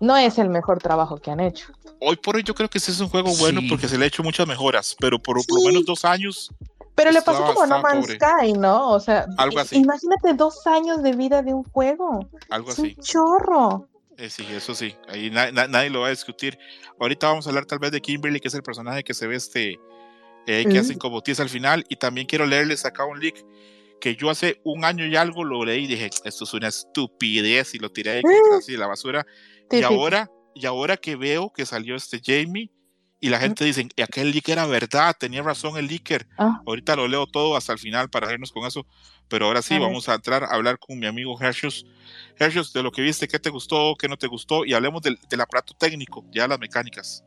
no 0.00 0.16
es 0.16 0.38
el 0.38 0.48
mejor 0.50 0.78
trabajo 0.80 1.16
que 1.16 1.30
han 1.30 1.40
hecho. 1.40 1.68
hoy 2.00 2.16
por 2.16 2.36
hoy 2.36 2.42
yo 2.42 2.54
creo 2.54 2.68
que 2.68 2.78
ese 2.78 2.90
es 2.90 3.00
un 3.00 3.08
juego 3.08 3.30
bueno 3.38 3.60
Sí. 3.60 3.68
porque 3.70 3.88
se 3.88 3.96
le 3.96 4.04
ha 4.04 4.08
hecho 4.08 4.22
muchas 4.22 4.46
mejoras, 4.46 4.94
pero 5.00 5.18
por, 5.18 5.36
por 5.46 5.58
lo 5.60 5.64
menos 5.66 5.84
dos 5.86 6.04
años, 6.04 6.50
Pero 6.94 7.10
le 7.10 7.20
pasó 7.22 7.44
como 7.44 7.62
a 7.62 7.66
No 7.66 7.80
Man's 7.82 8.06
pobre. 8.06 8.18
Sky, 8.18 8.52
¿no? 8.54 8.90
O 8.90 9.00
sea, 9.00 9.26
Algo 9.36 9.58
así. 9.60 9.76
imagínate 9.76 10.32
dos 10.34 10.66
años 10.66 11.02
de 11.02 11.12
vida 11.12 11.42
de 11.42 11.52
un 11.54 11.62
juego. 11.64 12.20
algo 12.50 12.70
Es 12.70 12.78
un 12.78 12.86
así. 12.86 12.96
chorro. 13.02 13.86
Eh, 14.18 14.30
sí, 14.30 14.46
eso 14.50 14.74
sí, 14.74 14.94
ahí 15.08 15.30
na- 15.30 15.50
na- 15.52 15.66
nadie 15.66 15.90
lo 15.90 16.00
va 16.00 16.06
a 16.06 16.10
discutir. 16.10 16.58
Ahorita 16.98 17.28
vamos 17.28 17.46
a 17.46 17.50
hablar 17.50 17.66
tal 17.66 17.78
vez 17.78 17.90
de 17.92 18.00
Kimberly, 18.00 18.40
que 18.40 18.48
es 18.48 18.54
el 18.54 18.62
personaje 18.62 19.04
que 19.04 19.12
se 19.12 19.26
ve 19.26 19.36
este, 19.36 19.78
eh, 20.46 20.64
que 20.64 20.78
Mm. 20.78 20.80
hacen 20.80 20.98
como 20.98 21.22
tiza 21.22 21.42
al 21.42 21.50
final, 21.50 21.84
y 21.88 21.96
también 21.96 22.26
quiero 22.26 22.46
leerles 22.46 22.84
acá 22.86 23.04
un 23.04 23.20
leak 23.20 23.44
que 24.00 24.14
yo 24.16 24.30
hace 24.30 24.60
un 24.64 24.84
año 24.84 25.06
y 25.06 25.16
algo 25.16 25.42
lo 25.44 25.64
leí 25.64 25.84
y 25.84 25.86
dije, 25.86 26.10
esto 26.24 26.44
es 26.44 26.54
una 26.54 26.68
estupidez 26.68 27.74
y 27.74 27.78
lo 27.78 27.90
tiré 27.90 28.10
ahí 28.12 28.22
contra 28.22 28.58
así 28.58 28.72
de 28.72 28.78
la 28.78 28.86
basura. 28.86 29.26
Y 29.70 29.82
ahora, 29.82 30.30
y 30.54 30.64
ahora 30.66 30.96
que 30.96 31.16
veo 31.16 31.50
que 31.52 31.66
salió 31.66 31.94
este 31.96 32.20
Jamie 32.24 32.70
y 33.20 33.28
la 33.30 33.38
gente 33.40 33.64
dice, 33.64 33.88
"Y 33.96 34.02
aquel 34.02 34.30
leak 34.30 34.48
era 34.48 34.66
verdad, 34.66 35.16
tenía 35.18 35.42
razón 35.42 35.76
el 35.78 35.86
leaker. 35.86 36.26
Ah. 36.38 36.60
Ahorita 36.66 36.96
lo 36.96 37.08
leo 37.08 37.26
todo 37.26 37.56
hasta 37.56 37.72
el 37.72 37.78
final 37.78 38.10
para 38.10 38.32
irnos 38.32 38.52
con 38.52 38.66
eso, 38.66 38.86
pero 39.28 39.46
ahora 39.46 39.62
sí 39.62 39.74
A 39.74 39.78
vamos 39.80 40.08
a 40.08 40.14
entrar 40.14 40.44
a 40.44 40.48
hablar 40.48 40.78
con 40.78 40.98
mi 40.98 41.06
amigo 41.06 41.36
Hershus. 41.40 41.86
Hershus, 42.38 42.72
de 42.72 42.82
lo 42.82 42.92
que 42.92 43.02
viste, 43.02 43.26
qué 43.28 43.38
te 43.38 43.50
gustó, 43.50 43.94
qué 43.98 44.08
no 44.08 44.16
te 44.16 44.26
gustó, 44.26 44.64
y 44.64 44.74
hablemos 44.74 45.02
del, 45.02 45.18
del 45.28 45.40
aparato 45.40 45.74
técnico, 45.74 46.24
ya 46.30 46.46
las 46.46 46.58
mecánicas. 46.58 47.24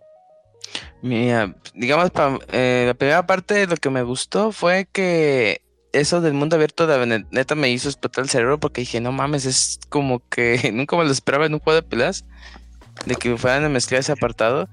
Mira, 1.01 1.55
digamos, 1.73 2.11
pa- 2.11 2.37
eh, 2.51 2.83
la 2.87 2.93
primera 2.93 3.25
parte 3.25 3.53
de 3.55 3.67
lo 3.67 3.77
que 3.77 3.89
me 3.89 4.03
gustó 4.03 4.51
fue 4.51 4.87
que 4.91 5.61
eso 5.93 6.21
del 6.21 6.33
mundo 6.33 6.55
abierto, 6.55 6.85
ne- 7.05 7.25
neta, 7.31 7.55
me 7.55 7.69
hizo 7.69 7.89
explotar 7.89 8.23
el 8.23 8.29
cerebro 8.29 8.59
porque 8.59 8.81
dije, 8.81 9.01
no 9.01 9.11
mames, 9.11 9.45
es 9.45 9.79
como 9.89 10.19
que 10.29 10.71
nunca 10.73 10.95
me 10.97 11.05
lo 11.05 11.11
esperaba 11.11 11.45
en 11.45 11.53
un 11.55 11.59
juego 11.59 11.81
de 11.81 11.87
peleas, 11.87 12.25
de 13.05 13.15
que 13.15 13.35
fueran 13.37 13.63
a 13.65 13.69
mezclar 13.69 14.01
ese 14.01 14.11
apartado. 14.11 14.69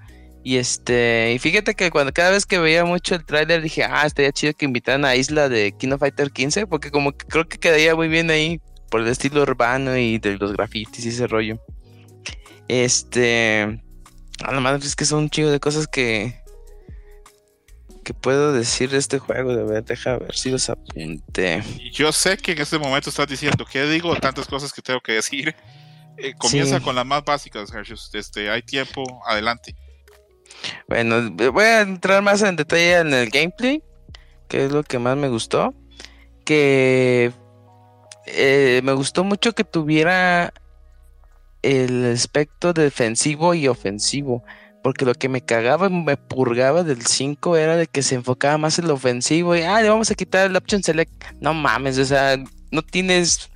Y 0.47 0.59
este, 0.59 1.33
y 1.35 1.41
fíjate 1.41 1.75
que 1.75 1.91
cuando 1.91 2.13
cada 2.13 2.31
vez 2.31 2.47
que 2.47 2.61
veía 2.61 2.85
mucho 2.85 3.17
el 3.17 3.25
tráiler 3.27 3.63
dije, 3.63 3.83
ah, 3.83 4.07
estaría 4.07 4.31
chido 4.31 4.53
que 4.55 4.65
invitaran 4.65 5.05
a 5.05 5.17
Isla 5.17 5.49
de 5.49 5.73
Kino 5.73 5.99
Fighter 5.99 6.31
15, 6.31 6.69
porque 6.69 6.93
como 6.93 7.11
que 7.11 7.27
creo 7.27 7.49
que 7.49 7.59
quedaría 7.59 7.97
muy 7.97 8.07
bien 8.07 8.31
ahí 8.31 8.61
por 8.89 9.01
el 9.01 9.09
estilo 9.09 9.43
urbano 9.43 9.97
y 9.99 10.19
de 10.19 10.37
los 10.37 10.53
grafitis 10.53 11.05
y 11.05 11.09
ese 11.09 11.27
rollo. 11.27 11.59
Este, 12.69 13.83
a 14.45 14.53
la 14.53 14.61
madre 14.61 14.87
es 14.87 14.95
que 14.95 15.05
son 15.05 15.25
un 15.25 15.31
chingo 15.31 15.51
de 15.51 15.59
cosas 15.59 15.89
que 15.89 16.41
que 18.05 18.15
puedo 18.15 18.53
decir 18.53 18.89
de 18.91 18.99
este 18.99 19.19
juego. 19.19 19.53
De 19.53 19.65
ver, 19.65 19.83
deja 19.83 20.17
ver 20.17 20.33
si 20.37 20.51
los 20.51 20.71
apunté. 20.71 21.61
Yo 21.93 22.13
sé 22.13 22.37
que 22.37 22.53
en 22.53 22.61
este 22.61 22.79
momento 22.79 23.11
estás 23.11 23.27
diciendo, 23.27 23.67
¿qué 23.69 23.83
digo? 23.87 24.15
Tantas 24.15 24.47
cosas 24.47 24.73
que 24.73 24.81
tengo 24.81 25.01
que 25.01 25.15
decir. 25.15 25.57
Eh, 26.19 26.35
comienza 26.39 26.79
Sí. 26.79 26.85
con 26.85 26.95
las 26.95 27.05
más 27.05 27.25
básicas, 27.25 27.75
Hershus. 27.75 28.11
Este, 28.15 28.49
hay 28.49 28.63
tiempo, 28.63 29.03
adelante. 29.27 29.75
Bueno, 30.89 31.31
voy 31.31 31.65
a 31.65 31.81
entrar 31.83 32.23
más 32.23 32.43
en 32.43 32.57
detalle 32.57 32.99
en 32.99 33.13
el 33.13 33.31
gameplay, 33.31 33.83
que 34.49 34.67
es 34.67 34.73
lo 34.73 34.83
que 34.83 34.99
más 34.99 35.17
me 35.17 35.29
gustó. 35.29 35.75
Que 36.45 37.33
eh, 38.27 38.81
me 38.85 38.93
gustó 38.93 39.25
mucho 39.25 39.53
que 39.53 39.65
tuviera 39.65 40.53
el 41.63 42.13
aspecto 42.13 42.73
defensivo 42.73 43.55
y 43.55 43.69
ofensivo. 43.69 44.45
Porque 44.83 45.05
lo 45.05 45.15
que 45.15 45.29
me 45.29 45.41
cagaba, 45.41 45.89
me 45.89 46.17
purgaba 46.17 46.85
del 46.85 47.05
5 47.05 47.57
era 47.57 47.77
de 47.77 47.89
que 47.89 48.03
se 48.03 48.15
enfocaba 48.15 48.57
más 48.57 48.79
en 48.79 48.87
lo 48.87 48.95
ofensivo. 48.95 49.57
Y, 49.57 49.63
ah, 49.63 49.83
le 49.83 49.89
vamos 49.89 50.11
a 50.11 50.15
quitar 50.15 50.47
el 50.49 50.57
option 50.57 50.83
select. 50.83 51.13
No 51.41 51.55
mames, 51.55 51.99
o 51.99 52.05
sea, 52.05 52.37
no 52.71 52.83
tienes 52.83 53.51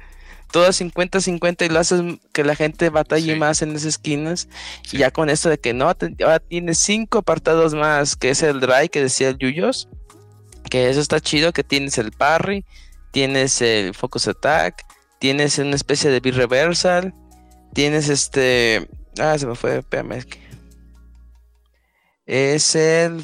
todas 0.52 0.80
50-50 0.80 1.66
y 1.66 1.68
lo 1.68 1.78
haces 1.80 2.02
que 2.32 2.44
la 2.44 2.54
gente 2.56 2.90
batalle 2.90 3.34
Sí. 3.34 3.38
más 3.38 3.62
en 3.62 3.72
las 3.72 3.84
esquinas. 3.84 4.48
Sí. 4.86 4.96
Y 4.96 5.00
ya 5.00 5.10
con 5.10 5.30
esto 5.30 5.48
de 5.48 5.58
que 5.58 5.72
no, 5.74 5.94
te- 5.94 6.14
ahora 6.22 6.40
tienes 6.40 6.78
cinco 6.78 7.18
apartados 7.18 7.74
más, 7.74 8.16
que 8.16 8.30
es 8.30 8.42
el 8.42 8.60
dry 8.60 8.88
que 8.88 9.02
decía 9.02 9.28
el 9.28 9.38
Yuyos. 9.38 9.88
Que 10.70 10.88
eso 10.90 11.00
está 11.00 11.20
chido, 11.20 11.52
que 11.52 11.64
tienes 11.64 11.98
el 11.98 12.12
parry, 12.12 12.64
tienes 13.12 13.60
el 13.62 13.94
focus 13.94 14.28
attack, 14.28 14.84
tienes 15.18 15.58
una 15.58 15.74
especie 15.74 16.10
de 16.10 16.20
B-reversal, 16.20 17.14
tienes 17.74 18.08
este... 18.08 18.88
Ah, 19.18 19.36
se 19.38 19.46
me 19.46 19.54
fue, 19.56 19.78
espérame. 19.78 20.24
Es 22.26 22.74
el... 22.76 23.22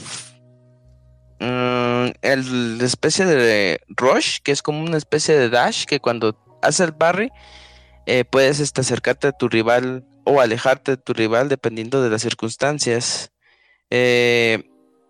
mm, 1.40 2.06
el 2.22 2.78
especie 2.80 3.24
de 3.26 3.80
rush, 3.88 4.38
que 4.42 4.52
es 4.52 4.62
como 4.62 4.82
una 4.82 4.96
especie 4.96 5.36
de 5.36 5.48
dash, 5.48 5.84
que 5.84 6.00
cuando 6.00 6.36
hace 6.66 6.84
el 6.84 6.94
parry, 6.94 7.30
eh, 8.06 8.24
puedes 8.24 8.60
este, 8.60 8.80
acercarte 8.80 9.28
a 9.28 9.32
tu 9.32 9.48
rival 9.48 10.04
o 10.24 10.40
alejarte 10.40 10.92
de 10.92 10.96
tu 10.96 11.12
rival 11.12 11.48
dependiendo 11.48 12.02
de 12.02 12.10
las 12.10 12.22
circunstancias. 12.22 13.30
Eh, 13.90 14.68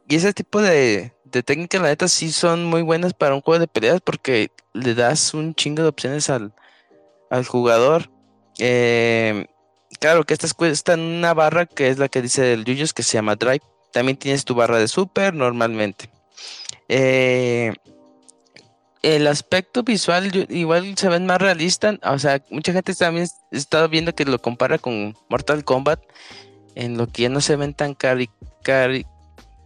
y 0.08 0.16
ese 0.16 0.32
tipo 0.32 0.60
de, 0.60 1.12
de 1.24 1.42
técnicas, 1.42 1.82
la 1.82 1.88
neta, 1.88 2.08
sí 2.08 2.30
son 2.32 2.64
muy 2.64 2.82
buenas 2.82 3.12
para 3.14 3.34
un 3.34 3.40
juego 3.40 3.58
de 3.58 3.68
peleas 3.68 4.00
porque 4.00 4.50
le 4.72 4.94
das 4.94 5.34
un 5.34 5.54
chingo 5.54 5.82
de 5.82 5.88
opciones 5.88 6.30
al, 6.30 6.52
al 7.30 7.44
jugador. 7.44 8.10
Eh, 8.58 9.46
claro 10.00 10.24
que 10.24 10.34
estas 10.34 10.54
cuestan 10.54 11.00
una 11.00 11.34
barra 11.34 11.66
que 11.66 11.88
es 11.88 11.98
la 11.98 12.08
que 12.08 12.22
dice 12.22 12.52
el 12.52 12.64
Yuyos 12.64 12.92
que 12.92 13.02
se 13.02 13.14
llama 13.14 13.36
Drive. 13.36 13.62
También 13.92 14.16
tienes 14.16 14.44
tu 14.44 14.54
barra 14.54 14.78
de 14.78 14.88
super 14.88 15.34
normalmente. 15.34 16.10
Eh, 16.88 17.74
el 19.14 19.26
aspecto 19.28 19.82
visual 19.84 20.46
igual 20.50 20.96
se 20.98 21.08
ven 21.08 21.26
más 21.26 21.40
realistas. 21.40 21.98
O 22.02 22.18
sea, 22.18 22.42
mucha 22.50 22.72
gente 22.72 22.92
también 22.94 23.28
estado 23.52 23.88
viendo 23.88 24.14
que 24.14 24.24
lo 24.24 24.40
compara 24.40 24.78
con 24.78 25.14
Mortal 25.28 25.64
Kombat. 25.64 26.00
En 26.74 26.98
lo 26.98 27.06
que 27.06 27.22
ya 27.22 27.28
no 27.28 27.40
se 27.40 27.56
ven 27.56 27.72
tan 27.72 27.94
cari- 27.94 28.30
cari- 28.62 29.06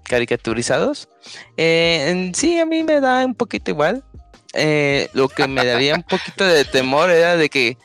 caricaturizados. 0.05 1.09
Eh, 1.57 2.31
sí, 2.35 2.59
a 2.59 2.67
mí 2.67 2.83
me 2.85 3.01
da 3.01 3.25
un 3.25 3.35
poquito 3.35 3.71
igual. 3.71 4.05
Eh, 4.53 5.09
lo 5.15 5.29
que 5.29 5.47
me 5.49 5.65
daría 5.65 5.95
un 5.95 6.03
poquito 6.03 6.45
de 6.45 6.65
temor 6.65 7.11
era 7.11 7.37
de 7.37 7.49
que 7.49 7.79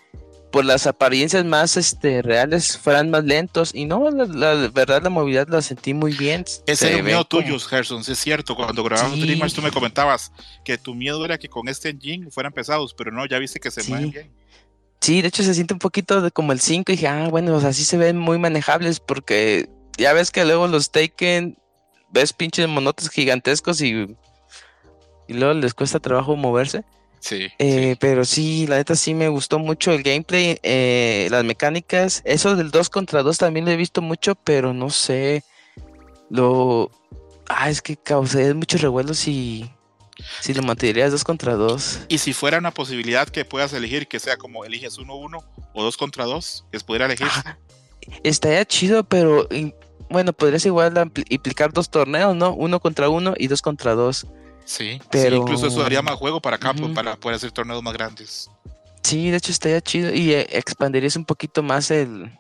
por 0.56 0.64
las 0.64 0.88
apariencias 0.88 1.44
más 1.44 1.76
este, 1.76 2.22
reales 2.22 2.78
fueran 2.78 3.10
más 3.10 3.26
lentos. 3.26 3.72
Y 3.76 3.84
no, 3.84 4.10
la, 4.10 4.24
la 4.26 4.70
verdad, 4.70 5.04
la 5.04 5.10
movilidad 5.10 5.50
la 5.50 5.62
sentí 5.62 5.94
muy 5.94 6.14
bien. 6.14 6.46
Ese 6.66 6.76
Se 6.78 6.88
era 6.92 6.98
un 7.00 7.04
miedo 7.04 7.28
como- 7.30 7.44
tuyo, 7.44 7.60
Gerson, 7.60 8.06
sí 8.06 8.14
es 8.14 8.20
cierto. 8.20 8.56
Cuando 8.56 8.82
grabamos 8.82 9.16
Sí. 9.20 9.22
Dreamers, 9.26 9.54
tú 9.54 9.62
me 9.62 9.70
comentabas 9.72 10.32
que 10.64 10.78
tu 10.78 10.96
miedo 10.96 11.26
era 11.26 11.38
que 11.38 11.50
con 11.50 11.68
este 11.68 11.90
engine 11.90 12.32
fueran 12.32 12.54
pesados, 12.54 12.94
pero 12.94 13.12
no, 13.12 13.26
ya 13.26 13.38
viste 13.38 13.60
que 13.60 13.70
se 13.70 13.82
Sí. 13.82 13.90
mueven 13.92 14.12
bien. 14.12 14.32
Sí, 15.02 15.22
de 15.22 15.28
hecho 15.28 15.44
se 15.44 15.54
siente 15.54 15.74
un 15.74 15.80
poquito 15.82 16.22
de 16.22 16.32
como 16.32 16.54
el 16.54 16.62
5 16.62 16.90
y 16.94 16.96
dije, 16.96 17.10
ah, 17.10 17.28
bueno, 17.30 17.54
o 17.54 17.60
sea, 17.60 17.74
sí 17.74 17.84
se 17.84 17.98
ven 17.98 18.18
muy 18.18 18.40
manejables 18.40 19.02
porque 19.02 19.68
ya 19.98 20.14
ves 20.14 20.32
que 20.32 20.46
luego 20.46 20.68
los 20.70 20.90
Taken, 20.90 21.58
ves 22.12 22.32
pinches 22.32 22.70
monotes 22.70 23.10
gigantescos 23.10 23.82
y, 23.82 24.16
y 25.28 25.34
luego 25.34 25.54
les 25.54 25.74
cuesta 25.74 26.00
trabajo 26.00 26.38
moverse. 26.38 26.86
Sí. 27.26 27.52
Eh, 27.58 27.92
sí. 27.94 27.98
Pero 28.00 28.24
sí, 28.24 28.68
la 28.68 28.76
neta 28.76 28.94
sí 28.94 29.16
me 29.16 29.30
gustó 29.30 29.58
mucho 29.58 29.92
el 29.92 30.04
gameplay, 30.04 30.60
eh, 30.62 31.28
las 31.32 31.44
mecánicas. 31.44 32.22
Eso 32.24 32.56
del 32.56 32.70
2 32.70 32.92
contra 32.92 33.24
2 33.24 33.40
también 33.40 33.66
lo 33.66 33.72
he 33.72 33.76
visto 33.76 34.04
mucho, 34.04 34.36
pero 34.36 34.76
no 34.76 34.92
sé. 34.92 35.44
Lo. 36.30 36.92
Ah, 37.48 37.72
es 37.72 37.82
que 37.82 37.98
causaría 37.98 38.54
muchos 38.54 38.80
revuelos 38.82 39.18
si. 39.18 39.68
Si 40.40 40.54
lo 40.54 40.62
mantendrías 40.62 41.12
2 41.12 41.24
contra 41.24 41.56
2. 41.56 42.02
Y 42.10 42.20
si 42.20 42.32
fuera 42.32 42.60
una 42.60 42.70
posibilidad 42.70 43.28
que 43.28 43.44
puedas 43.44 43.74
elegir, 43.74 44.08
que 44.08 44.20
sea 44.20 44.38
como 44.38 44.64
eliges 44.64 45.00
1-1 45.00 45.44
o 45.74 45.84
2 45.84 45.98
contra 45.98 46.26
2, 46.26 46.66
que 46.72 46.78
se 46.78 46.86
pudiera 46.86 47.06
elegir. 47.06 47.28
Ah, 47.28 47.58
estaría 48.24 48.64
chido, 48.66 49.04
pero. 49.04 49.48
y, 49.50 49.74
bueno, 50.12 50.32
podrías 50.32 50.64
igual 50.68 51.12
implicar 51.30 51.74
dos 51.74 51.90
torneos, 51.90 52.36
¿no? 52.36 52.54
Uno 52.54 52.80
contra 52.80 53.10
uno 53.10 53.34
y 53.36 53.48
dos 53.48 53.64
contra 53.64 53.96
dos. 53.96 54.28
Sí, 54.66 55.00
Pero- 55.12 55.36
sí, 55.38 55.42
incluso 55.42 55.68
eso 55.68 55.82
daría 55.82 56.02
más 56.02 56.16
juego 56.16 56.42
para 56.42 56.58
campo, 56.58 56.92
para 56.94 57.16
poder 57.16 57.36
hacer 57.38 57.52
torneos 57.52 57.82
más 57.84 57.94
grandes. 57.94 58.50
Sí, 59.04 59.30
de 59.30 59.38
hecho 59.38 59.52
estaría 59.52 59.80
chido 59.82 60.12
y 60.14 60.34
eh, 60.34 60.48
expandirías 60.52 61.16
un 61.16 61.26
poquito 61.26 61.62
más 61.62 61.92
el, 61.92 62.32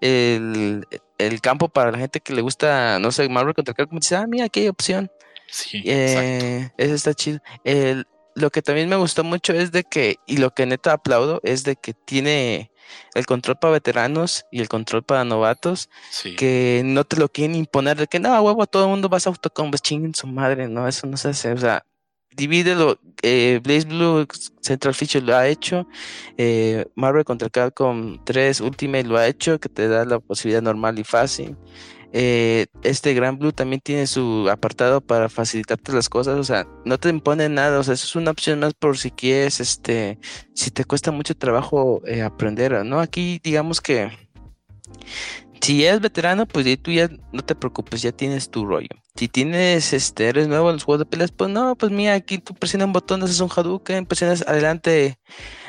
el, 0.00 0.86
el 1.18 1.40
campo 1.40 1.68
para 1.68 1.90
la 1.92 1.98
gente 1.98 2.20
que 2.20 2.32
le 2.34 2.42
gusta, 2.42 2.98
no 2.98 3.12
sé, 3.12 3.28
Marvel 3.28 3.54
contra 3.54 3.74
Capcom. 3.74 3.98
Dice, 3.98 4.16
ah, 4.16 4.26
mira, 4.26 4.46
aquí 4.46 4.60
hay 4.60 4.68
opción. 4.68 5.10
Sí, 5.48 5.82
exacto. 5.84 6.46
Eh, 6.46 6.70
eso 6.78 6.94
está 6.94 7.14
chido. 7.14 7.40
El- 7.64 8.06
lo 8.34 8.50
que 8.50 8.60
también 8.60 8.88
me 8.88 8.96
gustó 8.96 9.24
mucho 9.24 9.54
es 9.54 9.72
de 9.72 9.82
que, 9.84 10.16
y 10.26 10.36
lo 10.36 10.50
que 10.50 10.66
neta 10.66 10.92
aplaudo, 10.92 11.40
es 11.42 11.64
de 11.64 11.76
que 11.76 11.94
tiene 11.94 12.70
el 13.14 13.26
control 13.26 13.56
para 13.58 13.72
veteranos 13.72 14.44
y 14.50 14.60
el 14.60 14.68
control 14.68 15.02
para 15.02 15.24
novatos, 15.24 15.88
Sí. 16.10 16.36
que 16.36 16.82
no 16.84 17.04
te 17.04 17.16
lo 17.16 17.28
quieren 17.28 17.56
imponer, 17.56 17.96
de 17.96 18.06
que 18.06 18.20
no, 18.20 18.40
huevo, 18.40 18.66
todo 18.66 18.84
el 18.84 18.90
mundo 18.90 19.08
vas 19.08 19.26
a 19.26 19.30
autocombos, 19.30 19.82
chinguen 19.82 20.14
su 20.14 20.26
madre, 20.26 20.68
no, 20.68 20.86
eso 20.88 21.06
no 21.06 21.16
se 21.16 21.28
hace, 21.28 21.52
o 21.52 21.58
sea, 21.58 21.84
divídelo, 22.30 22.98
eh, 23.22 23.60
Blaze 23.62 23.86
Blue 23.86 24.26
Central 24.60 24.94
Feature 24.94 25.24
lo 25.24 25.36
ha 25.36 25.48
hecho, 25.48 25.86
eh, 26.36 26.84
Marvel 26.94 27.24
contra 27.24 27.48
Capcom 27.48 28.22
3 28.24 28.60
Ultimate 28.60 29.04
lo 29.04 29.16
ha 29.16 29.26
hecho, 29.26 29.58
que 29.58 29.68
te 29.68 29.88
da 29.88 30.04
la 30.04 30.18
posibilidad 30.18 30.60
normal 30.62 30.98
y 30.98 31.04
fácil. 31.04 31.56
Eh, 32.18 32.64
este 32.82 33.12
Gran 33.12 33.38
Blue 33.38 33.52
también 33.52 33.82
tiene 33.84 34.06
su 34.06 34.48
apartado 34.50 35.02
para 35.02 35.28
facilitarte 35.28 35.92
las 35.92 36.08
cosas, 36.08 36.38
o 36.38 36.44
sea, 36.44 36.66
no 36.86 36.96
te 36.96 37.10
impone 37.10 37.50
nada, 37.50 37.78
o 37.78 37.82
sea, 37.82 37.92
eso 37.92 38.06
es 38.06 38.16
una 38.16 38.30
opción 38.30 38.60
más 38.60 38.72
por 38.72 38.96
si 38.96 39.10
quieres, 39.10 39.60
este, 39.60 40.18
si 40.54 40.70
te 40.70 40.86
cuesta 40.86 41.10
mucho 41.10 41.36
trabajo 41.36 42.00
eh, 42.06 42.22
aprender, 42.22 42.86
¿no? 42.86 43.00
Aquí 43.00 43.38
digamos 43.44 43.82
que 43.82 44.10
si 45.60 45.84
eres 45.84 46.00
veterano, 46.00 46.46
pues 46.46 46.64
ya 46.64 46.76
tú 46.78 46.90
ya 46.90 47.10
no 47.32 47.42
te 47.42 47.54
preocupes, 47.54 48.00
ya 48.00 48.12
tienes 48.12 48.48
tu 48.50 48.64
rollo. 48.64 48.88
Si 49.16 49.28
tienes, 49.28 49.92
este, 49.92 50.28
eres 50.28 50.48
nuevo 50.48 50.70
en 50.70 50.76
los 50.76 50.84
juegos 50.84 51.00
de 51.00 51.06
peleas, 51.06 51.32
pues 51.32 51.50
no, 51.50 51.74
pues 51.76 51.92
mira, 51.92 52.14
aquí 52.14 52.38
tú 52.38 52.54
presionas 52.54 52.86
un 52.86 52.92
botón, 52.94 53.22
haces 53.24 53.40
un 53.40 53.50
Hadouken, 53.54 54.06
presionas 54.06 54.42
adelante, 54.48 55.18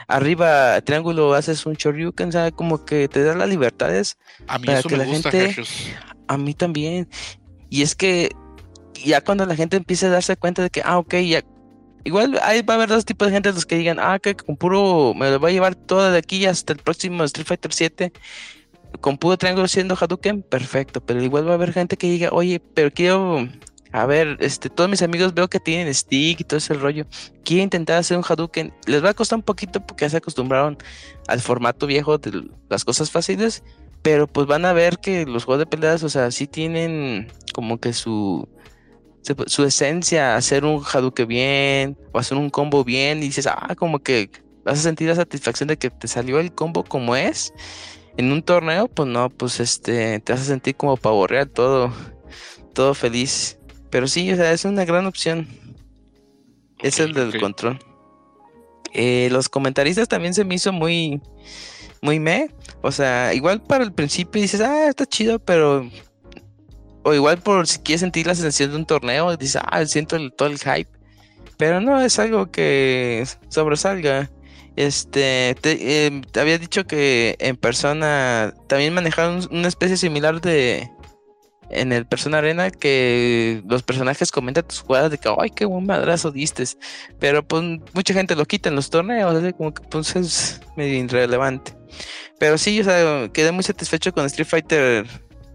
arriba, 0.07 0.80
triángulo, 0.82 1.34
haces 1.34 1.65
un 1.65 1.74
Shoryuken, 1.74 2.30
o 2.30 2.32
sea, 2.32 2.52
como 2.52 2.86
que 2.86 3.10
te 3.10 3.22
da 3.24 3.36
las 3.36 3.49
libertades 3.49 4.18
A 4.48 4.60
mí 4.60 4.65
para 4.68 4.80
eso 4.80 4.88
que 4.88 4.95
me 4.98 5.03
la 5.06 5.11
gusta, 5.11 5.32
gente- 5.32 5.53
Jesús. 5.53 5.88
A 6.28 6.38
mí 6.38 6.54
también. 6.54 7.10
Y 7.70 7.82
es 7.82 7.95
que 7.95 8.32
ya 9.06 9.22
cuando 9.22 9.45
la 9.45 9.56
gente 9.56 9.78
empieza 9.78 10.08
a 10.08 10.12
darse 10.12 10.38
cuenta 10.38 10.62
de 10.64 10.70
que, 10.70 10.82
ah, 10.84 10.98
ok, 10.98 11.16
ya. 11.16 11.44
Igual 12.04 12.40
ahí 12.41 12.62
va 12.62 12.76
a 12.76 12.78
haber 12.78 12.90
dos 12.90 13.04
tipos 13.04 13.28
de 13.28 13.34
gente, 13.34 13.52
los 13.52 13.66
que 13.66 13.78
digan, 13.78 13.99
ah, 13.99 14.20
que 14.20 14.36
con 14.36 14.56
puro, 14.56 15.14
me 15.14 15.30
lo 15.30 15.40
voy 15.40 15.52
a 15.52 15.54
llevar 15.54 15.76
todo 15.76 16.10
de 16.12 16.18
aquí 16.18 16.45
hasta 16.45 16.72
el 16.74 16.80
próximo 16.80 17.24
Street 17.26 17.45
Fighter 17.45 17.74
7, 17.74 18.14
con 19.02 19.18
puro 19.18 19.38
triángulo 19.38 19.68
siendo 19.68 19.98
Hadouken, 19.99 20.41
perfecto. 20.44 21.02
Pero 21.02 21.22
igual 21.22 21.48
va 21.48 21.52
a 21.52 21.56
haber 21.56 21.74
gente 21.74 21.98
que 21.98 22.10
diga, 22.10 22.30
oye, 22.32 22.62
pero 22.74 22.91
quiero, 22.91 23.49
a 23.91 24.06
ver, 24.06 24.38
este, 24.40 24.70
todos 24.70 24.90
mis 24.90 25.02
amigos 25.02 25.34
veo 25.34 25.49
que 25.49 25.60
tienen 25.60 25.94
stick 25.94 26.40
y 26.40 26.44
todo 26.44 26.58
ese 26.58 26.74
rollo. 26.76 27.06
Quiero 27.44 27.64
intentar 27.64 27.98
hacer 27.98 28.18
un 28.18 28.24
Hadouken. 28.28 28.74
Les 28.86 29.04
va 29.04 29.10
a 29.10 29.14
costar 29.14 29.38
un 29.38 29.44
poquito 29.44 29.86
porque 29.86 30.06
ya 30.06 30.10
se 30.10 30.18
acostumbraron 30.18 30.78
al 31.28 31.41
formato 31.41 31.88
viejo 31.88 32.18
de 32.18 32.49
las 32.70 32.86
cosas 32.86 33.12
fáciles. 33.12 33.64
Pero 34.08 34.26
pues 34.26 34.48
van 34.48 34.64
a 34.64 34.72
ver 34.72 35.00
que 35.00 35.26
los 35.26 35.44
juegos 35.44 35.60
de 35.60 35.66
peleas, 35.66 36.02
o 36.02 36.08
sea, 36.08 36.32
sí 36.32 36.48
tienen 36.48 37.30
como 37.54 37.78
que 37.78 37.92
su, 37.92 38.48
su, 39.48 39.66
esencia, 39.66 40.38
hacer 40.38 40.64
un 40.64 40.82
Hadouken 40.82 41.28
bien, 41.28 41.98
o 42.14 42.18
hacer 42.18 42.38
un 42.38 42.50
combo 42.50 42.86
bien, 42.86 43.18
y 43.18 43.24
dices, 43.24 43.48
ah, 43.48 43.76
como 43.76 44.00
que 44.00 44.32
vas 44.64 44.80
a 44.80 44.82
sentir 44.82 45.10
la 45.10 45.16
satisfacción 45.16 45.68
de 45.68 45.76
que 45.76 45.90
te 45.90 46.08
salió 46.08 46.40
el 46.40 46.54
combo 46.54 46.86
como 46.86 47.18
es. 47.18 47.54
En 48.16 48.32
un 48.32 48.44
torneo, 48.44 48.88
pues 48.88 49.10
no, 49.10 49.30
pues 49.30 49.60
este, 49.60 50.22
te 50.22 50.32
vas 50.32 50.42
a 50.44 50.46
sentir 50.46 50.78
como 50.78 50.96
pavorrear 50.96 51.48
todo, 51.48 51.92
todo 52.74 52.94
feliz. 52.94 53.60
Pero 53.90 54.08
sí, 54.08 54.32
o 54.32 54.38
sea, 54.38 54.54
es 54.54 54.64
una 54.64 54.86
gran 54.86 55.06
opción. 55.06 55.50
Es 56.80 57.02
el 57.02 57.12
del 57.12 57.38
control. 57.42 57.78
Eh, 58.94 59.28
los 59.34 59.50
comentaristas 59.50 60.08
también 60.08 60.34
se 60.34 60.46
me 60.46 60.56
hizo 60.56 60.72
muy, 60.72 61.22
muy 62.02 62.19
me. 62.19 62.53
O 62.82 62.91
sea, 62.91 63.34
igual 63.34 63.61
para 63.61 63.84
el 63.84 63.94
principio 63.94 64.41
dices, 64.41 64.61
ah, 64.61 64.88
está 64.88 65.06
chido, 65.06 65.40
pero. 65.40 65.90
O 67.03 67.14
igual 67.14 67.38
por 67.38 67.68
si 67.68 67.80
quieres 67.80 68.02
sentir 68.02 68.28
la 68.28 68.36
sensación 68.36 68.72
de 68.72 68.78
un 68.78 68.86
torneo, 68.86 69.36
dices, 69.38 69.61
ah, 69.65 69.86
siento 69.86 70.18
todo 70.32 70.49
el 70.49 70.60
hype. 70.60 70.90
Pero 71.57 71.82
no 71.82 71.99
es 72.02 72.19
algo 72.19 72.52
que 72.52 73.26
sobresalga. 73.49 74.30
Este, 74.76 75.56
te, 75.60 76.06
eh, 76.06 76.22
te 76.32 76.40
había 76.40 76.60
dicho 76.60 76.86
que 76.86 77.36
en 77.40 77.57
persona 77.57 78.53
también 78.68 78.94
manejaron 78.94 79.48
una 79.52 79.68
especie 79.68 79.98
similar 79.98 80.40
de. 80.41 80.91
En 81.69 81.91
el 81.91 82.06
Persona 82.06 82.38
Arena, 82.38 82.69
que 82.72 83.61
los 83.68 83.84
personajes 83.84 84.31
comentan 84.31 84.65
tus 84.65 84.80
jugadas 84.81 85.11
de 85.11 85.18
que, 85.18 85.30
ay, 85.38 85.49
qué 85.49 85.65
buen 85.65 85.85
madrazo 85.85 86.31
diste. 86.31 86.64
Pero 87.19 87.45
pues 87.45 87.64
mucha 87.94 88.14
gente 88.14 88.35
lo 88.35 88.45
quita 88.45 88.69
en 88.69 88.76
los 88.76 88.89
torneos, 88.89 89.35
así 89.35 89.53
como 89.53 89.73
que 89.73 89.84
pues 89.84 90.15
es 90.15 90.61
medio 90.77 91.03
irrelevante. 91.03 91.73
Pero 92.39 92.57
sí, 92.57 92.80
o 92.80 92.84
sea, 92.84 93.30
quedé 93.34 93.52
muy 93.52 93.64
satisfecho 93.64 94.14
con 94.14 94.26
Street 94.26 94.48
Fighter 94.48 95.06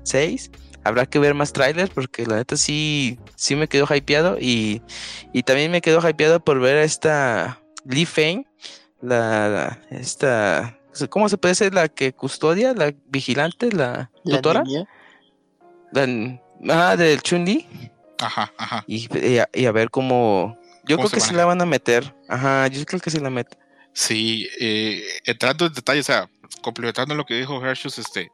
6. 0.03 0.51
Habrá 0.85 1.07
que 1.07 1.19
ver 1.21 1.33
más 1.35 1.53
trailers 1.53 1.91
porque 1.91 2.27
la 2.27 2.37
neta 2.37 2.57
sí, 2.57 3.19
sí 3.37 3.55
me 3.55 3.69
quedó 3.69 3.87
hypeado 3.95 4.37
y, 4.41 4.83
y 5.33 5.45
también 5.45 5.71
me 5.71 5.81
quedó 5.81 6.07
hypeado 6.09 6.41
por 6.45 6.59
ver 6.61 6.77
a 6.79 6.83
esta 6.83 7.61
Lee 7.85 8.05
Fane, 8.05 8.47
la, 9.01 9.49
la- 9.49 9.81
esta, 9.91 10.79
¿cómo 11.09 11.29
se 11.29 11.39
puede 11.39 11.53
decir? 11.53 11.73
La 11.73 11.89
que 11.89 12.13
custodia, 12.13 12.75
la 12.75 12.93
vigilante, 13.07 13.71
la 13.71 14.11
La 14.25 14.37
tutora, 14.37 14.63
niña. 14.65 14.85
Ah, 16.69 16.97
del 16.97 17.21
Chun-Li 17.23 17.67
Ajá, 18.19 18.53
ajá. 18.57 18.85
y, 18.87 19.09
y 19.19 19.39
a, 19.39 19.49
y 19.53 19.67
a 19.67 19.73
ver 19.73 19.91
cómo, 19.91 20.57
yo 20.85 20.97
¿Cómo 20.97 21.09
creo 21.09 21.11
se 21.11 21.15
que 21.17 21.21
sí 21.21 21.27
maneja? 21.29 21.37
la 21.39 21.45
van 21.47 21.61
a 21.63 21.67
meter, 21.67 22.15
ajá, 22.29 22.67
yo 22.69 22.85
creo 22.85 23.01
que 23.01 23.11
sí 23.11 23.19
la 23.19 23.31
meten. 23.31 23.59
Sí, 23.93 24.49
eh, 24.61 25.03
entrando 25.25 25.67
en 25.67 25.73
detalle, 25.75 26.01
o 26.01 26.05
sea, 26.05 26.31
complementando 26.63 27.15
lo 27.15 27.25
que 27.27 27.35
dijo 27.35 27.65
Hershus, 27.65 27.99
este, 27.99 28.31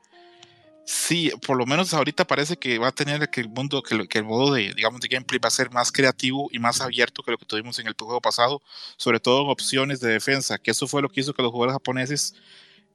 sí, 0.85 1.31
por 1.47 1.57
lo 1.57 1.67
menos 1.67 1.93
ahorita 1.95 2.27
parece 2.27 2.57
que 2.57 2.79
va 2.79 2.89
a 2.89 2.93
tener 2.93 3.29
que 3.31 3.41
el 3.41 3.49
mundo, 3.49 3.83
que 3.83 4.19
el 4.19 4.25
modo 4.25 4.55
de, 4.55 4.73
digamos, 4.75 5.01
de 5.01 5.09
gameplay 5.09 5.39
va 5.43 5.49
a 5.49 5.51
ser 5.51 5.71
más 5.71 5.91
creativo 5.91 6.49
y 6.53 6.59
más 6.59 6.81
abierto 6.81 7.23
que 7.23 7.31
lo 7.33 7.39
que 7.39 7.47
tuvimos 7.47 7.79
en 7.79 7.87
el 7.89 7.95
juego 7.99 8.21
pasado, 8.21 8.63
sobre 8.97 9.21
todo 9.21 9.43
en 9.43 9.49
opciones 9.51 10.01
de 10.01 10.13
defensa, 10.13 10.59
que 10.59 10.71
eso 10.71 10.87
fue 10.87 11.03
lo 11.03 11.09
que 11.09 11.21
hizo 11.23 11.35
que 11.35 11.43
los 11.43 11.51
jugadores 11.51 11.75
japoneses 11.75 12.35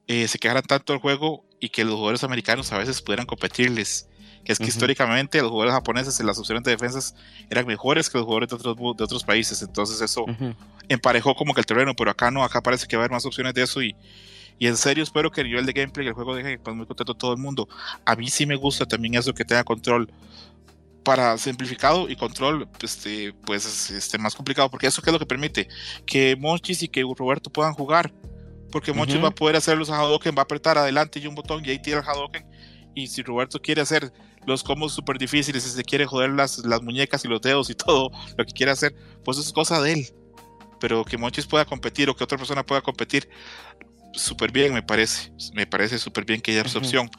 eh, 0.06 0.26
se 0.28 0.38
quejaran 0.38 0.62
tanto 0.62 0.92
del 0.92 1.00
juego 1.02 1.44
y 1.60 1.68
que 1.68 1.84
los 1.84 1.94
jugadores 1.94 2.24
americanos 2.24 2.72
a 2.72 2.78
veces 2.78 3.02
pudieran 3.02 3.26
competirles. 3.26 4.08
Que 4.44 4.52
es 4.52 4.58
que 4.58 4.64
Ujú. 4.64 4.70
históricamente 4.70 5.40
los 5.40 5.50
jugadores 5.50 5.74
japoneses 5.74 6.20
en 6.20 6.26
las 6.26 6.38
opciones 6.38 6.62
de 6.64 6.72
defensas 6.72 7.14
eran 7.48 7.66
mejores 7.66 8.10
que 8.10 8.18
los 8.18 8.26
jugadores 8.26 8.50
de 8.50 8.56
otros, 8.56 8.76
de 8.76 9.04
otros 9.04 9.24
países, 9.24 9.62
entonces 9.62 10.00
eso 10.00 10.24
Ujú. 10.24 10.54
emparejó 10.88 11.34
como 11.34 11.54
que 11.54 11.60
el 11.60 11.66
terreno, 11.66 11.94
pero 11.94 12.10
acá 12.10 12.30
no, 12.30 12.44
acá 12.44 12.60
parece 12.60 12.86
que 12.86 12.96
va 12.96 13.02
a 13.02 13.04
haber 13.04 13.12
más 13.12 13.24
opciones 13.24 13.54
de 13.54 13.62
eso 13.62 13.82
y, 13.82 13.96
y 14.58 14.66
en 14.66 14.76
serio 14.76 15.02
espero 15.02 15.30
que 15.30 15.40
el 15.40 15.48
nivel 15.48 15.64
de 15.64 15.72
gameplay 15.72 16.04
del 16.04 16.14
juego 16.14 16.34
deje 16.34 16.58
muy 16.74 16.86
contento 16.86 17.12
a 17.12 17.18
todo 17.18 17.32
el 17.32 17.38
mundo. 17.38 17.68
A 18.04 18.14
mí 18.16 18.28
sí 18.28 18.44
me 18.44 18.56
gusta 18.56 18.84
también 18.84 19.14
eso 19.14 19.32
que 19.32 19.44
tenga 19.44 19.64
control 19.64 20.10
para 21.04 21.36
simplificado 21.38 22.08
y 22.08 22.16
control 22.16 22.66
este, 22.82 23.34
pues 23.44 23.66
es, 23.66 23.90
este, 23.90 24.18
más 24.18 24.34
complicado, 24.34 24.70
porque 24.70 24.86
eso 24.86 25.02
que 25.02 25.10
es 25.10 25.12
lo 25.12 25.18
que 25.18 25.26
permite 25.26 25.68
que 26.06 26.34
Monchis 26.34 26.82
y 26.82 26.88
que 26.88 27.02
Roberto 27.16 27.50
puedan 27.50 27.74
jugar, 27.74 28.12
porque 28.72 28.92
Monchis 28.92 29.16
Ujú. 29.16 29.24
va 29.24 29.28
a 29.28 29.34
poder 29.34 29.56
hacer 29.56 29.76
los 29.76 29.90
Hadouken, 29.90 30.34
va 30.34 30.40
a 30.40 30.44
apretar 30.44 30.78
adelante 30.78 31.20
y 31.20 31.26
un 31.26 31.34
botón 31.34 31.64
y 31.64 31.70
ahí 31.70 31.78
tira 31.78 32.00
el 32.00 32.08
Hadouken, 32.08 32.44
y 32.94 33.06
si 33.06 33.22
Roberto 33.22 33.60
quiere 33.60 33.82
hacer 33.82 34.12
los 34.46 34.62
combos 34.62 34.92
súper 34.92 35.18
difíciles, 35.18 35.62
si 35.62 35.70
se 35.70 35.84
quiere 35.84 36.06
joder 36.06 36.30
las, 36.30 36.58
las 36.64 36.82
muñecas 36.82 37.24
y 37.24 37.28
los 37.28 37.40
dedos 37.40 37.70
y 37.70 37.74
todo 37.86 38.10
lo 38.36 38.44
que 38.44 38.52
quiere 38.52 38.72
hacer, 38.72 38.94
pues 39.24 39.38
es 39.38 39.52
cosa 39.52 39.80
de 39.80 39.92
él 39.92 40.06
pero 40.80 41.02
que 41.02 41.16
Monchis 41.16 41.46
pueda 41.46 41.64
competir 41.64 42.10
o 42.10 42.14
que 42.14 42.24
otra 42.24 42.36
persona 42.36 42.62
pueda 42.62 42.82
competir, 42.82 43.26
súper 44.12 44.52
bien, 44.52 44.74
me 44.74 44.82
parece. 44.82 45.32
Me 45.54 45.66
parece 45.66 45.98
súper 45.98 46.24
bien 46.24 46.40
que 46.40 46.50
haya 46.50 46.60
esa 46.60 46.76
Ujú. 46.78 46.86
opción. 46.86 47.10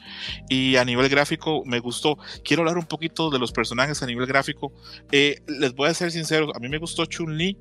Y 0.49 0.75
a 0.75 0.85
nivel 0.85 1.09
gráfico, 1.09 1.63
me 1.65 1.79
gustó. 1.79 2.17
Quiero 2.43 2.61
hablar 2.61 2.77
un 2.77 2.85
poquito 2.85 3.29
de 3.29 3.39
los 3.39 3.51
personajes 3.51 4.01
a 4.01 4.05
nivel 4.05 4.25
gráfico. 4.27 4.71
Eh, 5.11 5.41
les 5.47 5.73
voy 5.73 5.89
a 5.89 5.93
ser 5.93 6.11
sincero, 6.11 6.55
a 6.55 6.59
mí 6.59 6.69
me 6.69 6.77
gustó 6.77 7.05
Chun-Li. 7.05 7.57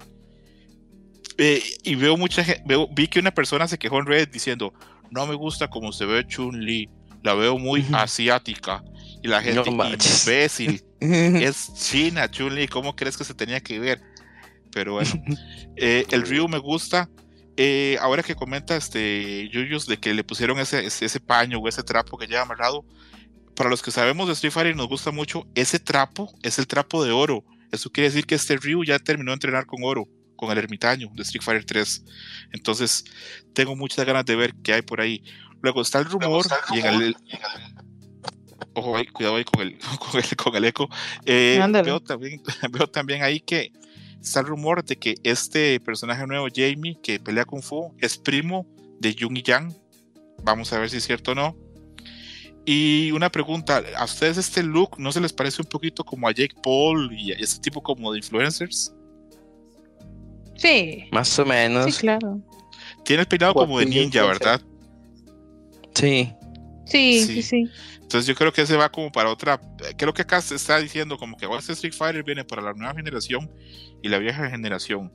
Eh, 1.39 1.62
y 1.82 1.95
veo 1.95 2.16
mucha 2.16 2.45
gente, 2.45 2.62
veo, 2.66 2.86
vi 2.93 3.09
que 3.09 3.19
una 3.19 3.32
persona 3.32 3.66
se 3.66 3.78
quejó 3.78 3.99
en 3.99 4.07
Reddit 4.07 4.31
diciendo, 4.31 4.73
no 5.11 5.27
me 5.27 5.35
gusta 5.35 5.69
cómo 5.69 5.91
se 5.91 6.05
ve 6.05 6.24
Chun-Li, 6.27 6.89
la 7.23 7.35
veo 7.35 7.59
muy 7.59 7.85
asiática. 7.93 8.85
Y 9.25 9.29
la 9.29 9.41
gente, 9.41 9.71
No 9.71 9.87
imbécil, 9.87 10.85
es 11.01 11.73
China, 11.73 12.31
Chun-Li, 12.31 12.69
¿cómo 12.69 12.95
crees 12.95 13.17
que 13.17 13.25
se 13.25 13.33
tenía 13.33 13.59
que 13.59 13.79
ver? 13.79 14.03
Pero 14.71 14.93
bueno, 14.93 15.11
eh, 15.77 16.05
el 16.11 16.29
Ryu 16.29 16.47
me 16.47 16.59
gusta. 16.59 17.09
Eh, 17.57 17.97
ahora 18.03 18.23
que 18.23 18.35
comenta 18.35 18.77
este 18.77 19.49
Yuyos 19.49 19.87
de 19.87 19.97
que 19.97 20.13
le 20.13 20.25
pusieron 20.25 20.59
ese, 20.59 20.85
ese, 20.85 21.07
ese 21.07 21.21
paño 21.21 21.59
o 21.59 21.69
ese 21.69 21.83
trapo 21.83 22.19
que 22.19 22.27
lleva 22.27 22.43
amarrado, 22.43 22.85
para 23.57 23.71
los 23.71 23.81
que 23.81 23.91
sabemos 23.91 24.27
de 24.27 24.35
Street 24.35 24.53
Fighter 24.53 24.75
y 24.75 24.77
nos 24.77 24.89
gusta 24.89 25.11
mucho, 25.11 25.47
ese 25.55 25.79
trapo 25.79 26.31
es 26.43 26.59
el 26.59 26.67
trapo 26.67 27.03
de 27.03 27.13
oro. 27.13 27.47
Eso 27.73 27.89
quiere 27.91 28.11
decir 28.11 28.27
que 28.27 28.35
este 28.35 28.59
Ryu 28.59 28.85
ya 28.85 28.99
terminó 28.99 29.31
de 29.31 29.37
entrenar 29.37 29.65
con 29.65 29.83
oro, 29.85 30.07
con 30.37 30.51
el 30.51 30.59
ermitaño 30.59 31.09
de 31.15 31.23
Street 31.23 31.43
Fighter 31.43 31.65
3. 31.65 32.05
Entonces, 32.53 33.07
tengo 33.55 33.75
muchas 33.75 34.05
ganas 34.05 34.27
de 34.27 34.37
ver 34.37 34.55
qué 34.63 34.75
hay 34.75 34.83
por 34.83 35.01
ahí. 35.01 35.25
Luego 35.63 35.81
está 35.81 36.01
el 36.01 36.05
rumor, 36.05 36.45
y 36.75 36.81
en 36.81 36.87
el. 36.87 37.17
Ojo 38.74 38.97
ahí, 38.97 39.06
cuidado 39.06 39.36
ahí 39.36 39.44
con 39.44 39.62
el, 39.62 39.78
con 39.98 40.20
el, 40.20 40.36
con 40.36 40.55
el 40.56 40.64
eco. 40.64 40.89
Eh, 41.24 41.60
veo, 41.85 42.01
también, 42.01 42.43
veo 42.70 42.86
también 42.86 43.22
ahí 43.22 43.40
que 43.40 43.72
está 44.20 44.40
el 44.40 44.47
rumor 44.47 44.85
de 44.85 44.97
que 44.97 45.14
este 45.22 45.78
personaje 45.81 46.26
nuevo, 46.26 46.47
Jamie, 46.55 46.98
que 47.02 47.20
pelea 47.20 47.44
Kung 47.44 47.62
Fu, 47.62 47.94
es 47.98 48.16
primo 48.16 48.66
de 49.01 49.14
Jung 49.18 49.36
y 49.36 49.43
Yang. 49.43 49.74
Vamos 50.43 50.72
a 50.72 50.78
ver 50.78 50.90
si 50.90 50.97
es 50.98 51.05
cierto 51.05 51.32
o 51.32 51.35
no. 51.35 51.56
Y 52.66 53.10
una 53.12 53.31
pregunta, 53.31 53.82
¿a 53.97 54.05
ustedes 54.05 54.39
este 54.39 54.62
look 54.62 54.98
no 54.98 55.12
se 55.12 55.20
les 55.20 55.32
parece 55.35 55.60
un 55.60 55.68
poquito 55.68 56.02
como 56.02 56.26
a 56.26 56.32
Jake 56.32 56.55
Paul 56.62 57.12
y 57.12 57.32
a 57.32 57.35
ese 57.36 57.60
tipo 57.60 57.82
como 57.82 58.10
de 58.10 58.18
influencers? 58.18 58.94
Sí, 60.56 61.05
Más 61.12 61.39
o 61.39 61.44
menos. 61.44 61.94
sí, 61.94 62.01
claro. 62.01 62.40
Tiene 63.05 63.22
el 63.22 63.28
peinado 63.28 63.52
como 63.55 63.78
de 63.81 63.86
ninja. 63.86 64.24
¿verdad? 64.24 64.62
Sí. 65.94 66.32
Sí, 66.86 67.20
Sí. 67.20 67.26
sí, 67.26 67.43
sí. 67.43 67.68
Entonces 68.15 68.28
yo 68.28 68.36
creo 68.36 68.53
que 68.53 68.62
ese 68.62 68.77
va 68.77 68.89
como 68.91 69.11
para 69.11 69.28
otra. 69.28 69.61
Creo 69.97 70.15
que 70.15 70.23
acá 70.23 70.41
se 70.41 70.55
está 70.55 70.78
diciendo 70.78 71.19
como 71.19 71.36
que 71.36 71.47
ahora 71.47 71.59
este 71.59 71.73
Street 71.73 71.93
Fighter 71.95 72.23
viene 72.23 72.45
para 72.45 72.62
la 72.62 72.73
nueva 72.73 72.95
generación 72.95 73.51
y 74.05 74.09
la 74.09 74.19
vieja 74.19 74.49
generación. 74.49 75.12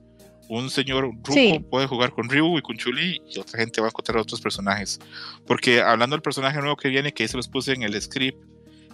Un 0.49 0.69
señor 0.69 1.05
Ruko 1.05 1.31
Sí. 1.31 1.65
puede 1.71 1.87
jugar 1.87 2.11
con 2.11 2.27
Ryu 2.27 2.57
y 2.57 2.61
con 2.61 2.75
Chuli 2.75 3.21
y 3.25 3.39
otra 3.39 3.57
gente 3.57 3.79
va 3.79 3.87
a 3.87 3.91
encontrar 3.91 4.17
otros 4.17 4.41
personajes. 4.41 4.99
Porque 5.47 5.79
hablando 5.81 6.13
del 6.17 6.21
personaje 6.21 6.59
nuevo 6.59 6.75
que 6.75 6.89
viene, 6.89 7.13
que 7.13 7.23
ahí 7.23 7.29
se 7.29 7.37
los 7.37 7.47
puse 7.47 7.71
en 7.71 7.83
el 7.83 8.01
script, 8.01 8.37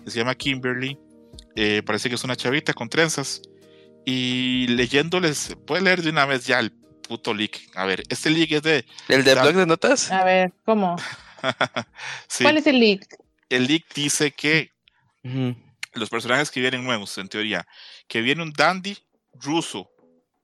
que 0.04 0.12
se 0.12 0.20
llama 0.20 0.36
Kimberly, 0.36 1.00
eh, 1.56 1.82
parece 1.84 2.08
que 2.08 2.14
es 2.14 2.24
una 2.24 2.36
chavita 2.36 2.74
con 2.74 2.90
trenzas. 2.90 3.42
Y 4.06 4.68
leyéndoles, 4.68 5.58
puede 5.66 5.82
leer 5.82 6.04
de 6.04 6.12
una 6.12 6.28
vez 6.28 6.46
ya 6.46 6.60
el 6.60 6.72
puto 7.08 7.34
leak. 7.34 7.60
A 7.74 7.86
ver, 7.86 8.04
este 8.10 8.30
leak 8.30 8.52
es 8.52 8.62
de. 8.62 8.86
¿El 9.08 9.24
de 9.24 9.34
blog 9.34 9.56
de 9.56 9.66
notas? 9.66 10.12
A 10.12 10.24
ver, 10.24 10.54
¿cómo? 10.64 10.96
sí, 12.28 12.44
¿Cuál 12.44 12.58
es 12.58 12.68
el 12.68 12.80
leak? 12.80 13.25
El 13.50 13.68
leak 13.68 13.94
dice 13.94 14.32
que 14.32 14.72
los 15.94 16.10
personajes 16.10 16.52
que 16.52 16.60
vienen 16.60 16.84
nuevos, 16.84 17.18
en 17.18 17.28
teoría, 17.28 17.66
que 18.08 18.22
viene 18.22 18.44
un 18.44 18.52
dandy 18.54 18.98
ruso 19.34 19.90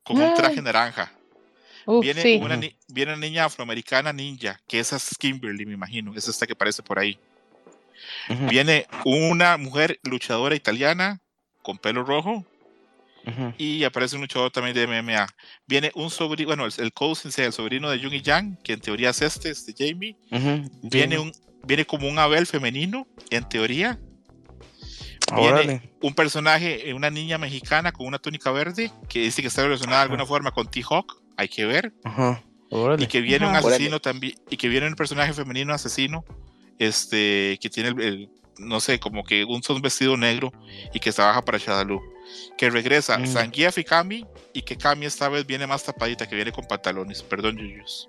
con 0.04 0.18
un 0.18 0.34
traje 0.34 0.62
naranja. 0.62 1.12
Uf, 1.86 2.02
Viene, 2.04 2.22
sí. 2.22 2.38
una, 2.42 2.56
Ujú. 2.56 2.62
ni- 2.62 2.76
viene 2.88 3.14
una 3.14 3.22
niña 3.22 3.46
afroamericana 3.46 4.14
ninja, 4.14 4.60
que 4.68 4.80
esa 4.80 4.96
es 4.98 5.16
Kimberly, 5.18 5.66
me 5.66 5.74
imagino, 5.74 6.14
es 6.16 6.28
esta 6.28 6.46
que 6.48 6.54
aparece 6.54 6.82
por 6.84 7.00
ahí. 7.00 7.20
Viene 8.50 8.88
una 9.06 9.58
mujer 9.58 10.00
luchadora 10.04 10.56
italiana 10.56 11.20
con 11.62 11.78
pelo 11.78 12.04
rojo 12.04 12.46
Ujú. 13.26 13.54
y 13.58 13.84
aparece 13.84 14.16
un 14.16 14.22
luchador 14.22 14.52
también 14.52 14.76
de 14.76 14.84
MMA. 14.84 15.28
Viene 15.68 15.92
un 15.96 16.10
sobrino, 16.10 16.48
bueno, 16.48 16.66
el, 16.66 16.74
el 16.78 16.94
cousin, 16.94 17.32
sea 17.32 17.46
el 17.46 17.54
sobrino 17.54 17.90
de 17.90 18.00
Jung 18.00 18.14
y 18.14 18.22
Yang, 18.22 18.58
que 18.64 18.74
en 18.74 18.82
teoría 18.82 19.10
es 19.12 19.22
este, 19.22 19.50
este 19.52 19.74
Jamie. 19.78 20.16
Viene, 20.82 21.20
un, 21.20 21.32
viene 21.66 21.86
como 21.86 22.08
un 22.08 22.20
Abel 22.20 22.46
femenino, 22.48 23.08
en 23.30 23.48
teoría. 23.48 24.00
Viene 25.36 25.92
un 26.02 26.14
personaje, 26.14 26.90
eh, 26.90 26.94
una 26.94 27.10
niña 27.10 27.38
mexicana 27.38 27.92
con 27.94 28.06
una 28.06 28.20
túnica 28.20 28.52
verde, 28.52 28.92
que 29.08 29.20
dice 29.22 29.42
que 29.42 29.48
está 29.48 29.64
relacionada 29.64 30.00
de 30.00 30.04
alguna 30.04 30.26
forma 30.26 30.52
con 30.52 30.70
T-Hawk, 30.70 31.22
hay 31.38 31.48
que 31.48 31.66
ver. 31.66 31.94
Ajá. 32.04 32.44
Y 33.04 33.08
que 33.08 33.22
viene 33.22 33.48
un 33.48 33.56
asesino 33.56 34.00
también, 34.02 34.36
y 34.50 34.58
que 34.58 34.68
viene 34.70 34.88
un 34.88 34.96
personaje 34.96 35.34
femenino 35.34 35.74
asesino, 35.74 36.26
este, 36.80 37.58
que 37.62 37.70
tiene 37.70 37.90
el, 37.90 38.02
el- 38.02 38.30
no 38.58 38.80
sé, 38.80 39.00
como 39.00 39.24
que 39.24 39.44
un, 39.46 39.62
un 39.68 39.82
vestido 39.82 40.18
negro 40.18 40.52
y 40.94 41.00
que 41.00 41.12
trabaja 41.12 41.44
para 41.44 41.58
Shadaloo. 41.58 42.02
Que 42.58 42.70
regresa 42.70 43.18
Mm. 43.18 43.28
Zangief 43.28 43.78
y 43.78 43.84
Kami, 43.84 44.26
y 44.54 44.62
que 44.62 44.78
Kami 44.78 45.06
esta 45.06 45.28
vez 45.30 45.46
viene 45.48 45.66
más 45.66 45.84
tapadita, 45.84 46.28
que 46.28 46.36
viene 46.36 46.52
con 46.52 46.66
pantalones. 46.66 47.24
Perdón, 47.24 47.58
Yuyus. 47.58 48.08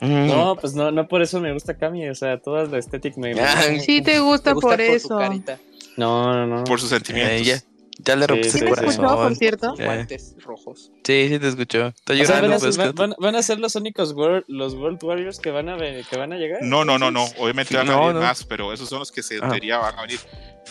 No, 0.00 0.56
pues 0.56 0.74
no, 0.74 0.90
no 0.90 1.08
por 1.08 1.22
eso 1.22 1.40
me 1.40 1.52
gusta 1.52 1.76
Kami, 1.76 2.08
o 2.08 2.14
sea, 2.14 2.38
toda 2.40 2.64
la 2.64 2.78
estética 2.78 3.20
me, 3.20 3.32
gusta. 3.32 3.62
Sí 3.80 4.02
te 4.02 4.18
gusta, 4.20 4.50
Te 4.50 4.54
gusta 4.54 4.54
por 4.54 4.62
por 4.62 4.80
eso. 4.80 5.18
carita, 5.18 5.58
No, 5.96 6.32
no, 6.34 6.46
no. 6.46 6.64
Por 6.64 6.80
sus 6.80 6.90
sentimientos. 6.90 7.32
Eh, 7.40 7.44
ya, 7.44 7.62
ya 7.98 8.14
le 8.16 8.26
rompiste 8.26 8.58
Sí, 8.58 8.58
¿Sí 8.58 8.64
el 8.64 8.74
sí, 8.74 8.80
sí. 8.82 8.88
escuchó, 8.90 9.02
por 9.02 9.16
corazón. 9.16 9.36
cierto? 9.36 9.74
Eh. 9.78 9.84
guantes 9.84 10.34
rojos. 10.44 10.92
Sí, 11.04 11.28
sí 11.30 11.38
te 11.38 11.48
escuchó. 11.48 11.86
Está 11.88 12.12
O 12.12 12.16
sea, 12.16 12.24
llorando, 12.26 12.48
van, 12.48 12.56
a, 12.56 12.58
pues, 12.60 12.76
van- 12.76 12.92
que- 12.92 13.00
van- 13.00 13.14
van 13.18 13.36
a 13.36 13.42
ser 13.42 13.58
los 13.58 13.74
únicos 13.76 14.12
World, 14.12 14.44
los 14.48 14.74
World 14.74 15.02
Warriors 15.02 15.38
que 15.40 15.50
van 15.50 15.68
a, 15.70 15.76
que 15.78 16.16
van 16.18 16.32
a 16.32 16.36
llegar. 16.36 16.60
No, 16.62 16.84
no, 16.84 16.98
no, 16.98 17.10
no. 17.10 17.24
Obviamente 17.38 17.70
Sí, 17.70 17.76
van 17.76 17.88
a 17.88 17.96
venir 17.98 18.14
no. 18.14 18.20
más, 18.20 18.44
pero 18.44 18.72
esos 18.72 18.88
son 18.88 18.98
los 18.98 19.10
que 19.10 19.22
se 19.22 19.38
Ah. 19.40 19.48
teoría 19.48 19.78
van 19.78 19.98
a 19.98 20.02
venir. 20.02 20.20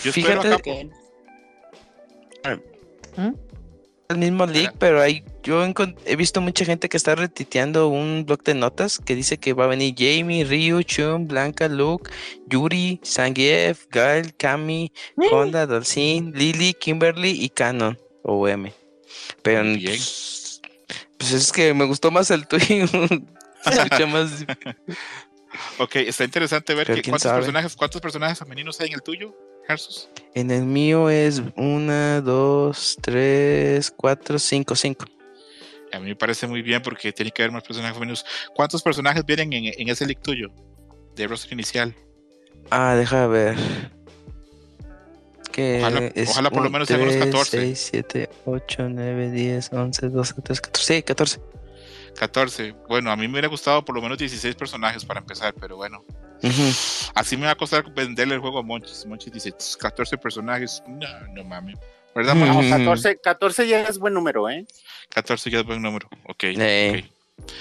Yo 0.03 0.09
espero 0.11 0.41
Fíjate 0.43 0.47
acá. 0.53 0.61
¿Qué? 0.61 0.89
el 4.09 4.17
mismo 4.17 4.45
leak, 4.45 4.67
Ajá. 4.69 4.75
pero 4.79 5.01
hay, 5.01 5.23
yo 5.45 5.63
he 6.05 6.15
visto 6.15 6.41
mucha 6.41 6.65
gente 6.65 6.89
que 6.89 6.97
está 6.97 7.13
retiteando 7.13 7.87
un 7.87 8.25
blog 8.25 8.43
de 8.43 8.55
notas 8.55 8.97
que 8.97 9.13
dice 9.15 9.37
que 9.37 9.53
va 9.53 9.65
a 9.65 9.67
venir 9.67 9.93
Jamie, 9.95 10.43
Ryu, 10.43 10.81
Chun, 10.81 11.27
Blanca, 11.27 11.69
Luke, 11.69 12.09
Yuri, 12.47 12.99
Zangief, 13.05 13.85
Gael, 13.91 14.35
Kami, 14.35 14.91
Eh. 15.21 15.27
Honda, 15.31 15.67
Dalsin, 15.67 16.33
Lily, 16.33 16.73
Kimberly 16.73 17.43
y 17.45 17.49
Canon 17.49 17.97
o 18.23 18.47
M. 18.47 18.73
Pero 19.43 19.63
pues, 19.81 20.61
pues 21.17 21.31
es 21.31 21.51
que 21.51 21.73
me 21.75 21.85
gustó 21.85 22.09
más 22.09 22.31
el 22.31 22.47
tuyo. 22.47 22.85
Más. 24.11 24.45
Ok, 25.79 25.95
está 25.95 26.23
interesante 26.25 26.73
ver 26.75 26.85
que 26.87 27.01
cuántos 27.01 27.21
sabe. 27.23 27.37
personajes, 27.39 27.75
cuántos 27.75 28.01
personajes 28.01 28.37
femeninos 28.37 28.79
hay 28.81 28.87
en 28.89 28.95
el 28.95 29.01
tuyo, 29.01 29.33
Jesús. 29.67 30.09
En 30.33 30.51
el 30.51 30.65
mío 30.65 31.09
es 31.09 31.41
una, 31.55 32.19
dos, 32.21 32.97
tres, 33.01 33.89
cuatro, 33.95 34.37
cinco, 34.37 34.75
cinco. 34.75 35.05
A 35.91 35.99
mí 35.99 36.07
me 36.07 36.15
parece 36.15 36.47
muy 36.47 36.61
bien 36.61 36.81
porque 36.81 37.13
tiene 37.13 37.31
que 37.31 37.43
haber 37.43 37.51
más 37.53 37.63
personajes 37.63 37.95
femeninos. 37.95 38.25
¿Cuántos 38.53 38.81
personajes 38.81 39.25
vienen 39.25 39.53
en, 39.53 39.65
en 39.77 39.89
ese 39.89 40.05
leak 40.05 40.21
tuyo? 40.21 40.49
De 41.15 41.27
roster 41.27 41.53
inicial. 41.53 41.95
Ah, 42.69 42.95
deja 42.95 43.27
ver. 43.27 43.55
Que 45.51 45.81
Ojalá- 46.27 46.49
por 46.49 46.63
lo 46.63 46.69
menos 46.69 46.87
sean 46.87 47.01
unos 47.01 47.13
tres, 47.13 47.25
14. 47.27 47.61
6, 47.61 47.87
7, 47.91 48.29
8, 48.45 48.89
9, 48.89 49.31
10, 49.31 49.71
11, 49.71 50.09
12, 50.09 50.33
13, 50.41 50.61
14. 50.61 50.93
Sí, 50.95 51.03
14. 51.03 51.39
14. 52.17 52.75
Bueno, 52.89 53.11
a 53.11 53.15
mí 53.15 53.27
me 53.27 53.33
hubiera 53.33 53.47
gustado 53.47 53.83
por 53.85 53.95
lo 53.95 54.01
menos 54.01 54.17
16 54.17 54.55
personajes 54.55 55.05
para 55.05 55.21
empezar, 55.21 55.53
pero 55.59 55.77
bueno. 55.77 56.03
Así 57.13 57.37
me 57.37 57.45
va 57.45 57.51
a 57.53 57.55
costar 57.55 57.89
venderle 57.93 58.35
el 58.35 58.41
juego 58.41 58.59
a 58.59 58.63
Monchis. 58.63 59.05
Monchis 59.05 59.31
dice 59.31 59.53
14 59.79 60.17
personajes. 60.17 60.83
No, 60.87 61.07
no 61.33 61.43
mames. 61.45 61.75
¿Verdad, 62.15 62.37
Ujú. 62.37 62.45
Monchis? 62.45 62.71
No, 62.71 62.77
14, 62.77 63.17
14 63.21 63.67
ya 63.67 63.81
es 63.83 63.99
buen 63.99 64.13
número, 64.13 64.49
¿eh? 64.49 64.65
14 65.09 65.51
ya 65.51 65.59
es 65.59 65.65
buen 65.65 65.81
número. 65.81 66.07
Ok. 66.23 66.43
Eh. 66.45 67.03
ok. 67.37 67.51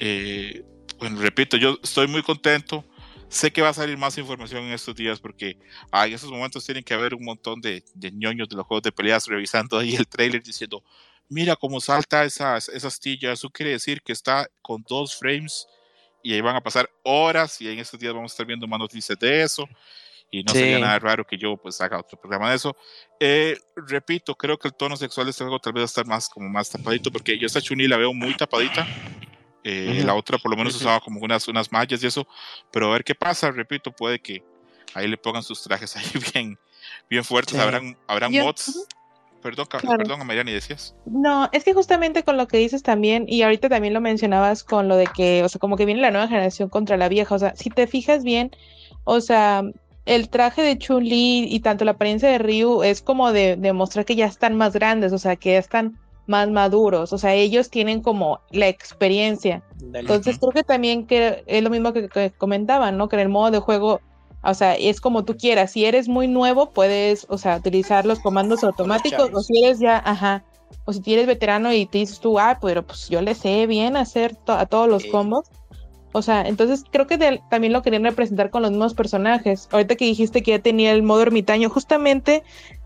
Eh, 0.00 0.64
bueno, 0.98 1.20
repito, 1.20 1.56
yo 1.56 1.78
estoy 1.82 2.08
muy 2.08 2.22
contento. 2.22 2.84
Sé 3.28 3.52
que 3.52 3.62
va 3.62 3.70
a 3.70 3.74
salir 3.74 3.96
más 3.96 4.18
información 4.18 4.64
en 4.64 4.72
estos 4.72 4.94
días 4.94 5.20
porque 5.20 5.56
ah, 5.90 6.06
en 6.06 6.12
estos 6.12 6.30
momentos 6.30 6.66
tienen 6.66 6.84
que 6.84 6.92
haber 6.92 7.14
un 7.14 7.24
montón 7.24 7.60
de, 7.60 7.82
de 7.94 8.10
ñoños 8.10 8.48
de 8.48 8.56
los 8.56 8.66
juegos 8.66 8.82
de 8.82 8.92
peleas 8.92 9.26
revisando 9.26 9.78
ahí 9.78 9.94
el 9.94 10.06
trailer 10.06 10.42
diciendo, 10.42 10.82
mira 11.28 11.56
cómo 11.56 11.80
salta 11.80 12.24
esas, 12.24 12.68
esa 12.68 12.88
astilla, 12.88 13.32
eso 13.32 13.48
quiere 13.48 13.70
decir 13.70 14.02
que 14.02 14.12
está 14.12 14.50
con 14.60 14.84
dos 14.86 15.16
frames 15.16 15.66
y 16.22 16.34
ahí 16.34 16.42
van 16.42 16.56
a 16.56 16.60
pasar 16.60 16.90
horas 17.04 17.58
y 17.60 17.68
en 17.68 17.78
estos 17.78 17.98
días 17.98 18.12
vamos 18.12 18.32
a 18.32 18.34
estar 18.34 18.46
viendo 18.46 18.66
más 18.66 18.78
noticias 18.78 19.18
de 19.18 19.42
eso 19.42 19.66
y 20.32 20.42
no 20.42 20.52
Sí. 20.52 20.58
sería 20.58 20.78
nada 20.80 20.98
raro 20.98 21.24
que 21.24 21.38
yo 21.38 21.56
pues 21.56 21.80
haga 21.80 22.00
otro 22.00 22.18
programa 22.18 22.50
de 22.50 22.56
eso. 22.56 22.74
Eh, 23.20 23.56
repito, 23.76 24.34
creo 24.34 24.58
que 24.58 24.66
el 24.68 24.74
tono 24.74 24.96
sexual 24.96 25.26
de 25.26 25.30
este 25.30 25.44
juego 25.44 25.60
tal 25.60 25.74
vez 25.74 25.82
va 25.82 25.84
a 25.84 25.86
estar 25.86 26.06
más 26.06 26.28
como 26.28 26.48
más 26.48 26.70
tapadito 26.70 27.12
porque 27.12 27.38
yo 27.38 27.46
esta 27.46 27.60
Chuni 27.60 27.86
la 27.86 27.98
veo 27.98 28.12
muy 28.12 28.34
tapadita. 28.36 28.84
Eh, 29.62 29.96
Ujú. 29.98 30.06
La 30.06 30.14
otra 30.16 30.38
por 30.38 30.50
lo 30.50 30.56
menos 30.56 30.74
Ujú. 30.74 30.82
usaba 30.84 30.98
como 31.00 31.20
unas, 31.20 31.46
unas 31.46 31.70
mallas 31.70 32.02
y 32.02 32.06
eso, 32.08 32.26
pero 32.72 32.88
a 32.88 32.92
ver 32.94 33.04
qué 33.04 33.14
pasa, 33.14 33.50
repito, 33.52 33.92
puede 33.92 34.18
que 34.18 34.42
ahí 34.94 35.06
le 35.06 35.16
pongan 35.16 35.42
sus 35.44 35.62
trajes 35.62 35.94
ahí 35.96 36.04
bien, 36.34 36.58
bien 37.08 37.22
fuertes, 37.22 37.54
Sí. 37.54 37.60
habrán, 37.62 37.96
habrán 38.08 38.32
Yo- 38.32 38.42
mods. 38.44 38.68
Ujú. 38.70 38.84
Perdón, 39.42 39.66
Ca- 39.66 39.78
Claro. 39.80 39.98
perdón, 39.98 40.24
Mariani, 40.24 40.52
decías. 40.52 40.94
No, 41.04 41.48
es 41.52 41.64
que 41.64 41.74
justamente 41.74 42.22
con 42.22 42.36
lo 42.36 42.46
que 42.46 42.58
dices 42.58 42.84
también, 42.84 43.24
y 43.28 43.42
ahorita 43.42 43.68
también 43.68 43.92
lo 43.92 44.00
mencionabas 44.00 44.62
con 44.62 44.86
lo 44.86 44.94
de 44.96 45.08
que, 45.08 45.42
o 45.42 45.48
sea, 45.48 45.58
como 45.58 45.76
que 45.76 45.84
viene 45.84 46.00
la 46.00 46.12
nueva 46.12 46.28
generación 46.28 46.68
contra 46.68 46.96
la 46.96 47.08
vieja, 47.08 47.34
o 47.34 47.38
sea, 47.40 47.54
si 47.56 47.68
te 47.68 47.88
fijas 47.88 48.22
bien, 48.22 48.52
o 49.02 49.20
sea, 49.20 49.64
el 50.04 50.28
traje 50.28 50.62
de 50.62 50.78
Chun-Li 50.78 51.46
y 51.48 51.60
tanto 51.60 51.84
la 51.84 51.92
apariencia 51.92 52.28
de 52.28 52.38
Ryu 52.38 52.82
es 52.82 53.02
como 53.02 53.32
de, 53.32 53.56
de 53.56 53.72
mostrar 53.72 54.04
que 54.04 54.16
ya 54.16 54.26
están 54.26 54.56
más 54.56 54.72
grandes, 54.72 55.12
o 55.12 55.18
sea, 55.18 55.36
que 55.36 55.52
ya 55.52 55.58
están 55.58 55.98
más 56.26 56.48
maduros, 56.50 57.12
o 57.12 57.18
sea, 57.18 57.34
ellos 57.34 57.68
tienen 57.70 58.00
como 58.00 58.40
la 58.50 58.68
experiencia. 58.68 59.62
Dale. 59.78 60.00
Entonces 60.00 60.38
creo 60.38 60.52
que 60.52 60.62
también 60.62 61.06
que 61.06 61.42
es 61.46 61.62
lo 61.62 61.70
mismo 61.70 61.92
que, 61.92 62.08
que 62.08 62.30
comentaban, 62.30 62.96
¿no? 62.96 63.08
Que 63.08 63.16
en 63.16 63.20
el 63.22 63.28
modo 63.28 63.50
de 63.50 63.58
juego, 63.58 64.00
o 64.44 64.54
sea, 64.54 64.74
es 64.74 65.00
como 65.00 65.24
tú 65.24 65.36
quieras. 65.36 65.72
Si 65.72 65.84
eres 65.84 66.08
muy 66.08 66.28
nuevo, 66.28 66.70
puedes, 66.70 67.26
o 67.28 67.38
sea, 67.38 67.56
utilizar 67.56 68.06
los 68.06 68.20
comandos 68.20 68.62
automáticos, 68.64 69.30
o 69.34 69.40
si 69.40 69.64
eres 69.64 69.78
ya, 69.80 70.00
ajá, 70.04 70.44
o 70.84 70.92
si 70.92 71.02
eres 71.12 71.26
veterano 71.26 71.72
y 71.72 71.86
te 71.86 71.98
dices 71.98 72.20
tú, 72.20 72.38
ah, 72.38 72.58
pero 72.60 72.84
pues 72.86 73.08
yo 73.08 73.20
le 73.20 73.34
sé 73.34 73.66
bien 73.66 73.96
hacer 73.96 74.34
to- 74.36 74.52
a 74.52 74.66
todos 74.66 74.88
los 74.88 75.04
combos. 75.06 75.48
O 76.14 76.20
sea, 76.22 76.42
entonces 76.46 76.84
creo 76.90 77.06
que 77.06 77.16
de- 77.16 77.40
también 77.50 77.72
lo 77.72 77.80
querían 77.82 78.04
representar 78.04 78.50
con 78.50 78.60
los 78.62 78.70
mismos 78.70 78.92
personajes. 78.94 79.68
Ahorita 79.72 79.96
que 79.96 80.04
dijiste 80.04 80.42
que 80.42 80.50
ya 80.52 80.58
tenía 80.58 80.92
el 80.92 81.02
modo 81.02 81.22
ermitaño, 81.22 81.70
justamente, 81.70 82.42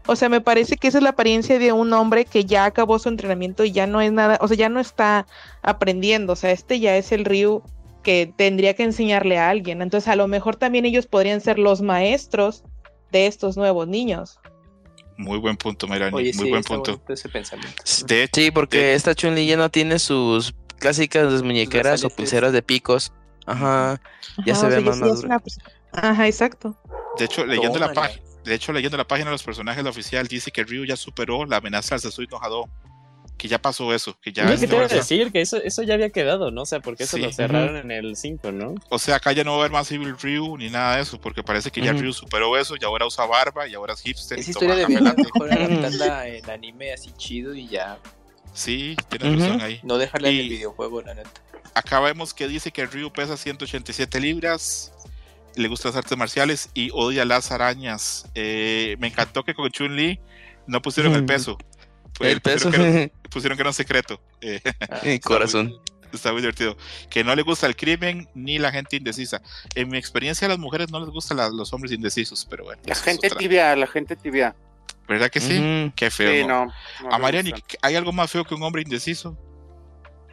o 0.07 0.15
sea, 0.15 0.29
me 0.29 0.41
parece 0.41 0.77
que 0.77 0.87
esa 0.89 0.99
es 0.99 1.05
la 1.05 1.11
apariencia 1.11 1.59
de 1.59 1.73
un 1.73 1.93
hombre 1.93 2.25
que 2.25 2.45
ya 2.45 2.65
acabó 2.65 2.99
su 3.01 3.09
entrenamiento 3.09 3.65
y 3.65 3.73
ya 3.73 3.87
no 3.89 4.01
es 4.01 4.13
nada, 4.13 4.39
o 4.41 4.47
sea, 4.49 4.57
ya 4.57 4.69
no 4.69 4.79
está 4.79 5.27
aprendiendo. 5.63 6.35
O 6.35 6.37
sea, 6.37 6.53
este 6.53 6.79
ya 6.79 6.97
es 6.97 7.11
el 7.11 7.25
Ryu 7.25 7.63
que 8.05 8.33
tendría 8.37 8.75
que 8.75 8.85
enseñarle 8.85 9.39
a 9.39 9.51
alguien. 9.51 9.83
Entonces, 9.83 10.07
a 10.07 10.15
lo 10.15 10.29
mejor 10.29 10.55
también 10.55 10.85
ellos 10.85 11.07
podrían 11.09 11.41
ser 11.41 11.59
los 11.59 11.83
maestros 11.83 12.63
de 13.11 13.27
estos 13.27 13.57
nuevos 13.57 13.89
niños. 13.89 14.39
Muy 15.19 15.39
buen 15.39 15.57
punto, 15.57 15.89
Mayrani. 15.89 16.15
Oye, 16.17 16.33
muy 16.35 16.45
sí, 16.45 16.51
buen 16.51 16.63
punto. 16.63 16.93
bonito 16.93 17.13
ese 17.13 17.29
pensamiento. 17.29 17.83
De 18.07 18.23
hecho, 18.23 18.41
Sí, 18.41 18.51
porque 18.53 18.79
de- 18.79 18.95
esta 18.95 19.15
Chun-Li 19.17 19.47
ya 19.47 19.57
no 19.57 19.71
tiene 19.71 19.99
sus 19.99 20.55
clásicas 20.79 21.43
muñequeras 21.43 22.05
o 22.05 22.11
pulseras 22.11 22.53
de 22.53 22.63
picos. 22.63 23.13
Ajá. 23.47 24.01
Ya 24.45 24.53
Ajá, 24.53 24.61
se 24.61 24.67
o 24.67 24.69
ve 24.69 24.75
sea, 24.77 24.85
más 24.85 24.99
madura. 24.99 25.27
una 25.29 25.43
Ajá, 25.93 26.27
exacto. 26.27 26.77
de 27.19 27.25
hecho, 27.25 27.47
leyendo 27.47 27.79
la 27.79 27.93
página. 27.93 28.23
De 28.45 28.55
hecho, 28.55 28.73
leyendo 28.73 28.97
la 28.97 29.07
página 29.09 29.27
de 29.31 29.33
los 29.35 29.43
personajes, 29.43 29.83
la 29.83 29.91
oficial 29.91 30.27
dice 30.29 30.51
que 30.53 30.63
Ryu 30.63 30.85
ya 30.85 30.97
superó 30.97 31.45
la 31.47 31.57
amenaza 31.57 31.95
al 31.97 32.01
Sasui 32.01 32.27
no 32.31 32.39
Hado. 32.41 32.69
Que 33.37 33.49
ya 33.49 33.61
pasó 33.61 33.93
eso. 33.93 34.19
Que 34.21 34.33
ya 34.33 34.45
es 34.45 34.61
que 34.61 34.67
te 34.67 34.75
iba 34.75 34.85
a 34.85 34.89
fuerza. 34.89 34.97
decir 34.97 35.31
que 35.31 35.43
eso, 35.43 35.59
eso 35.59 35.83
ya 35.83 35.93
había 35.95 36.09
quedado, 36.09 36.51
¿no? 36.51 36.63
O 36.63 36.67
sea, 36.67 36.81
porque 36.81 37.03
eso 37.05 37.17
Sí. 37.19 37.23
lo 37.23 37.31
cerraron 37.33 37.77
en 37.77 37.91
el 37.91 38.17
5, 38.17 38.51
¿no? 38.53 38.75
O 38.89 38.99
sea, 38.99 39.17
acá 39.17 39.33
ya 39.33 39.45
no 39.45 39.51
va 39.53 39.57
a 39.57 39.61
haber 39.61 39.73
más 39.73 39.93
Evil 39.93 40.17
Ryu 40.17 40.57
ni 40.57 40.71
nada 40.71 40.97
de 40.97 41.03
eso, 41.03 41.21
porque 41.21 41.43
parece 41.43 41.71
que 41.71 41.83
ya. 41.83 41.93
Ryu 41.93 42.13
superó 42.15 42.57
eso 42.57 42.77
y 42.81 42.85
ahora 42.85 43.05
usa 43.07 43.27
barba 43.27 43.67
y 43.69 43.75
ahora 43.75 43.93
es 43.93 44.01
hipster. 44.01 44.39
y 44.39 44.41
Esa 44.41 44.51
historia 44.53 44.75
de 44.77 44.87
mejor 44.89 45.53
adaptarla 45.53 46.29
en 46.29 46.49
anime 46.49 46.93
así 46.95 47.13
chido 47.19 47.55
y 47.55 47.69
ya 47.69 47.99
Sí, 48.55 48.97
tienes 49.11 49.35
Ujú. 49.35 49.41
razón 49.43 49.61
ahí. 49.61 49.81
no 49.83 49.99
dejarla 49.99 50.29
en 50.31 50.37
el 50.37 50.49
videojuego, 50.49 51.03
la 51.03 51.15
neta. 51.15 51.31
Acá 51.77 52.01
vemos 52.01 52.33
que 52.33 52.49
dice 52.49 52.71
que 52.73 52.87
Ryu 52.87 53.13
pesa 53.13 53.37
187 53.37 54.19
libras, 54.19 54.93
le 55.57 55.69
gustan 55.69 55.91
las 55.91 55.97
artes 55.99 56.17
marciales 56.17 56.71
y 56.73 56.89
odia 56.95 57.27
las 57.27 57.53
arañas. 57.53 58.27
Eh, 58.35 58.97
me 58.99 59.09
encantó 59.09 59.45
que 59.45 59.53
con 59.55 59.71
Chun-Li 59.71 60.19
no 60.67 60.81
pusieron 60.81 61.13
el 61.15 61.23
Mm. 61.25 61.27
peso. 61.27 61.59
El 62.21 62.41
peso. 62.41 62.71
Pusieron 62.71 62.93
que, 62.93 63.03
era- 63.03 63.13
pusieron 63.31 63.57
que 63.59 63.63
era 63.63 63.69
un 63.71 63.75
secreto. 63.75 64.19
Eh, 64.41 64.63
Mi 65.05 65.21
corazón. 65.21 65.75
está 66.15 66.33
muy 66.33 66.41
divertido. 66.41 66.79
Que 67.11 67.23
no 67.25 67.35
le 67.35 67.43
gusta 67.43 67.67
el 67.67 67.77
crimen 67.77 68.27
ni 68.35 68.59
la 68.59 68.73
gente 68.73 68.97
indecisa. 68.97 69.43
En 69.75 69.91
mi 69.91 69.99
experiencia, 69.99 70.47
a 70.47 70.49
las 70.49 70.59
mujeres 70.59 70.91
no 70.91 70.99
les 70.99 71.11
gustan 71.11 71.37
la- 71.37 71.51
los 71.51 71.75
hombres 71.75 71.93
indecisos, 71.93 72.47
pero 72.49 72.65
bueno. 72.65 72.81
La 72.87 72.95
gente 72.95 73.27
otra. 73.27 73.39
tibia, 73.39 73.77
la 73.77 73.87
gente 73.87 74.17
tibia. 74.17 74.57
¿Verdad 75.07 75.31
que 75.31 75.41
sí? 75.41 75.59
Ujú. 75.59 75.93
Qué 75.95 76.11
feo. 76.11 76.33
Sí, 76.33 76.41
¿no? 76.49 76.65
no. 76.67 76.73
no 77.03 77.15
A 77.15 77.19
Mariani. 77.19 77.53
¿hay 77.83 77.95
algo 77.97 78.13
más 78.13 78.31
feo 78.31 78.45
que 78.47 78.55
un 78.55 78.63
hombre 78.63 78.81
indeciso? 78.81 79.37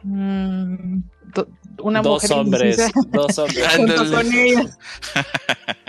Mm, 0.06 1.00
do- 1.34 1.48
una 1.82 2.02
dos 2.02 2.22
mujer 2.22 2.38
hombres, 2.38 2.78
indecisa 2.78 3.00
dos 3.08 3.38
hombres. 3.38 3.76
junto 3.76 4.10
con 4.12 4.32
ella. 4.32 4.78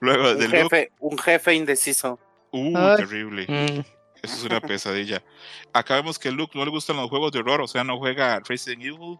Luego 0.00 0.30
Un 0.32 0.50
jefe, 0.50 0.92
un 1.00 1.18
jefe 1.18 1.54
indeciso. 1.54 2.18
uh, 2.52 2.76
Ay. 2.76 2.96
terrible. 2.96 3.46
Mm. 3.48 3.80
Eso 4.22 4.34
es 4.36 4.44
una 4.44 4.60
pesadilla. 4.60 5.22
Acá 5.72 5.96
vemos 5.96 6.18
que 6.18 6.30
Luke 6.30 6.58
no 6.58 6.64
le 6.64 6.70
gustan 6.70 6.96
los 6.96 7.08
juegos 7.08 7.32
de 7.32 7.40
horror, 7.40 7.60
o 7.60 7.68
sea, 7.68 7.84
no 7.84 7.98
juega 7.98 8.40
Resident 8.40 8.82
Evil. 8.82 9.18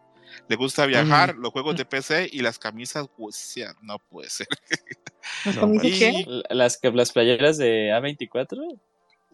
Le 0.48 0.57
gusta 0.57 0.86
viajar, 0.86 1.36
los 1.36 1.53
juegos 1.53 1.77
de 1.77 1.85
PC 1.85 2.28
y 2.32 2.40
las 2.40 2.59
camisas. 2.59 3.07
O 3.16 3.31
sea, 3.31 3.74
no 3.82 3.98
puede 3.98 4.28
ser. 4.28 4.48
¿Nos 5.44 5.57
No, 5.57 5.74
y- 5.82 5.98
qué? 5.98 6.24
Las, 6.51 6.78
las 6.82 7.12
playeras 7.12 7.57
de 7.59 7.90
A24. 7.90 8.78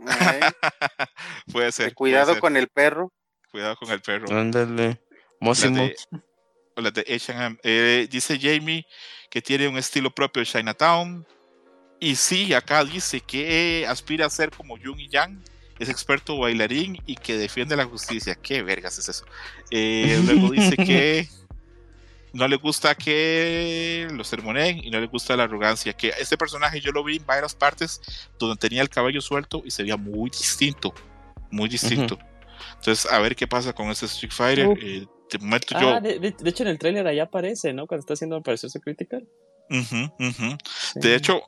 Ay, 0.06 0.40
puede 1.50 1.72
ser. 1.72 1.84
puede 1.86 1.94
cuidado 1.94 2.32
ser. 2.32 2.40
con 2.40 2.56
el 2.56 2.68
perro. 2.68 3.10
Cuidado 3.52 3.76
con 3.76 3.90
el 3.90 4.00
perro. 4.00 4.34
Ándale. 4.36 4.98
Mósimo. 5.38 5.82
de, 5.82 5.94
o 6.74 6.80
las 6.80 6.94
de 6.94 7.02
H&M. 7.02 7.58
Eh, 7.62 8.08
dice 8.10 8.38
Jamie 8.40 8.86
que 9.30 9.42
tiene 9.42 9.68
un 9.68 9.76
estilo 9.76 10.10
propio 10.10 10.40
de 10.40 10.46
Chinatown. 10.46 11.26
Y 12.00 12.16
sí, 12.16 12.54
acá 12.54 12.82
dice 12.84 13.20
que 13.20 13.86
aspira 13.86 14.26
a 14.26 14.30
ser 14.30 14.50
como 14.50 14.76
Jung 14.76 14.98
y 14.98 15.08
Yang. 15.08 15.44
Es 15.78 15.90
experto 15.90 16.38
bailarín 16.38 16.98
y 17.06 17.14
que 17.14 17.36
defiende 17.36 17.76
la 17.76 17.84
justicia. 17.84 18.34
¿Qué 18.34 18.62
vergas 18.62 18.98
es 18.98 19.08
eso? 19.08 19.26
Eh, 19.70 20.20
luego 20.24 20.50
dice 20.50 20.76
que 20.76 21.28
no 22.32 22.48
le 22.48 22.56
gusta 22.56 22.94
que 22.94 24.08
lo 24.12 24.24
sermoneen 24.24 24.82
y 24.82 24.90
no 24.90 24.98
le 24.98 25.06
gusta 25.08 25.36
la 25.36 25.44
arrogancia. 25.44 25.92
Que 25.92 26.14
este 26.18 26.38
personaje 26.38 26.80
yo 26.80 26.90
lo 26.90 27.04
vi 27.04 27.16
en 27.18 27.26
varias 27.26 27.54
partes 27.54 28.00
donde 28.38 28.56
tenía 28.56 28.80
el 28.80 28.88
cabello 28.88 29.20
suelto 29.20 29.62
y 29.64 29.70
se 29.70 29.82
veía 29.82 29.98
muy 29.98 30.30
distinto. 30.30 30.94
Muy 31.50 31.68
distinto. 31.68 32.18
Entonces, 32.76 33.10
a 33.10 33.18
ver 33.20 33.34
qué 33.36 33.46
pasa 33.46 33.72
con 33.72 33.88
este 33.90 34.06
Street 34.06 34.32
Fighter. 34.32 34.66
Uf. 34.68 34.78
Eh, 34.82 35.06
de 35.30 35.38
momento 35.38 35.78
yo. 35.80 35.88
Ah, 35.94 36.00
de, 36.00 36.18
de- 36.18 36.30
de 36.32 36.50
hecho 36.50 36.62
en 36.62 36.68
el 36.70 36.78
tráiler 36.78 37.06
allá 37.06 37.24
aparece, 37.24 37.72
¿no? 37.72 37.86
Cuando 37.86 38.00
está 38.00 38.14
haciendo 38.14 38.36
aparición 38.36 38.70
critical. 38.82 39.26
Ujú, 39.70 40.12
ujú. 40.28 40.58
De 40.96 41.14
hecho, 41.14 41.40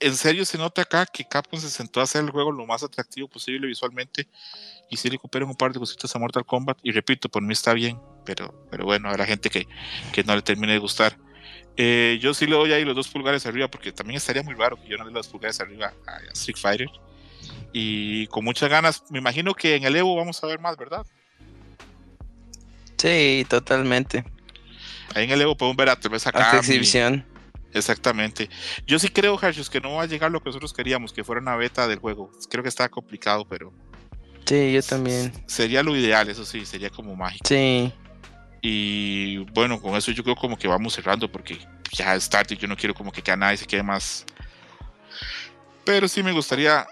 en 0.00 0.16
serio 0.16 0.44
se 0.44 0.56
nota 0.56 0.82
acá 0.82 1.04
que 1.06 1.24
Capcom 1.28 1.60
se 1.60 1.68
sentó 1.68 2.00
a 2.00 2.04
hacer 2.04 2.24
el 2.24 2.30
juego 2.30 2.50
lo 2.50 2.64
más 2.66 2.82
atractivo 2.82 3.28
posible 3.28 3.66
visualmente 3.66 4.26
y 4.90 4.96
sí 4.96 5.10
le 5.10 5.18
copiaron 5.18 5.50
un 5.50 5.56
par 5.56 5.72
de 5.72 5.78
cositas 5.78 6.14
a 6.16 6.18
Mortal 6.18 6.46
Kombat 6.46 6.78
y 6.82 6.90
repito, 6.92 7.28
por 7.28 7.42
mí 7.42 7.52
está 7.52 7.74
bien, 7.74 8.00
pero, 8.24 8.66
pero 8.70 8.86
bueno, 8.86 9.10
habrá 9.10 9.26
gente 9.26 9.50
que, 9.50 9.68
que 10.12 10.24
no 10.24 10.34
le 10.34 10.40
termine 10.42 10.72
de 10.72 10.78
gustar. 10.78 11.18
Eh, 11.76 12.18
yo 12.22 12.32
sí 12.34 12.46
le 12.46 12.56
doy 12.56 12.72
ahí 12.72 12.84
los 12.84 12.96
dos 12.96 13.08
pulgares 13.08 13.44
arriba 13.46 13.68
porque 13.68 13.92
también 13.92 14.16
estaría 14.16 14.42
muy 14.42 14.54
raro 14.54 14.76
que 14.82 14.88
yo 14.88 14.96
no 14.96 15.04
le 15.04 15.10
dé 15.10 15.14
los 15.16 15.28
pulgares 15.28 15.60
arriba 15.60 15.92
a 16.06 16.16
Street 16.32 16.56
Fighter 16.56 16.88
y 17.72 18.26
con 18.28 18.44
muchas 18.44 18.68
ganas, 18.68 19.04
me 19.10 19.18
imagino 19.18 19.54
que 19.54 19.76
en 19.76 19.84
el 19.84 19.96
Evo 19.96 20.16
vamos 20.16 20.42
a 20.42 20.46
ver 20.46 20.58
más, 20.60 20.76
¿verdad? 20.76 21.06
Sí, 22.96 23.46
totalmente. 23.48 24.24
Ahí 25.14 25.24
en 25.24 25.30
el 25.30 25.40
Evo 25.42 25.56
podemos 25.56 25.76
ver 25.76 25.88
a 25.90 25.96
tal 25.96 26.10
vez 26.10 26.26
a 26.26 26.30
Hasta 26.30 26.50
Kami, 26.50 26.58
exhibición. 26.58 27.24
Exactamente. 27.72 28.48
Yo 28.86 28.98
sí 28.98 29.08
creo, 29.08 29.38
Harshus, 29.40 29.70
que 29.70 29.80
no 29.80 29.94
va 29.94 30.02
a 30.02 30.06
llegar 30.06 30.30
lo 30.30 30.40
que 30.40 30.48
nosotros 30.48 30.72
queríamos, 30.72 31.12
que 31.12 31.22
fuera 31.22 31.40
una 31.40 31.54
beta 31.56 31.86
del 31.86 31.98
juego. 31.98 32.30
Creo 32.50 32.62
que 32.62 32.68
está 32.68 32.88
complicado, 32.88 33.46
pero 33.46 33.72
Sí, 34.46 34.72
yo 34.72 34.82
también. 34.82 35.32
sería 35.46 35.82
lo 35.82 35.94
ideal, 35.94 36.28
eso 36.28 36.44
sí, 36.44 36.64
sería 36.64 36.90
como 36.90 37.14
mágico. 37.14 37.46
Sí. 37.46 37.92
Y 38.62 39.38
bueno, 39.52 39.80
con 39.80 39.94
eso 39.94 40.10
yo 40.10 40.24
creo 40.24 40.34
como 40.34 40.58
que 40.58 40.66
vamos 40.66 40.94
cerrando, 40.94 41.30
porque 41.30 41.58
ya 41.92 42.14
es 42.16 42.28
tarde 42.28 42.54
y 42.54 42.58
yo 42.58 42.66
no 42.66 42.76
quiero 42.76 42.94
como 42.94 43.12
que 43.12 43.22
cada 43.22 43.36
nadie 43.36 43.58
se 43.58 43.66
quede 43.66 43.82
más. 43.82 44.24
Pero 45.84 46.08
sí 46.08 46.22
me 46.22 46.32
gustaría 46.32 46.86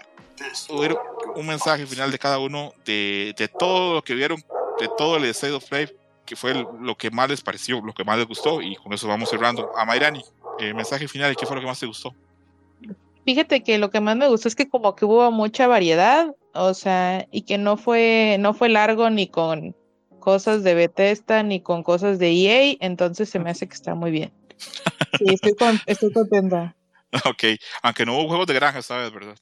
oír 0.69 0.97
un 1.35 1.45
mensaje 1.47 1.85
final 1.85 2.11
de 2.11 2.19
cada 2.19 2.39
uno 2.39 2.73
de, 2.85 3.33
de 3.37 3.47
todo 3.47 3.95
lo 3.95 4.01
que 4.01 4.15
vieron, 4.15 4.41
de 4.79 4.87
todo 4.89 5.17
el 5.17 5.25
State 5.25 5.53
of 5.53 5.67
Play, 5.67 5.87
que 6.25 6.35
fue 6.35 6.51
el- 6.51 6.67
lo 6.81 6.95
que 6.95 7.09
más 7.11 7.29
les 7.29 7.41
pareció, 7.41 7.81
lo 7.81 7.93
que 7.93 8.03
más 8.03 8.17
les 8.17 8.27
gustó, 8.27 8.61
y 8.61 8.75
con 8.75 8.93
eso 8.93 9.07
vamos 9.07 9.29
cerrando. 9.29 9.69
A 9.75 9.85
Mayrani, 9.85 10.23
el 10.59 10.75
mensaje 10.75 11.07
final, 11.07 11.35
¿qué 11.35 11.45
fue 11.45 11.55
lo 11.55 11.61
que 11.61 11.67
más 11.67 11.79
te 11.79 11.85
gustó? 11.85 12.13
Fíjate 13.25 13.61
que 13.61 13.77
lo 13.77 13.89
que 13.89 13.99
más 13.99 14.15
me 14.15 14.27
gustó 14.29 14.47
es 14.47 14.55
que 14.55 14.69
como 14.69 14.95
que 14.95 15.05
hubo 15.05 15.29
mucha 15.31 15.67
variedad, 15.67 16.33
o 16.53 16.73
sea, 16.73 17.27
y 17.31 17.41
que 17.41 17.57
no 17.57 17.75
fue, 17.75 18.37
no 18.39 18.53
fue 18.53 18.69
largo 18.69 19.09
ni 19.09 19.27
con 19.27 19.75
cosas 20.19 20.63
de 20.63 20.73
Bethesda 20.75 21.43
ni 21.43 21.61
con 21.61 21.83
cosas 21.83 22.19
de 22.19 22.31
EA, 22.31 22.77
entonces 22.79 23.29
se 23.29 23.39
me 23.39 23.49
hace 23.49 23.67
que 23.67 23.73
está 23.75 23.95
muy 23.95 24.11
bien. 24.11 24.33
Sí, 25.17 25.33
estoy, 25.33 25.55
con- 25.55 25.81
estoy 25.87 26.11
contenta. 26.13 26.75
Ok, 27.25 27.43
aunque 27.81 28.05
no 28.05 28.13
hubo 28.19 28.27
juegos 28.27 28.45
de 28.47 28.53
granja 28.53 28.79
esta 28.79 28.97
vez, 28.97 29.11
¿verdad? 29.11 29.35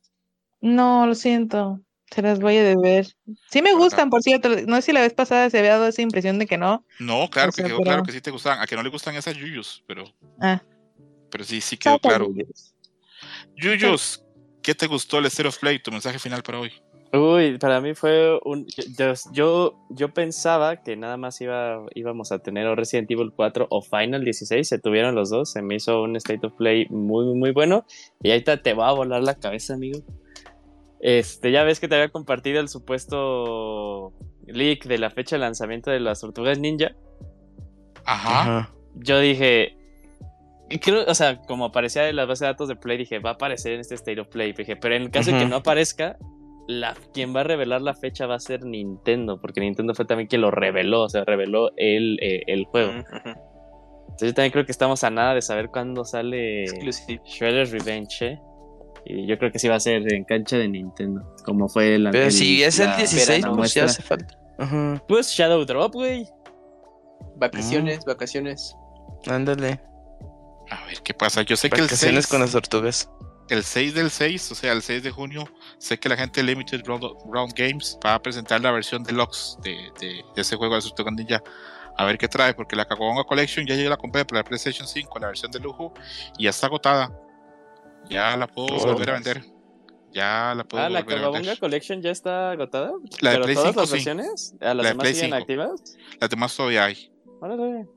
No, 0.66 1.06
lo 1.06 1.14
siento, 1.14 1.80
se 2.10 2.22
las 2.24 2.40
voy 2.40 2.58
a 2.58 2.64
deber. 2.64 3.06
Sí 3.52 3.62
me 3.62 3.74
gustan, 3.76 4.10
por 4.10 4.24
cierto, 4.24 4.50
no 4.66 4.78
sé 4.78 4.82
si 4.82 4.92
la 4.94 5.02
vez 5.02 5.14
pasada 5.14 5.48
se 5.50 5.60
había 5.60 5.74
dado 5.74 5.88
esa 5.88 6.02
impresión 6.02 6.40
de 6.40 6.48
que 6.48 6.58
no. 6.58 6.84
No, 7.00 7.30
claro 7.30 7.50
O 7.50 7.52
sea, 7.52 7.64
que 7.64 7.70
quedó 7.70 7.78
pero- 7.80 7.90
claro 7.92 8.04
que 8.04 8.12
sí 8.12 8.22
te 8.22 8.32
gustaban. 8.32 8.60
A 8.62 8.66
que 8.66 8.76
no 8.76 8.82
le 8.82 8.90
gustan 8.90 9.16
esas 9.16 9.36
yuyos, 9.38 9.84
pero, 9.88 10.06
Ah, 10.42 10.64
pero 11.30 11.44
sí, 11.44 11.62
sí 11.62 11.78
quedó 11.78 12.00
claro. 12.00 12.28
yuyos. 12.30 12.74
Yuyos, 13.56 14.24
¿qué 14.64 14.74
te 14.76 14.88
gustó 14.88 15.20
el 15.20 15.26
State 15.28 15.48
of 15.50 15.60
Play? 15.60 15.80
Tu 15.82 15.92
mensaje 15.92 16.18
final 16.20 16.42
para 16.44 16.60
hoy. 16.60 16.72
Uy, 17.14 17.58
para 17.60 17.80
mí 17.80 17.94
fue 17.94 18.38
un... 18.44 18.66
Yo, 18.98 19.14
yo, 19.32 19.86
yo 19.92 20.14
pensaba 20.14 20.82
que 20.82 20.98
nada 20.98 21.16
más 21.16 21.40
iba, 21.40 21.86
íbamos 21.94 22.32
a 22.34 22.40
tener 22.40 22.68
o 22.68 22.76
Resident 22.76 23.10
Evil 23.10 23.32
4 23.34 23.68
o 23.70 23.82
Final 23.82 24.26
16, 24.26 24.68
se 24.68 24.80
tuvieron 24.80 25.16
los 25.16 25.30
dos, 25.30 25.52
se 25.52 25.62
me 25.62 25.76
hizo 25.76 26.02
un 26.02 26.16
State 26.18 26.46
of 26.46 26.54
Play 26.54 26.88
muy, 26.90 27.26
muy, 27.26 27.36
muy 27.36 27.52
bueno. 27.52 27.86
Y 28.22 28.32
ahorita 28.32 28.62
te 28.62 28.74
va 28.74 28.90
a 28.90 28.94
volar 28.94 29.22
la 29.24 29.36
cabeza, 29.36 29.76
amigo. 29.76 30.00
Este, 31.08 31.52
ya 31.52 31.64
ves 31.64 31.80
que 31.80 31.88
te 31.88 31.94
había 31.94 32.10
compartido 32.10 32.60
el 32.60 32.68
supuesto 32.68 34.12
leak 34.48 34.86
de 34.86 34.98
la 34.98 35.12
fecha 35.12 35.36
de 35.36 35.42
lanzamiento 35.42 35.92
de 35.92 36.00
las 36.00 36.20
Tortugas 36.20 36.58
Ninja. 36.58 36.96
Ajá. 38.06 38.74
Yo 38.96 39.20
dije... 39.20 39.78
Creo, 40.82 41.06
o 41.08 41.14
sea, 41.14 41.42
como 41.44 41.66
aparecía 41.66 42.10
en 42.10 42.16
la 42.16 42.26
base 42.26 42.46
de 42.46 42.52
datos 42.52 42.70
de 42.70 42.76
Play, 42.76 42.98
dije, 42.98 43.20
va 43.20 43.30
a 43.30 43.34
aparecer 43.34 43.74
en 43.74 43.82
este 43.82 43.94
State 43.94 44.20
of 44.20 44.30
Play. 44.30 44.54
Dije, 44.54 44.78
pero 44.78 44.96
en 44.96 45.04
el 45.04 45.12
caso 45.12 45.32
de 45.32 45.38
que 45.38 45.46
no 45.46 45.58
aparezca, 45.58 46.18
la, 46.68 46.96
quien 47.14 47.36
va 47.36 47.42
a 47.42 47.44
revelar 47.44 47.84
la 47.84 47.94
fecha 47.94 48.26
va 48.26 48.34
a 48.34 48.40
ser 48.40 48.66
Nintendo, 48.66 49.40
porque 49.40 49.62
Nintendo 49.62 49.94
fue 49.94 50.06
también 50.06 50.28
quien 50.28 50.42
lo 50.42 50.50
reveló, 50.50 51.04
o 51.04 51.10
sea, 51.10 51.24
reveló 51.24 51.70
el, 51.78 52.18
eh, 52.20 52.42
el 52.48 52.66
juego. 52.66 52.94
Entonces 52.94 54.30
yo 54.30 54.34
también 54.34 54.54
creo 54.54 54.66
que 54.66 54.72
estamos 54.72 55.04
a 55.04 55.12
nada 55.12 55.36
de 55.36 55.44
saber 55.44 55.70
cuándo 55.70 56.04
sale 56.04 56.64
Exclusive. 56.64 57.22
Shredder's 57.26 57.70
Revenge. 57.70 58.26
¿eh? 58.26 58.40
Y 59.06 59.28
yo 59.28 59.38
creo 59.38 59.52
que 59.52 59.60
sí 59.60 59.68
va 59.68 59.76
a 59.76 59.80
ser 59.80 60.12
en 60.12 60.24
cancha 60.24 60.58
de 60.58 60.68
Nintendo, 60.68 61.36
como 61.46 61.70
fue 61.70 62.00
la 62.00 62.12
Pero 62.12 62.26
el- 62.26 62.32
si 62.32 62.64
es 62.64 62.80
el 62.80 62.88
la- 62.88 62.98
16, 62.98 63.42
la 63.44 63.48
pues 63.50 63.58
muestra. 63.58 63.82
ya 63.84 63.86
hace 63.86 64.02
falta. 64.02 64.38
Ajá, 64.58 65.04
Pues 65.08 65.28
Shadow 65.30 65.64
Drop, 65.66 65.94
güey. 65.94 66.28
Vacaciones, 67.38 68.00
Mm. 68.06 68.10
vacaciones. 68.10 68.76
ándale. 69.28 69.82
A 70.72 70.86
ver 70.86 71.02
qué 71.04 71.14
pasa. 71.14 71.42
Yo 71.44 71.56
sé 71.56 71.70
que 71.70 71.76
el 71.78 71.84
Vacaciones 71.84 72.26
6, 72.26 72.28
con 72.32 72.40
las 72.40 72.52
tortugas. 72.52 73.10
el 73.50 73.64
6 73.64 73.94
del 73.94 74.10
6, 74.10 74.52
o 74.52 74.56
sea, 74.56 74.72
el 74.72 74.82
6 74.82 75.04
de 75.04 75.12
junio, 75.12 75.48
sé 75.78 76.00
que 76.00 76.10
la 76.10 76.16
gente 76.18 76.42
de 76.42 76.48
Limited 76.48 76.82
Round, 76.86 77.04
Round 77.32 77.54
Games 77.56 77.98
va 78.04 78.16
a 78.16 78.22
presentar 78.22 78.62
la 78.62 78.72
versión 78.72 79.04
deluxe 79.04 79.58
de, 79.64 79.72
de, 80.00 80.08
de 80.36 80.42
ese 80.42 80.56
juego 80.56 80.76
de 80.76 80.82
Tortugas 80.82 81.14
Ninja. 81.14 81.44
A 81.98 82.06
ver 82.06 82.18
qué 82.18 82.28
trae, 82.28 82.54
porque 82.54 82.76
la 82.76 82.86
Caguabonga 82.86 83.24
Collection 83.24 83.66
ya 83.68 83.76
yo 83.76 83.90
la 83.90 83.98
compré 83.98 84.26
para 84.26 84.40
la 84.40 84.44
PlayStation 84.44 84.88
5, 84.88 85.20
la 85.20 85.28
versión 85.28 85.52
de 85.52 85.60
lujo, 85.60 85.94
y 86.38 86.44
ya 86.46 86.50
está 86.50 86.68
agotada. 86.68 87.12
Ya 88.10 88.36
la 88.38 88.48
puedo 88.48 88.68
Oh. 88.76 88.86
volver 88.94 89.10
a 89.10 89.14
vender. 89.14 89.44
Ya 90.12 90.54
la 90.56 90.64
puedo 90.64 90.84
Ah, 90.84 90.90
la 90.90 91.00
volver 91.02 91.14
a 91.14 91.18
Cababonga 91.18 91.40
vender. 91.40 91.60
Collection 91.60 92.02
ya 92.02 92.12
está 92.12 92.52
agotada. 92.52 92.92
La 93.22 93.32
de 93.32 93.36
¿Pero 93.36 93.44
Play 93.46 93.56
todas 93.56 93.70
5, 93.74 93.82
las 93.82 93.90
sí. 94.40 94.56
La 94.60 94.74
las 94.74 94.84
de 94.84 94.90
demás 94.92 95.04
Play 95.04 95.14
siguen 95.14 95.30
5. 95.32 95.36
activas? 95.42 95.98
Las 96.22 96.30
demás 96.30 96.56
todavía 96.56 96.86
hay. 96.86 97.12
Órale. 97.42 97.88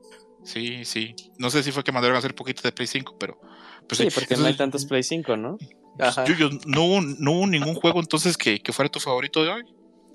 Sí, 0.43 0.83
sí. 0.85 1.15
No 1.37 1.49
sé 1.49 1.63
si 1.63 1.71
fue 1.71 1.83
que 1.83 1.91
mandaron 1.91 2.15
a 2.15 2.19
hacer 2.19 2.35
poquito 2.35 2.61
de 2.61 2.71
Play 2.71 2.87
5, 2.87 3.15
pero. 3.19 3.39
pero 3.87 3.95
Sí, 3.95 4.07
porque 4.13 4.35
no 4.35 4.45
hay 4.45 4.55
tantos 4.55 4.85
Play 4.85 5.03
5, 5.03 5.37
¿no? 5.37 5.57
Ajá. 5.99 6.25
Yuyo, 6.25 6.49
¿no, 6.65 6.85
hubo- 6.85 7.01
no 7.01 7.31
hubo 7.33 7.47
ningún 7.47 7.75
juego 7.75 7.99
entonces 7.99 8.37
que, 8.37 8.59
que 8.59 8.71
fuera 8.73 8.89
tu 8.89 8.99
favorito 8.99 9.43
de 9.43 9.49
hoy? 9.51 9.63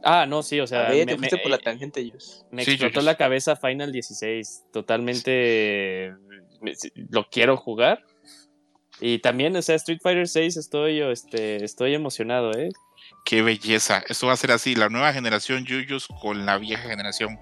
Ah, 0.03 0.27
no, 0.27 0.43
sí, 0.43 0.61
o 0.61 0.67
sea, 0.67 0.87
a 0.87 0.91
ver, 0.91 1.07
me, 1.07 1.13
te 1.13 1.19
fuiste 1.19 1.37
me- 1.37 1.43
por 1.43 1.51
la 1.51 1.59
tangente, 1.59 2.01
ellos. 2.01 2.45
me 2.51 2.65
Sí, 2.65 2.73
explotó 2.73 2.95
yo- 2.97 3.01
yo- 3.01 3.07
la 3.07 3.17
cabeza 3.17 3.57
Final 3.57 3.91
16. 3.93 4.65
Totalmente 4.73 6.15
me- 6.61 6.75
lo 7.11 7.27
quiero 7.31 7.57
jugar. 7.57 8.05
Y 9.01 9.19
también, 9.19 9.57
o 9.57 9.63
sea, 9.63 9.75
Street 9.77 10.01
Fighter 10.03 10.29
6 10.29 10.57
estoy, 10.57 11.01
este, 11.01 11.65
estoy 11.65 11.95
emocionado, 11.95 12.53
¿eh? 12.53 12.71
Qué 13.25 13.43
belleza. 13.43 14.03
Esto 14.09 14.27
va 14.27 14.35
a 14.35 14.37
ser 14.37 14.53
así, 14.53 14.75
la 14.75 14.89
nueva 14.89 15.13
generación 15.13 15.65
Yuyos 15.65 16.09
con 16.21 16.47
la 16.47 16.59
vieja 16.59 16.89
generación 16.89 17.39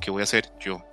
que 0.00 0.10
voy 0.10 0.22
a 0.22 0.26
ser 0.26 0.50
yo. 0.60 0.84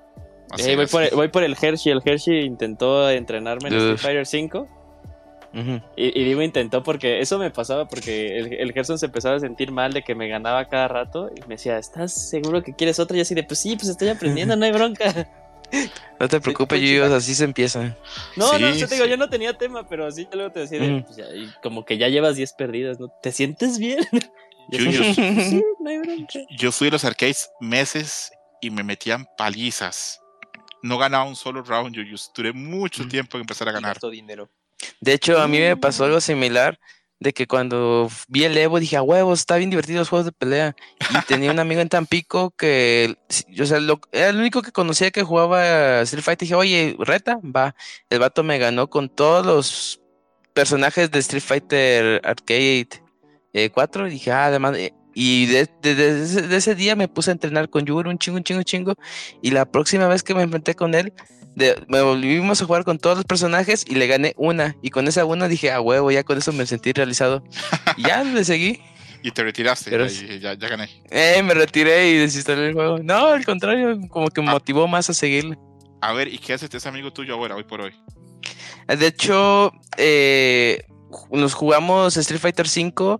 Eh, 0.58 0.76
voy, 0.76 0.88
por, 0.88 1.16
voy 1.16 1.28
por 1.30 1.44
el 1.44 1.56
Hershey. 1.60 1.92
El 1.92 2.02
Hershey 2.04 2.46
intentó 2.46 3.10
entrenarme 3.10 3.70
en 3.70 3.76
Street. 3.76 3.98
Fighter 3.98 4.26
5. 4.26 4.68
Ujú. 5.54 5.82
Y, 5.98 6.20
y 6.20 6.24
digo 6.24 6.42
intentó 6.42 6.82
porque 6.82 7.20
eso 7.20 7.38
me 7.38 7.52
pasaba 7.52 7.86
porque 7.86 8.38
el, 8.38 8.54
el 8.54 8.72
Gerson 8.72 8.98
se 8.98 9.08
empezaba 9.08 9.36
a 9.36 9.40
sentir 9.40 9.72
mal 9.72 9.92
de 9.92 10.02
que 10.02 10.16
me 10.16 10.30
ganaba 10.30 10.66
cada 10.70 10.88
rato 10.88 11.30
y 11.36 11.42
me 11.42 11.56
decía, 11.56 11.78
¿estás 11.78 12.30
seguro 12.30 12.64
que 12.64 12.74
quieres 12.74 13.00
otra? 13.00 13.18
Y 13.18 13.22
así 13.22 13.36
de, 13.36 13.44
pues 13.44 13.60
sí, 13.60 13.76
pues 13.76 13.90
estoy 13.90 14.08
aprendiendo, 14.08 14.56
no 14.56 14.66
hay 14.66 14.72
bronca. 14.72 15.30
No 16.20 16.28
te 16.28 16.40
preocupes, 16.40 16.80
chiva. 16.80 17.16
así 17.16 17.34
se 17.34 17.44
empieza. 17.46 17.98
No, 18.36 18.58
no, 18.60 18.74
Sí, 18.74 18.80
yo 18.80 18.88
te 18.88 18.96
digo, 18.96 19.08
yo 19.08 19.18
no 19.18 19.30
tenía 19.30 19.58
tema, 19.58 19.88
pero 19.88 20.06
así 20.06 20.26
yo 20.26 20.36
luego 20.38 20.52
te 20.52 20.60
decía, 20.62 20.80
pues 21.06 21.16
ya, 21.18 21.26
y 21.34 21.52
como 21.64 21.84
que 21.86 21.98
ya 21.98 22.08
llevas 22.10 22.36
10 22.36 22.54
perdidas, 22.54 23.00
¿no? 23.00 23.10
¿Te 23.22 23.32
sientes 23.32 23.78
bien? 23.80 24.00
Y 24.70 24.76
así, 24.78 24.86
Yuyos. 24.86 25.16
"Pues 25.18 25.48
sí, 25.50 25.64
no. 25.80 25.92
Yo 26.58 26.72
fui 26.72 26.88
a 26.88 26.92
los 26.92 27.04
arcades 27.04 27.50
meses 27.60 28.32
y 28.62 28.70
me 28.70 28.84
metían 28.84 29.28
palizas. 29.36 30.22
No 30.84 30.98
ganaba 30.98 31.26
un 31.26 31.36
solo 31.36 31.62
round, 31.64 31.94
Yuyos. 31.96 32.32
Duré 32.34 32.54
mucho 32.54 33.04
Mm. 33.04 33.10
tiempo 33.10 33.38
en 33.38 33.42
empezar 33.42 33.68
a 33.68 33.72
ganar. 33.74 33.98
dinero. 34.12 34.50
De 35.02 35.14
hecho, 35.14 35.42
a 35.42 35.48
mí 35.48 35.60
me 35.60 35.76
pasó 35.76 36.06
algo 36.06 36.22
similar, 36.22 36.80
de 37.22 37.34
que 37.34 37.46
cuando 37.46 38.10
vi 38.28 38.44
el 38.46 38.58
Evo 38.58 38.80
dije, 38.80 38.98
a 38.98 39.04
huevos, 39.04 39.40
está 39.40 39.56
bien 39.58 39.70
divertido 39.70 40.00
los 40.00 40.10
juegos 40.10 40.26
de 40.26 40.32
pelea. 40.32 40.76
Y 41.00 41.22
tenía 41.28 41.52
un 41.52 41.60
amigo 41.60 41.80
en 41.80 41.88
Tampico 41.88 42.50
que, 42.58 43.16
o 43.62 43.66
sea, 43.66 43.80
lo- 43.80 44.02
era 44.12 44.30
el 44.30 44.38
único 44.38 44.64
que 44.64 44.72
conocía 44.72 45.12
que 45.12 45.22
jugaba 45.24 46.02
Street 46.02 46.24
Fighter. 46.24 46.48
Dije, 46.48 46.56
oye, 46.56 46.96
reta, 47.00 47.40
va. 47.44 47.76
El 48.10 48.20
vato 48.20 48.44
me 48.44 48.58
ganó 48.58 48.90
con 48.90 49.08
todos 49.08 49.46
los 49.46 50.02
personajes 50.54 51.12
de 51.12 51.20
Street 51.20 51.44
Fighter 51.44 52.22
Arcade 52.26 52.90
eh, 53.54 53.70
4. 53.70 54.08
Y 54.08 54.12
dije, 54.12 54.32
ah, 54.32 54.46
además, 54.48 54.76
eh, 54.78 54.92
y 55.14 55.46
de- 55.48 55.70
de- 55.82 55.96
de 55.96 56.24
ese, 56.24 56.42
de 56.44 56.58
ese 56.58 56.76
día 56.76 56.96
me 56.96 57.08
puse 57.08 57.32
a 57.32 57.34
entrenar 57.34 57.70
con 57.70 57.86
Yuri 57.86 58.10
un 58.10 58.18
chingo, 58.18 58.38
un 58.38 58.44
chingo, 58.44 58.60
un 58.60 58.66
chingo. 58.66 58.94
Y 59.42 59.52
la 59.52 59.66
próxima 59.66 60.08
vez 60.08 60.24
que 60.24 60.34
me 60.36 60.42
enfrenté 60.44 60.76
con 60.76 60.94
él, 60.96 61.14
me 61.88 62.02
volvimos 62.02 62.62
a 62.62 62.66
jugar 62.66 62.86
con 62.86 62.98
todos 62.98 63.18
los 63.18 63.26
personajes 63.26 63.84
y 63.88 63.96
le 63.96 64.08
gané 64.08 64.34
una. 64.38 64.76
Y 64.82 64.90
con 64.90 65.08
esa 65.08 65.26
una 65.26 65.48
dije, 65.48 65.72
a 65.72 65.82
huevo, 65.82 66.10
ya 66.12 66.24
con 66.24 66.38
eso 66.38 66.54
me 66.54 66.66
sentí 66.66 66.94
realizado. 66.94 67.44
Y 67.98 68.04
ya 68.04 68.24
le 68.24 68.44
seguí. 68.46 68.80
Y 69.24 69.32
te 69.32 69.44
retiraste. 69.44 69.92
Pero 69.92 70.06
y 70.06 70.10
sí. 70.10 70.40
ya, 70.40 70.54
ya 70.54 70.68
gané. 70.70 70.90
Eh, 71.12 71.44
me 71.44 71.54
retiré 71.54 72.10
y 72.10 72.18
desinstalé 72.18 72.70
el 72.70 72.74
juego. 72.74 73.00
No, 73.04 73.28
al 73.28 73.46
contrario, 73.46 74.00
como 74.10 74.30
que 74.30 74.42
me 74.42 74.50
Ah. 74.50 74.54
motivó 74.54 74.88
más 74.88 75.10
a 75.10 75.14
seguirle. 75.14 75.58
A 76.02 76.14
ver, 76.14 76.28
¿y 76.34 76.40
qué 76.40 76.54
hace 76.54 76.68
ese 76.72 76.90
amigo 76.90 77.12
tuyo 77.14 77.36
ahora, 77.36 77.56
hoy 77.56 77.64
por 77.64 77.82
hoy? 77.82 77.92
De 78.88 79.06
hecho, 79.08 79.72
eh, 79.98 80.84
nos 81.32 81.54
jugamos 81.54 82.18
Street 82.18 82.40
Fighter 82.42 82.66
V 82.66 83.18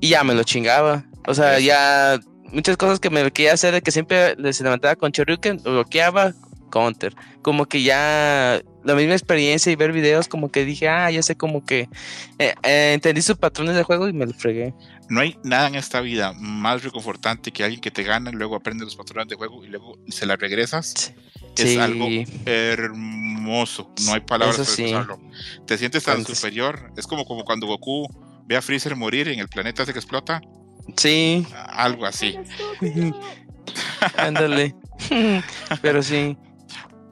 y 0.00 0.08
ya 0.10 0.24
me 0.24 0.34
lo 0.34 0.42
chingaba. 0.42 1.04
O 1.26 1.34
sea, 1.34 1.58
ya 1.60 2.18
muchas 2.52 2.76
cosas 2.76 3.00
que 3.00 3.10
me 3.10 3.30
quería 3.32 3.52
hacer 3.54 3.74
de 3.74 3.82
que 3.82 3.90
siempre 3.90 4.34
se 4.52 4.64
levantaba 4.64 4.96
con 4.96 5.10
Shoryuken, 5.12 5.60
lo 5.64 5.72
bloqueaba, 5.72 6.32
counter. 6.70 7.14
Como 7.42 7.66
que 7.66 7.82
ya 7.82 8.60
la 8.84 8.94
misma 8.94 9.12
experiencia 9.12 9.70
y 9.70 9.76
ver 9.76 9.92
videos, 9.92 10.26
como 10.28 10.50
que 10.50 10.64
dije, 10.64 10.88
ah, 10.88 11.10
ya 11.10 11.22
sé 11.22 11.36
como 11.36 11.64
que 11.64 11.88
eh, 12.38 12.54
eh, 12.62 12.92
entendí 12.94 13.22
sus 13.22 13.36
patrones 13.36 13.76
de 13.76 13.82
juego 13.84 14.08
y 14.08 14.12
me 14.12 14.26
lo 14.26 14.32
fregué. 14.34 14.74
No 15.08 15.20
hay 15.20 15.38
nada 15.44 15.68
en 15.68 15.74
esta 15.74 16.00
vida 16.00 16.32
más 16.38 16.82
reconfortante 16.82 17.52
que 17.52 17.62
alguien 17.64 17.80
que 17.80 17.90
te 17.90 18.02
gana, 18.02 18.30
luego 18.32 18.56
aprende 18.56 18.84
los 18.84 18.96
patrones 18.96 19.28
de 19.28 19.36
juego 19.36 19.64
y 19.64 19.68
luego 19.68 19.98
se 20.08 20.24
la 20.26 20.36
regresas. 20.36 21.12
Es 21.56 21.70
Sí. 21.70 21.78
algo 21.78 22.06
hermoso. 22.46 23.92
No 24.06 24.14
hay 24.14 24.20
palabras 24.20 24.58
Eso 24.58 24.64
para 24.64 24.76
sí. 24.76 24.82
expresarlo. 24.84 25.20
Te 25.66 25.78
sientes 25.78 26.04
tan 26.04 26.18
Entonces- 26.18 26.38
superior. 26.38 26.92
Es 26.96 27.06
como, 27.06 27.24
como 27.24 27.44
cuando 27.44 27.66
Goku 27.66 28.08
ve 28.46 28.56
a 28.56 28.62
Freezer 28.62 28.96
morir 28.96 29.28
en 29.28 29.38
el 29.38 29.48
planeta 29.48 29.82
ese 29.82 29.92
que 29.92 29.98
explota. 29.98 30.40
Sí, 30.96 31.46
Algo 31.68 32.06
así. 32.06 32.38
ándale. 34.16 34.74
Pero 35.80 36.02
sí. 36.02 36.36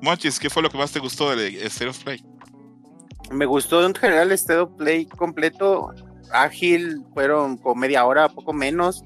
Monchis, 0.02 0.38
¿qué 0.38 0.48
fue 0.50 0.62
lo 0.62 0.70
que 0.70 0.78
más 0.78 0.92
te 0.92 0.98
gustó 0.98 1.34
de 1.34 1.64
State 1.66 1.88
of 1.90 2.02
Play? 2.02 2.24
Me 3.30 3.46
gustó 3.46 3.84
en 3.86 3.94
general 3.94 4.32
este 4.32 4.66
play 4.66 5.06
completo, 5.06 5.92
ágil, 6.32 7.04
fueron 7.14 7.58
como 7.58 7.74
media 7.76 8.04
hora, 8.04 8.28
poco 8.28 8.52
menos. 8.52 9.02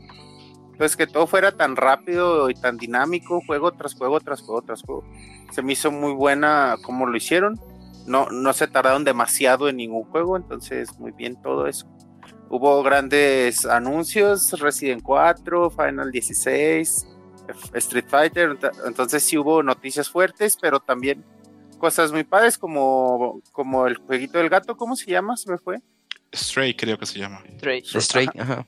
Pues 0.79 0.97
que 0.97 1.07
todo 1.07 1.27
fuera 1.27 1.53
tan 1.53 1.77
rápido 1.77 2.51
y 2.51 2.55
tan 2.55 2.79
dinámico, 2.79 3.41
juego 3.47 3.73
tras 3.73 3.95
juego, 3.95 4.19
tras 4.21 4.41
juego, 4.41 4.63
tras 4.63 4.83
juego. 4.83 5.05
Se 5.53 5.63
me 5.63 5.73
hizo 5.75 5.91
muy 5.93 6.13
buena 6.15 6.77
como 6.83 7.07
lo 7.07 7.17
hicieron. 7.17 7.61
No, 8.07 8.29
no 8.31 8.53
se 8.53 8.67
tardaron 8.67 9.05
demasiado 9.05 9.69
en 9.69 9.77
ningún 9.77 10.05
juego, 10.05 10.37
entonces 10.37 10.99
muy 10.99 11.13
bien 11.13 11.41
todo 11.41 11.67
eso. 11.67 11.87
Hubo 12.57 12.83
grandes 12.85 13.67
anuncios, 13.67 14.53
Resident 14.61 15.03
4, 15.03 15.71
Final 15.71 16.13
16, 16.13 17.07
Street 17.75 18.05
Fighter, 18.09 18.51
ent- 18.57 18.73
entonces 18.87 19.25
sí 19.25 19.37
hubo 19.37 19.63
noticias 19.63 20.09
fuertes, 20.09 20.57
pero 20.61 20.79
también 20.79 21.25
cosas 21.79 22.13
muy 22.13 22.23
padres 22.23 22.57
como, 22.57 23.41
como 23.51 23.87
el 23.89 23.97
jueguito 23.97 24.39
del 24.39 24.49
gato, 24.51 24.77
¿cómo 24.77 24.95
se 24.95 25.11
llama? 25.11 25.37
Se 25.37 25.51
me 25.51 25.59
fue. 25.59 25.81
Stray, 26.33 26.75
creo 26.75 26.97
que 26.97 27.07
se 27.07 27.19
llama. 27.19 27.43
Stray. 27.59 27.83
Straight, 27.85 28.31
ajá. 28.39 28.67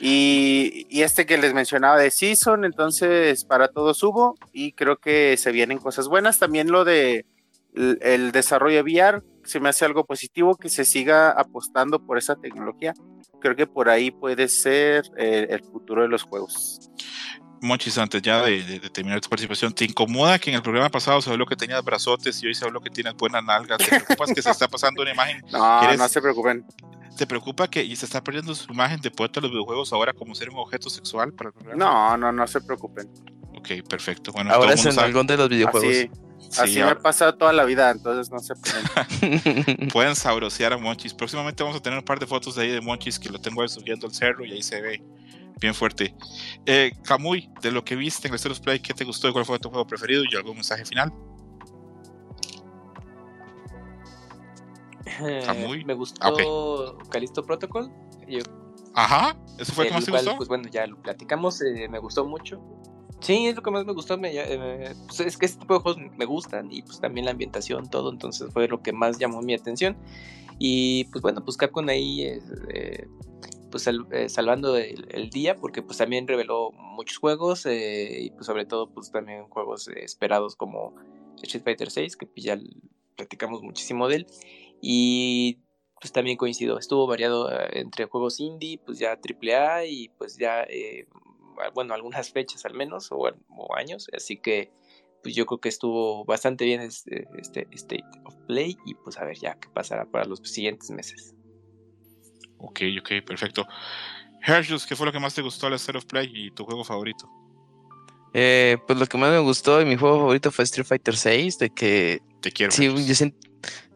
Y, 0.00 0.86
y 0.88 1.02
este 1.02 1.26
que 1.26 1.36
les 1.36 1.52
mencionaba 1.52 1.98
de 1.98 2.10
Season, 2.10 2.64
entonces 2.64 3.44
para 3.44 3.68
todos 3.68 4.02
hubo 4.02 4.36
y 4.52 4.72
creo 4.72 4.96
que 4.98 5.36
se 5.36 5.50
vienen 5.52 5.78
cosas 5.78 6.08
buenas. 6.08 6.38
También 6.38 6.70
lo 6.70 6.84
de 6.84 7.26
el, 7.74 7.98
el 8.02 8.32
desarrollo 8.32 8.76
de 8.76 8.82
VR, 8.82 9.22
se 9.50 9.60
me 9.60 9.68
hace 9.68 9.84
algo 9.84 10.04
positivo 10.04 10.56
que 10.56 10.68
se 10.68 10.84
siga 10.84 11.30
apostando 11.30 12.04
por 12.04 12.16
esa 12.18 12.36
tecnología. 12.36 12.94
Creo 13.40 13.56
que 13.56 13.66
por 13.66 13.88
ahí 13.88 14.10
puede 14.10 14.48
ser 14.48 15.04
eh, 15.18 15.46
el 15.50 15.62
futuro 15.64 16.02
de 16.02 16.08
los 16.08 16.22
juegos. 16.22 16.90
Monchis, 17.62 17.98
antes 17.98 18.22
ya 18.22 18.42
de, 18.42 18.62
de- 18.62 18.80
de 18.80 18.88
terminar 18.90 19.20
tu 19.20 19.28
participación, 19.28 19.72
¿te 19.74 19.84
incomoda 19.84 20.38
que 20.38 20.48
en 20.50 20.56
el 20.56 20.62
programa 20.62 20.88
pasado 20.88 21.20
se 21.20 21.30
habló 21.30 21.44
que 21.44 21.56
tenías 21.56 21.84
brazotes 21.84 22.42
y 22.42 22.46
hoy 22.46 22.54
se 22.54 22.64
habló 22.64 22.80
que 22.80 22.88
tienes 22.88 23.14
buenas 23.14 23.44
nalgas? 23.44 23.76
¿Te 23.78 23.84
preocupas 23.86 24.32
que 24.32 24.40
se 24.40 24.50
está 24.50 24.66
pasando 24.68 25.02
una 25.02 25.12
imagen? 25.12 25.42
No, 25.52 25.78
¿Quieres? 25.80 25.98
no 25.98 26.08
se 26.08 26.22
preocupen. 26.22 26.64
¿Te 27.18 27.26
preocupa 27.26 27.68
que 27.68 27.82
y 27.84 27.94
se 27.96 28.06
está 28.06 28.22
perdiendo 28.24 28.54
su 28.54 28.72
imagen 28.72 28.98
de 29.02 29.10
poeta 29.10 29.40
de 29.40 29.42
los 29.42 29.50
videojuegos 29.50 29.92
ahora 29.92 30.14
como 30.14 30.34
ser 30.34 30.48
un 30.48 30.56
objeto 30.58 30.88
sexual 30.88 31.34
para 31.34 31.48
el 31.50 31.54
programa? 31.54 31.84
No, 31.84 32.16
no, 32.16 32.32
no 32.32 32.46
se 32.46 32.62
preocupen. 32.62 33.10
Ok, 33.58 33.86
perfecto. 33.86 34.32
Bueno, 34.32 34.52
Ahora 34.54 34.68
todo 34.68 34.74
es 34.74 34.80
el 34.80 34.86
en 34.88 34.94
mundo 34.94 35.04
algún 35.06 35.26
de 35.26 35.36
los 35.36 35.48
videojuegos. 35.50 35.90
Así, 35.90 36.10
así 36.58 36.74
Sí, 36.74 36.78
me 36.80 36.90
ha 36.90 36.98
pasado 36.98 37.34
toda 37.34 37.52
la 37.52 37.64
vida, 37.64 37.90
entonces 37.90 38.30
no 38.30 38.38
se 38.40 38.54
preocupen. 38.56 39.88
pueden 39.92 40.14
sabrosear 40.16 40.72
a 40.72 40.78
Monchis. 40.78 41.14
Próximamente 41.14 41.62
vamos 41.62 41.78
a 41.78 41.82
tener 41.82 41.98
un 41.98 42.04
par 42.04 42.18
de 42.18 42.26
fotos 42.26 42.54
de 42.56 42.62
ahí 42.62 42.70
de 42.70 42.80
Monchis 42.80 43.18
que 43.18 43.28
lo 43.28 43.38
tengo 43.40 43.62
ahí 43.62 43.68
subiendo 43.68 44.06
al 44.06 44.14
cerro 44.14 44.44
y 44.44 44.52
ahí 44.52 44.62
se 44.62 44.80
ve 44.80 45.02
bien 45.60 45.74
fuerte. 45.74 46.14
Eh, 46.66 46.92
Camuy, 47.04 47.50
de 47.60 47.70
lo 47.70 47.84
que 47.84 47.96
viste 47.96 48.28
en 48.28 48.34
el 48.34 48.50
of 48.50 48.60
Play, 48.60 48.80
¿qué 48.80 48.94
te 48.94 49.04
gustó 49.04 49.28
y 49.28 49.32
cuál 49.32 49.44
fue 49.44 49.58
tu 49.58 49.68
juego 49.68 49.86
preferido? 49.86 50.22
Y 50.30 50.34
algún 50.36 50.54
mensaje 50.56 50.84
final. 50.84 51.12
Eh, 55.22 55.82
me 55.84 55.94
gustó 55.94 56.98
Ah, 56.98 57.04
Callisto 57.10 57.44
Protocol. 57.44 57.90
Yo- 58.28 58.40
Ajá, 58.94 59.36
¿Eso 59.58 59.72
fue 59.72 59.84
lo 59.84 59.88
que 59.88 59.94
más 59.94 60.00
el 60.02 60.04
te 60.06 60.10
cual, 60.10 60.22
gustó? 60.24 60.36
Pues 60.36 60.48
bueno, 60.48 60.68
ya 60.70 60.86
lo 60.86 61.00
platicamos, 61.00 61.60
eh, 61.62 61.88
me 61.88 61.98
gustó 61.98 62.24
mucho. 62.26 62.60
Sí, 63.20 63.46
es 63.46 63.56
lo 63.56 63.62
que 63.62 63.70
más 63.70 63.84
me 63.84 63.92
gustó. 63.92 64.16
Me, 64.18 64.30
eh, 64.34 64.94
pues 65.06 65.20
es 65.20 65.36
que 65.36 65.46
este 65.46 65.60
tipo 65.60 65.74
de 65.74 65.80
juegos 65.80 66.02
me 66.16 66.24
gustan 66.24 66.72
y 66.72 66.82
pues 66.82 67.00
también 67.00 67.26
la 67.26 67.32
ambientación, 67.32 67.88
todo. 67.90 68.10
Entonces 68.10 68.52
fue 68.52 68.66
lo 68.68 68.82
que 68.82 68.92
más 68.92 69.18
llamó 69.18 69.42
mi 69.42 69.54
atención. 69.54 69.96
Y 70.58 71.04
pues 71.04 71.22
bueno, 71.22 71.44
pues 71.44 71.56
Capcom 71.56 71.88
ahí 71.88 72.22
eh, 72.22 72.40
eh, 72.74 73.06
pues 73.70 73.84
sal- 73.84 74.06
eh, 74.10 74.28
salvando 74.28 74.76
el, 74.76 75.06
el 75.10 75.30
día 75.30 75.56
porque 75.56 75.82
pues 75.82 75.98
también 75.98 76.26
reveló 76.26 76.70
muchos 76.72 77.18
juegos 77.18 77.64
eh, 77.66 78.18
y 78.24 78.30
pues 78.30 78.46
sobre 78.46 78.66
todo 78.66 78.88
pues 78.90 79.10
también 79.10 79.44
juegos 79.48 79.88
esperados 79.88 80.56
como 80.56 80.94
Street 81.42 81.62
Fighter 81.64 81.90
6 81.90 82.16
que 82.16 82.26
pues, 82.26 82.44
ya 82.44 82.58
platicamos 83.16 83.62
muchísimo 83.62 84.08
de 84.08 84.16
él 84.16 84.26
y 84.82 85.58
pues 86.00 86.12
también 86.12 86.36
coincido, 86.36 86.78
estuvo 86.78 87.06
variado 87.06 87.50
eh, 87.52 87.68
entre 87.80 88.06
juegos 88.06 88.40
indie, 88.40 88.78
pues 88.84 88.98
ya 88.98 89.12
AAA 89.18 89.84
y 89.86 90.08
pues 90.18 90.36
ya, 90.38 90.62
eh, 90.64 91.06
bueno, 91.74 91.94
algunas 91.94 92.30
fechas 92.30 92.64
al 92.64 92.74
menos 92.74 93.10
o, 93.12 93.18
o 93.48 93.76
años, 93.76 94.08
así 94.14 94.36
que 94.38 94.72
pues 95.22 95.34
yo 95.34 95.46
creo 95.46 95.60
que 95.60 95.68
estuvo 95.68 96.24
bastante 96.24 96.64
bien 96.64 96.80
este, 96.80 97.26
este 97.38 97.68
State 97.72 98.04
of 98.24 98.34
Play 98.46 98.76
y 98.86 98.94
pues 98.94 99.18
a 99.18 99.24
ver 99.24 99.36
ya 99.38 99.54
qué 99.60 99.68
pasará 99.68 100.06
para 100.06 100.24
los 100.24 100.40
siguientes 100.44 100.90
meses. 100.90 101.34
Ok, 102.58 102.80
ok, 103.00 103.24
perfecto. 103.26 103.66
Hershus, 104.42 104.86
¿qué 104.86 104.96
fue 104.96 105.06
lo 105.06 105.12
que 105.12 105.20
más 105.20 105.34
te 105.34 105.42
gustó 105.42 105.66
al 105.66 105.74
State 105.74 105.98
of 105.98 106.06
Play 106.06 106.30
y 106.32 106.50
tu 106.50 106.64
juego 106.64 106.84
favorito? 106.84 107.28
Eh, 108.32 108.78
pues 108.86 108.98
lo 108.98 109.06
que 109.06 109.18
más 109.18 109.30
me 109.30 109.40
gustó 109.40 109.80
y 109.82 109.84
mi 109.84 109.96
juego 109.96 110.18
favorito 110.18 110.50
fue 110.50 110.64
Street 110.64 110.86
Fighter 110.86 111.16
6, 111.16 111.58
de 111.58 111.70
que 111.70 112.22
Te 112.40 112.52
quiero. 112.52 112.72
sí, 112.72 112.86
yo 112.86 113.14
siento, 113.14 113.36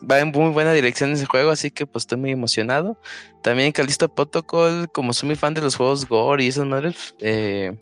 va 0.08 0.20
en 0.20 0.28
muy 0.28 0.50
buena 0.50 0.72
dirección 0.72 1.12
ese 1.12 1.26
juego, 1.26 1.50
así 1.50 1.70
que 1.70 1.86
pues 1.86 2.02
estoy 2.02 2.18
muy 2.18 2.30
emocionado. 2.30 3.00
También 3.42 3.72
Callisto 3.72 4.12
Protocol, 4.14 4.90
como 4.92 5.12
soy 5.12 5.28
muy 5.28 5.36
fan 5.36 5.54
de 5.54 5.60
los 5.60 5.76
juegos 5.76 6.06
Gore 6.08 6.44
y 6.44 6.48
esas 6.48 6.66
madres, 6.66 7.14
eh, 7.20 7.76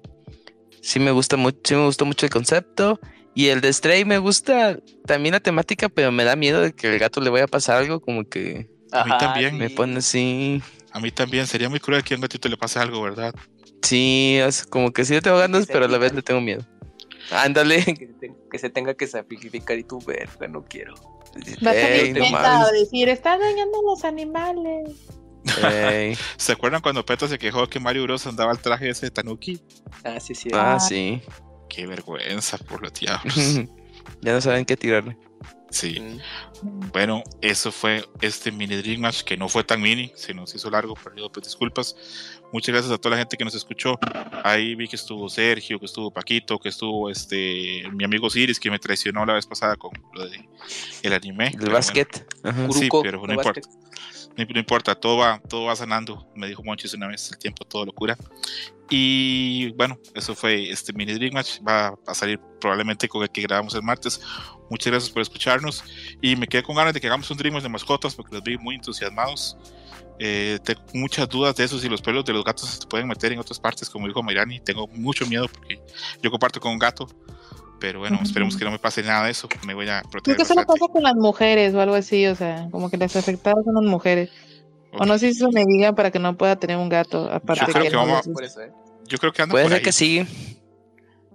sí 0.81 0.99
me 1.01 1.11
gusta 1.11 1.37
mucho, 1.37 1.59
sí 1.65 1.75
me 1.75 1.85
gustó 1.85 2.05
mucho 2.05 2.27
el 2.27 2.33
concepto. 2.33 3.01
Y 3.35 3.47
el 3.49 3.63
de 3.63 3.73
Stray 3.73 4.05
me 4.05 4.19
gusta 4.19 4.79
también 5.07 5.33
la 5.33 5.41
temática, 5.41 5.89
pero 5.89 6.13
me 6.13 6.25
da 6.25 6.37
miedo 6.37 6.61
de 6.61 6.73
que 6.73 6.93
el 6.93 6.99
gato 6.99 7.21
le 7.21 7.31
vaya 7.31 7.45
a 7.45 7.49
pasar 7.49 7.79
algo, 7.79 8.01
como 8.01 8.25
que 8.25 8.69
A 8.91 9.05
mí 9.05 9.13
también. 9.19 9.57
me 9.57 9.71
pone 9.71 9.99
así. 9.99 10.63
A 10.93 11.01
mí 11.01 11.11
también 11.11 11.47
sería 11.47 11.71
muy 11.71 11.81
cruel 11.81 12.05
que 12.05 12.13
a 12.13 12.17
un 12.19 12.21
gatito 12.21 12.51
le 12.51 12.59
pase 12.59 12.79
algo, 12.79 13.01
¿verdad? 13.01 13.35
Sí, 13.83 14.37
es 14.39 14.67
como 14.67 14.93
que 14.93 15.05
sí 15.07 15.15
le 15.15 15.23
tengo 15.23 15.39
ganas, 15.39 15.67
pero 15.67 15.87
a 15.87 15.89
la 15.89 15.97
vez 15.97 16.13
le 16.13 16.21
tengo 16.21 16.43
miedo. 16.43 16.67
Ándale. 17.31 17.83
Que 18.51 18.59
se, 18.59 18.69
tenga 18.69 18.93
que 18.93 19.07
sacrificar 19.07 19.79
y 19.79 19.85
tú 19.85 19.99
verga, 20.07 20.47
no 20.49 20.63
quiero. 20.63 20.95
Va 21.65 21.71
a 21.71 22.73
decir, 22.73 23.09
estás 23.09 23.41
dañando 23.41 23.79
a 23.79 23.83
los 23.91 24.05
animales. 24.05 24.91
Ey. 25.63 26.17
¿Se 26.37 26.53
acuerdan 26.53 26.83
cuando 26.83 27.05
Peta 27.05 27.27
se 27.29 27.39
quejó 27.39 27.67
que 27.69 27.81
Mario 27.81 28.05
Bros 28.05 28.27
andaba 28.27 28.53
el 28.53 28.59
traje 28.59 28.91
ese 28.91 29.07
de 29.07 29.11
Tanuki? 29.11 29.61
Ah, 30.05 30.21
sí, 30.21 30.35
sí. 30.35 30.51
Ah, 30.53 30.79
sí. 30.79 31.23
Qué 31.69 31.87
vergüenza 31.87 32.59
por 32.59 32.83
los 32.83 32.93
diablos. 32.93 33.35
ya 34.21 34.33
no 34.33 34.41
saben 34.41 34.65
qué 34.65 34.77
tirarle. 34.77 35.17
Sí. 35.71 35.99
Mm. 36.01 36.91
Bueno, 36.93 37.23
eso 37.41 37.73
fue 37.73 38.05
este 38.21 38.53
mini 38.53 38.77
Dream 38.77 39.01
Match 39.01 39.23
que 39.23 39.37
no 39.37 39.49
fue 39.49 39.65
tan 39.65 39.81
mini, 39.81 40.13
se 40.15 40.35
nos 40.35 40.55
hizo 40.55 40.71
largo, 40.71 40.95
pero 41.03 41.31
pues 41.33 41.47
disculpas. 41.47 41.97
Muchas 42.53 42.74
gracias 42.74 42.93
a 42.93 42.99
toda 42.99 43.16
la 43.16 43.19
gente 43.19 43.37
que 43.37 43.45
nos 43.45 43.55
escuchó. 43.55 43.99
Ahí 44.45 44.74
vi 44.74 44.87
que 44.87 44.97
estuvo 44.97 45.29
Sergio, 45.29 45.79
que 45.79 45.87
estuvo 45.87 46.11
Paquito, 46.11 46.59
que 46.59 46.69
estuvo 46.69 47.09
este 47.09 47.83
mi 47.93 48.05
amigo 48.05 48.29
Siris 48.29 48.61
que 48.61 48.70
me 48.70 48.79
traicionó 48.79 49.24
la 49.24 49.35
vez 49.35 49.47
pasada 49.47 49.77
con 49.77 49.91
lo 50.12 50.29
de 50.29 50.49
el 51.03 51.12
anime. 51.15 51.49
El 51.49 51.59
bueno. 51.59 51.73
básquet. 51.74 52.27
Ajá. 52.43 52.69
Sí, 52.73 52.89
pero 53.03 53.27
no 53.27 53.33
importa. 53.33 53.61
No, 54.37 54.45
no 54.45 54.59
importa, 54.59 54.95
todo 54.95 55.19
va, 55.19 55.41
todo 55.49 55.65
va 55.65 55.77
sanando. 55.77 56.27
Me 56.35 56.47
dijo 56.47 56.62
Monchis 56.62 56.95
una 56.95 57.09
vez, 57.09 57.31
el 57.31 57.39
tiempo 57.39 57.65
todo 57.65 57.85
locura. 57.85 58.16
Y 58.89 59.73
bueno, 59.73 59.99
eso 60.15 60.35
fue 60.35 60.70
este 60.70 60.93
mini 60.93 61.15
Dream 61.15 61.33
Match. 61.33 61.61
Va 61.66 61.95
a 62.07 62.15
salir 62.15 62.39
probablemente 62.61 63.09
con 63.09 63.23
el 63.23 63.31
que 63.31 63.43
grabamos 63.43 63.74
el 63.74 63.83
martes. 63.83 64.20
Muchas 64.69 64.91
gracias 64.91 65.11
por 65.11 65.23
escucharnos. 65.23 65.85
Y 66.20 66.37
me 66.37 66.47
quedé 66.47 66.62
con 66.62 66.77
ganas 66.77 66.93
de 66.93 67.01
que 67.01 67.07
hagamos 67.07 67.31
un 67.31 67.39
Dream 67.39 67.55
Match 67.55 67.62
de 67.62 67.70
mascotas 67.70 68.15
porque 68.15 68.35
los 68.35 68.43
vi 68.43 68.59
muy 68.59 68.74
entusiasmados. 68.74 69.57
Eh, 70.24 70.61
tengo 70.62 70.81
muchas 70.94 71.28
dudas 71.28 71.57
de 71.57 71.65
eso, 71.65 71.78
si 71.81 71.89
los 71.89 72.01
pelos 72.01 72.24
de 72.24 72.32
los 72.32 72.44
gatos 72.44 72.69
se 72.81 72.86
pueden 72.86 73.09
meter 73.09 73.32
en 73.32 73.40
otras 73.40 73.59
partes, 73.59 73.90
como 73.90 74.07
dijo 74.07 74.23
Mayrani. 74.23 74.61
Tengo 74.61 74.86
mucho 74.86 75.27
miedo 75.27 75.47
porque 75.53 75.81
yo 76.23 76.31
comparto 76.31 76.61
con 76.61 76.70
un 76.73 76.78
gato. 76.78 77.09
Pero 77.81 77.99
bueno, 77.99 78.20
esperemos 78.23 78.57
que 78.57 78.65
no 78.65 78.70
me 78.70 78.78
pase 78.78 79.03
nada 79.03 79.24
de 79.24 79.32
eso. 79.32 79.49
Me 79.66 79.74
voy 79.74 79.89
a 79.89 80.01
Creo 80.03 80.11
proteger. 80.12 80.36
que 80.36 80.44
solo 80.44 80.59
bastante. 80.61 80.78
pasa 80.81 80.93
con 80.93 81.03
las 81.03 81.15
mujeres 81.16 81.74
o 81.74 81.81
algo 81.81 81.97
así, 81.97 82.24
o 82.28 82.36
sea, 82.36 82.69
como 82.70 82.89
que 82.89 82.97
las 82.97 83.16
afectadas 83.16 83.65
son 83.65 83.74
las 83.74 83.90
mujeres. 83.90 84.31
O 84.93 85.05
no 85.07 85.19
sé 85.19 85.32
si 85.32 85.39
eso 85.39 85.49
me 85.53 85.65
diga 85.65 85.93
para 85.93 86.12
que 86.12 86.20
no 86.20 86.36
pueda 86.36 86.55
tener 86.55 86.77
un 86.77 86.89
gato, 86.89 87.28
aparte 87.32 87.65
creo 87.73 87.82
que, 87.82 87.90
que 87.90 87.97
no. 87.97 88.20
Por 88.32 88.44
eso, 88.44 88.61
¿eh? 88.61 88.70
Yo 89.09 89.19
creo 89.19 89.32
que 89.32 89.43
anda 89.43 89.53
Puede 89.55 89.65
por 89.65 89.70
ser 89.73 89.78
ahí. 89.78 89.85
que 89.85 89.93
sí. 89.93 90.24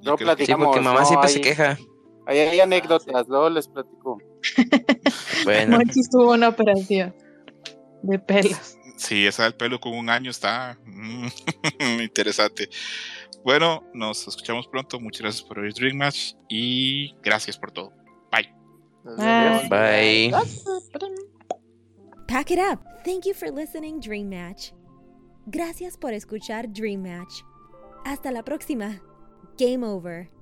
Yo 0.01 0.11
No 0.11 0.15
creo 0.15 0.17
que- 0.17 0.19
Sí, 0.19 0.23
platicamos. 0.53 0.67
porque 0.67 0.79
mamá 0.81 0.99
no, 1.01 1.05
siempre 1.05 1.29
se 1.29 1.35
hay- 1.39 1.41
queja. 1.41 1.77
Ahí 2.25 2.37
hay 2.39 2.59
anécdotas, 2.61 3.27
luego 3.27 3.49
les 3.49 3.67
platico. 3.67 4.17
Bueno, 5.43 5.77
Monchis 5.83 6.09
tuvo 6.09 6.31
una 6.33 6.47
operación 6.49 7.13
de 8.03 8.19
pelos. 8.19 8.76
Sí, 8.97 9.25
esa 9.27 9.43
del 9.43 9.53
pelo 9.53 9.79
con 9.79 9.93
un 9.93 10.09
año 10.09 10.31
está 10.31 10.77
mm, 10.85 11.27
interesante. 12.01 12.69
Bueno, 13.43 13.83
nos 13.93 14.27
escuchamos 14.27 14.67
pronto. 14.67 14.99
Muchas 14.99 15.21
gracias 15.21 15.43
por 15.43 15.59
oír 15.59 15.73
Dream 15.73 15.97
Match 15.97 16.33
y 16.49 17.15
gracias 17.21 17.57
por 17.57 17.71
todo. 17.71 17.93
Bye. 18.31 18.53
Bye. 19.69 20.31
Pack 22.27 22.51
it 22.51 22.59
up. 22.59 22.81
Thank 23.05 23.25
you 23.25 23.33
for 23.33 23.49
listening, 23.49 24.01
Dream 24.01 24.29
Match. 24.29 24.71
Gracias 25.45 25.95
por 25.95 26.13
escuchar 26.13 26.67
Dream 26.73 27.03
Match. 27.03 27.43
Hasta 28.03 28.31
la 28.31 28.43
próxima. 28.43 29.01
Game 29.57 29.85
over. 29.85 30.36